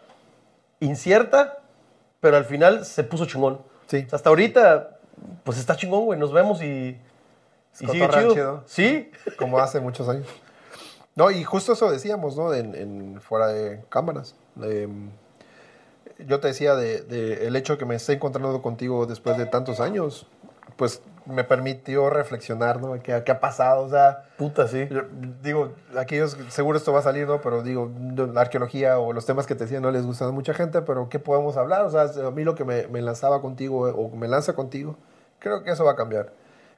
incierta, 0.79 1.59
pero 2.21 2.37
al 2.37 2.45
final 2.45 2.85
se 2.85 3.03
puso 3.03 3.27
chingón. 3.27 3.61
Sí. 3.89 4.07
hasta 4.11 4.29
ahorita, 4.29 4.99
pues 5.43 5.59
está 5.59 5.77
chingón, 5.77 6.05
güey. 6.05 6.19
Nos 6.21 6.33
vemos 6.33 6.63
y, 6.63 7.01
y 7.81 7.87
sigue 7.87 8.09
chido. 8.09 8.63
Sí. 8.67 9.11
Como 9.37 9.59
hace 9.59 9.81
muchos 9.81 10.09
años. 10.09 10.29
No, 11.17 11.33
y 11.33 11.43
justo 11.43 11.73
eso 11.73 11.91
decíamos, 11.91 12.37
¿no? 12.37 12.55
En, 12.55 12.77
en 12.77 13.21
fuera 13.21 13.49
de 13.49 13.83
cámaras. 13.89 14.37
Yo 16.19 16.41
te 16.41 16.49
decía 16.49 16.75
de, 16.77 17.47
el 17.47 17.57
hecho 17.57 17.75
de 17.75 17.79
que 17.79 17.85
me 17.85 17.95
esté 17.95 18.15
encontrando 18.15 18.63
contigo 18.63 19.07
después 19.07 19.37
de 19.37 19.47
tantos 19.47 19.81
años, 19.81 20.27
pues 20.77 21.03
me 21.25 21.45
permitió 21.45 22.11
reflexionar, 22.11 22.81
¿no? 22.81 23.01
¿Qué, 23.03 23.23
qué 23.25 23.33
ha 23.33 23.41
pasado? 23.41 23.83
O 23.83 23.91
sea... 23.91 24.25
Puta, 24.37 24.69
sí. 24.69 24.89
digo, 25.43 25.73
aquellos, 25.97 26.37
seguro 26.49 26.79
esto 26.79 26.93
va 26.93 27.01
a 27.01 27.03
salir, 27.03 27.27
¿no? 27.27 27.41
Pero 27.41 27.63
digo, 27.63 27.91
la 28.33 28.41
arqueología 28.41 28.99
o 28.99 29.13
los 29.13 29.27
temas 29.27 29.47
que 29.47 29.55
te 29.55 29.65
decía 29.65 29.81
no 29.81 29.91
les 29.91 30.07
gustan 30.07 30.29
a 30.29 30.33
mucha 30.33 30.55
gente, 30.55 30.83
pero 30.83 31.09
¿qué 31.09 31.19
podemos 31.19 31.57
hablar? 31.57 31.83
O 31.83 31.91
sea, 31.91 32.03
a 32.27 32.31
mí 32.31 32.45
lo 32.45 32.55
que 32.55 32.65
me, 32.65 32.87
me 32.89 33.03
lanzaba 33.03 33.41
contigo 33.41 33.81
o 33.91 34.15
me 34.17 34.29
lanza 34.29 34.55
contigo, 34.55 34.97
creo 35.39 35.65
que 35.65 35.71
eso 35.71 35.85
va 35.85 35.93
a 35.93 35.97
cambiar 35.97 36.33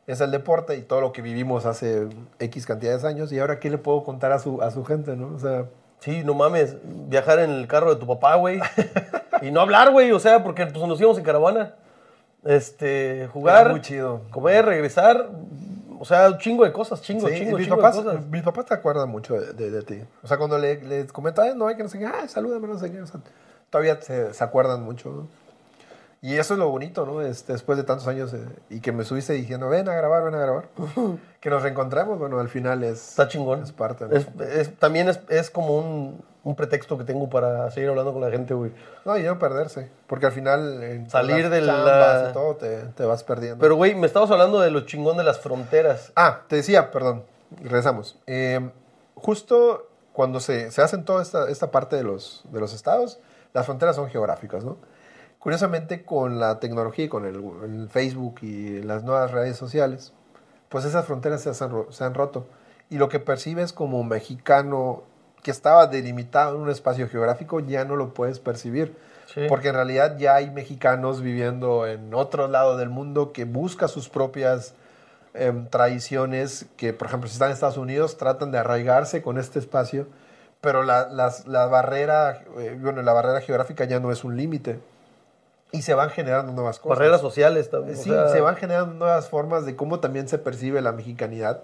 es 0.09 0.23
el 0.23 0.31
deporte 0.31 0.75
y 0.77 0.83
todo 0.83 1.03
lo 1.03 1.13
que 1.13 1.21
vivimos 1.21 1.67
hace 1.67 2.09
X 2.39 2.67
cantidades 2.67 3.03
de 3.03 3.09
años. 3.09 3.31
Y 3.31 3.39
ahora, 3.39 3.61
¿qué 3.61 3.69
le 3.69 3.77
puedo 3.77 4.03
contar 4.05 4.33
a 4.33 4.39
su, 4.39 4.63
a 4.63 4.71
su 4.71 4.85
gente, 4.85 5.15
no? 5.15 5.35
O 5.35 5.39
sea... 5.39 5.67
Sí, 6.01 6.23
no 6.25 6.35
mames, 6.35 6.77
viajar 6.83 7.41
en 7.41 7.51
el 7.51 7.67
carro 7.67 7.95
de 7.95 8.01
tu 8.01 8.07
papá, 8.07 8.37
güey. 8.37 8.61
y 9.43 9.51
no 9.51 9.61
hablar, 9.61 9.91
güey, 9.91 10.13
o 10.13 10.21
sea, 10.21 10.43
porque 10.43 10.67
pues, 10.67 10.87
nos 10.87 11.01
íbamos 11.01 11.19
en 11.19 11.25
caravana. 11.25 11.75
Este, 12.45 13.29
jugar, 13.33 13.71
muy 13.71 13.81
chido. 13.81 14.23
comer, 14.31 14.65
regresar. 14.65 15.29
O 15.99 16.05
sea, 16.05 16.29
un 16.29 16.39
chingo 16.39 16.65
de 16.65 16.73
cosas, 16.73 17.03
chingo, 17.03 17.29
chingo, 17.29 17.59
mis 17.59 17.67
papás, 17.67 17.97
de 17.97 18.05
cosas. 18.05 18.27
Mis 18.27 18.43
papás 18.43 18.67
te 18.67 18.75
acuerdan 18.75 19.09
mucho 19.09 19.35
de, 19.35 19.71
de, 19.71 19.83
ti. 19.83 20.01
O 20.23 20.29
sea, 20.29 20.39
cuando 20.39 20.57
les 20.57 20.83
le 20.85 21.07
comentaba, 21.09 21.53
no 21.55 21.67
hay 21.67 21.77
que 21.77 21.83
no 21.83 21.89
sé 21.89 21.99
qué, 21.99 22.07
ah, 22.07 22.29
salúdame, 22.29 22.69
no 22.69 22.79
sé 22.79 22.93
qué. 22.93 23.03
O 23.03 23.07
sea, 23.07 23.21
todavía 23.69 24.01
se, 24.01 24.33
se 24.33 24.45
acuerdan 24.45 24.85
mucho, 24.85 25.11
¿no? 25.11 25.29
Y 26.21 26.35
eso 26.35 26.55
es 26.55 26.59
lo 26.59 26.69
bonito, 26.69 27.07
¿no? 27.07 27.21
Este, 27.21 27.53
después 27.53 27.79
de 27.79 27.85
tantos 27.85 28.09
años 28.09 28.33
eh, 28.35 28.45
y 28.71 28.81
que 28.81 28.91
me 28.91 29.05
subiste 29.05 29.35
diciendo, 29.35 29.69
ven 29.69 29.89
a 29.89 29.95
grabar, 29.95 30.25
ven 30.25 30.35
a 30.35 30.39
grabar. 30.39 30.69
que 31.41 31.49
nos 31.49 31.63
reencontremos, 31.63 32.19
bueno, 32.19 32.41
al 32.41 32.49
final 32.49 32.83
es... 32.83 33.11
Está 33.11 33.29
chingón. 33.29 33.63
Es 33.63 33.71
parte, 33.71 34.07
es, 34.13 34.77
también 34.79 35.09
es, 35.09 35.21
es 35.29 35.49
como 35.51 35.79
un, 35.79 36.25
un, 36.43 36.57
pretexto 36.57 36.99
que 36.99 37.05
tengo 37.05 37.31
para 37.31 37.71
seguir 37.71 37.91
hablando 37.91 38.13
con 38.13 38.21
la 38.21 38.31
gente, 38.31 38.53
güey. 38.53 38.73
No, 39.05 39.17
y 39.17 39.23
no 39.23 39.39
perderse. 39.39 39.91
Porque 40.09 40.27
al 40.27 40.33
final... 40.33 41.07
Salir 41.09 41.51
de 41.51 41.61
la... 41.61 42.31
Y 42.31 42.33
todo 42.33 42.57
te, 42.57 42.79
te, 42.97 43.05
vas 43.05 43.23
perdiendo. 43.23 43.59
Pero, 43.61 43.77
güey, 43.77 43.95
me 43.95 44.09
estabas 44.09 44.31
hablando 44.33 44.59
de 44.59 44.73
lo 44.73 44.81
chingón 44.81 45.17
de 45.19 45.25
las 45.25 45.39
fronteras. 45.39 46.11
Ah, 46.17 46.41
te 46.49 46.57
decía, 46.57 46.91
perdón. 46.91 47.23
Regresamos. 47.63 48.19
Eh, 48.27 48.71
justo 49.15 49.89
cuando 50.13 50.41
se, 50.41 50.73
se 50.73 50.83
hacen 50.83 51.05
toda 51.05 51.23
esta, 51.23 51.49
esta 51.49 51.71
parte 51.71 51.95
de 51.95 52.03
los, 52.03 52.43
de 52.51 52.59
los 52.59 52.75
estados, 52.75 53.21
las 53.55 53.67
fronteras 53.67 53.95
son 53.95 54.09
geográficas, 54.11 54.65
¿no? 54.65 54.79
Curiosamente, 55.39 56.05
con 56.05 56.41
la 56.41 56.59
tecnología 56.59 57.05
y 57.05 57.09
con 57.09 57.25
el, 57.25 57.89
Facebook 57.91 58.41
y 58.43 58.83
las 58.83 59.05
nuevas 59.05 59.31
redes 59.31 59.57
sociales, 59.57 60.13
pues 60.69 60.85
esas 60.85 61.07
fronteras 61.07 61.43
se 61.43 61.51
han, 61.65 61.87
se 61.91 62.05
han 62.05 62.15
roto. 62.15 62.47
Y 62.91 62.99
lo 62.99 63.09
que 63.09 63.21
percibes 63.21 63.73
como 63.73 64.03
mexicano 64.03 65.05
que 65.43 65.51
estaba 65.51 65.87
delimitado 65.87 66.57
en 66.57 66.63
un 66.63 66.71
espacio 66.71 67.09
geográfico 67.09 67.61
ya 67.61 67.85
no 67.85 67.97
lo 67.97 68.15
puedes 68.15 68.41
percibir. 68.41 68.97
Porque 69.49 69.69
en 69.69 69.75
realidad 69.75 70.17
ya 70.19 70.37
hay 70.37 70.51
mexicanos 70.51 71.21
viviendo 71.21 71.87
en 71.87 72.15
otro 72.15 72.49
lado 72.49 72.79
del 72.79 72.89
mundo 72.89 73.33
que 73.33 73.45
buscan 73.45 73.89
sus 73.89 74.09
propias 74.09 74.75
em, 75.35 75.67
tradiciones, 75.69 76.67
que 76.77 76.95
por 76.95 77.09
ejemplo 77.09 77.29
si 77.29 77.35
están 77.35 77.51
en 77.51 77.55
Estados 77.55 77.77
Unidos 77.77 78.17
tratan 78.17 78.51
de 78.51 78.59
arraigarse 78.59 79.21
con 79.21 79.39
este 79.39 79.59
espacio, 79.59 80.07
pero 80.63 80.83
la, 80.83 81.09
la 81.47 81.67
barrera, 81.67 82.43
eh, 82.59 82.77
bueno, 82.81 83.03
la 83.03 83.13
barrera 83.13 83.43
geográfica 83.43 83.85
ya 83.85 84.01
no 84.01 84.11
es 84.11 84.25
un 84.25 84.37
límite 84.37 84.81
y 85.71 85.83
se 85.83 85.95
van 85.95 86.11
generando 86.11 86.53
nuevas 86.53 86.79
cosas. 86.79 86.99
Barreras 86.99 87.21
sociales 87.21 87.71
también. 87.71 87.97
Sí, 87.97 88.11
se 88.33 88.41
van 88.41 88.57
generando 88.57 88.95
nuevas 88.95 89.29
formas 89.29 89.67
de 89.67 89.77
cómo 89.77 90.01
también 90.01 90.29
se 90.29 90.39
percibe 90.39 90.81
la 90.81 90.93
mexicanidad 90.93 91.63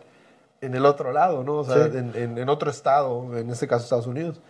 en 0.61 0.75
el 0.75 0.87
otro 0.87 1.13
lado, 1.13 1.45
¿no? 1.45 1.59
O 1.59 1.65
sea, 1.65 1.87
en, 1.87 2.39
en, 2.39 2.49
otro 2.49 2.71
estado, 2.71 3.37
en 3.37 3.51
este 3.51 3.69
caso 3.69 3.85
Estados 3.85 4.07
Unidos. 4.07 4.41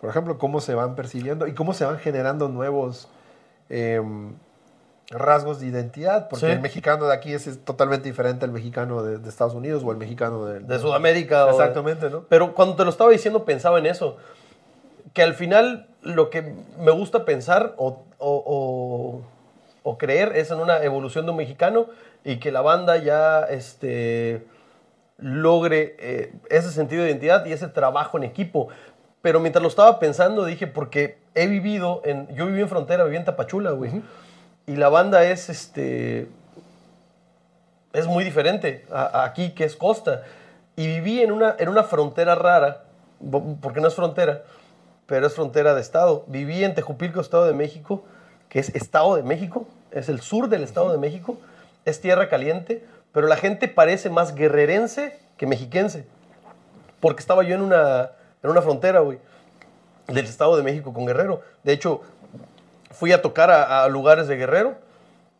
Por 0.00 0.10
ejemplo, 0.10 0.38
cómo 0.38 0.60
se 0.60 0.74
van 0.74 0.94
percibiendo 0.94 1.46
y 1.46 1.54
cómo 1.54 1.74
se 1.74 1.84
van 1.84 1.98
generando 1.98 2.48
nuevos 2.48 3.08
em, 3.68 4.34
rasgos 5.10 5.60
de 5.60 5.66
identidad, 5.66 6.28
porque 6.28 6.52
el 6.52 6.60
mexicano 6.60 7.06
de 7.06 7.14
aquí 7.14 7.32
es, 7.32 7.64
totalmente 7.64 8.08
diferente 8.08 8.44
al 8.44 8.52
mexicano 8.52 9.02
de, 9.02 9.28
Estados 9.28 9.54
Unidos 9.54 9.82
o 9.84 9.90
el 9.90 9.98
mexicano 9.98 10.44
de, 10.44 10.60
de 10.60 10.78
Sudamérica. 10.78 11.50
Exactamente, 11.50 12.10
¿no? 12.10 12.24
Pero 12.28 12.54
cuando 12.54 12.76
te 12.76 12.84
lo 12.84 12.90
estaba 12.90 13.10
diciendo 13.10 13.44
pensaba 13.44 13.78
en 13.78 13.86
eso, 13.86 14.16
que 15.12 15.22
al 15.22 15.34
final 15.34 15.88
lo 16.08 16.30
que 16.30 16.54
me 16.78 16.90
gusta 16.90 17.24
pensar 17.24 17.74
o 17.76 18.04
o, 18.18 19.22
creer 19.98 20.36
es 20.36 20.50
en 20.50 20.60
una 20.60 20.82
evolución 20.82 21.24
de 21.24 21.30
un 21.30 21.36
mexicano 21.36 21.86
y 22.24 22.38
que 22.38 22.52
la 22.52 22.60
banda 22.60 22.96
ya 22.98 23.44
este, 23.44 24.46
logre 25.18 25.96
eh, 25.98 26.32
ese 26.50 26.70
sentido 26.70 27.02
de 27.02 27.10
identidad 27.10 27.46
y 27.46 27.52
ese 27.52 27.68
trabajo 27.68 28.18
en 28.18 28.24
equipo. 28.24 28.68
Pero 29.22 29.40
mientras 29.40 29.62
lo 29.62 29.68
estaba 29.68 29.98
pensando 29.98 30.44
dije, 30.44 30.66
porque 30.66 31.18
he 31.34 31.46
vivido, 31.46 32.02
en, 32.04 32.28
yo 32.34 32.46
viví 32.46 32.60
en 32.60 32.68
frontera, 32.68 33.04
viví 33.04 33.16
en 33.16 33.24
Tapachula, 33.24 33.70
güey. 33.70 34.02
Y 34.66 34.76
la 34.76 34.88
banda 34.88 35.24
es, 35.24 35.48
este, 35.48 36.28
es 37.92 38.06
muy 38.06 38.22
diferente 38.24 38.84
a, 38.92 39.24
aquí, 39.24 39.50
que 39.50 39.64
es 39.64 39.74
costa. 39.74 40.22
Y 40.76 40.86
viví 40.86 41.22
en 41.22 41.32
una, 41.32 41.56
en 41.58 41.68
una 41.68 41.82
frontera 41.82 42.34
rara, 42.34 42.84
porque 43.60 43.80
no 43.80 43.88
es 43.88 43.94
frontera, 43.94 44.42
pero 45.08 45.26
es 45.26 45.34
frontera 45.34 45.74
de 45.74 45.80
estado. 45.80 46.24
Viví 46.26 46.62
en 46.62 46.74
Tejupilco, 46.74 47.22
Estado 47.22 47.46
de 47.46 47.54
México, 47.54 48.04
que 48.50 48.58
es 48.58 48.68
Estado 48.74 49.16
de 49.16 49.22
México, 49.22 49.66
es 49.90 50.10
el 50.10 50.20
sur 50.20 50.50
del 50.50 50.62
Estado 50.62 50.92
de 50.92 50.98
México, 50.98 51.38
es 51.86 52.02
tierra 52.02 52.28
caliente, 52.28 52.84
pero 53.12 53.26
la 53.26 53.36
gente 53.36 53.68
parece 53.68 54.10
más 54.10 54.34
guerrerense 54.34 55.18
que 55.38 55.46
mexiquense. 55.46 56.04
Porque 57.00 57.20
estaba 57.20 57.42
yo 57.42 57.54
en 57.54 57.62
una, 57.62 58.10
en 58.42 58.50
una 58.50 58.60
frontera, 58.60 59.00
güey, 59.00 59.18
del 60.08 60.26
Estado 60.26 60.58
de 60.58 60.62
México 60.62 60.92
con 60.92 61.06
Guerrero. 61.06 61.40
De 61.64 61.72
hecho, 61.72 62.02
fui 62.90 63.12
a 63.12 63.22
tocar 63.22 63.50
a, 63.50 63.88
lugares 63.88 64.28
de 64.28 64.36
Guerrero 64.36 64.74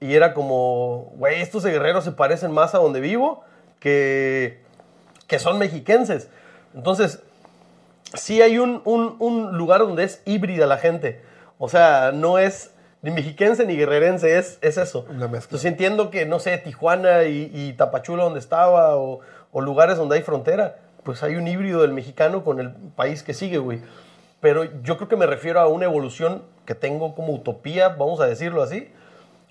y 0.01 0.15
era 0.15 0.33
como, 0.33 1.13
güey, 1.17 1.43
estos 1.43 1.63
de 1.63 1.73
Guerrero 1.73 2.01
se 2.01 2.13
parecen 2.13 2.53
más 2.53 2.75
a 2.75 2.79
donde 2.79 3.01
vivo 3.01 3.45
que, 3.81 4.63
que 5.27 5.39
son 5.39 5.59
mexiquenses. 5.59 6.31
Entonces, 6.75 7.21
sí 8.15 8.43
hay 8.43 8.59
un, 8.59 8.83
lugar 9.53 9.81
donde 9.81 10.05
es 10.05 10.23
híbrida 10.25 10.67
la 10.67 10.79
gente. 10.79 11.23
O 11.59 11.69
sea, 11.69 12.13
no 12.13 12.39
es 12.39 12.73
ni 13.03 13.11
mexiquense 13.11 13.65
ni 13.65 13.77
guerrerense, 13.77 14.39
es, 14.39 14.59
es 14.61 14.77
eso. 14.77 15.07
Entonces 15.11 15.65
entiendo 15.65 16.11
que, 16.11 16.27
no 16.27 16.39
sé, 16.41 16.57
Tijuana 16.59 17.25
y, 17.25 17.73
Tapachula 17.75 18.25
donde 18.25 18.41
estaba, 18.41 18.97
o, 18.97 19.21
lugares 19.53 19.97
donde 19.97 20.17
hay 20.17 20.23
frontera, 20.23 20.77
pues 21.03 21.23
hay 21.23 21.37
un 21.37 21.47
híbrido 21.49 21.83
del 21.83 21.93
mexicano 21.93 22.45
con 22.45 22.61
el 22.61 22.71
país 22.71 23.23
que 23.23 23.35
sigue, 23.35 23.59
güey. 23.59 23.81
Pero 24.41 24.65
yo 24.83 24.97
creo 24.97 25.09
que 25.09 25.17
me 25.17 25.27
refiero 25.27 25.61
a 25.61 25.67
una 25.67 25.87
evolución 25.87 26.43
que 26.65 26.75
tengo 26.75 27.15
como 27.15 27.33
utopía, 27.33 27.89
vamos 27.89 28.21
a 28.21 28.27
decirlo 28.27 28.63
así, 28.63 28.89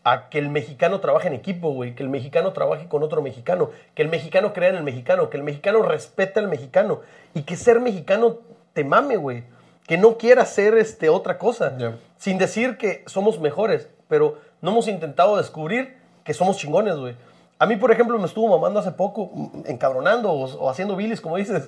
a 0.09 0.29
que 0.29 0.39
el 0.39 0.47
mexicano 0.49 1.01
trabaje 1.01 1.27
en 1.27 1.33
equipo, 1.33 1.71
güey, 1.71 1.93
que 1.93 2.01
el 2.01 2.07
mexicano 2.07 2.53
trabaje 2.53 2.87
con 2.87 3.03
otro 3.03 3.21
mexicano, 3.21 3.71
que 3.93 4.03
el 4.03 4.07
mexicano 4.07 4.53
crea 4.53 4.69
en 4.69 4.75
el 4.75 4.83
mexicano, 4.83 5.29
que 5.29 5.35
el 5.35 5.43
mexicano 5.43 5.81
respete 5.81 6.39
al 6.39 6.47
mexicano 6.47 7.01
y 7.33 7.41
que 7.41 7.57
ser 7.57 7.81
mexicano 7.81 8.37
te 8.71 8.85
mame, 8.85 9.17
güey. 9.17 9.43
Que 9.85 9.97
no 9.97 10.17
quiera 10.17 10.45
ser 10.45 10.77
este, 10.77 11.09
otra 11.09 11.37
cosa. 11.37 11.77
Sin 12.17 12.37
decir 12.37 12.77
que 12.77 13.03
somos 13.05 13.39
mejores, 13.41 13.89
pero 14.07 14.37
no 14.61 14.71
hemos 14.71 14.87
intentado 14.87 15.35
descubrir 15.35 15.97
que 16.23 16.33
somos 16.33 16.57
chingones, 16.57 16.95
güey. 16.95 17.15
A 17.59 17.65
mí, 17.65 17.75
por 17.75 17.91
ejemplo, 17.91 18.17
me 18.17 18.27
estuvo 18.27 18.47
mamando 18.47 18.79
hace 18.79 18.91
poco, 18.91 19.51
encabronando 19.65 20.31
o, 20.31 20.69
haciendo 20.69 20.95
bilis, 20.95 21.19
como 21.19 21.35
dices, 21.35 21.67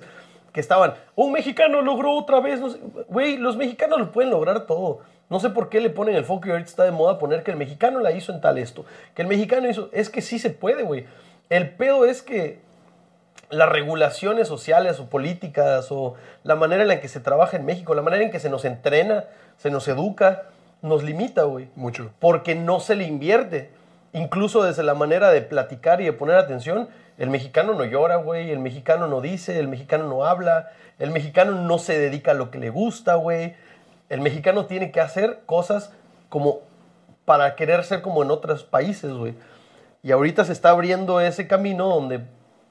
que 0.54 0.62
estaban, 0.62 0.94
un 1.16 1.34
mexicano 1.34 1.82
logró 1.82 2.14
otra 2.14 2.40
vez, 2.40 2.62
güey, 3.10 3.38
los 3.38 3.58
mexicanos 3.58 4.00
lo 4.00 4.12
pueden 4.14 4.32
lograr 4.32 4.66
todo. 4.66 5.00
No 5.30 5.40
sé 5.40 5.50
por 5.52 5.70
qué 5.70 5.80
le 5.80 5.90
ponen 5.90 6.16
el 6.16 6.26
foco 6.26 6.48
y 6.48 6.52
ahorita 6.52 6.70
está 6.70 6.84
de 6.84 6.92
moda 6.92 7.20
poner 7.20 7.44
que 7.44 7.52
el 7.52 7.58
mexicano 7.58 8.00
la 8.00 8.12
hizo 8.12 8.32
en 8.32 8.42
tal 8.42 8.58
esto, 8.58 8.86
que 9.14 9.22
el 9.22 9.28
mexicano 9.28 9.70
hizo, 9.70 9.90
es 9.94 10.10
que 10.10 10.22
sí 10.22 10.40
se 10.40 10.50
puede, 10.50 10.84
güey. 10.84 11.06
El 11.50 11.70
pedo 11.70 12.06
es 12.06 12.22
que 12.22 12.60
las 13.50 13.70
regulaciones 13.70 14.48
sociales 14.48 15.00
o 15.00 15.10
políticas 15.10 15.92
o 15.92 16.16
la 16.44 16.56
manera 16.56 16.84
en 16.84 16.88
la 16.88 17.02
que 17.02 17.08
se 17.08 17.20
trabaja 17.20 17.58
en 17.58 17.66
México, 17.66 17.96
la 17.96 18.02
manera 18.02 18.24
en 18.24 18.32
que 18.32 18.40
se 18.40 18.50
nos 18.50 18.66
entrena, 18.66 19.26
se 19.58 19.72
nos 19.72 19.88
educa, 19.88 20.44
nos 20.82 21.04
limita, 21.04 21.44
güey. 21.44 21.70
Mucho. 21.76 22.12
Porque 22.20 22.56
no 22.56 22.80
se 22.80 22.96
le 22.96 23.06
invierte. 23.06 23.72
Incluso 24.14 24.64
desde 24.64 24.84
la 24.84 24.94
manera 24.94 25.30
de 25.30 25.42
platicar 25.42 26.02
y 26.02 26.06
de 26.06 26.14
poner 26.14 26.38
atención, 26.38 26.90
el 27.18 27.30
mexicano 27.30 27.74
no 27.74 27.86
llora, 27.86 28.16
güey, 28.16 28.52
el 28.52 28.60
mexicano 28.60 29.08
no 29.08 29.22
dice, 29.22 29.60
el 29.60 29.68
mexicano 29.68 30.08
no 30.08 30.26
habla, 30.26 30.72
el 30.98 31.12
mexicano 31.12 31.52
no 31.52 31.78
se 31.78 31.98
dedica 32.00 32.32
a 32.32 32.36
lo 32.36 32.50
que 32.50 32.60
le 32.60 32.70
gusta, 32.70 33.16
güey. 33.16 33.56
El 34.10 34.22
mexicano 34.22 34.66
tiene 34.66 34.92
que 34.92 35.00
hacer 35.02 35.42
cosas 35.46 35.92
como 36.30 36.60
para 37.26 37.56
querer 37.56 37.84
ser 37.84 38.02
como 38.02 38.24
en 38.24 38.32
otros 38.32 38.64
países, 38.64 39.12
güey. 39.14 39.36
Y 40.02 40.12
ahorita 40.12 40.46
se 40.46 40.54
está 40.54 40.70
abriendo 40.72 41.22
ese 41.22 41.48
camino 41.48 41.88
donde 41.90 42.22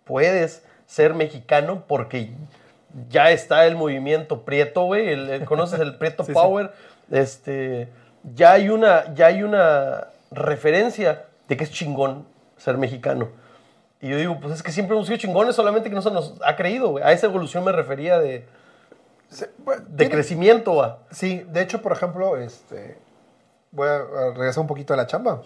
puedes 0.04 0.64
ser 0.86 1.14
mexicano 1.14 1.84
porque 1.86 2.30
ya 3.10 3.30
está 3.30 3.66
el 3.66 3.76
movimiento 3.76 4.42
Prieto, 4.42 4.84
güey. 4.84 5.08
el- 5.10 5.30
el- 5.30 5.44
¿Conoces 5.44 5.78
el 5.80 5.96
Prieto 5.96 6.22
Sí, 6.24 6.28
sí. 6.28 6.34
Power? 6.34 6.72
Este, 7.10 7.88
ya 8.34 8.52
hay 8.52 8.68
una, 8.70 9.14
ya 9.14 9.26
hay 9.26 9.42
una 9.42 10.08
referencia 10.30 11.24
de 11.48 11.56
que 11.56 11.64
es 11.64 11.70
chingón 11.70 12.26
ser 12.56 12.76
mexicano. 12.78 13.28
Y 14.00 14.08
yo 14.10 14.16
digo, 14.16 14.38
pues 14.40 14.54
es 14.54 14.62
que 14.62 14.72
siempre 14.72 14.94
hemos 14.96 15.06
sido 15.06 15.18
chingones, 15.18 15.54
solamente 15.56 15.88
que 15.88 15.94
no 15.94 16.02
se 16.02 16.10
nos 16.10 16.34
ha 16.44 16.56
creído, 16.56 16.88
güey. 16.90 17.04
A 17.04 17.12
esa 17.12 17.26
evolución 17.26 17.64
me 17.64 17.72
refería 17.72 18.18
de, 18.18 18.46
Se- 19.30 19.50
bueno, 19.64 19.84
de 19.88 19.96
tiene- 19.96 20.12
crecimiento, 20.12 20.76
va. 20.76 21.00
Sí, 21.10 21.44
de 21.50 21.60
hecho, 21.62 21.82
por 21.82 21.92
ejemplo, 21.92 22.36
este, 22.36 22.98
voy 23.72 23.88
a 23.88 23.98
regresar 24.34 24.60
un 24.62 24.66
poquito 24.66 24.94
a 24.94 24.96
la 24.96 25.06
chamba. 25.06 25.42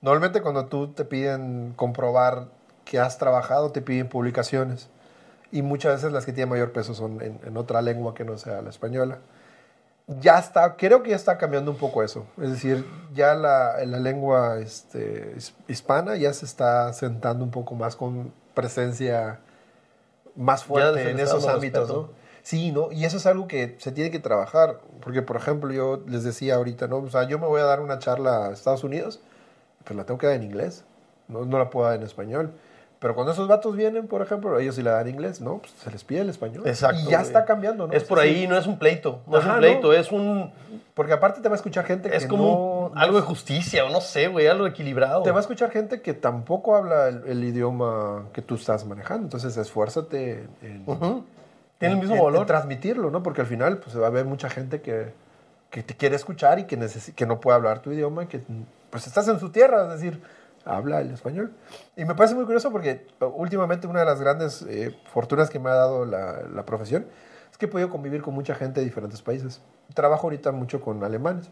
Normalmente 0.00 0.40
cuando 0.42 0.66
tú 0.66 0.88
te 0.92 1.04
piden 1.04 1.74
comprobar 1.76 2.46
que 2.84 2.98
has 2.98 3.18
trabajado, 3.18 3.70
te 3.70 3.82
piden 3.82 4.08
publicaciones. 4.08 4.88
Y 5.52 5.62
muchas 5.62 5.96
veces 5.96 6.12
las 6.12 6.24
que 6.24 6.32
tienen 6.32 6.48
mayor 6.48 6.72
peso 6.72 6.94
son 6.94 7.20
en, 7.20 7.38
en 7.44 7.56
otra 7.56 7.82
lengua 7.82 8.14
que 8.14 8.24
no 8.24 8.38
sea 8.38 8.62
la 8.62 8.70
española. 8.70 9.18
Ya 10.20 10.38
está, 10.38 10.76
creo 10.76 11.02
que 11.02 11.10
ya 11.10 11.16
está 11.16 11.38
cambiando 11.38 11.70
un 11.70 11.76
poco 11.76 12.02
eso. 12.02 12.26
Es 12.40 12.50
decir, 12.50 12.84
ya 13.14 13.34
la, 13.34 13.76
la 13.84 13.98
lengua 14.00 14.58
este, 14.58 15.34
his- 15.36 15.54
hispana 15.68 16.16
ya 16.16 16.32
se 16.32 16.46
está 16.46 16.92
sentando 16.94 17.44
un 17.44 17.50
poco 17.50 17.74
más 17.74 17.94
con 17.94 18.32
presencia 18.54 19.38
más 20.34 20.64
fuerte 20.64 21.10
en 21.10 21.20
esos 21.20 21.46
ámbitos. 21.46 21.88
¿no? 21.88 22.21
Sí, 22.42 22.72
¿no? 22.72 22.90
Y 22.90 23.04
eso 23.04 23.16
es 23.18 23.26
algo 23.26 23.46
que 23.46 23.76
se 23.78 23.92
tiene 23.92 24.10
que 24.10 24.18
trabajar. 24.18 24.78
Porque, 25.00 25.22
por 25.22 25.36
ejemplo, 25.36 25.72
yo 25.72 26.02
les 26.08 26.24
decía 26.24 26.56
ahorita, 26.56 26.88
¿no? 26.88 26.98
O 26.98 27.08
sea, 27.10 27.24
yo 27.28 27.38
me 27.38 27.46
voy 27.46 27.60
a 27.60 27.64
dar 27.64 27.80
una 27.80 27.98
charla 27.98 28.46
a 28.46 28.52
Estados 28.52 28.82
Unidos, 28.84 29.20
pues 29.84 29.96
la 29.96 30.04
tengo 30.04 30.18
que 30.18 30.26
dar 30.26 30.36
en 30.36 30.42
inglés. 30.44 30.84
No, 31.28 31.44
no 31.44 31.58
la 31.58 31.70
puedo 31.70 31.86
dar 31.86 31.96
en 31.96 32.02
español. 32.02 32.52
Pero 32.98 33.16
cuando 33.16 33.32
esos 33.32 33.48
vatos 33.48 33.74
vienen, 33.76 34.06
por 34.06 34.22
ejemplo, 34.22 34.56
ellos 34.60 34.76
sí 34.76 34.82
la 34.82 34.92
dan 34.92 35.08
en 35.08 35.14
inglés, 35.14 35.40
¿no? 35.40 35.58
Pues 35.58 35.72
se 35.72 35.90
les 35.90 36.04
pide 36.04 36.20
el 36.20 36.28
español. 36.30 36.62
Exacto, 36.66 37.00
Y 37.00 37.04
ya 37.10 37.18
güey. 37.18 37.26
está 37.26 37.44
cambiando, 37.44 37.88
¿no? 37.88 37.92
Es 37.92 38.04
por 38.04 38.20
Sí. 38.20 38.28
ahí, 38.28 38.46
no 38.46 38.56
es 38.56 38.66
un 38.68 38.78
pleito. 38.78 39.22
No 39.26 39.38
es 39.38 39.44
un 39.44 39.56
pleito, 39.56 39.88
¿no? 39.88 39.92
es 39.92 40.12
un. 40.12 40.52
Porque 40.94 41.12
aparte 41.12 41.40
te 41.40 41.48
va 41.48 41.54
a 41.54 41.56
escuchar 41.56 41.84
gente 41.84 42.14
Es 42.14 42.24
que 42.24 42.28
como 42.28 42.90
no- 42.94 43.00
algo 43.00 43.16
de 43.16 43.22
justicia, 43.26 43.84
o 43.84 43.90
no 43.90 44.00
sé, 44.00 44.28
güey, 44.28 44.46
algo 44.46 44.68
equilibrado. 44.68 45.22
Te 45.22 45.32
va 45.32 45.38
a 45.38 45.40
escuchar 45.40 45.70
gente 45.72 46.00
que 46.00 46.14
tampoco 46.14 46.76
habla 46.76 47.08
el, 47.08 47.24
el 47.26 47.42
idioma 47.44 48.26
que 48.32 48.40
tú 48.42 48.54
estás 48.54 48.84
manejando. 48.84 49.24
Entonces, 49.24 49.56
esfuérzate 49.56 50.46
en. 50.62 50.84
Tiene 51.82 51.94
el 51.94 52.00
mismo 52.00 52.14
en- 52.14 52.20
en 52.20 52.24
valor. 52.32 52.46
transmitirlo, 52.46 53.10
¿no? 53.10 53.22
Porque 53.22 53.40
al 53.40 53.46
final 53.46 53.78
pues, 53.78 53.98
va 54.00 54.06
a 54.06 54.10
ver 54.10 54.24
mucha 54.24 54.48
gente 54.50 54.80
que, 54.80 55.12
que 55.70 55.82
te 55.82 55.96
quiere 55.96 56.16
escuchar 56.16 56.58
y 56.58 56.64
que, 56.64 56.78
que 57.14 57.26
no 57.26 57.40
puede 57.40 57.56
hablar 57.56 57.80
tu 57.80 57.92
idioma 57.92 58.24
y 58.24 58.26
que 58.26 58.40
pues 58.90 59.06
estás 59.06 59.26
en 59.28 59.38
su 59.40 59.50
tierra, 59.50 59.84
es 59.84 60.00
decir, 60.00 60.22
habla 60.64 61.00
el 61.00 61.10
español. 61.10 61.52
Y 61.96 62.04
me 62.04 62.14
parece 62.14 62.34
muy 62.34 62.44
curioso 62.44 62.70
porque 62.70 63.06
últimamente 63.34 63.86
una 63.86 64.00
de 64.00 64.06
las 64.06 64.20
grandes 64.20 64.62
eh, 64.68 64.94
fortunas 65.12 65.48
que 65.50 65.58
me 65.58 65.70
ha 65.70 65.74
dado 65.74 66.04
la, 66.04 66.42
la 66.54 66.64
profesión 66.64 67.06
es 67.50 67.58
que 67.58 67.66
he 67.66 67.68
podido 67.68 67.88
convivir 67.90 68.22
con 68.22 68.34
mucha 68.34 68.54
gente 68.54 68.80
de 68.80 68.86
diferentes 68.86 69.22
países. 69.22 69.60
Trabajo 69.94 70.26
ahorita 70.26 70.52
mucho 70.52 70.80
con 70.80 71.02
alemanes. 71.04 71.50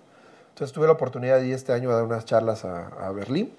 Entonces 0.51 0.73
tuve 0.75 0.87
la 0.87 0.93
oportunidad 0.93 1.39
de 1.39 1.47
ir 1.49 1.55
este 1.55 1.73
año 1.73 1.91
a 1.91 1.95
dar 1.95 2.05
unas 2.05 2.25
charlas 2.25 2.65
a, 2.65 2.89
a 2.89 3.11
Berlín 3.13 3.53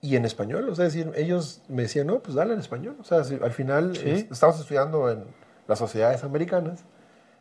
y 0.00 0.16
en 0.16 0.24
español. 0.24 0.68
O 0.68 0.74
sea, 0.74 0.86
es 0.86 0.94
decir, 0.94 1.12
ellos 1.16 1.62
me 1.68 1.82
decían, 1.82 2.06
no, 2.06 2.18
pues 2.20 2.34
dale 2.34 2.54
en 2.54 2.60
español. 2.60 2.96
O 3.00 3.04
sea, 3.04 3.22
si- 3.24 3.38
al 3.42 3.52
final 3.52 3.96
Sí. 3.96 4.10
es- 4.10 4.30
estamos 4.30 4.58
estudiando 4.58 5.10
en 5.10 5.24
las 5.70 5.78
sociedades 5.78 6.24
americanas, 6.24 6.84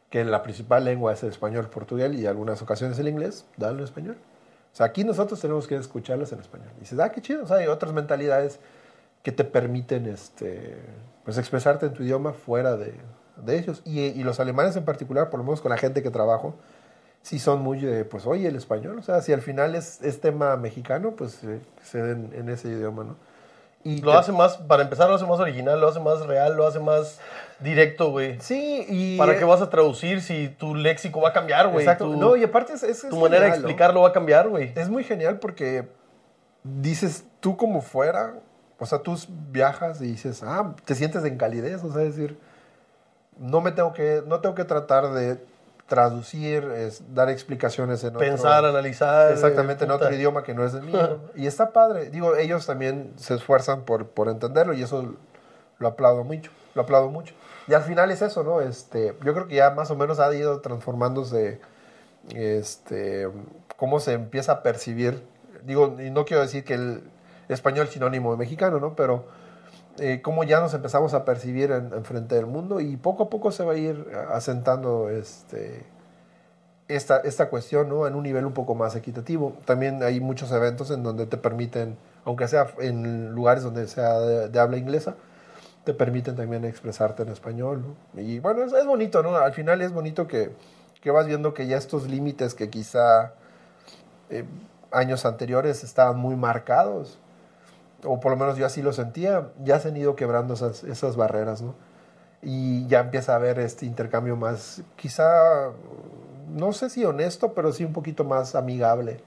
que 0.10 0.24
la 0.24 0.44
principal 0.44 0.86
lengua 0.86 1.14
es 1.14 1.24
el 1.24 1.30
español, 1.30 1.70
portugués 1.70 2.14
y 2.14 2.26
algunas 2.26 2.62
ocasiones 2.62 2.98
el 3.00 3.08
inglés, 3.08 3.46
dale 3.58 3.80
en 3.80 3.84
español. 3.84 4.18
O 4.72 4.76
sea, 4.76 4.86
aquí 4.86 5.04
nosotros 5.04 5.42
tenemos 5.42 5.68
que 5.68 5.76
escucharlas 5.76 6.32
en 6.32 6.40
español. 6.40 6.70
Y 6.78 6.82
dices, 6.82 7.00
ah, 7.00 7.10
qué 7.12 7.22
chido. 7.22 7.44
O 7.44 7.48
sea, 7.48 7.58
hay 7.58 7.68
otras 7.68 7.92
mentalidades 7.92 8.60
que 9.24 9.32
te 9.32 9.44
permiten 9.44 10.06
este, 10.06 10.78
pues, 11.26 11.38
expresarte 11.38 11.88
en 11.88 11.94
tu 11.94 12.04
idioma 12.04 12.34
fuera 12.34 12.78
de, 12.78 12.94
de 13.44 13.58
ellos. 13.58 13.82
Y, 13.84 14.00
y 14.00 14.24
los 14.24 14.40
alemanes 14.40 14.76
en 14.76 14.86
particular, 14.86 15.32
por 15.32 15.40
lo 15.40 15.44
menos 15.44 15.62
con 15.62 15.72
la 15.72 15.78
gente 15.78 16.04
que 16.04 16.12
trabajo, 16.12 16.56
sí 17.24 17.40
son 17.40 17.62
muy 17.62 17.82
de, 17.82 18.06
pues, 18.06 18.28
oye, 18.28 18.48
el 18.48 18.56
español. 18.56 19.00
O 19.00 19.02
sea, 19.02 19.22
si 19.22 19.34
al 19.34 19.42
final 19.42 19.74
es, 19.74 20.04
es 20.04 20.22
tema 20.22 20.56
mexicano, 20.56 21.16
pues 21.16 21.44
eh, 21.44 21.60
se 21.84 22.02
den 22.04 22.32
en 22.34 22.50
ese 22.50 22.70
idioma, 22.70 23.04
¿no? 23.04 23.16
Y 23.84 24.02
Lo 24.02 24.12
te- 24.12 24.18
hace 24.18 24.32
más, 24.34 24.58
para 24.58 24.84
empezar, 24.84 25.08
lo 25.10 25.16
hace 25.16 25.26
más 25.26 25.40
original, 25.40 25.80
lo 25.80 25.88
hace 25.88 26.00
más 26.02 26.26
real, 26.28 26.56
lo 26.56 26.68
hace 26.68 26.80
más 26.80 27.20
directo, 27.60 28.12
güey. 28.12 28.40
Sí, 28.42 28.86
y... 28.90 29.18
¿Para 29.18 29.38
qué 29.38 29.46
vas 29.46 29.62
a 29.62 29.70
traducir 29.70 30.22
si 30.22 30.50
tu 30.50 30.76
léxico 30.76 31.22
va 31.22 31.30
a 31.30 31.34
cambiar, 31.34 31.68
güey? 31.70 31.86
Exacto. 31.86 32.06
Tu, 32.10 32.18
no, 32.18 32.36
y 32.36 32.44
aparte 32.44 32.74
es, 32.74 32.84
es- 32.84 33.08
tu 33.08 33.16
manera 33.18 33.46
de 33.46 33.52
explicarlo 33.52 34.02
va 34.02 34.10
a 34.10 34.14
cambiar, 34.14 34.50
güey. 34.50 34.74
Es 34.76 34.90
muy 34.90 35.04
genial 35.04 35.40
porque 35.40 35.88
dices 36.64 37.24
tú 37.40 37.56
como 37.56 37.82
fuera, 37.82 38.34
o 38.80 38.86
sea, 38.86 39.00
tú 39.00 39.18
viajas 39.50 40.02
y 40.02 40.08
dices, 40.08 40.44
ah, 40.44 40.76
te 40.86 40.94
sientes 40.96 41.24
en 41.24 41.38
calidez, 41.38 41.84
o 41.84 41.92
sea, 41.94 42.04
es 42.04 42.16
decir, 42.16 42.38
no 43.38 43.62
me 43.62 43.72
tengo 43.72 43.94
que, 43.94 44.22
no 44.28 44.40
tengo 44.42 44.56
que 44.56 44.66
tratar 44.66 45.14
de 45.14 45.38
traducir, 45.90 46.64
es, 46.76 47.14
dar 47.14 47.30
explicaciones 47.30 48.02
en 48.04 48.16
otro... 48.16 48.20
Pensar, 48.20 48.64
analizar. 48.64 49.34
Exactamente, 49.34 49.84
en 49.84 49.92
otro 49.92 50.14
idioma 50.14 50.44
que 50.44 50.54
no 50.54 50.66
es 50.66 50.74
el 50.74 50.84
mío. 50.84 51.20
y 51.36 51.48
está 51.48 51.74
padre. 51.74 52.10
Digo, 52.10 52.38
ellos 52.38 52.66
también 52.66 53.12
se 53.18 53.34
esfuerzan 53.34 53.82
por, 53.82 54.08
por 54.08 54.30
entenderlo 54.30 54.74
y 54.74 54.84
eso 54.84 55.16
lo 55.80 55.88
aplaudo 55.88 56.24
mucho. 56.24 56.52
Lo 56.76 56.84
aplaudo 56.84 57.10
mucho. 57.10 57.34
Y 57.68 57.74
al 57.74 57.84
final 57.84 58.12
es 58.12 58.22
eso, 58.22 58.44
¿no? 58.44 58.62
Este, 58.62 59.16
yo 59.24 59.34
creo 59.34 59.48
que 59.48 59.56
ya 59.56 59.72
más 59.72 59.92
o 59.92 59.98
menos 59.98 60.20
ha 60.20 60.34
ido 60.34 60.62
transformándose 60.62 61.60
este, 62.34 63.28
cómo 63.76 64.00
se 64.00 64.14
empieza 64.14 64.54
a 64.54 64.64
percibir. 64.64 65.24
Digo, 65.64 65.98
y 66.00 66.10
no 66.12 66.26
quiero 66.26 66.42
decir 66.42 66.64
que 66.64 66.76
el 66.76 67.04
español 67.50 67.88
es 67.88 67.94
sinónimo 67.94 68.32
de 68.32 68.38
mexicano, 68.38 68.80
¿no? 68.80 68.96
Pero 68.96 69.26
eh, 70.00 70.22
cómo 70.22 70.44
ya 70.44 70.60
nos 70.60 70.74
empezamos 70.74 71.14
a 71.14 71.26
percibir 71.26 71.72
en, 71.72 71.94
en 71.94 72.06
frente 72.06 72.36
del 72.36 72.46
mundo 72.46 72.80
y 72.80 72.98
poco 72.98 73.24
a 73.24 73.30
poco 73.30 73.52
se 73.52 73.64
va 73.64 73.74
a 73.74 73.78
ir 73.78 74.06
asentando 74.32 75.10
este, 75.10 75.86
esta, 76.90 77.20
esta 77.20 77.50
cuestión 77.50 77.88
¿no? 77.88 78.08
en 78.08 78.16
un 78.16 78.24
nivel 78.24 78.46
un 78.46 78.54
poco 78.54 78.76
más 78.76 78.96
equitativo. 78.96 79.56
También 79.64 80.04
hay 80.04 80.20
muchos 80.20 80.52
eventos 80.52 80.92
en 80.92 81.04
donde 81.04 81.28
te 81.28 81.38
permiten, 81.38 81.98
aunque 82.26 82.48
sea 82.48 82.68
en 82.80 83.32
lugares 83.34 83.64
donde 83.64 83.88
sea 83.88 84.20
de, 84.20 84.60
habla 84.60 84.78
inglesa, 84.78 85.16
te 85.86 85.94
permiten 85.94 86.36
también 86.36 86.66
expresarte 86.66 87.24
en 87.24 87.30
español. 87.30 87.84
Y 88.16 88.40
bueno, 88.40 88.64
es, 88.64 88.74
es 88.74 88.86
bonito, 88.86 89.22
¿no? 89.22 89.36
Al 89.36 89.54
final 89.54 89.82
es 89.82 89.94
bonito 89.94 90.28
que, 90.28 90.52
que 91.02 91.12
vas 91.12 91.28
viendo 91.28 91.54
que 91.54 91.68
ya 91.68 91.78
estos 91.78 92.10
límites 92.10 92.56
que 92.56 92.70
quizá 92.72 93.34
eh, 94.32 94.46
años 94.92 95.26
anteriores 95.26 95.84
estaban 95.84 96.18
muy 96.18 96.36
marcados, 96.36 97.20
o 98.06 98.20
por 98.20 98.32
lo 98.32 98.38
menos 98.38 98.58
yo 98.58 98.66
así 98.66 98.82
lo 98.82 98.94
sentía, 98.94 99.50
ya 99.64 99.80
se 99.80 99.90
han 99.90 99.98
ido 99.98 100.16
quebrando 100.16 100.54
esas, 100.54 100.84
esas 100.84 101.16
barreras, 101.16 101.62
¿no? 101.62 101.76
Y 102.42 102.88
ya 102.88 103.02
empieza 103.02 103.34
a 103.34 103.36
haber 103.36 103.60
este 103.60 103.86
intercambio 103.86 104.36
más, 104.38 104.82
quizá, 104.96 105.72
no 106.56 106.72
sé 106.74 106.90
si 106.90 107.04
honesto, 107.06 107.54
pero 107.54 107.72
sí 107.74 107.84
un 107.84 107.94
poquito 107.94 108.24
más 108.24 108.56
amigable 108.56 109.22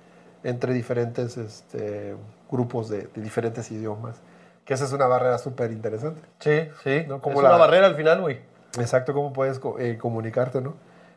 entre 0.44 0.72
diferentes 0.72 1.36
este, 1.36 2.16
grupos 2.50 2.88
de, 2.88 3.08
de 3.14 3.22
diferentes 3.22 3.70
idiomas. 3.70 4.16
Que 4.64 4.74
esa 4.74 4.84
es 4.84 4.92
una 4.92 5.06
barrera 5.06 5.38
súper 5.38 5.72
interesante. 5.72 6.20
Sí, 6.38 6.68
sí. 6.84 7.04
¿no? 7.08 7.20
Como 7.20 7.36
es 7.38 7.42
la- 7.42 7.50
una 7.50 7.58
barrera 7.58 7.86
al 7.86 7.96
final, 7.96 8.20
güey. 8.20 8.40
Exacto, 8.78 9.12
cómo 9.12 9.32
puedes 9.32 9.60
eh, 9.78 9.98
comunicarte, 10.00 10.60
¿no? 10.62 10.74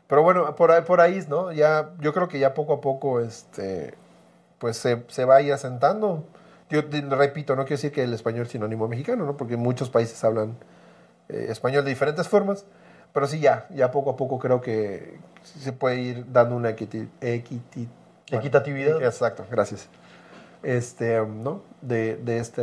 Pero 0.08 0.22
bueno, 0.24 0.56
por 0.56 0.72
ahí, 0.72 0.82
por 0.82 1.00
ahí, 1.00 1.24
¿no? 1.30 1.52
Ya, 1.52 1.92
yo 2.00 2.14
creo 2.14 2.28
que 2.28 2.38
ya 2.40 2.54
poco 2.54 2.74
a 2.74 2.82
poco, 2.82 3.22
este, 3.22 3.94
pues 4.60 4.78
se, 4.78 5.04
se 5.08 5.26
va 5.26 5.38
a 5.38 5.42
ir 5.42 5.54
asentando. 5.54 6.26
Yo 6.70 6.86
te- 6.86 7.02
repito, 7.02 7.56
no 7.56 7.64
quiero 7.64 7.76
decir 7.78 7.92
que 7.92 8.04
el 8.04 8.14
español 8.14 8.46
es 8.46 8.52
sinónimo 8.52 8.88
mexicano, 8.88 9.26
¿no? 9.26 9.38
Porque 9.38 9.56
muchos 9.58 9.90
países 9.90 10.24
hablan 10.24 10.56
eh, 11.30 11.48
español 11.50 11.84
de 11.84 11.90
diferentes 11.92 12.28
formas, 12.28 12.66
pero 13.14 13.28
sí 13.28 13.40
ya, 13.40 13.68
ya 13.70 13.92
poco 13.92 14.12
a 14.12 14.16
poco 14.18 14.40
creo 14.40 14.62
que 14.62 15.20
se 15.44 15.72
puede 15.74 16.02
ir 16.02 16.26
dando 16.32 16.56
una 16.56 16.70
equiti, 16.70 17.08
equiti- 17.22 17.88
bueno, 18.30 18.40
Equitatividad. 18.40 19.02
Exacto, 19.04 19.46
gracias. 19.52 19.88
Este, 20.64 21.20
¿no? 21.26 21.62
De, 21.82 22.16
de, 22.18 22.40
este, 22.40 22.62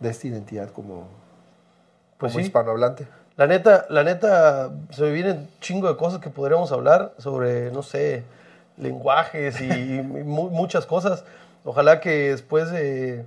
de 0.00 0.08
esta 0.10 0.26
identidad 0.26 0.70
como, 0.70 1.06
Pues 2.18 2.32
como 2.32 2.40
sí. 2.40 2.46
hispanohablante. 2.46 3.06
La 3.36 3.46
neta, 3.46 3.86
la 3.88 4.02
neta, 4.04 4.72
se 4.90 5.02
me 5.02 5.10
vienen 5.12 5.48
chingo 5.60 5.88
de 5.88 5.96
cosas 5.96 6.20
que 6.20 6.30
podríamos 6.30 6.70
hablar 6.72 7.14
sobre, 7.18 7.70
no 7.70 7.82
sé, 7.82 8.22
lenguajes 8.76 9.60
y 9.60 10.00
mu- 10.02 10.50
muchas 10.50 10.86
cosas. 10.86 11.24
Ojalá 11.64 12.00
que 12.00 12.30
después 12.30 12.70
de, 12.70 13.24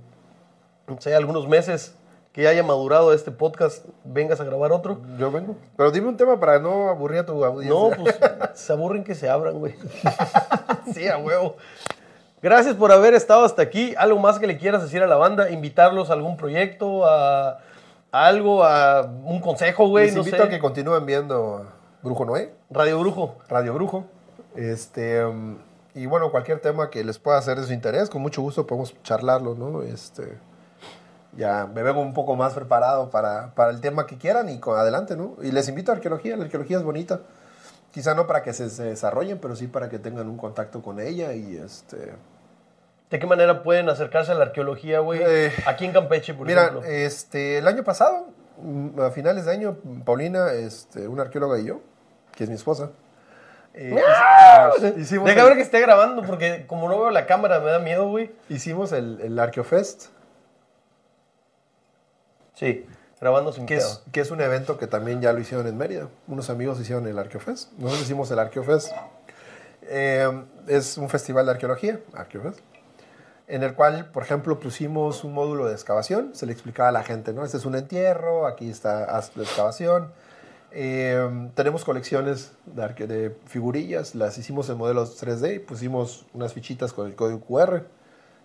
no 0.86 1.00
sé, 1.00 1.14
algunos 1.14 1.48
meses 1.48 1.94
que 2.32 2.42
ya 2.44 2.50
haya 2.50 2.62
madurado 2.62 3.12
este 3.12 3.32
podcast, 3.32 3.84
vengas 4.04 4.40
a 4.40 4.44
grabar 4.44 4.70
otro. 4.70 5.00
Yo 5.18 5.30
vengo. 5.32 5.56
Pero 5.76 5.90
dime 5.90 6.08
un 6.08 6.16
tema 6.16 6.38
para 6.38 6.60
no 6.60 6.88
aburrir 6.88 7.20
a 7.20 7.26
tu 7.26 7.44
audiencia. 7.44 7.78
No, 7.78 7.90
pues 7.96 8.16
se 8.54 8.72
aburren 8.72 9.02
que 9.02 9.14
se 9.16 9.28
abran, 9.28 9.58
güey. 9.58 9.74
sí, 10.94 11.08
a 11.08 11.18
huevo. 11.18 11.56
Gracias 12.40 12.76
por 12.76 12.92
haber 12.92 13.14
estado 13.14 13.44
hasta 13.44 13.62
aquí. 13.62 13.94
¿Algo 13.98 14.20
más 14.20 14.38
que 14.38 14.46
le 14.46 14.56
quieras 14.58 14.82
decir 14.82 15.02
a 15.02 15.08
la 15.08 15.16
banda? 15.16 15.50
¿Invitarlos 15.50 16.10
a 16.10 16.12
algún 16.12 16.36
proyecto? 16.36 17.04
¿A, 17.04 17.58
a 18.12 18.26
algo? 18.26 18.62
¿A 18.62 19.02
un 19.02 19.40
consejo, 19.40 19.88
güey? 19.88 20.06
Les 20.06 20.14
No 20.14 20.20
invito 20.20 20.36
sé. 20.36 20.42
a 20.44 20.48
que 20.48 20.60
continúen 20.60 21.04
viendo 21.04 21.66
Brujo 22.04 22.24
Noé, 22.24 22.54
Radio 22.70 23.00
Brujo. 23.00 23.34
Radio 23.48 23.74
Brujo. 23.74 24.04
Este, 24.54 25.24
um, 25.24 25.56
Y 25.98 26.06
bueno, 26.06 26.30
cualquier 26.30 26.60
tema 26.60 26.90
que 26.90 27.02
les 27.02 27.18
pueda 27.18 27.38
hacer 27.38 27.58
de 27.60 27.66
su 27.66 27.72
interés, 27.72 28.08
con 28.08 28.22
mucho 28.22 28.40
gusto 28.40 28.66
podemos 28.68 28.94
charlarlo, 29.02 29.56
¿no? 29.56 29.82
Este, 29.82 30.38
ya 31.36 31.66
me 31.66 31.82
vengo 31.82 32.00
un 32.00 32.14
poco 32.14 32.36
más 32.36 32.54
preparado 32.54 33.10
para, 33.10 33.52
para 33.56 33.72
el 33.72 33.80
tema 33.80 34.06
que 34.06 34.16
quieran 34.16 34.48
y 34.48 34.60
con 34.60 34.78
adelante, 34.78 35.16
¿no? 35.16 35.34
Y 35.42 35.50
les 35.50 35.68
invito 35.68 35.90
a 35.90 35.96
arqueología, 35.96 36.36
la 36.36 36.44
arqueología 36.44 36.76
es 36.76 36.84
bonita. 36.84 37.22
Quizá 37.90 38.14
no 38.14 38.28
para 38.28 38.44
que 38.44 38.52
se, 38.52 38.70
se 38.70 38.84
desarrollen, 38.84 39.38
pero 39.40 39.56
sí 39.56 39.66
para 39.66 39.88
que 39.88 39.98
tengan 39.98 40.28
un 40.28 40.36
contacto 40.36 40.82
con 40.82 41.00
ella 41.00 41.32
y 41.32 41.56
este... 41.56 42.14
¿De 43.10 43.18
qué 43.18 43.26
manera 43.26 43.64
pueden 43.64 43.88
acercarse 43.88 44.30
a 44.30 44.34
la 44.36 44.44
arqueología, 44.44 45.00
güey? 45.00 45.20
Eh, 45.24 45.52
Aquí 45.66 45.84
en 45.84 45.92
Campeche, 45.92 46.32
por 46.34 46.46
Mira, 46.46 46.66
ejemplo. 46.66 46.84
este, 46.84 47.58
el 47.58 47.66
año 47.66 47.82
pasado, 47.82 48.26
a 49.02 49.10
finales 49.10 49.46
de 49.46 49.52
año, 49.52 49.78
Paulina, 50.04 50.52
este, 50.52 51.08
una 51.08 51.22
arqueóloga 51.22 51.58
y 51.58 51.64
yo, 51.64 51.80
que 52.36 52.44
es 52.44 52.50
mi 52.50 52.54
esposa, 52.54 52.90
eh, 53.80 54.94
hicimos, 54.96 55.26
Deja 55.26 55.40
el, 55.42 55.46
ver 55.46 55.56
que 55.56 55.62
esté 55.62 55.80
grabando, 55.80 56.22
porque 56.22 56.64
como 56.66 56.88
no 56.88 56.98
veo 56.98 57.10
la 57.10 57.26
cámara 57.26 57.60
me 57.60 57.70
da 57.70 57.78
miedo, 57.78 58.08
güey. 58.08 58.30
hicimos 58.48 58.92
el, 58.92 59.20
el 59.20 59.38
Arqueofest, 59.38 60.06
Sí, 62.54 62.84
grabando 63.20 63.52
sin 63.52 63.66
que 63.66 63.76
pedo. 63.76 63.86
es, 63.86 64.02
que 64.10 64.20
es 64.20 64.30
un 64.32 64.40
evento 64.40 64.78
que 64.78 64.88
también 64.88 65.20
ya 65.20 65.32
lo 65.32 65.38
hicieron 65.38 65.66
en 65.68 65.76
Mérida. 65.78 66.08
Unos 66.26 66.50
amigos 66.50 66.80
hicieron 66.80 67.06
el 67.06 67.16
Arqueofest. 67.16 67.72
Nosotros 67.74 68.02
hicimos 68.02 68.30
el 68.32 68.38
Arqueofest. 68.40 68.92
Eh, 69.82 70.28
es 70.66 70.98
un 70.98 71.08
festival 71.08 71.46
de 71.46 71.52
arqueología, 71.52 72.00
Arqueofest, 72.14 72.58
en 73.46 73.62
el 73.62 73.74
cual, 73.74 74.10
por 74.10 74.22
ejemplo, 74.22 74.58
pusimos 74.60 75.24
un 75.24 75.32
módulo 75.34 75.66
de 75.66 75.72
excavación. 75.72 76.34
Se 76.34 76.46
le 76.46 76.52
explicaba 76.52 76.88
a 76.90 76.92
la 76.92 77.04
gente, 77.04 77.32
¿no? 77.32 77.44
Este 77.44 77.56
es 77.56 77.64
un 77.64 77.74
entierro, 77.76 78.46
aquí 78.46 78.68
está 78.68 79.04
haz 79.04 79.34
la 79.36 79.44
excavación. 79.44 80.12
Eh, 80.70 81.48
tenemos 81.54 81.84
colecciones 81.84 82.52
de, 82.66 83.06
de 83.06 83.36
figurillas, 83.46 84.14
las 84.14 84.36
hicimos 84.38 84.68
en 84.68 84.76
modelos 84.78 85.22
3D 85.22 85.56
y 85.56 85.58
pusimos 85.60 86.26
unas 86.34 86.52
fichitas 86.52 86.92
con 86.92 87.06
el 87.06 87.14
código 87.14 87.40
QR. 87.40 87.84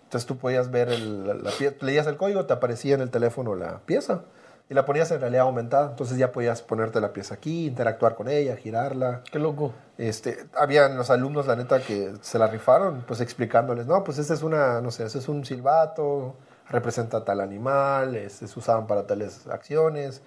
Entonces 0.04 0.26
tú 0.26 0.38
podías 0.38 0.70
ver 0.70 0.88
el, 0.88 1.26
la, 1.26 1.34
la 1.34 1.50
pie- 1.50 1.76
leías 1.80 2.06
el 2.06 2.16
código, 2.16 2.46
te 2.46 2.52
aparecía 2.52 2.94
en 2.94 3.00
el 3.00 3.10
teléfono 3.10 3.54
la 3.54 3.80
pieza 3.80 4.22
y 4.70 4.74
la 4.74 4.86
ponías 4.86 5.10
en 5.10 5.20
realidad 5.20 5.42
aumentada. 5.42 5.90
Entonces 5.90 6.16
ya 6.16 6.32
podías 6.32 6.62
ponerte 6.62 7.00
la 7.00 7.12
pieza 7.12 7.34
aquí, 7.34 7.66
interactuar 7.66 8.14
con 8.14 8.28
ella, 8.28 8.56
girarla. 8.56 9.22
Qué 9.30 9.38
loco. 9.38 9.72
Este, 9.98 10.46
habían 10.56 10.96
los 10.96 11.10
alumnos, 11.10 11.46
la 11.46 11.56
neta, 11.56 11.80
que 11.80 12.12
se 12.22 12.38
la 12.38 12.46
rifaron, 12.46 13.04
pues 13.06 13.20
explicándoles, 13.20 13.86
no, 13.86 14.02
pues 14.02 14.18
este 14.18 14.34
es 14.34 14.42
una, 14.42 14.80
no 14.80 14.90
sé, 14.90 15.04
este 15.04 15.18
es 15.18 15.28
un 15.28 15.44
silbato, 15.44 16.36
representa 16.70 17.24
tal 17.24 17.40
animal, 17.40 18.16
este, 18.16 18.46
se 18.48 18.58
usaban 18.58 18.86
para 18.86 19.06
tales 19.06 19.46
acciones. 19.48 20.22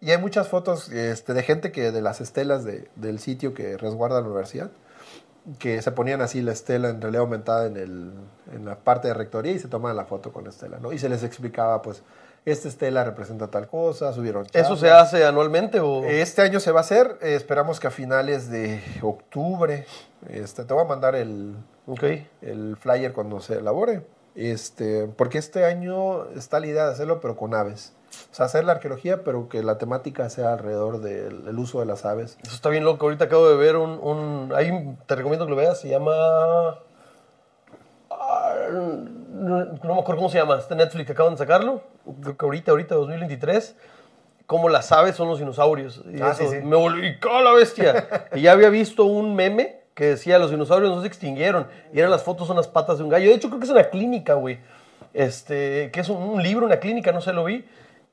Y 0.00 0.10
hay 0.10 0.18
muchas 0.18 0.48
fotos 0.48 0.90
este, 0.90 1.32
de 1.34 1.42
gente 1.42 1.72
que 1.72 1.90
de 1.92 2.02
las 2.02 2.20
estelas 2.20 2.64
de- 2.64 2.88
del 2.96 3.18
sitio 3.18 3.54
que 3.54 3.76
resguarda 3.78 4.20
la 4.20 4.26
universidad, 4.26 4.70
que 5.58 5.80
se 5.82 5.92
ponían 5.92 6.20
así 6.22 6.40
la 6.42 6.52
estela 6.52 6.88
en 6.88 7.00
realidad 7.00 7.22
aumentada 7.22 7.66
en, 7.66 7.76
el, 7.76 8.12
en 8.52 8.64
la 8.64 8.76
parte 8.76 9.08
de 9.08 9.14
rectoría 9.14 9.52
y 9.52 9.58
se 9.58 9.68
tomaban 9.68 9.96
la 9.96 10.04
foto 10.06 10.32
con 10.32 10.44
la 10.44 10.50
estela, 10.50 10.78
¿no? 10.78 10.92
Y 10.92 10.98
se 10.98 11.08
les 11.08 11.22
explicaba, 11.22 11.80
pues, 11.82 12.02
esta 12.46 12.68
estela 12.68 13.04
representa 13.04 13.48
tal 13.48 13.68
cosa, 13.68 14.12
subieron 14.12 14.44
¿Eso 14.44 14.52
charlas. 14.76 14.80
se 14.80 14.90
hace 14.90 15.24
anualmente 15.24 15.80
o...? 15.80 16.04
Este 16.04 16.42
año 16.42 16.60
se 16.60 16.72
va 16.72 16.80
a 16.80 16.82
hacer, 16.82 17.18
eh, 17.22 17.34
esperamos 17.34 17.80
que 17.80 17.86
a 17.86 17.90
finales 17.90 18.50
de 18.50 18.82
octubre, 19.02 19.86
este, 20.28 20.64
te 20.64 20.74
voy 20.74 20.84
a 20.84 20.88
mandar 20.88 21.14
el, 21.14 21.54
Ok. 21.86 22.02
el 22.42 22.76
flyer 22.78 23.12
cuando 23.14 23.40
se 23.40 23.54
elabore, 23.58 24.06
este, 24.34 25.06
porque 25.16 25.38
este 25.38 25.64
año 25.64 26.28
está 26.32 26.58
la 26.60 26.66
idea 26.66 26.86
de 26.86 26.92
hacerlo 26.92 27.20
pero 27.20 27.36
con 27.36 27.54
aves. 27.54 27.92
O 28.30 28.34
sea, 28.34 28.46
hacer 28.46 28.64
la 28.64 28.72
arqueología 28.72 29.22
pero 29.24 29.48
que 29.48 29.62
la 29.62 29.78
temática 29.78 30.28
sea 30.30 30.52
alrededor 30.54 31.00
del 31.00 31.46
el 31.48 31.58
uso 31.58 31.80
de 31.80 31.86
las 31.86 32.04
aves. 32.04 32.38
Eso 32.44 32.54
está 32.54 32.68
bien 32.68 32.84
loco. 32.84 33.06
Ahorita 33.06 33.24
acabo 33.26 33.48
de 33.48 33.56
ver 33.56 33.76
un... 33.76 33.90
un- 34.02 34.98
te 35.06 35.14
recomiendo 35.16 35.46
que 35.46 35.50
lo 35.50 35.56
veas. 35.56 35.80
Se 35.80 35.88
llama... 35.88 36.12
Ah, 38.10 38.54
No, 38.70 39.64
no 39.64 39.94
me 39.94 40.00
acuerdo 40.00 40.16
cómo 40.16 40.28
se 40.30 40.38
llama. 40.38 40.56
Este 40.58 40.74
Netflix 40.74 41.06
que 41.06 41.12
acaban 41.12 41.34
de 41.34 41.38
sacarlo. 41.38 41.82
Creo 42.22 42.36
que 42.36 42.44
ahorita, 42.44 42.70
ahorita, 42.70 42.94
2023. 42.94 43.76
Cómo 44.46 44.68
las 44.68 44.92
aves 44.92 45.16
son 45.16 45.28
los 45.28 45.38
dinosaurios. 45.38 46.02
Y 46.06 46.20
Ah, 46.20 46.30
eso 46.32 46.42
sí, 46.50 46.56
sí. 46.58 46.64
Me 46.66 46.76
volví 46.76 47.18
¡ca 47.18 47.40
la 47.40 47.52
bestia! 47.52 48.28
y 48.34 48.42
ya 48.42 48.52
había 48.52 48.68
visto 48.68 49.04
un 49.04 49.34
meme 49.34 49.80
que 49.94 50.06
decía 50.06 50.38
los 50.38 50.50
dinosaurios 50.50 50.94
no 50.94 51.00
se 51.00 51.06
extinguieron. 51.06 51.66
Y 51.92 51.98
eran 52.00 52.10
las 52.10 52.22
fotos 52.22 52.46
son 52.46 52.56
las 52.56 52.68
patas 52.68 52.98
de 52.98 53.04
un 53.04 53.10
gallo. 53.10 53.28
De 53.30 53.34
hecho, 53.36 53.48
creo 53.48 53.58
que 53.60 53.64
es 53.66 53.70
una 53.72 53.84
clínica, 53.84 54.34
güey. 54.34 54.58
Este, 55.14 55.90
que 55.92 56.00
es 56.00 56.08
un, 56.08 56.16
un 56.22 56.42
libro, 56.42 56.66
una 56.66 56.78
clínica, 56.78 57.10
no 57.12 57.20
sé, 57.20 57.32
lo 57.32 57.44
vi. 57.44 57.64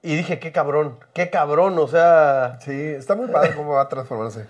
Y 0.03 0.15
dije, 0.15 0.39
qué 0.39 0.51
cabrón, 0.51 0.97
qué 1.13 1.29
cabrón, 1.29 1.77
o 1.77 1.87
sea... 1.87 2.57
Sí, 2.61 2.71
está 2.71 3.15
muy 3.15 3.27
padre 3.27 3.55
cómo 3.55 3.73
va 3.73 3.87
transformándose. 3.87 4.47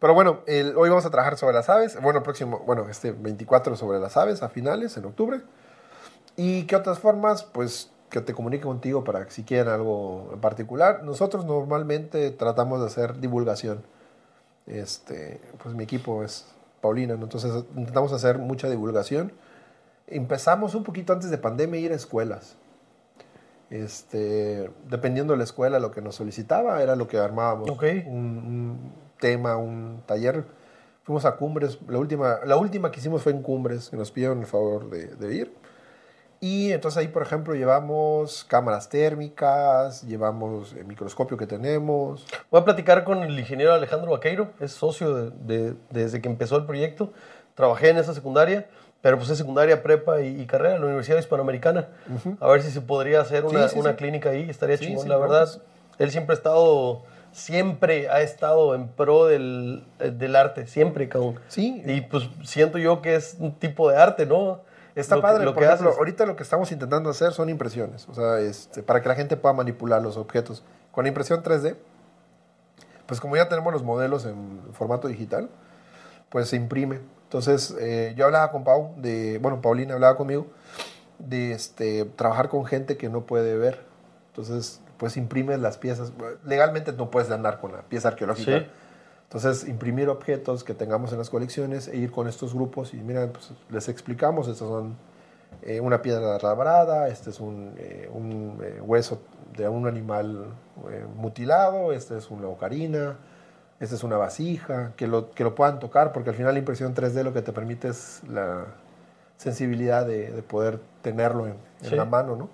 Pero 0.00 0.14
bueno, 0.14 0.40
el- 0.46 0.76
hoy 0.76 0.88
vamos 0.88 1.04
a 1.06 1.10
trabajar 1.10 1.36
sobre 1.36 1.54
las 1.54 1.68
aves. 1.68 2.00
Bueno, 2.00 2.22
próximo, 2.22 2.60
bueno, 2.66 2.88
este 2.88 3.12
24 3.12 3.76
sobre 3.76 4.00
las 4.00 4.16
aves 4.16 4.42
a 4.42 4.48
finales, 4.48 4.96
en 4.96 5.04
octubre. 5.04 5.42
¿Y 6.36 6.64
qué 6.64 6.74
otras 6.74 6.98
formas? 6.98 7.44
Pues 7.44 7.92
que 8.10 8.20
te 8.20 8.34
comunique 8.34 8.64
contigo 8.64 9.04
para 9.04 9.24
que 9.24 9.30
si 9.30 9.44
quieren 9.44 9.72
algo 9.72 10.30
en 10.32 10.40
particular. 10.40 11.04
Nosotros 11.04 11.44
normalmente 11.44 12.30
tratamos 12.32 12.80
de 12.80 12.86
hacer 12.86 13.20
divulgación. 13.20 13.84
Este, 14.66 15.40
pues 15.62 15.74
mi 15.74 15.84
equipo 15.84 16.24
es 16.24 16.46
Paulina, 16.80 17.14
¿no? 17.14 17.24
entonces 17.24 17.52
intentamos 17.76 18.12
hacer 18.12 18.38
mucha 18.38 18.68
divulgación. 18.68 19.32
Empezamos 20.08 20.74
un 20.74 20.82
poquito 20.82 21.12
antes 21.12 21.30
de 21.30 21.38
pandemia 21.38 21.78
a 21.78 21.82
ir 21.82 21.92
a 21.92 21.94
escuelas. 21.96 22.56
Este, 23.70 24.70
dependiendo 24.88 25.32
de 25.32 25.38
la 25.38 25.44
escuela, 25.44 25.78
lo 25.78 25.90
que 25.92 26.02
nos 26.02 26.16
solicitaba 26.16 26.82
era 26.82 26.96
lo 26.96 27.06
que 27.06 27.18
armábamos. 27.18 27.70
Ok. 27.70 27.84
Un, 28.06 28.14
un 28.16 28.92
tema, 29.20 29.56
un 29.56 30.02
taller. 30.06 30.44
Fuimos 31.04 31.24
a 31.24 31.36
Cumbres. 31.36 31.78
La 31.88 31.98
última, 31.98 32.40
la 32.44 32.56
última 32.56 32.90
que 32.90 33.00
hicimos 33.00 33.22
fue 33.22 33.32
en 33.32 33.42
Cumbres, 33.42 33.88
que 33.88 33.96
nos 33.96 34.10
pidieron 34.10 34.40
el 34.40 34.46
favor 34.46 34.90
de, 34.90 35.06
de 35.14 35.34
ir. 35.34 35.54
Y 36.42 36.72
entonces 36.72 36.96
ahí, 36.98 37.08
por 37.08 37.22
ejemplo, 37.22 37.54
llevamos 37.54 38.44
cámaras 38.44 38.88
térmicas, 38.88 40.02
llevamos 40.02 40.72
el 40.72 40.86
microscopio 40.86 41.36
que 41.36 41.46
tenemos. 41.46 42.26
Voy 42.50 42.60
a 42.62 42.64
platicar 42.64 43.04
con 43.04 43.22
el 43.22 43.38
ingeniero 43.38 43.74
Alejandro 43.74 44.10
Vaqueiro, 44.12 44.50
es 44.58 44.72
socio 44.72 45.14
de, 45.14 45.30
de- 45.70 45.74
desde 45.90 46.20
que 46.22 46.28
empezó 46.30 46.56
el 46.56 46.64
proyecto. 46.64 47.12
Trabajé 47.60 47.90
en 47.90 47.98
esa 47.98 48.14
secundaria, 48.14 48.66
pero 49.02 49.18
pues 49.18 49.28
es 49.28 49.36
secundaria, 49.36 49.82
prepa 49.82 50.22
y, 50.22 50.40
y 50.40 50.46
carrera 50.46 50.76
en 50.76 50.80
la 50.80 50.86
Universidad 50.86 51.18
Hispanoamericana. 51.18 51.88
A 52.40 52.48
ver 52.48 52.62
si 52.62 52.70
se 52.70 52.80
podría 52.80 53.20
hacer 53.20 53.44
una, 53.44 53.68
Sí, 53.68 53.74
sí, 53.74 53.80
una 53.80 53.90
sí. 53.90 53.96
clínica 53.96 54.30
ahí, 54.30 54.48
estaría 54.48 54.78
chingón, 54.78 55.08
la 55.10 55.18
verdad. 55.18 55.46
Él 55.98 56.10
siempre 56.10 56.32
ha 56.32 56.36
estado, 56.38 57.02
siempre 57.32 58.08
ha 58.08 58.22
estado 58.22 58.74
en 58.74 58.88
pro 58.88 59.26
del, 59.26 59.84
eh, 59.98 60.10
del 60.10 60.36
arte, 60.36 60.66
siempre, 60.66 61.08
cabrón. 61.10 61.38
Sí. 61.48 61.82
Y 61.84 62.00
pues 62.00 62.24
siento 62.44 62.78
yo 62.78 63.02
que 63.02 63.14
es 63.16 63.36
un 63.38 63.52
tipo 63.54 63.90
de 63.90 63.96
arte, 63.98 64.24
¿no? 64.24 64.60
Está 64.94 65.16
Lo 65.16 65.22
padre, 65.22 65.44
lo 65.44 65.52
por 65.54 65.62
que 65.62 65.66
ejemplo, 65.66 65.88
haces. 65.90 65.98
ahorita 65.98 66.24
lo 66.26 66.34
que 66.36 66.42
estamos 66.42 66.72
intentando 66.72 67.10
hacer 67.10 67.32
son 67.32 67.48
impresiones, 67.50 68.08
o 68.08 68.14
sea, 68.14 68.40
este, 68.40 68.82
para 68.82 69.00
que 69.02 69.08
la 69.08 69.14
gente 69.14 69.36
pueda 69.36 69.52
manipular 69.54 70.00
los 70.02 70.16
objetos. 70.16 70.64
Con 70.90 71.04
la 71.04 71.08
impresión 71.08 71.42
3D, 71.42 71.76
pues 73.06 73.20
como 73.20 73.36
ya 73.36 73.48
tenemos 73.48 73.72
los 73.72 73.82
modelos 73.82 74.24
en 74.26 74.60
formato 74.72 75.06
digital, 75.08 75.48
pues 76.28 76.48
se 76.48 76.56
imprime. 76.56 77.00
Entonces, 77.30 77.76
eh, 77.78 78.12
yo 78.16 78.24
hablaba 78.24 78.50
con 78.50 78.64
Pau, 78.64 78.92
de, 78.96 79.38
bueno, 79.38 79.62
Paulina 79.62 79.94
hablaba 79.94 80.16
conmigo, 80.16 80.48
de 81.20 81.52
este, 81.52 82.04
trabajar 82.04 82.48
con 82.48 82.66
gente 82.66 82.96
que 82.96 83.08
no 83.08 83.20
puede 83.24 83.56
ver. 83.56 83.84
Entonces, 84.30 84.80
pues 84.96 85.16
imprimes 85.16 85.60
las 85.60 85.78
piezas. 85.78 86.12
Legalmente 86.44 86.92
no 86.92 87.08
puedes 87.12 87.30
andar 87.30 87.60
con 87.60 87.70
la 87.70 87.82
pieza 87.82 88.08
arqueológica. 88.08 88.58
Sí. 88.58 88.66
Entonces, 89.22 89.68
imprimir 89.68 90.08
objetos 90.08 90.64
que 90.64 90.74
tengamos 90.74 91.12
en 91.12 91.18
las 91.18 91.30
colecciones 91.30 91.86
e 91.86 91.98
ir 91.98 92.10
con 92.10 92.26
estos 92.26 92.52
grupos 92.52 92.94
y 92.94 92.96
mira, 92.96 93.28
pues, 93.28 93.52
les 93.68 93.88
explicamos, 93.88 94.48
estas 94.48 94.66
son 94.66 94.96
eh, 95.62 95.78
una 95.78 96.02
piedra 96.02 96.36
labrada, 96.42 97.06
este 97.06 97.30
es 97.30 97.38
un, 97.38 97.74
eh, 97.78 98.10
un, 98.12 98.58
eh, 98.60 98.80
hueso 98.80 99.22
de 99.56 99.68
un 99.68 99.86
animal 99.86 100.46
mutilado, 101.16 101.92
este 101.92 102.18
es 102.18 102.28
una 102.28 102.48
ocarina, 102.48 103.18
esta 103.80 103.94
es 103.94 104.04
una 104.04 104.16
vasija, 104.18 104.92
que 104.96 105.06
lo, 105.06 105.30
que 105.30 105.42
lo 105.42 105.54
puedan 105.54 105.78
tocar, 105.80 106.12
porque 106.12 106.30
al 106.30 106.36
final 106.36 106.52
la 106.52 106.58
impresión 106.58 106.94
3D 106.94 107.22
lo 107.22 107.32
que 107.32 107.42
te 107.42 107.52
permite 107.52 107.88
es 107.88 108.20
la 108.28 108.66
sensibilidad 109.36 110.06
de, 110.06 110.30
de 110.30 110.42
poder 110.42 110.78
tenerlo 111.02 111.46
en, 111.46 111.54
en 111.82 111.88
Sí. 111.90 111.96
la 111.96 112.04
mano, 112.04 112.36
¿no? 112.36 112.50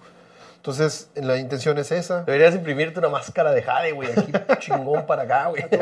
Entonces, 0.56 1.10
la 1.14 1.36
intención 1.36 1.78
es 1.78 1.92
esa. 1.92 2.24
Deberías 2.24 2.52
imprimirte 2.54 2.98
una 2.98 3.08
máscara 3.08 3.52
de 3.52 3.62
Jade, 3.62 3.92
güey, 3.92 4.08
aquí 4.10 4.32
chingón 4.58 5.06
para 5.06 5.22
acá, 5.22 5.46
güey. 5.46 5.62
Te 5.68 5.76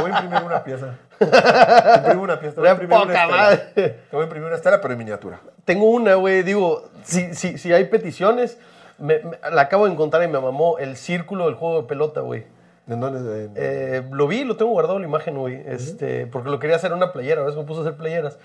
voy 0.00 0.10
a 0.12 0.20
imprimir 0.20 0.42
una 0.44 0.62
pieza. 0.62 0.94
Te 1.18 1.96
imprimo 1.98 2.22
una 2.22 2.38
pieza. 2.38 2.54
Te 2.54 2.60
voy 2.60 2.68
a 2.68 2.72
imprimir 2.72 2.96
una 2.98 3.12
estela. 3.12 3.60
Te 3.74 3.98
voy 4.12 4.20
a 4.20 4.24
imprimir 4.24 4.46
una 4.46 4.56
estela, 4.56 4.80
pero 4.80 4.92
en 4.92 4.98
miniatura. 4.98 5.40
Tengo 5.64 5.90
una, 5.90 6.14
güey, 6.14 6.44
digo, 6.44 6.88
si, 7.02 7.34
si, 7.34 7.58
si 7.58 7.72
hay 7.72 7.84
peticiones, 7.86 8.56
me- 8.98 9.18
me- 9.18 9.38
la 9.50 9.62
acabo 9.62 9.86
de 9.86 9.92
encontrar 9.92 10.22
y 10.22 10.28
me 10.28 10.38
mamó 10.38 10.78
el 10.78 10.96
círculo 10.96 11.46
del 11.46 11.54
juego 11.56 11.82
de 11.82 11.88
pelota, 11.88 12.20
güey. 12.20 12.44
¿En 12.90 13.00
dónde? 13.00 13.44
En- 13.44 13.52
Eh, 13.56 14.02
lo 14.10 14.26
vi, 14.26 14.44
lo 14.44 14.56
tengo 14.56 14.72
guardado 14.72 14.98
la 14.98 15.06
imagen, 15.06 15.36
güey, 15.38 15.62
este, 15.66 16.26
porque 16.26 16.50
lo 16.50 16.58
quería 16.58 16.76
hacer 16.76 16.92
una 16.92 17.12
playera, 17.12 17.40
a 17.40 17.44
veces 17.44 17.58
me 17.58 17.64
puse 17.64 17.80
a 17.80 17.82
hacer 17.84 17.96
playeras, 17.96 18.38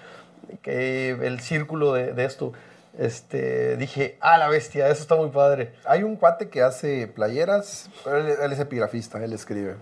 que 0.62 1.10
el 1.10 1.40
círculo 1.40 1.94
de, 1.94 2.14
de 2.14 2.26
esto, 2.26 2.54
este, 2.98 3.76
dije, 3.78 4.18
ah, 4.22 4.38
la 4.38 4.48
bestia, 4.48 4.88
eso 4.90 5.02
está 5.02 5.16
muy 5.16 5.30
padre. 5.30 5.74
Hay 5.86 6.04
un 6.04 6.16
cuate 6.16 6.50
que 6.50 6.62
hace 6.62 7.08
playeras, 7.08 7.90
pero 8.04 8.18
él, 8.18 8.28
él 8.42 8.52
es 8.54 8.60
epigrafista, 8.60 9.24
él 9.24 9.34
escribe. 9.34 9.76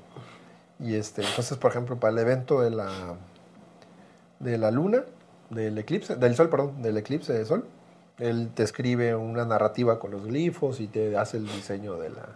Y 0.80 0.95
este, 0.95 1.22
entonces, 1.23 1.57
por 1.57 1.69
ejemplo, 1.72 1.99
para 1.99 2.11
el 2.14 2.19
evento 2.19 2.61
de 2.61 2.72
la, 2.72 2.90
de 4.40 4.57
la 4.57 4.72
luna, 4.72 5.03
del 5.49 5.77
eclipse, 5.77 6.15
del 6.15 6.35
sol, 6.35 6.49
perdón, 6.49 6.81
del 6.81 6.98
eclipse 6.98 7.34
de 7.34 7.45
sol. 7.45 7.65
Él 8.19 8.49
te 8.53 8.64
escribe 8.64 9.15
una 9.15 9.45
narrativa 9.45 9.99
con 9.99 10.11
los 10.11 10.26
glifos 10.26 10.80
y 10.80 10.88
te 10.88 11.18
hace 11.18 11.38
el 11.38 11.48
diseño 11.48 11.98
de 11.98 12.10
la, 12.10 12.30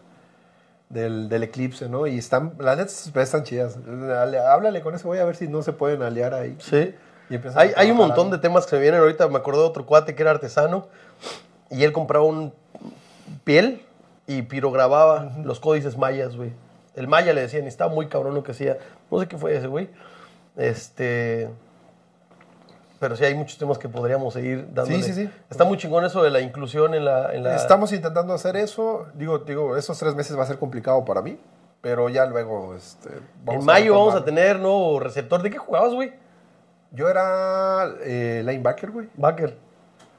del, 0.89 1.27
del 1.29 1.43
eclipse, 1.43 1.89
¿no? 1.89 2.07
Y 2.07 2.17
están, 2.17 2.53
las 2.59 2.77
netas 2.77 3.11
están 3.15 3.43
chidas. 3.43 3.77
Ale- 3.77 4.39
Háblale 4.39 4.81
con 4.81 4.95
ese 4.95 5.05
güey 5.05 5.19
a 5.19 5.25
ver 5.25 5.35
si 5.35 5.47
no 5.47 5.61
se 5.63 5.73
pueden 5.73 6.01
aliar 6.01 6.33
ahí. 6.33 6.55
Sí. 6.59 6.95
Y 7.29 7.35
Hay, 7.55 7.73
hay 7.75 7.91
un 7.91 7.97
montón 7.97 8.31
de 8.31 8.37
temas 8.37 8.65
que 8.65 8.71
se 8.71 8.79
vienen 8.79 9.01
ahorita. 9.01 9.27
Me 9.27 9.37
acordé 9.37 9.59
de 9.59 9.65
otro 9.65 9.85
cuate 9.85 10.15
que 10.15 10.21
era 10.21 10.31
artesano 10.31 10.87
y 11.69 11.83
él 11.83 11.91
compraba 11.91 12.23
un 12.25 12.53
piel 13.43 13.81
y 14.27 14.43
pirogrababa 14.43 15.31
los 15.43 15.59
códices 15.59 15.97
mayas, 15.97 16.35
güey. 16.37 16.53
El 16.95 17.07
maya 17.07 17.33
le 17.33 17.41
decían, 17.41 17.65
y 17.65 17.67
estaba 17.67 17.93
muy 17.93 18.07
cabrón 18.07 18.33
lo 18.33 18.43
que 18.43 18.51
hacía. 18.53 18.77
No 19.11 19.19
sé 19.19 19.27
qué 19.27 19.37
fue 19.37 19.55
ese, 19.57 19.67
güey. 19.67 19.89
Este. 20.55 21.49
Pero 22.99 23.15
sí 23.15 23.23
hay 23.25 23.35
muchos 23.35 23.57
temas 23.59 23.77
que 23.77 23.87
podríamos 23.89 24.33
seguir 24.33 24.67
dándole. 24.73 25.03
Sí, 25.03 25.13
sí, 25.13 25.25
sí. 25.25 25.29
Está 25.49 25.65
muy 25.65 25.77
chingón 25.77 26.03
eso 26.05 26.23
de 26.23 26.31
la 26.31 26.39
inclusión 26.41 26.93
en 26.95 27.05
la. 27.05 27.33
en 27.33 27.43
la- 27.43 27.55
Estamos 27.55 27.93
intentando 27.93 28.33
hacer 28.33 28.55
eso. 28.57 29.07
Digo, 29.13 29.39
digo, 29.39 29.77
esos 29.77 29.97
tres 29.99 30.15
meses 30.15 30.37
va 30.37 30.43
a 30.43 30.47
ser 30.47 30.57
complicado 30.57 31.05
para 31.05 31.21
mí, 31.21 31.39
pero 31.81 32.09
ya 32.09 32.25
luego, 32.25 32.73
este, 32.75 33.09
En 33.47 33.59
a 33.61 33.61
mayo 33.63 33.93
vamos 33.93 34.15
a 34.15 34.25
tener 34.25 34.59
nuevo 34.59 34.99
receptor. 34.99 35.41
¿De 35.43 35.51
qué 35.51 35.57
jugabas, 35.59 35.93
güey? 35.93 36.13
Yo 36.91 37.07
era 37.09 37.85
eh, 38.03 38.41
linebacker, 38.45 38.89
güey. 38.89 39.09
Backer, 39.15 39.55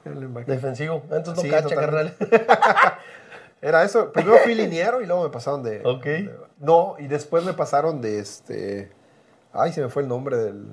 linebacker. 0.05 0.53
defensivo. 0.55 1.01
Entonces 1.11 1.35
no 1.35 1.41
Sí, 1.41 1.49
cacha, 1.49 1.75
carnal. 1.75 2.13
Era 3.61 3.83
eso. 3.83 4.11
Primero 4.13 4.37
fui 4.37 4.55
liniero 4.55 5.01
y 5.01 5.05
luego 5.05 5.23
me 5.23 5.29
pasaron 5.29 5.63
de. 5.63 5.81
Ok. 5.83 6.03
de- 6.05 6.37
no, 6.59 6.95
y 6.97 7.07
después 7.07 7.43
me 7.43 7.53
pasaron 7.53 7.99
de 8.01 8.19
este. 8.19 8.91
Ay, 9.51 9.73
se 9.73 9.81
me 9.81 9.89
fue 9.89 10.01
el 10.03 10.07
nombre 10.07 10.37
del. 10.37 10.65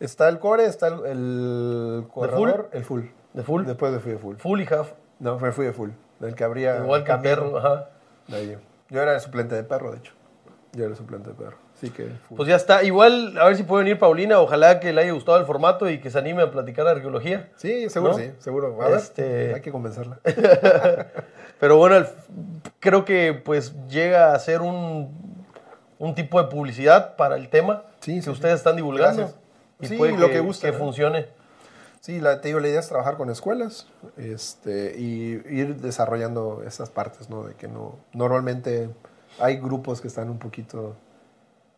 Está 0.00 0.28
el 0.28 0.38
core, 0.38 0.66
está 0.66 0.88
el, 0.88 1.04
el 1.06 2.04
corredor, 2.12 2.68
el 2.72 2.84
full. 2.84 3.02
¿De 3.32 3.42
full? 3.42 3.64
Después 3.64 3.92
me 3.92 3.98
fui 3.98 4.12
de 4.12 4.18
full. 4.18 4.36
Full 4.36 4.60
y 4.60 4.66
half. 4.72 4.92
No, 5.20 5.38
me 5.38 5.52
fui 5.52 5.66
de 5.66 5.72
full. 5.72 5.90
Del 6.20 6.34
que 6.34 6.44
habría. 6.44 6.78
Igual 6.78 7.04
que 7.04 7.14
perro, 7.14 7.56
ajá. 7.58 7.88
De 8.28 8.36
ahí. 8.36 8.58
Yo 8.90 9.02
era 9.02 9.14
el 9.14 9.20
suplente 9.20 9.54
de 9.54 9.62
perro, 9.64 9.90
de 9.92 9.98
hecho. 9.98 10.12
Yo 10.72 10.84
era 10.84 10.90
el 10.92 10.96
suplente 10.96 11.30
de 11.30 11.34
perro. 11.34 11.56
Así 11.74 11.90
que. 11.90 12.04
full. 12.28 12.36
Pues 12.36 12.48
ya 12.48 12.56
está. 12.56 12.82
Igual, 12.82 13.36
a 13.38 13.46
ver 13.46 13.56
si 13.56 13.62
puede 13.62 13.84
venir 13.84 13.98
Paulina. 13.98 14.38
Ojalá 14.40 14.80
que 14.80 14.92
le 14.92 15.02
haya 15.02 15.12
gustado 15.12 15.38
el 15.38 15.44
formato 15.46 15.88
y 15.88 15.98
que 16.00 16.10
se 16.10 16.18
anime 16.18 16.42
a 16.42 16.50
platicar 16.50 16.84
de 16.86 16.90
arqueología. 16.92 17.50
sí, 17.56 17.88
seguro, 17.90 18.12
¿no? 18.12 18.18
sí, 18.18 18.32
seguro. 18.38 18.78
A 18.82 18.88
ver, 18.88 18.98
Este- 18.98 19.54
hay 19.54 19.60
que 19.60 19.72
convencerla. 19.72 20.18
Pero 21.60 21.76
bueno, 21.78 21.96
el- 21.96 22.06
creo 22.80 23.04
que 23.04 23.32
pues 23.44 23.74
llega 23.88 24.34
a 24.34 24.38
ser 24.38 24.60
un, 24.60 25.44
un 25.98 26.14
tipo 26.14 26.40
de 26.42 26.48
publicidad 26.48 27.16
para 27.16 27.36
el 27.36 27.48
tema 27.48 27.84
Sí, 28.00 28.16
que 28.16 28.22
sí, 28.22 28.30
ustedes 28.30 28.54
sí. 28.54 28.58
están 28.58 28.76
divulgando. 28.76 29.22
Gracias. 29.22 29.40
Y 29.80 29.86
Sí, 29.88 29.96
puede 29.96 30.16
lo 30.16 30.28
que 30.30 30.40
guste, 30.40 30.66
que 30.66 30.72
¿no? 30.72 30.78
funcione. 30.78 31.26
Sí, 32.00 32.20
la, 32.20 32.40
te 32.40 32.48
digo, 32.48 32.60
la 32.60 32.68
idea 32.68 32.80
es 32.80 32.88
trabajar 32.88 33.16
con 33.16 33.30
escuelas 33.30 33.88
este, 34.16 34.94
y 34.96 35.42
ir 35.50 35.76
desarrollando 35.80 36.62
esas 36.66 36.88
partes, 36.88 37.28
¿no? 37.28 37.42
De 37.44 37.54
que 37.54 37.66
no, 37.68 37.96
normalmente 38.12 38.88
hay 39.40 39.56
grupos 39.56 40.00
que 40.00 40.06
están 40.08 40.30
un 40.30 40.38
poquito 40.38 40.94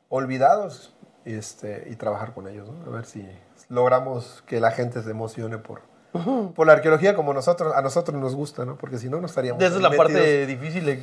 olvidados 0.09 0.93
este, 1.25 1.89
y 1.91 1.97
trabajar 1.97 2.35
con 2.35 2.49
ellos, 2.49 2.69
¿no? 2.69 2.91
A 2.93 2.95
ver 2.97 3.05
si 3.07 3.27
logramos 3.69 4.43
que 4.47 4.61
la 4.61 4.71
gente 4.71 5.03
se 5.03 5.11
emocione 5.11 5.59
por, 5.59 5.81
por 6.55 6.67
la 6.67 6.75
arqueología 6.75 7.15
como 7.15 7.33
nosotros, 7.35 7.75
a 7.75 7.83
nosotros 7.83 8.19
nos 8.21 8.35
gusta, 8.35 8.65
¿no? 8.65 8.77
Porque 8.77 8.99
si 8.99 9.09
no, 9.09 9.21
no 9.21 9.27
estaríamos 9.27 9.63
Esa 9.63 9.77
es 9.77 9.83
la 9.83 9.91
metidos. 9.91 10.13
parte 10.13 10.47
difícil 10.47 10.85
de 10.85 11.03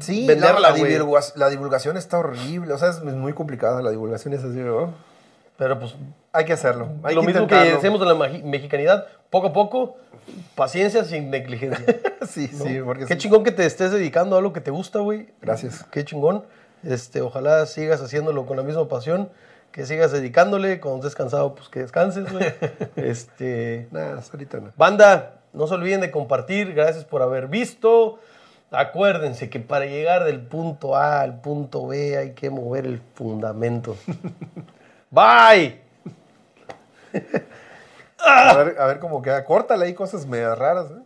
Sí, 0.00 0.26
venderla, 0.26 0.60
la, 0.60 0.70
la, 0.70 0.78
güey. 0.78 0.92
divulga- 0.98 1.34
la 1.36 1.48
divulgación 1.48 1.96
está 1.96 2.18
horrible, 2.18 2.72
o 2.74 2.78
sea, 2.78 2.90
es 2.90 3.02
muy 3.02 3.32
complicada, 3.32 3.82
la 3.82 3.90
divulgación 3.90 4.34
es 4.34 4.40
así, 4.44 4.58
¿no? 4.58 4.92
Pero 5.56 5.78
pues 5.78 5.94
Hay 6.32 6.44
que 6.44 6.52
hacerlo, 6.52 6.88
hay 7.04 7.14
lo 7.14 7.20
que 7.20 7.26
mismo 7.28 7.46
que 7.46 7.54
intentarlo. 7.54 7.78
hacemos 7.78 8.02
en 8.02 8.08
la 8.08 8.28
mexicanidad, 8.44 9.06
poco 9.30 9.48
a 9.48 9.52
poco, 9.52 9.96
paciencia 10.54 11.04
sin 11.04 11.30
negligencia. 11.30 11.84
Sí, 12.26 12.48
¿no? 12.54 12.64
sí, 12.64 12.80
porque 12.82 13.04
Qué 13.04 13.14
sí. 13.14 13.20
chingón 13.20 13.44
que 13.44 13.52
te 13.52 13.66
estés 13.66 13.92
dedicando 13.92 14.34
a 14.34 14.38
algo 14.38 14.54
que 14.54 14.62
te 14.62 14.70
gusta, 14.70 14.98
güey. 15.00 15.28
Gracias. 15.42 15.84
Qué 15.90 16.04
chingón. 16.06 16.42
Este, 16.82 17.20
ojalá 17.20 17.66
sigas 17.66 18.00
haciéndolo 18.00 18.46
con 18.46 18.56
la 18.56 18.62
misma 18.62 18.88
pasión, 18.88 19.28
que 19.72 19.84
sigas 19.84 20.10
dedicándole, 20.10 20.80
cuando 20.80 21.00
estés 21.00 21.14
cansado, 21.14 21.54
pues 21.54 21.68
que 21.68 21.80
descanses, 21.80 22.32
güey. 22.32 22.46
este, 22.96 23.88
Nada, 23.90 24.20
ahorita 24.32 24.58
no. 24.60 24.72
banda, 24.76 25.34
no 25.52 25.66
se 25.66 25.74
olviden 25.74 26.00
de 26.00 26.10
compartir, 26.10 26.72
gracias 26.74 27.04
por 27.04 27.20
haber 27.22 27.46
visto. 27.48 28.18
Acuérdense 28.70 29.50
que 29.50 29.60
para 29.60 29.84
llegar 29.84 30.24
del 30.24 30.40
punto 30.40 30.96
A 30.96 31.20
al 31.20 31.40
punto 31.42 31.86
B 31.86 32.16
hay 32.16 32.30
que 32.32 32.48
mover 32.50 32.86
el 32.86 33.00
fundamento. 33.14 33.96
Bye. 35.14 35.78
A 38.18 38.54
ver, 38.54 38.80
a 38.80 38.86
ver 38.86 38.98
cómo 39.00 39.20
queda. 39.20 39.44
Córtale 39.44 39.84
ahí 39.84 39.92
cosas 39.94 40.24
medio 40.26 40.54
raras. 40.54 40.90
¿eh? 40.90 41.02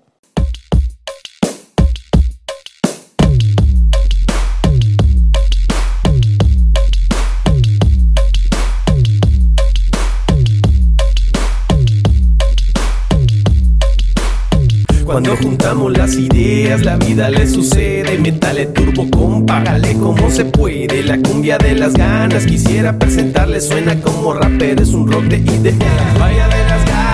Cuando 15.19 15.37
juntamos 15.37 15.99
las 15.99 16.15
ideas, 16.15 16.85
la 16.85 16.97
vida 16.97 17.29
le 17.29 17.49
sucede. 17.49 18.19
Métale 18.19 18.67
turbo, 18.67 19.11
compágale 19.11 19.95
como 19.95 20.31
se 20.31 20.45
puede. 20.45 21.03
La 21.03 21.19
cumbia 21.19 21.59
de 21.59 21.75
las 21.75 21.95
ganas, 21.95 22.47
quisiera 22.47 22.97
presentarle. 22.97 23.61
Suena 23.61 24.01
como 24.01 24.35
rapper, 24.35 24.81
es 24.81 24.91
un 24.91 25.11
rock 25.11 25.25
de 25.25 25.39
ideas. 25.39 26.19
Vaya 26.21 26.47
de 26.47 26.65
las 26.69 26.85
ganas. 26.85 27.08